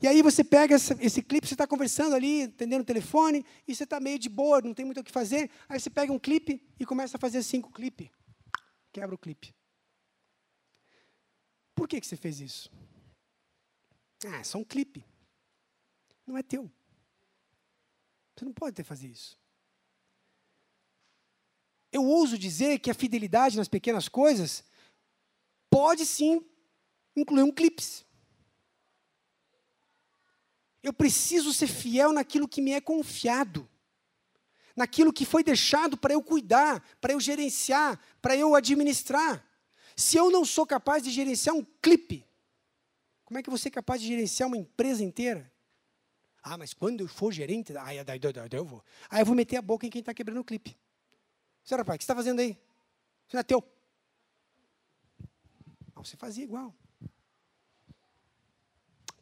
E 0.00 0.06
aí 0.06 0.22
você 0.22 0.44
pega 0.44 0.76
esse, 0.76 0.94
esse 1.00 1.22
clipe, 1.22 1.46
você 1.46 1.54
está 1.54 1.66
conversando 1.66 2.14
ali, 2.14 2.44
atendendo 2.44 2.82
o 2.82 2.86
telefone, 2.86 3.44
e 3.66 3.74
você 3.74 3.82
está 3.82 3.98
meio 3.98 4.18
de 4.18 4.28
boa, 4.28 4.60
não 4.60 4.72
tem 4.72 4.84
muito 4.84 5.00
o 5.00 5.04
que 5.04 5.10
fazer. 5.10 5.50
Aí 5.68 5.80
você 5.80 5.90
pega 5.90 6.12
um 6.12 6.18
clipe 6.18 6.62
e 6.78 6.86
começa 6.86 7.16
a 7.16 7.20
fazer 7.20 7.42
cinco 7.42 7.72
clipes. 7.72 8.08
Quebra 8.92 9.14
o 9.14 9.18
clipe. 9.18 9.54
Por 11.74 11.88
que, 11.88 12.00
que 12.00 12.06
você 12.06 12.16
fez 12.16 12.40
isso? 12.40 12.70
Ah, 14.26 14.38
é 14.38 14.44
só 14.44 14.58
um 14.58 14.64
clipe. 14.64 15.04
Não 16.26 16.36
é 16.36 16.42
teu. 16.42 16.70
Você 18.36 18.44
não 18.44 18.52
pode 18.52 18.76
ter 18.76 18.84
fazer 18.84 19.08
isso. 19.08 19.38
Eu 21.92 22.04
ouso 22.04 22.36
dizer 22.36 22.78
que 22.78 22.90
a 22.90 22.94
fidelidade 22.94 23.56
nas 23.56 23.68
pequenas 23.68 24.08
coisas 24.08 24.64
pode 25.70 26.04
sim 26.04 26.44
incluir 27.16 27.42
um 27.42 27.52
clipe. 27.52 27.82
Eu 30.82 30.92
preciso 30.92 31.52
ser 31.52 31.66
fiel 31.66 32.12
naquilo 32.12 32.48
que 32.48 32.60
me 32.60 32.72
é 32.72 32.80
confiado, 32.80 33.68
naquilo 34.76 35.12
que 35.12 35.24
foi 35.24 35.42
deixado 35.42 35.96
para 35.96 36.14
eu 36.14 36.22
cuidar, 36.22 36.82
para 37.00 37.12
eu 37.12 37.20
gerenciar, 37.20 38.00
para 38.22 38.36
eu 38.36 38.54
administrar. 38.54 39.44
Se 39.96 40.16
eu 40.16 40.30
não 40.30 40.44
sou 40.44 40.66
capaz 40.66 41.02
de 41.02 41.10
gerenciar 41.10 41.56
um 41.56 41.66
clipe, 41.82 42.24
como 43.24 43.38
é 43.38 43.42
que 43.42 43.50
você 43.50 43.68
é 43.68 43.70
capaz 43.70 44.00
de 44.00 44.06
gerenciar 44.06 44.46
uma 44.46 44.56
empresa 44.56 45.02
inteira? 45.02 45.52
Ah, 46.42 46.56
mas 46.56 46.72
quando 46.72 47.00
eu 47.00 47.08
for 47.08 47.32
gerente, 47.32 47.76
aí, 47.76 47.98
eu 48.52 48.64
vou. 48.64 48.82
Aí 49.10 49.20
eu 49.20 49.26
vou 49.26 49.34
meter 49.34 49.56
a 49.56 49.62
boca 49.62 49.86
em 49.86 49.90
quem 49.90 50.00
está 50.00 50.14
quebrando 50.14 50.40
o 50.40 50.44
clipe. 50.44 50.78
Senhora, 51.68 51.84
pai, 51.84 51.96
o 51.96 51.98
que 51.98 52.04
você 52.04 52.06
está 52.06 52.14
fazendo 52.14 52.40
aí? 52.40 52.58
Você 53.26 53.36
não 53.36 53.40
é 53.40 53.42
teu. 53.42 53.62
Ah, 55.94 56.02
você 56.02 56.16
fazia 56.16 56.42
igual. 56.42 56.74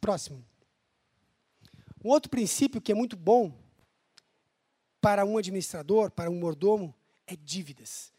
Próximo. 0.01 0.47
Um 2.05 2.09
outro 2.09 2.31
princípio 2.31 2.81
que 2.81 2.93
é 2.93 2.95
muito 2.95 3.17
bom 3.17 3.53
para 5.01 5.25
um 5.25 5.37
administrador, 5.37 6.13
para 6.13 6.31
um 6.31 6.39
mordomo, 6.39 6.95
é 7.27 7.35
dívidas. 7.35 8.13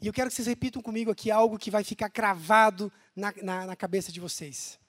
E 0.00 0.06
eu 0.06 0.12
quero 0.14 0.30
que 0.30 0.36
vocês 0.36 0.48
repitam 0.48 0.80
comigo 0.80 1.10
aqui 1.10 1.30
algo 1.30 1.58
que 1.58 1.70
vai 1.70 1.84
ficar 1.84 2.08
cravado 2.08 2.90
na, 3.14 3.30
na, 3.42 3.66
na 3.66 3.76
cabeça 3.76 4.10
de 4.10 4.20
vocês. 4.20 4.80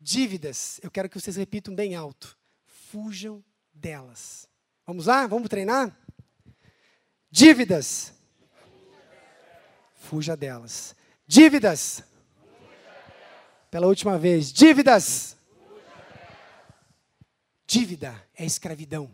Dívidas, 0.00 0.78
eu 0.80 0.92
quero 0.92 1.08
que 1.08 1.20
vocês 1.20 1.34
repitam 1.34 1.74
bem 1.74 1.96
alto. 1.96 2.38
Fujam 2.62 3.44
delas. 3.74 4.48
Vamos 4.86 5.06
lá? 5.06 5.26
Vamos 5.26 5.48
treinar? 5.48 5.99
Dívidas. 7.30 8.12
Fuja 9.94 10.36
delas. 10.36 10.96
Dívidas. 11.26 12.02
Pela 13.70 13.86
última 13.86 14.18
vez. 14.18 14.52
Dívidas. 14.52 15.36
Dívida 17.66 18.20
é 18.34 18.44
escravidão. 18.44 19.08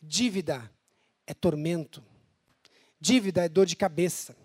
Dívida 0.00 0.70
é 1.26 1.34
tormento. 1.34 2.00
Dívida 3.00 3.44
é 3.44 3.48
dor 3.48 3.66
de 3.66 3.74
cabeça. 3.74 4.36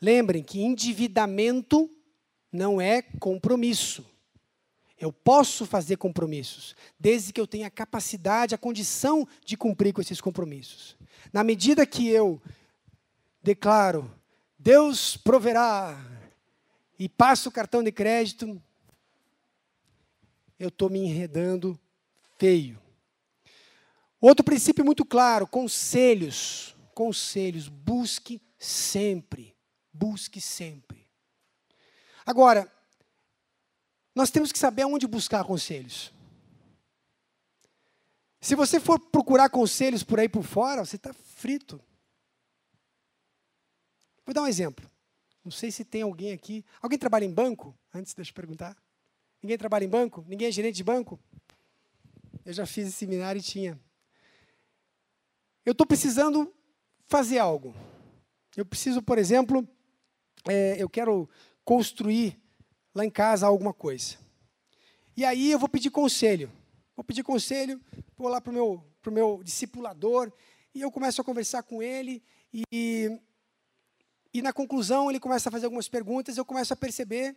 Lembrem 0.00 0.42
que 0.42 0.60
endividamento 0.60 1.88
não 2.50 2.80
é 2.80 3.02
compromisso. 3.02 4.09
Eu 5.00 5.10
posso 5.10 5.64
fazer 5.64 5.96
compromissos, 5.96 6.76
desde 6.98 7.32
que 7.32 7.40
eu 7.40 7.46
tenha 7.46 7.68
a 7.68 7.70
capacidade, 7.70 8.54
a 8.54 8.58
condição 8.58 9.26
de 9.44 9.56
cumprir 9.56 9.94
com 9.94 10.02
esses 10.02 10.20
compromissos. 10.20 10.94
Na 11.32 11.42
medida 11.42 11.86
que 11.86 12.06
eu 12.06 12.40
declaro, 13.42 14.14
Deus 14.58 15.16
proverá, 15.16 15.98
e 16.98 17.08
passo 17.08 17.48
o 17.48 17.52
cartão 17.52 17.82
de 17.82 17.90
crédito, 17.90 18.62
eu 20.58 20.68
estou 20.68 20.90
me 20.90 20.98
enredando 20.98 21.80
feio. 22.38 22.78
Outro 24.20 24.44
princípio 24.44 24.84
muito 24.84 25.02
claro: 25.06 25.46
conselhos. 25.46 26.76
Conselhos. 26.94 27.68
Busque 27.68 28.42
sempre. 28.58 29.56
Busque 29.90 30.42
sempre. 30.42 31.08
Agora, 32.26 32.70
nós 34.14 34.30
temos 34.30 34.52
que 34.52 34.58
saber 34.58 34.82
aonde 34.82 35.06
buscar 35.06 35.44
conselhos. 35.44 36.12
Se 38.40 38.54
você 38.54 38.80
for 38.80 38.98
procurar 38.98 39.50
conselhos 39.50 40.02
por 40.02 40.18
aí 40.18 40.28
por 40.28 40.42
fora, 40.42 40.84
você 40.84 40.96
está 40.96 41.12
frito. 41.12 41.80
Vou 44.24 44.34
dar 44.34 44.42
um 44.42 44.46
exemplo. 44.46 44.90
Não 45.44 45.50
sei 45.50 45.70
se 45.70 45.84
tem 45.84 46.02
alguém 46.02 46.32
aqui. 46.32 46.64
Alguém 46.80 46.98
trabalha 46.98 47.24
em 47.24 47.32
banco? 47.32 47.76
Antes, 47.92 48.14
deixa 48.14 48.30
eu 48.30 48.34
perguntar. 48.34 48.76
Ninguém 49.42 49.58
trabalha 49.58 49.84
em 49.84 49.88
banco? 49.88 50.24
Ninguém 50.26 50.48
é 50.48 50.52
gerente 50.52 50.76
de 50.76 50.84
banco? 50.84 51.18
Eu 52.44 52.52
já 52.52 52.64
fiz 52.66 52.88
esse 52.88 52.96
seminário 52.96 53.38
e 53.38 53.42
tinha. 53.42 53.78
Eu 55.64 55.72
estou 55.72 55.86
precisando 55.86 56.52
fazer 57.06 57.38
algo. 57.38 57.74
Eu 58.56 58.64
preciso, 58.64 59.02
por 59.02 59.18
exemplo, 59.18 59.68
é, 60.48 60.82
eu 60.82 60.88
quero 60.88 61.28
construir 61.64 62.39
lá 62.94 63.04
em 63.04 63.10
casa 63.10 63.46
alguma 63.46 63.72
coisa. 63.72 64.16
E 65.16 65.24
aí 65.24 65.50
eu 65.50 65.58
vou 65.58 65.68
pedir 65.68 65.90
conselho. 65.90 66.50
Vou 66.96 67.04
pedir 67.04 67.22
conselho, 67.22 67.80
vou 68.16 68.28
lá 68.28 68.40
para 68.40 68.50
o 68.50 68.54
meu, 68.54 68.84
pro 69.00 69.10
meu 69.10 69.42
discipulador, 69.42 70.30
e 70.74 70.82
eu 70.82 70.90
começo 70.90 71.20
a 71.20 71.24
conversar 71.24 71.62
com 71.62 71.82
ele, 71.82 72.22
e, 72.52 73.18
e 74.34 74.42
na 74.42 74.52
conclusão 74.52 75.08
ele 75.08 75.18
começa 75.18 75.48
a 75.48 75.52
fazer 75.52 75.64
algumas 75.64 75.88
perguntas, 75.88 76.36
eu 76.36 76.44
começo 76.44 76.72
a 76.72 76.76
perceber 76.76 77.36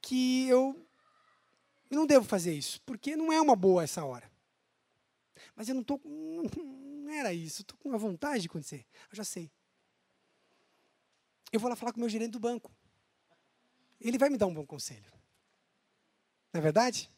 que 0.00 0.48
eu 0.48 0.84
não 1.90 2.06
devo 2.06 2.24
fazer 2.24 2.52
isso, 2.54 2.80
porque 2.82 3.16
não 3.16 3.32
é 3.32 3.40
uma 3.40 3.54
boa 3.54 3.84
essa 3.84 4.04
hora. 4.04 4.28
Mas 5.54 5.68
eu 5.68 5.74
não 5.74 5.82
estou. 5.82 6.00
Não 6.04 7.12
era 7.12 7.32
isso. 7.32 7.62
Estou 7.62 7.78
com 7.78 7.88
uma 7.88 7.98
vontade 7.98 8.42
de 8.42 8.48
acontecer. 8.48 8.84
Eu 9.10 9.16
já 9.16 9.24
sei. 9.24 9.50
Eu 11.52 11.60
vou 11.60 11.70
lá 11.70 11.76
falar 11.76 11.92
com 11.92 11.98
o 11.98 12.00
meu 12.00 12.08
gerente 12.08 12.32
do 12.32 12.40
banco. 12.40 12.72
Ele 14.04 14.18
vai 14.18 14.28
me 14.28 14.36
dar 14.36 14.46
um 14.46 14.54
bom 14.54 14.66
conselho. 14.66 15.10
Não 16.52 16.60
é 16.60 16.62
verdade? 16.62 17.10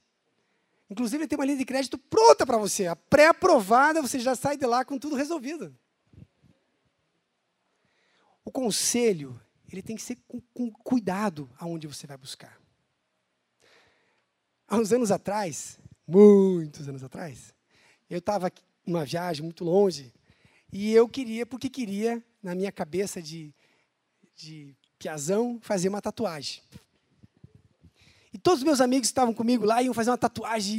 Inclusive, 0.88 1.22
ele 1.22 1.28
tem 1.28 1.36
uma 1.36 1.44
linha 1.44 1.58
de 1.58 1.64
crédito 1.64 1.98
pronta 1.98 2.46
para 2.46 2.56
você. 2.56 2.86
A 2.86 2.94
pré-aprovada, 2.94 4.00
você 4.00 4.20
já 4.20 4.36
sai 4.36 4.56
de 4.56 4.64
lá 4.64 4.84
com 4.84 4.96
tudo 4.98 5.16
resolvido. 5.16 5.76
O 8.44 8.52
conselho, 8.52 9.40
ele 9.70 9.82
tem 9.82 9.96
que 9.96 10.02
ser 10.02 10.16
com, 10.28 10.40
com 10.54 10.70
cuidado 10.70 11.50
aonde 11.58 11.88
você 11.88 12.06
vai 12.06 12.16
buscar. 12.16 12.56
Há 14.68 14.76
uns 14.76 14.92
anos 14.92 15.10
atrás, 15.10 15.80
muitos 16.06 16.88
anos 16.88 17.02
atrás, 17.02 17.52
eu 18.08 18.18
estava 18.18 18.50
numa 18.86 19.04
viagem 19.04 19.42
muito 19.42 19.64
longe 19.64 20.14
e 20.72 20.92
eu 20.92 21.08
queria, 21.08 21.44
porque 21.44 21.68
queria, 21.68 22.24
na 22.40 22.54
minha 22.54 22.70
cabeça 22.70 23.20
de, 23.20 23.52
de 24.36 24.76
piazão, 25.06 25.60
fazer 25.62 25.88
uma 25.88 26.02
tatuagem. 26.02 26.60
E 28.32 28.38
todos 28.38 28.58
os 28.58 28.64
meus 28.64 28.80
amigos 28.80 29.06
estavam 29.06 29.32
comigo 29.32 29.64
lá, 29.64 29.80
iam 29.80 29.94
fazer 29.94 30.10
uma 30.10 30.18
tatuagem, 30.18 30.76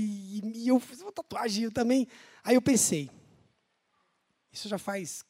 e 0.53 0.67
eu 0.67 0.79
fiz 0.81 1.01
uma 1.01 1.13
tatuagem 1.13 1.63
eu 1.63 1.71
também. 1.71 2.05
Aí 2.43 2.55
eu 2.55 2.61
pensei, 2.61 3.09
isso 4.51 4.67
já 4.67 4.77
faz 4.77 5.23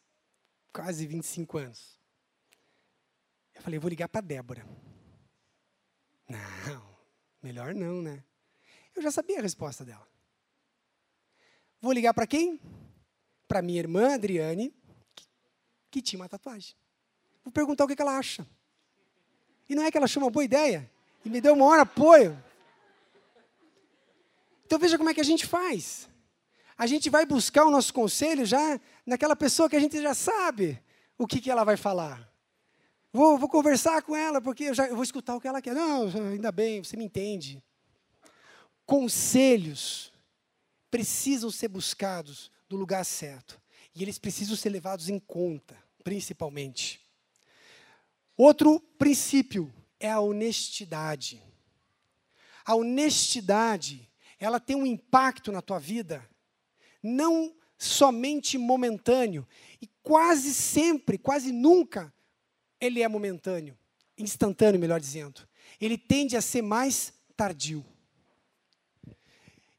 quase 0.73 1.05
25 1.05 1.59
anos. 1.59 1.99
Eu 3.53 3.61
falei, 3.61 3.77
eu 3.77 3.81
vou 3.81 3.89
ligar 3.89 4.09
para 4.09 4.21
Débora. 4.21 4.67
Não, 6.27 6.97
melhor 7.41 7.75
não, 7.75 8.01
né? 8.01 8.23
Eu 8.95 9.01
já 9.03 9.11
sabia 9.11 9.37
a 9.37 9.43
resposta 9.43 9.85
dela. 9.85 10.07
Vou 11.79 11.93
ligar 11.93 12.15
para 12.15 12.25
quem? 12.25 12.59
Para 13.47 13.61
minha 13.61 13.79
irmã 13.79 14.15
Adriane, 14.15 14.73
que, 15.15 15.25
que, 15.91 16.01
tinha 16.01 16.19
uma 16.19 16.27
tatuagem. 16.27 16.75
Vou 17.43 17.51
perguntar 17.51 17.85
o 17.85 17.87
que, 17.87 17.95
que 17.95 18.01
ela 18.01 18.17
acha. 18.17 18.45
E 19.69 19.75
não 19.75 19.83
é 19.83 19.91
que 19.91 19.97
ela 19.97 20.05
achou 20.05 20.23
uma 20.23 20.29
boa 20.29 20.43
ideia? 20.43 20.89
E 21.23 21.29
me 21.29 21.41
deu 21.41 21.53
o 21.53 21.57
maior 21.57 21.79
apoio. 21.79 22.41
Então 24.65 24.79
veja 24.79 24.97
como 24.97 25.09
é 25.09 25.13
que 25.13 25.21
a 25.21 25.25
gente 25.25 25.45
faz. 25.45 26.09
A 26.77 26.85
gente 26.85 27.09
vai 27.09 27.25
buscar 27.25 27.65
o 27.65 27.71
nosso 27.71 27.93
conselho 27.93 28.45
já 28.45 28.79
naquela 29.05 29.35
pessoa 29.35 29.69
que 29.69 29.75
a 29.75 29.79
gente 29.79 30.01
já 30.01 30.13
sabe 30.13 30.81
o 31.17 31.25
que, 31.25 31.41
que 31.41 31.49
ela 31.49 31.63
vai 31.63 31.75
falar. 31.75 32.31
Vou, 33.11 33.37
vou 33.37 33.49
conversar 33.49 34.01
com 34.03 34.15
ela, 34.15 34.39
porque 34.39 34.65
eu, 34.65 34.73
já, 34.73 34.87
eu 34.87 34.95
vou 34.95 35.03
escutar 35.03 35.35
o 35.35 35.41
que 35.41 35.47
ela 35.47 35.61
quer. 35.61 35.73
Não, 35.73 36.07
ainda 36.31 36.51
bem, 36.51 36.83
você 36.83 36.95
me 36.95 37.05
entende. 37.05 37.63
Conselhos 38.85 40.13
precisam 40.91 41.49
ser 41.49 41.67
buscados 41.67 42.51
no 42.69 42.77
lugar 42.77 43.03
certo. 43.03 43.59
E 43.95 44.03
eles 44.03 44.19
precisam 44.19 44.55
ser 44.55 44.69
levados 44.69 45.09
em 45.09 45.17
conta, 45.17 45.75
principalmente. 46.03 47.06
Outro 48.37 48.79
princípio 48.99 49.73
é 49.99 50.11
a 50.11 50.19
honestidade. 50.19 51.41
A 52.63 52.75
honestidade, 52.75 54.07
ela 54.39 54.59
tem 54.59 54.75
um 54.75 54.85
impacto 54.85 55.51
na 55.51 55.61
tua 55.61 55.79
vida, 55.79 56.23
não 57.01 57.55
somente 57.77 58.57
momentâneo, 58.57 59.47
e 59.81 59.87
quase 60.03 60.53
sempre, 60.53 61.17
quase 61.17 61.51
nunca, 61.51 62.13
ele 62.79 63.01
é 63.01 63.07
momentâneo, 63.07 63.77
instantâneo, 64.17 64.79
melhor 64.79 64.99
dizendo. 64.99 65.47
Ele 65.81 65.97
tende 65.97 66.37
a 66.37 66.41
ser 66.41 66.61
mais 66.61 67.13
tardio. 67.35 67.83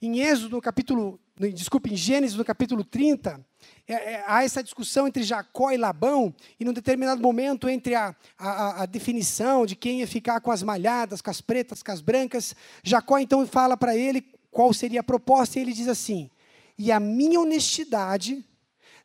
Em 0.00 0.20
Êxodo, 0.20 0.56
no 0.56 0.62
capítulo, 0.62 1.20
desculpe, 1.52 1.92
em 1.92 1.96
Gênesis, 1.96 2.36
no 2.36 2.44
capítulo 2.44 2.84
30, 2.84 3.44
é, 3.86 3.92
é, 3.92 4.24
há 4.26 4.42
essa 4.42 4.62
discussão 4.62 5.06
entre 5.06 5.22
Jacó 5.22 5.70
e 5.70 5.76
Labão, 5.76 6.34
e 6.58 6.64
num 6.64 6.72
determinado 6.72 7.22
momento, 7.22 7.68
entre 7.68 7.94
a, 7.94 8.14
a, 8.36 8.82
a, 8.82 8.86
definição 8.86 9.64
de 9.64 9.76
quem 9.76 10.00
ia 10.00 10.06
ficar 10.06 10.40
com 10.40 10.50
as 10.50 10.62
malhadas, 10.62 11.22
com 11.22 11.30
as 11.30 11.40
pretas, 11.40 11.82
com 11.82 11.92
as 11.92 12.00
brancas, 12.00 12.56
Jacó 12.82 13.18
então 13.18 13.46
fala 13.46 13.76
para 13.76 13.96
ele 13.96 14.22
qual 14.50 14.72
seria 14.74 15.00
a 15.00 15.04
proposta, 15.04 15.58
e 15.58 15.62
ele 15.62 15.72
diz 15.72 15.86
assim: 15.86 16.28
E 16.76 16.90
a 16.90 16.98
minha 16.98 17.40
honestidade 17.40 18.44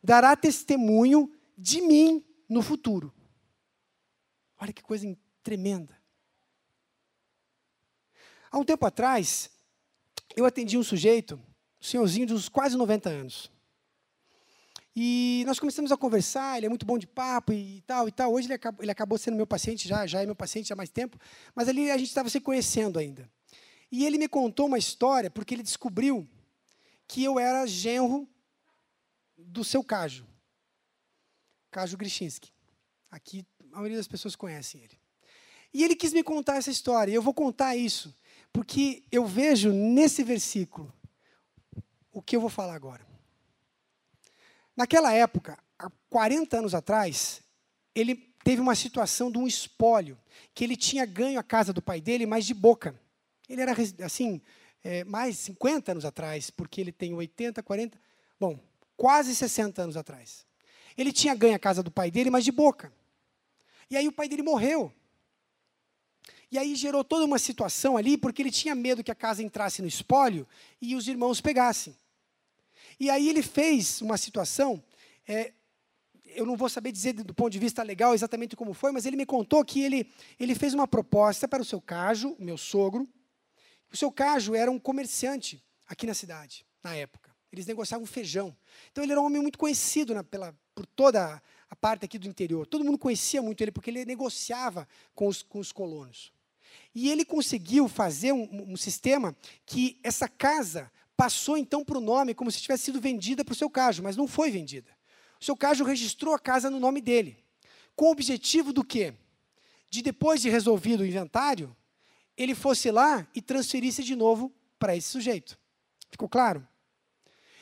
dará 0.02 0.34
testemunho 0.34 1.32
de 1.56 1.80
mim 1.80 2.24
no 2.48 2.62
futuro. 2.62 3.12
Olha 4.60 4.72
que 4.72 4.82
coisa 4.82 5.16
tremenda. 5.42 5.96
Há 8.50 8.58
um 8.58 8.64
tempo 8.64 8.86
atrás, 8.86 9.50
eu 10.36 10.44
atendi 10.44 10.76
um 10.78 10.82
sujeito, 10.82 11.40
senhorzinho 11.84 12.26
de 12.26 12.34
uns 12.34 12.48
quase 12.48 12.76
90 12.76 13.08
anos. 13.08 13.50
E 14.96 15.42
nós 15.46 15.58
começamos 15.58 15.90
a 15.90 15.96
conversar, 15.96 16.56
ele 16.56 16.66
é 16.66 16.68
muito 16.68 16.86
bom 16.86 16.96
de 16.96 17.06
papo 17.06 17.52
e 17.52 17.82
tal 17.86 18.08
e 18.08 18.12
tal. 18.12 18.32
Hoje 18.32 18.46
ele 18.46 18.54
acabou, 18.54 18.82
ele 18.82 18.90
acabou 18.90 19.18
sendo 19.18 19.36
meu 19.36 19.46
paciente, 19.46 19.88
já, 19.88 20.06
já 20.06 20.22
é 20.22 20.26
meu 20.26 20.36
paciente 20.36 20.72
há 20.72 20.76
mais 20.76 20.88
tempo, 20.88 21.18
mas 21.54 21.68
ali 21.68 21.90
a 21.90 21.98
gente 21.98 22.08
estava 22.08 22.28
se 22.28 22.40
conhecendo 22.40 22.98
ainda. 22.98 23.28
E 23.90 24.06
ele 24.06 24.18
me 24.18 24.28
contou 24.28 24.66
uma 24.66 24.78
história, 24.78 25.30
porque 25.30 25.54
ele 25.54 25.62
descobriu 25.62 26.28
que 27.06 27.22
eu 27.22 27.38
era 27.38 27.66
genro 27.66 28.28
do 29.36 29.64
seu 29.64 29.82
Cajo, 29.82 30.26
Cajo 31.70 31.96
Grishinsky. 31.96 32.52
Aqui 33.10 33.44
a 33.72 33.76
maioria 33.76 33.96
das 33.96 34.08
pessoas 34.08 34.36
conhecem 34.36 34.80
ele. 34.80 34.98
E 35.72 35.82
ele 35.82 35.96
quis 35.96 36.12
me 36.12 36.22
contar 36.22 36.56
essa 36.56 36.70
história, 36.70 37.10
e 37.10 37.14
eu 37.14 37.22
vou 37.22 37.34
contar 37.34 37.76
isso 37.76 38.14
porque 38.52 39.02
eu 39.10 39.26
vejo 39.26 39.72
nesse 39.72 40.22
versículo 40.22 40.94
o 42.14 42.22
que 42.22 42.36
eu 42.36 42.40
vou 42.40 42.48
falar 42.48 42.74
agora. 42.74 43.04
Naquela 44.76 45.12
época, 45.12 45.58
há 45.78 45.90
40 46.08 46.58
anos 46.58 46.74
atrás, 46.74 47.42
ele 47.94 48.14
teve 48.42 48.60
uma 48.60 48.74
situação 48.74 49.30
de 49.30 49.36
um 49.36 49.46
espólio, 49.46 50.18
que 50.54 50.62
ele 50.64 50.76
tinha 50.76 51.04
ganho 51.04 51.38
a 51.38 51.42
casa 51.42 51.72
do 51.72 51.82
pai 51.82 52.00
dele, 52.00 52.24
mas 52.24 52.46
de 52.46 52.54
boca. 52.54 52.98
Ele 53.48 53.60
era, 53.60 53.74
assim, 54.04 54.40
é, 54.82 55.02
mais 55.04 55.38
50 55.38 55.92
anos 55.92 56.04
atrás, 56.04 56.50
porque 56.50 56.80
ele 56.80 56.92
tem 56.92 57.12
80, 57.12 57.62
40, 57.62 57.98
bom, 58.38 58.58
quase 58.96 59.34
60 59.34 59.82
anos 59.82 59.96
atrás. 59.96 60.46
Ele 60.96 61.12
tinha 61.12 61.34
ganho 61.34 61.56
a 61.56 61.58
casa 61.58 61.82
do 61.82 61.90
pai 61.90 62.10
dele, 62.10 62.30
mas 62.30 62.44
de 62.44 62.52
boca. 62.52 62.92
E 63.90 63.96
aí 63.96 64.06
o 64.06 64.12
pai 64.12 64.28
dele 64.28 64.42
morreu. 64.42 64.92
E 66.50 66.58
aí 66.58 66.76
gerou 66.76 67.02
toda 67.02 67.24
uma 67.24 67.38
situação 67.38 67.96
ali, 67.96 68.16
porque 68.16 68.40
ele 68.40 68.50
tinha 68.50 68.74
medo 68.74 69.02
que 69.02 69.10
a 69.10 69.14
casa 69.14 69.42
entrasse 69.42 69.82
no 69.82 69.88
espólio 69.88 70.46
e 70.80 70.94
os 70.94 71.08
irmãos 71.08 71.40
pegassem. 71.40 71.96
E 72.98 73.10
aí 73.10 73.28
ele 73.28 73.42
fez 73.42 74.00
uma 74.00 74.16
situação, 74.16 74.82
é, 75.26 75.52
eu 76.34 76.44
não 76.44 76.56
vou 76.56 76.68
saber 76.68 76.92
dizer 76.92 77.12
do 77.12 77.34
ponto 77.34 77.50
de 77.50 77.58
vista 77.58 77.82
legal 77.82 78.14
exatamente 78.14 78.56
como 78.56 78.74
foi, 78.74 78.92
mas 78.92 79.06
ele 79.06 79.16
me 79.16 79.26
contou 79.26 79.64
que 79.64 79.82
ele, 79.82 80.10
ele 80.38 80.54
fez 80.54 80.74
uma 80.74 80.86
proposta 80.86 81.46
para 81.46 81.62
o 81.62 81.64
seu 81.64 81.80
cajo, 81.80 82.36
meu 82.38 82.56
sogro. 82.56 83.08
O 83.92 83.96
seu 83.96 84.10
cajo 84.10 84.54
era 84.54 84.70
um 84.70 84.78
comerciante 84.78 85.62
aqui 85.86 86.06
na 86.06 86.14
cidade, 86.14 86.66
na 86.82 86.96
época. 86.96 87.34
Eles 87.52 87.66
negociavam 87.66 88.04
feijão. 88.04 88.56
Então 88.90 89.04
ele 89.04 89.12
era 89.12 89.20
um 89.20 89.26
homem 89.26 89.40
muito 89.40 89.58
conhecido 89.58 90.12
na, 90.12 90.24
pela, 90.24 90.52
por 90.74 90.84
toda 90.84 91.40
a 91.70 91.76
parte 91.76 92.04
aqui 92.04 92.18
do 92.18 92.26
interior. 92.26 92.66
Todo 92.66 92.84
mundo 92.84 92.98
conhecia 92.98 93.40
muito 93.40 93.62
ele, 93.62 93.70
porque 93.70 93.90
ele 93.90 94.04
negociava 94.04 94.88
com 95.14 95.28
os, 95.28 95.42
com 95.42 95.60
os 95.60 95.70
colonos. 95.70 96.32
E 96.92 97.08
ele 97.10 97.24
conseguiu 97.24 97.88
fazer 97.88 98.32
um, 98.32 98.72
um 98.72 98.76
sistema 98.76 99.36
que 99.64 99.98
essa 100.02 100.28
casa 100.28 100.90
passou 101.16 101.56
então 101.56 101.84
para 101.84 101.98
o 101.98 102.00
nome 102.00 102.34
como 102.34 102.50
se 102.50 102.60
tivesse 102.60 102.84
sido 102.84 103.00
vendida 103.00 103.44
para 103.44 103.52
o 103.52 103.56
seu 103.56 103.70
caso, 103.70 104.02
mas 104.02 104.16
não 104.16 104.26
foi 104.26 104.50
vendida. 104.50 104.90
O 105.40 105.44
seu 105.44 105.56
caso 105.56 105.84
registrou 105.84 106.34
a 106.34 106.38
casa 106.38 106.70
no 106.70 106.80
nome 106.80 107.00
dele, 107.00 107.42
com 107.94 108.06
o 108.06 108.10
objetivo 108.10 108.72
do 108.72 108.84
quê? 108.84 109.14
De 109.90 110.02
depois 110.02 110.40
de 110.40 110.48
resolvido 110.48 111.02
o 111.02 111.06
inventário, 111.06 111.76
ele 112.36 112.54
fosse 112.54 112.90
lá 112.90 113.26
e 113.34 113.40
transferisse 113.40 114.02
de 114.02 114.16
novo 114.16 114.52
para 114.78 114.96
esse 114.96 115.08
sujeito. 115.08 115.58
Ficou 116.10 116.28
claro? 116.28 116.66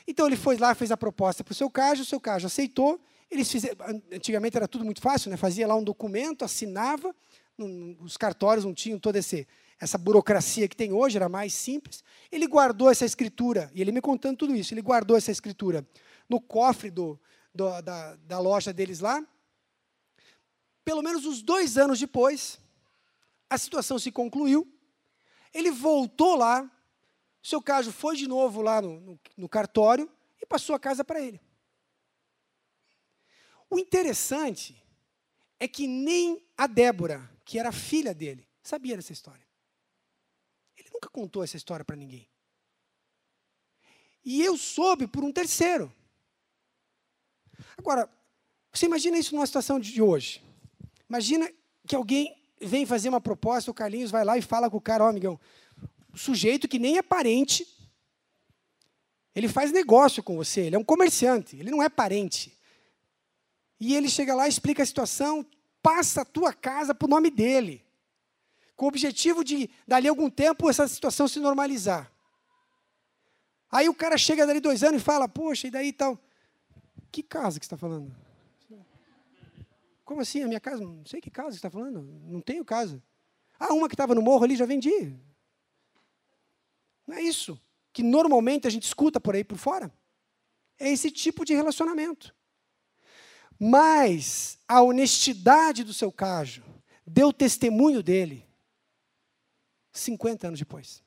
Então 0.07 0.27
ele 0.27 0.35
foi 0.35 0.57
lá, 0.57 0.73
fez 0.75 0.91
a 0.91 0.97
proposta 0.97 1.43
para 1.43 1.51
o 1.51 1.55
seu 1.55 1.69
caso, 1.69 2.01
o 2.01 2.05
seu 2.05 2.19
caso 2.19 2.47
aceitou. 2.47 2.99
Eles 3.29 3.51
fizeram, 3.51 3.77
antigamente 4.11 4.57
era 4.57 4.67
tudo 4.67 4.83
muito 4.83 5.01
fácil, 5.01 5.29
né? 5.29 5.37
fazia 5.37 5.67
lá 5.67 5.75
um 5.75 5.83
documento, 5.83 6.43
assinava, 6.43 7.15
os 7.99 8.17
cartórios 8.17 8.65
não 8.65 8.73
tinham 8.73 8.99
toda 8.99 9.19
esse, 9.19 9.47
essa 9.79 9.97
burocracia 9.97 10.67
que 10.67 10.75
tem 10.75 10.93
hoje, 10.93 11.17
era 11.17 11.27
mais 11.27 11.53
simples. 11.53 12.03
Ele 12.31 12.47
guardou 12.47 12.89
essa 12.89 13.05
escritura, 13.05 13.71
e 13.73 13.81
ele 13.81 13.91
me 13.91 14.01
contando 14.01 14.37
tudo 14.37 14.55
isso, 14.55 14.73
ele 14.73 14.81
guardou 14.81 15.17
essa 15.17 15.31
escritura 15.31 15.87
no 16.29 16.39
cofre 16.39 16.89
do, 16.89 17.19
do, 17.53 17.81
da, 17.81 18.15
da 18.15 18.39
loja 18.39 18.73
deles 18.73 18.99
lá. 18.99 19.25
Pelo 20.85 21.01
menos 21.01 21.25
uns 21.25 21.41
dois 21.41 21.77
anos 21.77 21.99
depois, 21.99 22.59
a 23.49 23.57
situação 23.57 23.99
se 23.99 24.11
concluiu. 24.11 24.67
Ele 25.53 25.69
voltou 25.69 26.35
lá, 26.35 26.69
seu 27.41 27.61
caso 27.61 27.91
foi 27.91 28.15
de 28.15 28.27
novo 28.27 28.61
lá 28.61 28.81
no, 28.81 28.99
no, 28.99 29.19
no 29.37 29.49
cartório 29.49 30.09
e 30.41 30.45
passou 30.45 30.75
a 30.75 30.79
casa 30.79 31.03
para 31.03 31.21
ele. 31.21 31.39
O 33.69 33.79
interessante 33.79 34.81
é 35.59 35.67
que 35.67 35.87
nem 35.87 36.43
a 36.57 36.67
Débora, 36.67 37.29
que 37.45 37.57
era 37.57 37.71
filha 37.71 38.13
dele, 38.13 38.47
sabia 38.61 38.95
dessa 38.95 39.13
história. 39.13 39.42
Nunca 41.03 41.09
contou 41.09 41.43
essa 41.43 41.57
história 41.57 41.83
para 41.83 41.97
ninguém. 41.97 42.29
E 44.23 44.41
eu 44.41 44.57
soube 44.57 45.05
por 45.05 45.23
um 45.23 45.33
terceiro. 45.33 45.91
Agora, 47.77 48.09
você 48.71 48.85
imagina 48.85 49.17
isso 49.17 49.35
numa 49.35 49.45
situação 49.45 49.79
de 49.79 50.01
hoje. 50.01 50.41
Imagina 51.09 51.51
que 51.85 51.95
alguém 51.95 52.33
vem 52.61 52.85
fazer 52.85 53.09
uma 53.09 53.19
proposta, 53.19 53.69
o 53.69 53.73
Carlinhos 53.73 54.11
vai 54.11 54.23
lá 54.23 54.37
e 54.37 54.41
fala 54.41 54.69
com 54.69 54.77
o 54.77 54.81
cara, 54.81 55.03
ó, 55.03 55.07
oh, 55.07 55.09
amigão, 55.09 55.37
o 56.13 56.17
sujeito 56.17 56.69
que 56.69 56.79
nem 56.79 56.97
é 56.97 57.01
parente, 57.01 57.67
ele 59.35 59.49
faz 59.49 59.73
negócio 59.73 60.23
com 60.23 60.37
você, 60.37 60.61
ele 60.61 60.75
é 60.77 60.79
um 60.79 60.85
comerciante, 60.85 61.57
ele 61.57 61.69
não 61.69 61.83
é 61.83 61.89
parente. 61.89 62.57
E 63.77 63.93
ele 63.93 64.07
chega 64.07 64.33
lá, 64.33 64.47
explica 64.47 64.81
a 64.81 64.85
situação, 64.85 65.45
passa 65.81 66.21
a 66.21 66.25
tua 66.25 66.53
casa 66.53 66.95
para 66.95 67.05
o 67.05 67.09
nome 67.09 67.29
dele, 67.29 67.85
com 68.83 68.87
o 68.87 68.89
objetivo 68.89 69.45
de, 69.45 69.69
dali 69.87 70.09
algum 70.09 70.29
tempo, 70.29 70.69
essa 70.69 70.85
situação 70.89 71.25
se 71.25 71.39
normalizar. 71.39 72.11
Aí 73.71 73.87
o 73.87 73.95
cara 73.95 74.17
chega 74.17 74.45
dali 74.45 74.59
dois 74.59 74.83
anos 74.83 75.01
e 75.01 75.05
fala, 75.05 75.25
poxa, 75.25 75.67
e 75.67 75.71
daí 75.71 75.93
tal? 75.93 76.19
Que 77.09 77.23
casa 77.23 77.61
que 77.61 77.65
você 77.65 77.67
está 77.67 77.77
falando? 77.77 78.13
Como 80.03 80.19
assim? 80.19 80.43
A 80.43 80.47
minha 80.47 80.59
casa? 80.59 80.83
Não 80.83 81.05
sei 81.05 81.21
que 81.21 81.31
casa 81.31 81.51
você 81.51 81.55
está 81.55 81.69
falando. 81.69 82.03
Não 82.25 82.41
tenho 82.41 82.65
casa. 82.65 83.01
Ah, 83.57 83.73
uma 83.73 83.87
que 83.87 83.93
estava 83.93 84.13
no 84.13 84.21
morro 84.21 84.43
ali, 84.43 84.57
já 84.57 84.65
vendi. 84.65 85.15
Não 87.07 87.15
é 87.15 87.21
isso 87.21 87.57
que 87.93 88.03
normalmente 88.03 88.67
a 88.67 88.69
gente 88.69 88.83
escuta 88.83 89.17
por 89.17 89.33
aí 89.33 89.45
por 89.45 89.57
fora. 89.57 89.93
É 90.77 90.91
esse 90.91 91.09
tipo 91.09 91.45
de 91.45 91.53
relacionamento. 91.53 92.35
Mas 93.57 94.59
a 94.67 94.81
honestidade 94.81 95.85
do 95.85 95.93
seu 95.93 96.11
caso 96.11 96.61
deu 97.07 97.31
testemunho 97.31 98.03
dele 98.03 98.45
50 99.93 100.47
anos 100.47 100.59
depois. 100.59 101.03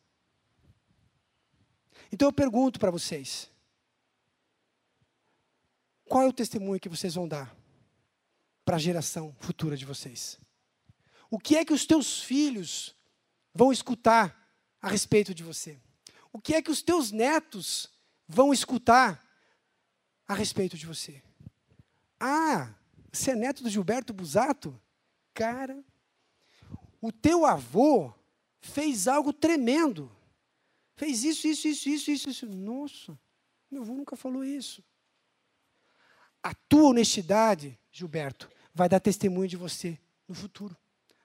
Então 2.10 2.28
eu 2.28 2.32
pergunto 2.32 2.78
para 2.78 2.90
vocês: 2.90 3.50
qual 6.04 6.22
é 6.22 6.28
o 6.28 6.32
testemunho 6.32 6.80
que 6.80 6.88
vocês 6.88 7.14
vão 7.14 7.26
dar 7.26 7.54
para 8.64 8.76
a 8.76 8.80
geração 8.80 9.34
futura 9.40 9.76
de 9.76 9.84
vocês? 9.84 10.38
O 11.28 11.38
que 11.38 11.56
é 11.56 11.64
que 11.64 11.72
os 11.72 11.84
teus 11.84 12.22
filhos 12.22 12.94
vão 13.52 13.72
escutar 13.72 14.48
a 14.80 14.88
respeito 14.88 15.34
de 15.34 15.42
você? 15.42 15.78
O 16.32 16.40
que 16.40 16.54
é 16.54 16.62
que 16.62 16.70
os 16.70 16.82
teus 16.82 17.10
netos 17.10 17.90
vão 18.28 18.52
escutar 18.52 19.24
a 20.28 20.34
respeito 20.34 20.76
de 20.76 20.86
você? 20.86 21.22
Ah, 22.20 22.72
Você 23.12 23.30
é 23.30 23.34
neto 23.34 23.62
do 23.62 23.70
Gilberto 23.70 24.12
Busato? 24.12 24.78
Cara, 25.32 25.82
o 27.00 27.10
teu 27.10 27.46
avô 27.46 28.12
fez 28.66 29.08
algo 29.08 29.32
tremendo. 29.32 30.10
Fez 30.96 31.24
isso, 31.24 31.46
isso, 31.46 31.68
isso, 31.68 31.88
isso, 31.88 32.10
isso, 32.10 32.30
isso. 32.30 32.46
Nossa, 32.46 33.18
meu 33.70 33.82
avô 33.82 33.94
nunca 33.94 34.16
falou 34.16 34.44
isso. 34.44 34.82
A 36.42 36.54
tua 36.54 36.90
honestidade, 36.90 37.78
Gilberto, 37.90 38.50
vai 38.74 38.88
dar 38.88 39.00
testemunho 39.00 39.48
de 39.48 39.56
você 39.56 39.98
no 40.28 40.34
futuro, 40.34 40.76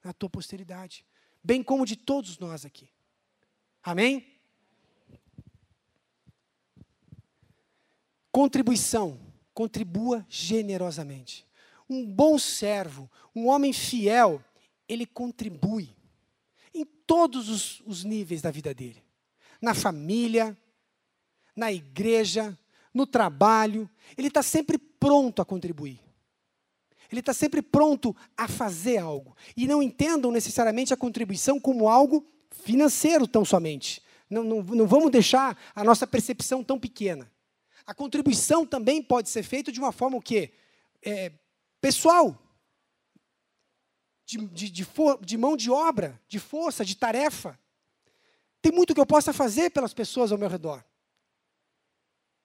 na 0.03 0.13
tua 0.13 0.29
posteridade, 0.29 1.05
bem 1.43 1.61
como 1.63 1.85
de 1.85 1.95
todos 1.95 2.37
nós 2.37 2.65
aqui. 2.65 2.89
Amém? 3.83 4.39
Contribuição. 8.31 9.19
Contribua 9.53 10.25
generosamente. 10.29 11.45
Um 11.89 12.05
bom 12.05 12.39
servo, 12.39 13.11
um 13.35 13.47
homem 13.47 13.73
fiel, 13.73 14.43
ele 14.87 15.05
contribui 15.05 15.93
em 16.73 16.85
todos 16.85 17.49
os, 17.49 17.81
os 17.85 18.03
níveis 18.03 18.41
da 18.41 18.51
vida 18.51 18.73
dele. 18.73 19.03
Na 19.61 19.73
família, 19.73 20.57
na 21.55 21.71
igreja, 21.71 22.57
no 22.93 23.05
trabalho. 23.05 23.89
Ele 24.17 24.27
está 24.27 24.43
sempre 24.43 24.77
pronto 24.77 25.41
a 25.41 25.45
contribuir. 25.45 25.99
Ele 27.11 27.19
está 27.19 27.33
sempre 27.33 27.61
pronto 27.61 28.15
a 28.37 28.47
fazer 28.47 28.97
algo. 28.97 29.35
E 29.55 29.67
não 29.67 29.83
entendam 29.83 30.31
necessariamente 30.31 30.93
a 30.93 30.97
contribuição 30.97 31.59
como 31.59 31.89
algo 31.89 32.25
financeiro 32.49 33.27
tão 33.27 33.43
somente. 33.43 34.01
Não, 34.29 34.43
não, 34.43 34.63
não 34.63 34.87
vamos 34.87 35.11
deixar 35.11 35.57
a 35.75 35.83
nossa 35.83 36.07
percepção 36.07 36.63
tão 36.63 36.79
pequena. 36.79 37.29
A 37.85 37.93
contribuição 37.93 38.65
também 38.65 39.01
pode 39.03 39.29
ser 39.29 39.43
feita 39.43 39.71
de 39.71 39.79
uma 39.79 39.91
forma 39.91 40.17
o 40.17 40.21
quê? 40.21 40.53
É, 41.03 41.31
pessoal. 41.81 42.40
De, 44.31 44.37
de, 44.47 44.69
de, 44.69 44.85
for, 44.85 45.19
de 45.25 45.37
mão 45.37 45.57
de 45.57 45.69
obra, 45.69 46.17
de 46.25 46.39
força, 46.39 46.85
de 46.85 46.95
tarefa. 46.95 47.59
Tem 48.61 48.71
muito 48.71 48.93
que 48.93 48.99
eu 49.01 49.05
possa 49.05 49.33
fazer 49.33 49.71
pelas 49.71 49.93
pessoas 49.93 50.31
ao 50.31 50.37
meu 50.37 50.47
redor. 50.47 50.81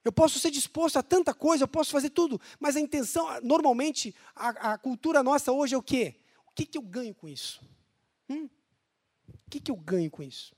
Eu 0.04 0.10
posso 0.10 0.40
ser 0.40 0.50
disposto 0.50 0.96
a 0.96 1.02
tanta 1.02 1.32
coisa, 1.32 1.62
eu 1.62 1.68
posso 1.68 1.92
fazer 1.92 2.10
tudo, 2.10 2.40
mas 2.58 2.74
a 2.74 2.80
intenção, 2.80 3.40
normalmente, 3.40 4.12
a, 4.34 4.72
a 4.72 4.78
cultura 4.78 5.22
nossa 5.22 5.52
hoje 5.52 5.76
é 5.76 5.78
o 5.78 5.82
quê? 5.82 6.16
O 6.44 6.52
que, 6.52 6.66
que 6.66 6.76
eu 6.76 6.82
ganho 6.82 7.14
com 7.14 7.28
isso? 7.28 7.60
Hum? 8.28 8.48
O 9.28 9.50
que, 9.50 9.60
que 9.60 9.70
eu 9.70 9.76
ganho 9.76 10.10
com 10.10 10.24
isso? 10.24 10.56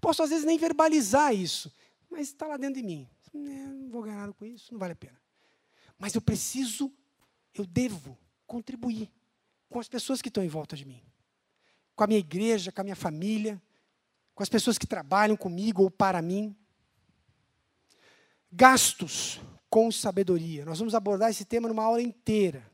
Posso, 0.00 0.20
às 0.20 0.30
vezes, 0.30 0.44
nem 0.44 0.58
verbalizar 0.58 1.32
isso, 1.32 1.72
mas 2.10 2.26
está 2.26 2.48
lá 2.48 2.56
dentro 2.56 2.80
de 2.80 2.82
mim. 2.82 3.08
É, 3.32 3.38
não 3.38 3.88
vou 3.88 4.02
ganhar 4.02 4.18
nada 4.18 4.32
com 4.32 4.44
isso, 4.44 4.72
não 4.72 4.80
vale 4.80 4.94
a 4.94 4.96
pena. 4.96 5.20
Mas 5.96 6.12
eu 6.12 6.20
preciso, 6.20 6.92
eu 7.54 7.64
devo 7.64 8.18
contribuir 8.48 9.12
com 9.68 9.78
as 9.78 9.88
pessoas 9.88 10.22
que 10.22 10.28
estão 10.28 10.44
em 10.44 10.48
volta 10.48 10.76
de 10.76 10.84
mim, 10.84 11.02
com 11.94 12.04
a 12.04 12.06
minha 12.06 12.20
igreja, 12.20 12.72
com 12.72 12.80
a 12.80 12.84
minha 12.84 12.96
família, 12.96 13.60
com 14.34 14.42
as 14.42 14.48
pessoas 14.48 14.76
que 14.76 14.86
trabalham 14.86 15.36
comigo 15.36 15.82
ou 15.82 15.90
para 15.90 16.20
mim. 16.20 16.54
Gastos 18.52 19.40
com 19.68 19.90
sabedoria. 19.90 20.64
Nós 20.64 20.78
vamos 20.78 20.94
abordar 20.94 21.30
esse 21.30 21.44
tema 21.44 21.68
numa 21.68 21.84
aula 21.84 22.02
inteira. 22.02 22.70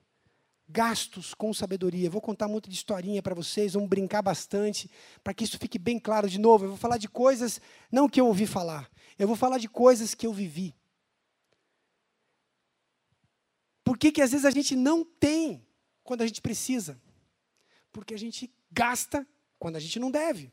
Gastos 0.69 1.35
com 1.35 1.53
sabedoria. 1.53 2.11
Vou 2.11 2.21
contar 2.21 2.49
muito 2.49 2.69
de 2.69 2.75
historinha 2.75 3.23
para 3.23 3.35
vocês, 3.35 3.75
vamos 3.75 3.89
brincar 3.89 4.23
bastante, 4.23 4.91
para 5.23 5.35
que 5.35 5.45
isso 5.45 5.59
fique 5.59 5.79
bem 5.79 5.99
claro 5.99 6.29
de 6.29 6.39
novo. 6.39 6.65
Eu 6.65 6.69
vou 6.71 6.79
falar 6.79 6.99
de 6.99 7.09
coisas, 7.09 7.61
não 7.91 8.09
que 8.09 8.21
eu 8.21 8.27
ouvi 8.27 8.47
falar, 8.47 8.91
eu 9.19 9.27
vou 9.27 9.37
falar 9.37 9.59
de 9.59 9.69
coisas 9.69 10.15
que 10.15 10.27
eu 10.27 10.33
vivi. 10.33 10.75
Por 13.85 13.99
que, 13.99 14.13
que 14.13 14.23
às 14.23 14.31
vezes 14.31 14.47
a 14.47 14.51
gente 14.51 14.75
não 14.75 15.05
tem 15.05 15.67
quando 16.03 16.23
a 16.23 16.27
gente 16.27 16.41
precisa? 16.41 17.01
Porque 17.91 18.15
a 18.15 18.19
gente 18.19 18.53
gasta 18.71 19.27
quando 19.59 19.77
a 19.77 19.81
gente 19.81 19.99
não 19.99 20.11
deve. 20.11 20.53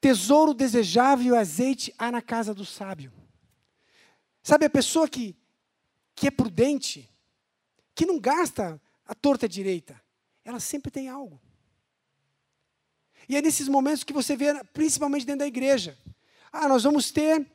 Tesouro 0.00 0.52
desejável 0.52 1.26
e 1.26 1.30
o 1.32 1.36
azeite 1.36 1.94
há 1.96 2.10
na 2.10 2.20
casa 2.20 2.52
do 2.52 2.64
sábio. 2.64 3.12
Sabe 4.42 4.66
a 4.66 4.70
pessoa 4.70 5.08
que, 5.08 5.36
que 6.14 6.26
é 6.26 6.30
prudente, 6.30 7.08
que 7.94 8.04
não 8.04 8.18
gasta 8.18 8.80
a 9.06 9.14
torta 9.14 9.48
direita, 9.48 10.00
ela 10.44 10.58
sempre 10.58 10.90
tem 10.90 11.08
algo. 11.08 11.40
E 13.28 13.36
é 13.36 13.42
nesses 13.42 13.68
momentos 13.68 14.02
que 14.02 14.12
você 14.12 14.36
vê, 14.36 14.62
principalmente 14.64 15.24
dentro 15.24 15.40
da 15.40 15.46
igreja. 15.46 15.96
Ah, 16.50 16.68
nós 16.68 16.82
vamos 16.82 17.10
ter 17.10 17.46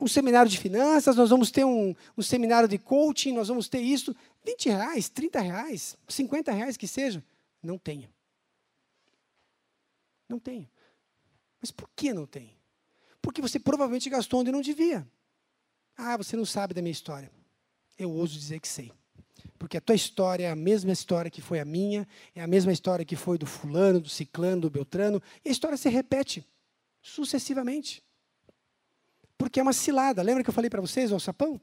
um 0.00 0.08
seminário 0.08 0.50
de 0.50 0.58
finanças, 0.58 1.16
nós 1.16 1.30
vamos 1.30 1.50
ter 1.50 1.64
um, 1.64 1.94
um 2.16 2.22
seminário 2.22 2.68
de 2.68 2.78
coaching, 2.78 3.32
nós 3.32 3.48
vamos 3.48 3.68
ter 3.68 3.80
isso. 3.80 4.14
20 4.44 4.68
reais, 4.68 5.08
30 5.08 5.40
reais, 5.40 5.96
50 6.08 6.52
reais 6.52 6.76
que 6.76 6.86
seja. 6.86 7.24
Não 7.62 7.78
tenha. 7.78 8.10
Não 10.28 10.38
tenha. 10.38 10.70
Mas 11.60 11.70
por 11.70 11.88
que 11.94 12.12
não 12.12 12.26
tem? 12.26 12.56
Porque 13.22 13.40
você 13.40 13.58
provavelmente 13.58 14.10
gastou 14.10 14.40
onde 14.40 14.52
não 14.52 14.60
devia. 14.60 15.06
Ah, 15.96 16.16
você 16.16 16.36
não 16.36 16.44
sabe 16.44 16.74
da 16.74 16.82
minha 16.82 16.92
história. 16.92 17.30
Eu 17.96 18.10
ouso 18.10 18.38
dizer 18.38 18.60
que 18.60 18.68
sei. 18.68 18.92
Porque 19.58 19.76
a 19.76 19.80
tua 19.80 19.94
história 19.94 20.46
é 20.46 20.50
a 20.50 20.56
mesma 20.56 20.92
história 20.92 21.30
que 21.30 21.40
foi 21.40 21.60
a 21.60 21.64
minha, 21.64 22.06
é 22.34 22.42
a 22.42 22.46
mesma 22.46 22.72
história 22.72 23.04
que 23.04 23.16
foi 23.16 23.38
do 23.38 23.46
fulano, 23.46 24.00
do 24.00 24.08
ciclano, 24.08 24.62
do 24.62 24.70
beltrano, 24.70 25.22
e 25.44 25.48
a 25.48 25.52
história 25.52 25.76
se 25.76 25.88
repete 25.88 26.46
sucessivamente. 27.00 28.02
Porque 29.36 29.60
é 29.60 29.62
uma 29.62 29.72
cilada. 29.72 30.22
Lembra 30.22 30.42
que 30.42 30.50
eu 30.50 30.54
falei 30.54 30.70
para 30.70 30.80
vocês, 30.80 31.12
o 31.12 31.20
sapão? 31.20 31.60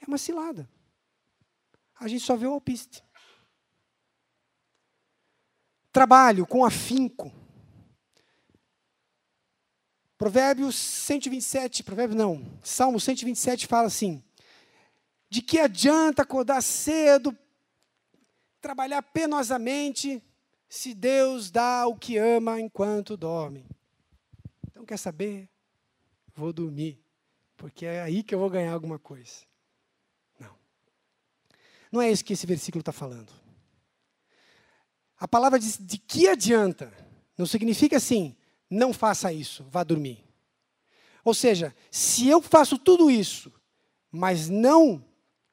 É 0.00 0.06
uma 0.06 0.18
cilada. 0.18 0.68
A 1.98 2.06
gente 2.06 2.24
só 2.24 2.36
vê 2.36 2.46
o 2.46 2.52
alpiste. 2.52 3.02
Trabalho 5.92 6.46
com 6.46 6.64
afinco. 6.64 7.32
Provérbios 10.16 10.74
127, 10.74 11.84
Provérbios 11.84 12.18
não, 12.18 12.44
Salmo 12.62 12.98
127 12.98 13.68
fala 13.68 13.86
assim: 13.86 14.22
De 15.30 15.40
que 15.40 15.60
adianta 15.60 16.22
acordar 16.22 16.60
cedo, 16.60 17.36
trabalhar 18.60 19.00
penosamente, 19.00 20.22
se 20.68 20.92
Deus 20.92 21.52
dá 21.52 21.86
o 21.86 21.96
que 21.96 22.18
ama 22.18 22.60
enquanto 22.60 23.16
dorme? 23.16 23.64
Então, 24.66 24.84
quer 24.84 24.98
saber? 24.98 25.48
Vou 26.34 26.52
dormir, 26.52 27.00
porque 27.58 27.84
é 27.84 28.00
aí 28.00 28.22
que 28.22 28.34
eu 28.34 28.38
vou 28.38 28.48
ganhar 28.48 28.72
alguma 28.72 28.98
coisa. 28.98 29.42
Não. 30.38 30.54
Não 31.92 32.00
é 32.00 32.10
isso 32.10 32.24
que 32.24 32.32
esse 32.32 32.46
versículo 32.46 32.80
está 32.80 32.92
falando. 32.92 33.30
A 35.18 35.28
palavra 35.28 35.58
diz: 35.58 35.76
de 35.78 35.98
que 35.98 36.28
adianta? 36.28 36.90
Não 37.36 37.46
significa 37.46 37.96
assim, 37.96 38.34
não 38.70 38.92
faça 38.92 39.32
isso, 39.32 39.64
vá 39.70 39.84
dormir. 39.84 40.24
Ou 41.24 41.34
seja, 41.34 41.74
se 41.90 42.26
eu 42.28 42.40
faço 42.40 42.78
tudo 42.78 43.10
isso, 43.10 43.52
mas 44.10 44.48
não 44.48 45.04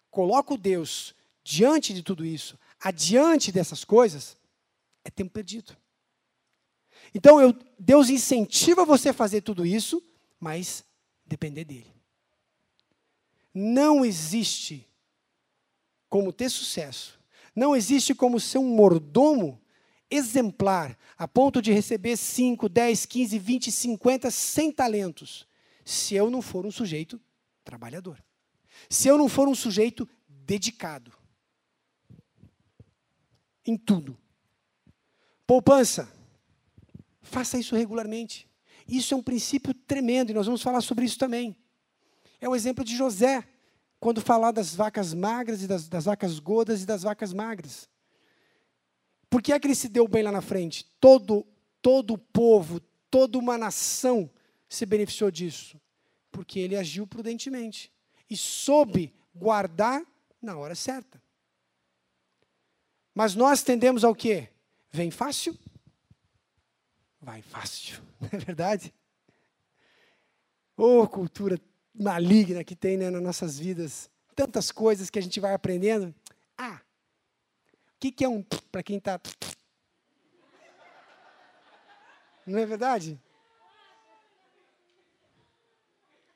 coloco 0.09 0.57
Deus 0.57 1.13
diante 1.43 1.93
de 1.93 2.01
tudo 2.01 2.25
isso, 2.25 2.57
adiante 2.79 3.51
dessas 3.51 3.83
coisas, 3.83 4.37
é 5.03 5.09
tempo 5.09 5.31
perdido. 5.31 5.75
Então, 7.13 7.39
eu, 7.39 7.53
Deus 7.77 8.09
incentiva 8.09 8.83
você 8.85 9.09
a 9.09 9.13
fazer 9.13 9.41
tudo 9.41 9.65
isso, 9.65 10.01
mas 10.39 10.83
depender 11.25 11.65
dele. 11.65 11.94
Não 13.57 14.03
existe 14.03 14.85
como 16.09 16.33
ter 16.33 16.49
sucesso, 16.49 17.17
não 17.55 17.73
existe 17.73 18.13
como 18.13 18.37
ser 18.37 18.57
um 18.57 18.75
mordomo 18.75 19.61
exemplar, 20.11 20.97
a 21.17 21.25
ponto 21.25 21.61
de 21.61 21.71
receber 21.71 22.17
5, 22.17 22.67
10, 22.67 23.05
15, 23.05 23.39
20, 23.39 23.71
50, 23.71 24.29
100 24.29 24.71
talentos, 24.73 25.47
se 25.85 26.15
eu 26.15 26.29
não 26.29 26.41
for 26.41 26.65
um 26.65 26.71
sujeito 26.71 27.19
trabalhador. 27.63 28.21
Se 28.89 29.07
eu 29.07 29.17
não 29.17 29.29
for 29.29 29.47
um 29.47 29.55
sujeito 29.55 30.07
dedicado. 30.27 31.13
Em 33.65 33.77
tudo. 33.77 34.17
Poupança. 35.47 36.11
Faça 37.21 37.57
isso 37.57 37.75
regularmente. 37.75 38.47
Isso 38.87 39.13
é 39.13 39.17
um 39.17 39.23
princípio 39.23 39.73
tremendo 39.73 40.29
e 40.31 40.33
nós 40.33 40.45
vamos 40.45 40.61
falar 40.61 40.81
sobre 40.81 41.05
isso 41.05 41.17
também. 41.17 41.57
É 42.45 42.47
o 42.47 42.55
exemplo 42.55 42.85
de 42.85 42.95
José, 42.95 43.43
quando 43.99 44.21
falar 44.21 44.51
das 44.51 44.75
vacas 44.75 45.15
magras 45.15 45.63
e 45.63 45.67
das, 45.67 45.89
das 45.89 46.05
vacas 46.05 46.37
gordas 46.37 46.83
e 46.83 46.85
das 46.85 47.01
vacas 47.01 47.33
magras. 47.33 47.89
Por 49.27 49.41
que 49.41 49.51
é 49.51 49.59
que 49.59 49.65
ele 49.65 49.73
se 49.73 49.89
deu 49.89 50.07
bem 50.07 50.21
lá 50.21 50.31
na 50.31 50.43
frente? 50.43 50.85
Todo, 50.99 51.43
todo 51.81 52.13
o 52.13 52.17
povo, 52.19 52.79
toda 53.09 53.39
uma 53.39 53.57
nação 53.57 54.29
se 54.69 54.85
beneficiou 54.85 55.31
disso. 55.31 55.81
Porque 56.31 56.59
ele 56.59 56.75
agiu 56.75 57.07
prudentemente 57.07 57.91
e 58.29 58.37
soube 58.37 59.11
guardar 59.33 60.05
na 60.39 60.55
hora 60.55 60.75
certa. 60.75 61.19
Mas 63.11 63.33
nós 63.33 63.63
tendemos 63.63 64.03
ao 64.03 64.13
quê? 64.13 64.49
Vem 64.91 65.09
fácil? 65.09 65.57
Vai 67.19 67.41
fácil, 67.41 68.03
não 68.21 68.29
é 68.31 68.37
verdade? 68.37 68.93
Ô 70.77 71.01
oh, 71.01 71.07
cultura 71.07 71.59
maligna 71.97 72.63
que 72.63 72.75
tem 72.75 72.97
né, 72.97 73.09
nas 73.09 73.21
nossas 73.21 73.57
vidas 73.57 74.09
tantas 74.35 74.71
coisas 74.71 75.09
que 75.09 75.17
a 75.17 75.21
gente 75.21 75.39
vai 75.39 75.53
aprendendo. 75.53 76.13
Ah, 76.57 76.81
o 77.95 77.99
que, 77.99 78.11
que 78.11 78.23
é 78.25 78.29
um 78.29 78.43
para 78.43 78.83
quem 78.83 78.97
está. 78.97 79.19
Não 82.45 82.59
é 82.59 82.65
verdade? 82.65 83.19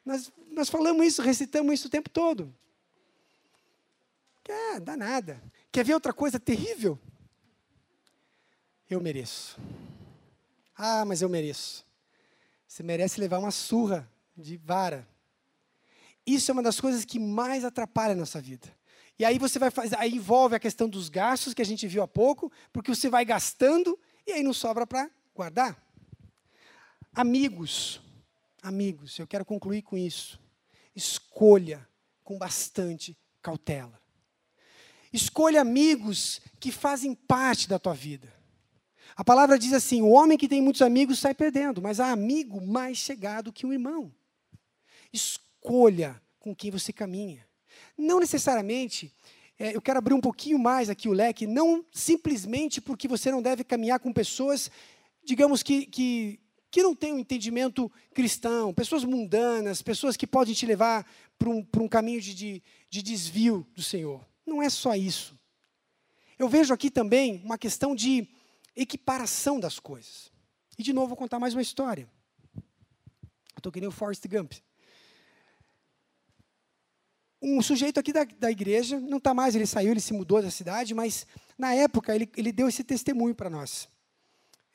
Nós, 0.03 0.31
nós 0.51 0.69
falamos 0.69 1.05
isso, 1.05 1.21
recitamos 1.21 1.73
isso 1.73 1.87
o 1.87 1.91
tempo 1.91 2.09
todo. 2.09 2.53
É, 4.47 4.79
dá 4.79 4.97
nada. 4.97 5.39
Quer 5.71 5.85
ver 5.85 5.93
outra 5.93 6.11
coisa 6.11 6.39
terrível? 6.39 6.97
Eu 8.89 8.99
mereço. 8.99 9.59
Ah, 10.75 11.05
mas 11.05 11.21
eu 11.21 11.29
mereço. 11.29 11.85
Você 12.67 12.81
merece 12.81 13.19
levar 13.19 13.37
uma 13.37 13.51
surra 13.51 14.09
de 14.35 14.57
vara. 14.57 15.07
Isso 16.29 16.51
é 16.51 16.53
uma 16.53 16.61
das 16.61 16.79
coisas 16.79 17.03
que 17.03 17.17
mais 17.17 17.65
atrapalha 17.65 18.13
a 18.13 18.15
nossa 18.15 18.39
vida. 18.39 18.71
E 19.17 19.25
aí 19.25 19.39
você 19.39 19.57
vai 19.57 19.71
fazer, 19.71 19.97
aí 19.97 20.13
envolve 20.13 20.55
a 20.55 20.59
questão 20.59 20.87
dos 20.87 21.09
gastos 21.09 21.55
que 21.55 21.61
a 21.61 21.65
gente 21.65 21.87
viu 21.87 22.03
há 22.03 22.07
pouco, 22.07 22.51
porque 22.71 22.93
você 22.93 23.09
vai 23.09 23.25
gastando 23.25 23.99
e 24.27 24.33
aí 24.33 24.43
não 24.43 24.53
sobra 24.53 24.85
para 24.85 25.09
guardar. 25.33 25.75
Amigos, 27.15 27.99
amigos, 28.61 29.17
eu 29.17 29.25
quero 29.25 29.43
concluir 29.43 29.81
com 29.81 29.97
isso. 29.97 30.39
Escolha 30.95 31.87
com 32.23 32.37
bastante 32.37 33.17
cautela. 33.41 33.99
Escolha 35.11 35.59
amigos 35.61 36.39
que 36.59 36.71
fazem 36.71 37.15
parte 37.15 37.67
da 37.67 37.79
tua 37.79 37.95
vida. 37.95 38.31
A 39.15 39.23
palavra 39.23 39.57
diz 39.57 39.73
assim: 39.73 40.03
o 40.03 40.09
homem 40.09 40.37
que 40.37 40.47
tem 40.47 40.61
muitos 40.61 40.83
amigos 40.83 41.17
sai 41.17 41.33
perdendo, 41.33 41.81
mas 41.81 41.99
há 41.99 42.11
amigo 42.11 42.61
mais 42.61 42.99
chegado 42.99 43.51
que 43.51 43.65
um 43.65 43.73
irmão. 43.73 44.13
Escolha 45.11 45.48
com 46.39 46.55
quem 46.55 46.71
você 46.71 46.91
caminha. 46.93 47.47
Não 47.97 48.19
necessariamente, 48.19 49.13
é, 49.57 49.75
eu 49.75 49.81
quero 49.81 49.99
abrir 49.99 50.13
um 50.13 50.21
pouquinho 50.21 50.57
mais 50.57 50.89
aqui 50.89 51.09
o 51.09 51.13
leque, 51.13 51.45
não 51.45 51.85
simplesmente 51.91 52.79
porque 52.79 53.07
você 53.07 53.29
não 53.31 53.41
deve 53.41 53.63
caminhar 53.63 53.99
com 53.99 54.11
pessoas, 54.13 54.71
digamos 55.23 55.61
que, 55.61 55.85
que, 55.85 56.39
que 56.71 56.81
não 56.81 56.95
têm 56.95 57.13
um 57.13 57.19
entendimento 57.19 57.91
cristão, 58.13 58.73
pessoas 58.73 59.03
mundanas, 59.03 59.81
pessoas 59.81 60.15
que 60.15 60.25
podem 60.25 60.53
te 60.53 60.65
levar 60.65 61.05
para 61.37 61.49
um, 61.49 61.65
um 61.77 61.87
caminho 61.87 62.21
de, 62.21 62.33
de, 62.33 62.63
de 62.89 63.01
desvio 63.01 63.67
do 63.75 63.83
Senhor. 63.83 64.25
Não 64.45 64.61
é 64.61 64.69
só 64.69 64.95
isso. 64.95 65.37
Eu 66.37 66.47
vejo 66.47 66.73
aqui 66.73 66.89
também 66.89 67.41
uma 67.43 67.57
questão 67.57 67.93
de 67.93 68.27
equiparação 68.75 69.59
das 69.59 69.77
coisas. 69.77 70.31
E 70.77 70.83
de 70.83 70.93
novo 70.93 71.09
vou 71.09 71.17
contar 71.17 71.37
mais 71.37 71.53
uma 71.53 71.61
história. 71.61 72.09
Eu 72.55 73.57
estou 73.57 73.71
querendo 73.71 73.89
o 73.89 73.91
Forrest 73.91 74.25
Gump. 74.25 74.53
Um 77.41 77.61
sujeito 77.61 77.99
aqui 77.99 78.11
da, 78.11 78.25
da 78.25 78.51
igreja, 78.51 78.99
não 78.99 79.17
está 79.17 79.33
mais, 79.33 79.55
ele 79.55 79.65
saiu, 79.65 79.91
ele 79.91 80.01
se 80.01 80.13
mudou 80.13 80.41
da 80.41 80.51
cidade, 80.51 80.93
mas 80.93 81.25
na 81.57 81.73
época 81.73 82.13
ele, 82.13 82.29
ele 82.35 82.51
deu 82.51 82.67
esse 82.67 82.83
testemunho 82.83 83.33
para 83.33 83.49
nós. 83.49 83.87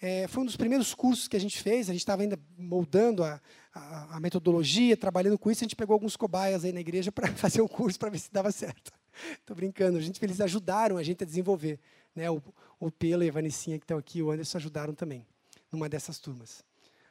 É, 0.01 0.27
foi 0.29 0.43
um 0.43 0.47
dos 0.47 0.57
primeiros 0.57 0.93
cursos 0.95 1.29
que 1.29 1.37
a 1.37 1.41
gente 1.41 1.63
fez, 1.63 1.89
a 1.89 1.93
gente 1.93 2.03
estava 2.03 2.23
ainda 2.23 2.39
moldando 2.59 3.25
a, 3.25 3.41
a, 3.73 4.17
a, 4.17 4.21
metodologia, 4.21 4.97
trabalhando 4.97 5.39
com 5.39 5.51
isso, 5.51 5.63
a 5.63 5.67
gente 5.67 5.77
pegou 5.77 5.95
alguns 5.95 6.17
cobaias 6.17 6.65
aí 6.65 6.73
na 6.73 6.81
igreja 6.81 7.11
para 7.11 7.29
fazer 7.37 7.61
o 7.61 7.69
curso, 7.69 7.99
para 7.99 8.11
ver 8.11 8.19
se 8.19 8.33
dava 8.33 8.53
certo. 8.53 8.93
Estou 9.41 9.57
brincando, 9.57 9.97
a 9.97 10.01
gente, 10.01 10.23
eles 10.23 10.41
ajudaram 10.41 10.97
a 10.97 11.03
gente 11.03 11.23
a 11.23 11.27
desenvolver. 11.27 11.79
Né? 12.15 12.31
O, 12.31 12.43
o 12.79 12.91
Pelo 12.91 13.25
e 13.25 13.29
a 13.29 13.33
Vanicinha 13.33 13.79
que 13.79 13.85
estão 13.85 13.97
aqui, 13.97 14.21
o 14.23 14.31
Anderson 14.31 14.59
ajudaram 14.59 14.95
também, 14.95 15.27
numa 15.71 15.89
dessas 15.89 16.19
turmas. 16.19 16.65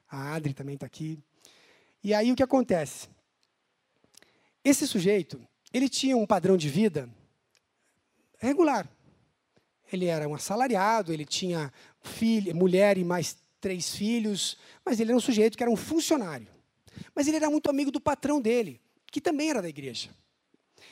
A 0.09 0.35
Adri 0.35 0.53
também 0.53 0.75
está 0.75 0.85
aqui. 0.85 1.17
E 2.03 2.13
aí 2.13 2.31
o 2.31 2.35
que 2.35 2.43
acontece? 2.43 3.07
Esse 4.63 4.87
sujeito, 4.87 5.41
ele 5.73 5.89
tinha 5.89 6.15
um 6.15 6.25
padrão 6.25 6.55
de 6.55 6.69
vida 6.69 7.09
regular, 8.39 8.89
ele 9.91 10.05
era 10.05 10.27
um 10.27 10.33
assalariado, 10.33 11.13
ele 11.13 11.25
tinha 11.25 11.71
filho, 12.01 12.55
mulher 12.55 12.97
e 12.97 13.03
mais 13.03 13.37
três 13.59 13.95
filhos, 13.95 14.57
mas 14.83 14.99
ele 14.99 15.11
era 15.11 15.17
um 15.17 15.21
sujeito 15.21 15.57
que 15.57 15.63
era 15.63 15.71
um 15.71 15.75
funcionário. 15.75 16.47
Mas 17.15 17.27
ele 17.27 17.37
era 17.37 17.49
muito 17.49 17.69
amigo 17.69 17.91
do 17.91 18.01
patrão 18.01 18.41
dele, 18.41 18.81
que 19.11 19.21
também 19.21 19.49
era 19.49 19.61
da 19.61 19.69
igreja. 19.69 20.09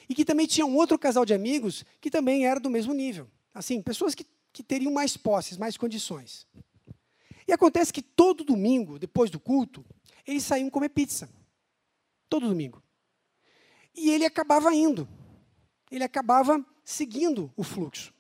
E 0.07 0.15
que 0.15 0.23
também 0.23 0.48
tinha 0.48 0.65
um 0.65 0.76
outro 0.76 0.98
casal 0.98 1.26
de 1.26 1.34
amigos 1.34 1.85
que 1.99 2.10
também 2.10 2.45
era 2.45 2.60
do 2.60 2.69
mesmo 2.69 2.93
nível. 2.93 3.27
Assim, 3.53 3.81
pessoas 3.81 4.15
que, 4.15 4.26
que 4.53 4.64
teriam 4.64 4.91
mais 4.91 5.18
posses, 5.18 5.57
mais 5.57 5.77
condições. 5.77 6.48
E 7.48 7.52
acontece 7.52 7.91
que 7.91 8.02
todo 8.02 8.43
domingo, 8.43 8.99
depois 8.99 9.30
do 9.30 9.39
culto, 9.39 9.85
eles 10.26 10.43
saíam 10.43 10.69
comer 10.69 10.89
pizza. 10.89 11.30
Todo 12.30 12.48
domingo. 12.48 12.81
E 13.95 14.09
ele 14.09 14.26
acabava 14.26 14.73
indo. 14.73 15.07
Ele 15.89 16.03
acabava 16.03 16.65
seguindo 16.84 17.51
o 17.55 17.63
fluxo 17.63 18.13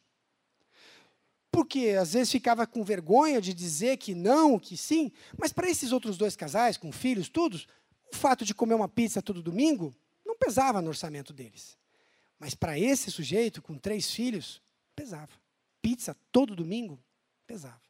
porque 1.51 1.89
às 1.99 2.13
vezes 2.13 2.31
ficava 2.31 2.65
com 2.65 2.83
vergonha 2.83 3.41
de 3.41 3.53
dizer 3.53 3.97
que 3.97 4.15
não, 4.15 4.57
que 4.57 4.77
sim, 4.77 5.11
mas 5.37 5.51
para 5.51 5.69
esses 5.69 5.91
outros 5.91 6.17
dois 6.17 6.35
casais, 6.35 6.77
com 6.77 6.91
filhos, 6.91 7.27
todos, 7.27 7.67
o 8.11 8.15
fato 8.15 8.45
de 8.45 8.55
comer 8.55 8.73
uma 8.73 8.87
pizza 8.87 9.21
todo 9.21 9.43
domingo 9.43 9.93
não 10.25 10.37
pesava 10.37 10.81
no 10.81 10.87
orçamento 10.87 11.33
deles. 11.33 11.77
Mas 12.39 12.55
para 12.55 12.79
esse 12.79 13.11
sujeito, 13.11 13.61
com 13.61 13.77
três 13.77 14.09
filhos, 14.09 14.61
pesava. 14.95 15.33
Pizza 15.81 16.15
todo 16.31 16.55
domingo, 16.55 16.97
pesava. 17.45 17.81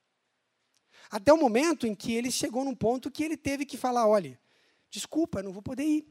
Até 1.09 1.31
o 1.31 1.37
momento 1.37 1.85
em 1.85 1.93
que 1.93 2.13
ele 2.13 2.31
chegou 2.31 2.65
num 2.65 2.75
ponto 2.75 3.11
que 3.11 3.23
ele 3.23 3.37
teve 3.37 3.65
que 3.65 3.77
falar: 3.77 4.07
olha, 4.07 4.39
desculpa, 4.89 5.43
não 5.43 5.51
vou 5.53 5.61
poder 5.61 5.83
ir. 5.83 6.07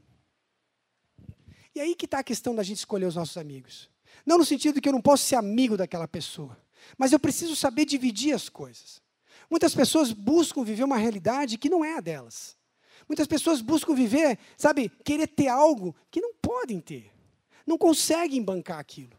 E 1.81 1.82
aí 1.82 1.94
que 1.94 2.05
está 2.05 2.19
a 2.19 2.23
questão 2.23 2.55
da 2.55 2.62
gente 2.62 2.77
escolher 2.77 3.07
os 3.07 3.15
nossos 3.15 3.39
amigos. 3.39 3.89
Não 4.27 4.36
no 4.36 4.44
sentido 4.44 4.82
que 4.82 4.89
eu 4.90 4.93
não 4.93 5.01
posso 5.01 5.24
ser 5.24 5.36
amigo 5.36 5.78
daquela 5.78 6.07
pessoa. 6.07 6.55
Mas 6.98 7.11
eu 7.11 7.19
preciso 7.19 7.57
saber 7.57 7.86
dividir 7.86 8.35
as 8.35 8.51
coisas. 8.51 9.01
Muitas 9.48 9.74
pessoas 9.74 10.12
buscam 10.12 10.62
viver 10.62 10.85
uma 10.85 10.98
realidade 10.98 11.57
que 11.57 11.70
não 11.70 11.82
é 11.82 11.97
a 11.97 12.01
delas. 12.01 12.55
Muitas 13.09 13.27
pessoas 13.27 13.62
buscam 13.62 13.94
viver, 13.94 14.39
sabe, 14.59 14.90
querer 15.02 15.27
ter 15.27 15.48
algo 15.48 15.97
que 16.11 16.20
não 16.20 16.35
podem 16.35 16.81
ter. 16.81 17.11
Não 17.66 17.78
conseguem 17.78 18.43
bancar 18.43 18.78
aquilo. 18.78 19.16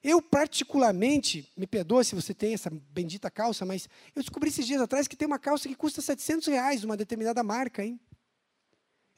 Eu, 0.00 0.22
particularmente, 0.22 1.50
me 1.56 1.66
perdoa 1.66 2.04
se 2.04 2.14
você 2.14 2.32
tem 2.32 2.54
essa 2.54 2.70
bendita 2.70 3.28
calça, 3.32 3.66
mas 3.66 3.88
eu 4.14 4.22
descobri 4.22 4.48
esses 4.48 4.64
dias 4.64 4.80
atrás 4.80 5.08
que 5.08 5.16
tem 5.16 5.26
uma 5.26 5.40
calça 5.40 5.68
que 5.68 5.74
custa 5.74 6.00
700 6.00 6.46
reais, 6.46 6.84
uma 6.84 6.96
determinada 6.96 7.42
marca, 7.42 7.84
hein? 7.84 7.98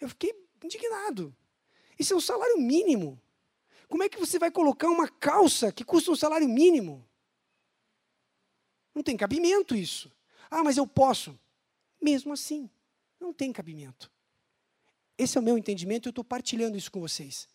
Eu 0.00 0.08
fiquei 0.08 0.32
indignado. 0.64 1.36
Isso 1.98 2.12
é 2.12 2.16
um 2.16 2.20
salário 2.20 2.58
mínimo. 2.58 3.20
Como 3.88 4.02
é 4.02 4.08
que 4.08 4.18
você 4.18 4.38
vai 4.38 4.50
colocar 4.50 4.88
uma 4.88 5.08
calça 5.08 5.72
que 5.72 5.84
custa 5.84 6.10
um 6.10 6.16
salário 6.16 6.48
mínimo? 6.48 7.06
Não 8.94 9.02
tem 9.02 9.16
cabimento 9.16 9.74
isso. 9.74 10.10
Ah, 10.50 10.64
mas 10.64 10.76
eu 10.76 10.86
posso. 10.86 11.38
Mesmo 12.00 12.32
assim, 12.32 12.70
não 13.20 13.32
tem 13.32 13.52
cabimento. 13.52 14.10
Esse 15.18 15.38
é 15.38 15.40
o 15.40 15.44
meu 15.44 15.56
entendimento 15.56 16.06
e 16.06 16.08
eu 16.08 16.10
estou 16.10 16.24
partilhando 16.24 16.76
isso 16.76 16.90
com 16.90 17.00
vocês. 17.00 17.48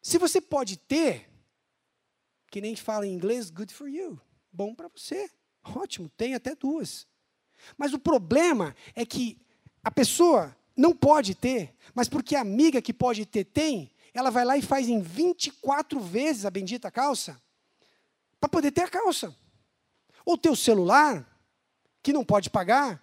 Se 0.00 0.16
você 0.18 0.40
pode 0.40 0.76
ter, 0.76 1.28
que 2.50 2.60
nem 2.60 2.76
fala 2.76 3.06
em 3.06 3.12
inglês, 3.12 3.50
good 3.50 3.72
for 3.72 3.88
you. 3.88 4.20
Bom 4.52 4.74
para 4.74 4.88
você. 4.88 5.30
Ótimo, 5.62 6.08
tem 6.10 6.34
até 6.34 6.54
duas. 6.54 7.06
Mas 7.76 7.92
o 7.92 7.98
problema 7.98 8.74
é 8.94 9.04
que 9.04 9.38
a 9.82 9.90
pessoa 9.90 10.56
não 10.78 10.94
pode 10.94 11.34
ter, 11.34 11.74
mas 11.92 12.08
porque 12.08 12.36
a 12.36 12.40
amiga 12.40 12.80
que 12.80 12.92
pode 12.92 13.26
ter 13.26 13.42
tem, 13.44 13.90
ela 14.14 14.30
vai 14.30 14.44
lá 14.44 14.56
e 14.56 14.62
faz 14.62 14.88
em 14.88 15.00
24 15.00 15.98
vezes 15.98 16.46
a 16.46 16.50
bendita 16.50 16.88
calça 16.88 17.36
para 18.38 18.48
poder 18.48 18.70
ter 18.70 18.82
a 18.82 18.88
calça. 18.88 19.34
Ou 20.24 20.38
teu 20.38 20.54
celular, 20.54 21.28
que 22.00 22.12
não 22.12 22.24
pode 22.24 22.48
pagar, 22.48 23.02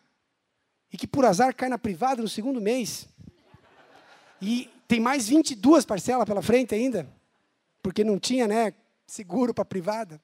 e 0.91 0.97
que 0.97 1.06
por 1.06 1.26
azar 1.26 1.53
cai 1.53 1.68
na 1.68 1.77
privada 1.77 2.22
no 2.22 2.30
segundo 2.30 2.61
mês. 2.61 3.10
E 4.41 4.72
tem 4.88 5.02
mais 5.02 5.27
22 5.27 5.85
parcelas 5.85 6.26
pela 6.26 6.41
frente 6.41 6.73
ainda, 6.73 7.06
porque 7.81 8.06
não 8.06 8.18
tinha 8.18 8.47
né, 8.47 8.73
seguro 9.06 9.53
para 9.53 9.65
privada. 9.65 10.22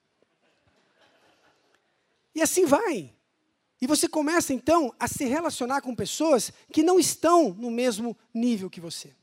E 2.33 2.41
assim 2.41 2.65
vai. 2.65 3.13
E 3.81 3.87
você 3.87 4.07
começa 4.07 4.53
então 4.53 4.93
a 4.99 5.07
se 5.07 5.25
relacionar 5.25 5.81
com 5.81 5.95
pessoas 5.95 6.53
que 6.71 6.83
não 6.83 6.99
estão 6.99 7.51
no 7.55 7.71
mesmo 7.71 8.15
nível 8.31 8.69
que 8.69 8.79
você. 8.79 9.15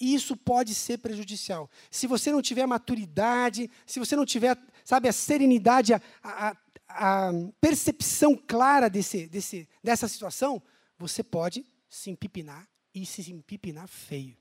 E 0.00 0.14
isso 0.14 0.34
pode 0.34 0.74
ser 0.74 0.98
prejudicial. 0.98 1.70
Se 1.90 2.06
você 2.06 2.32
não 2.32 2.40
tiver 2.40 2.66
maturidade, 2.66 3.70
se 3.86 3.98
você 3.98 4.16
não 4.16 4.24
tiver, 4.24 4.58
sabe, 4.84 5.08
a 5.08 5.12
serenidade, 5.12 5.92
a, 5.92 6.00
a, 6.22 6.56
a 6.88 7.30
percepção 7.60 8.34
clara 8.34 8.88
desse, 8.88 9.26
desse, 9.26 9.68
dessa 9.82 10.08
situação, 10.08 10.62
você 10.98 11.22
pode 11.22 11.66
se 11.88 12.10
empipinar 12.10 12.66
e 12.94 13.04
se 13.04 13.30
empipinar 13.30 13.86
feio. 13.86 14.36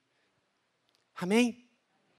Amém? 1.15 1.64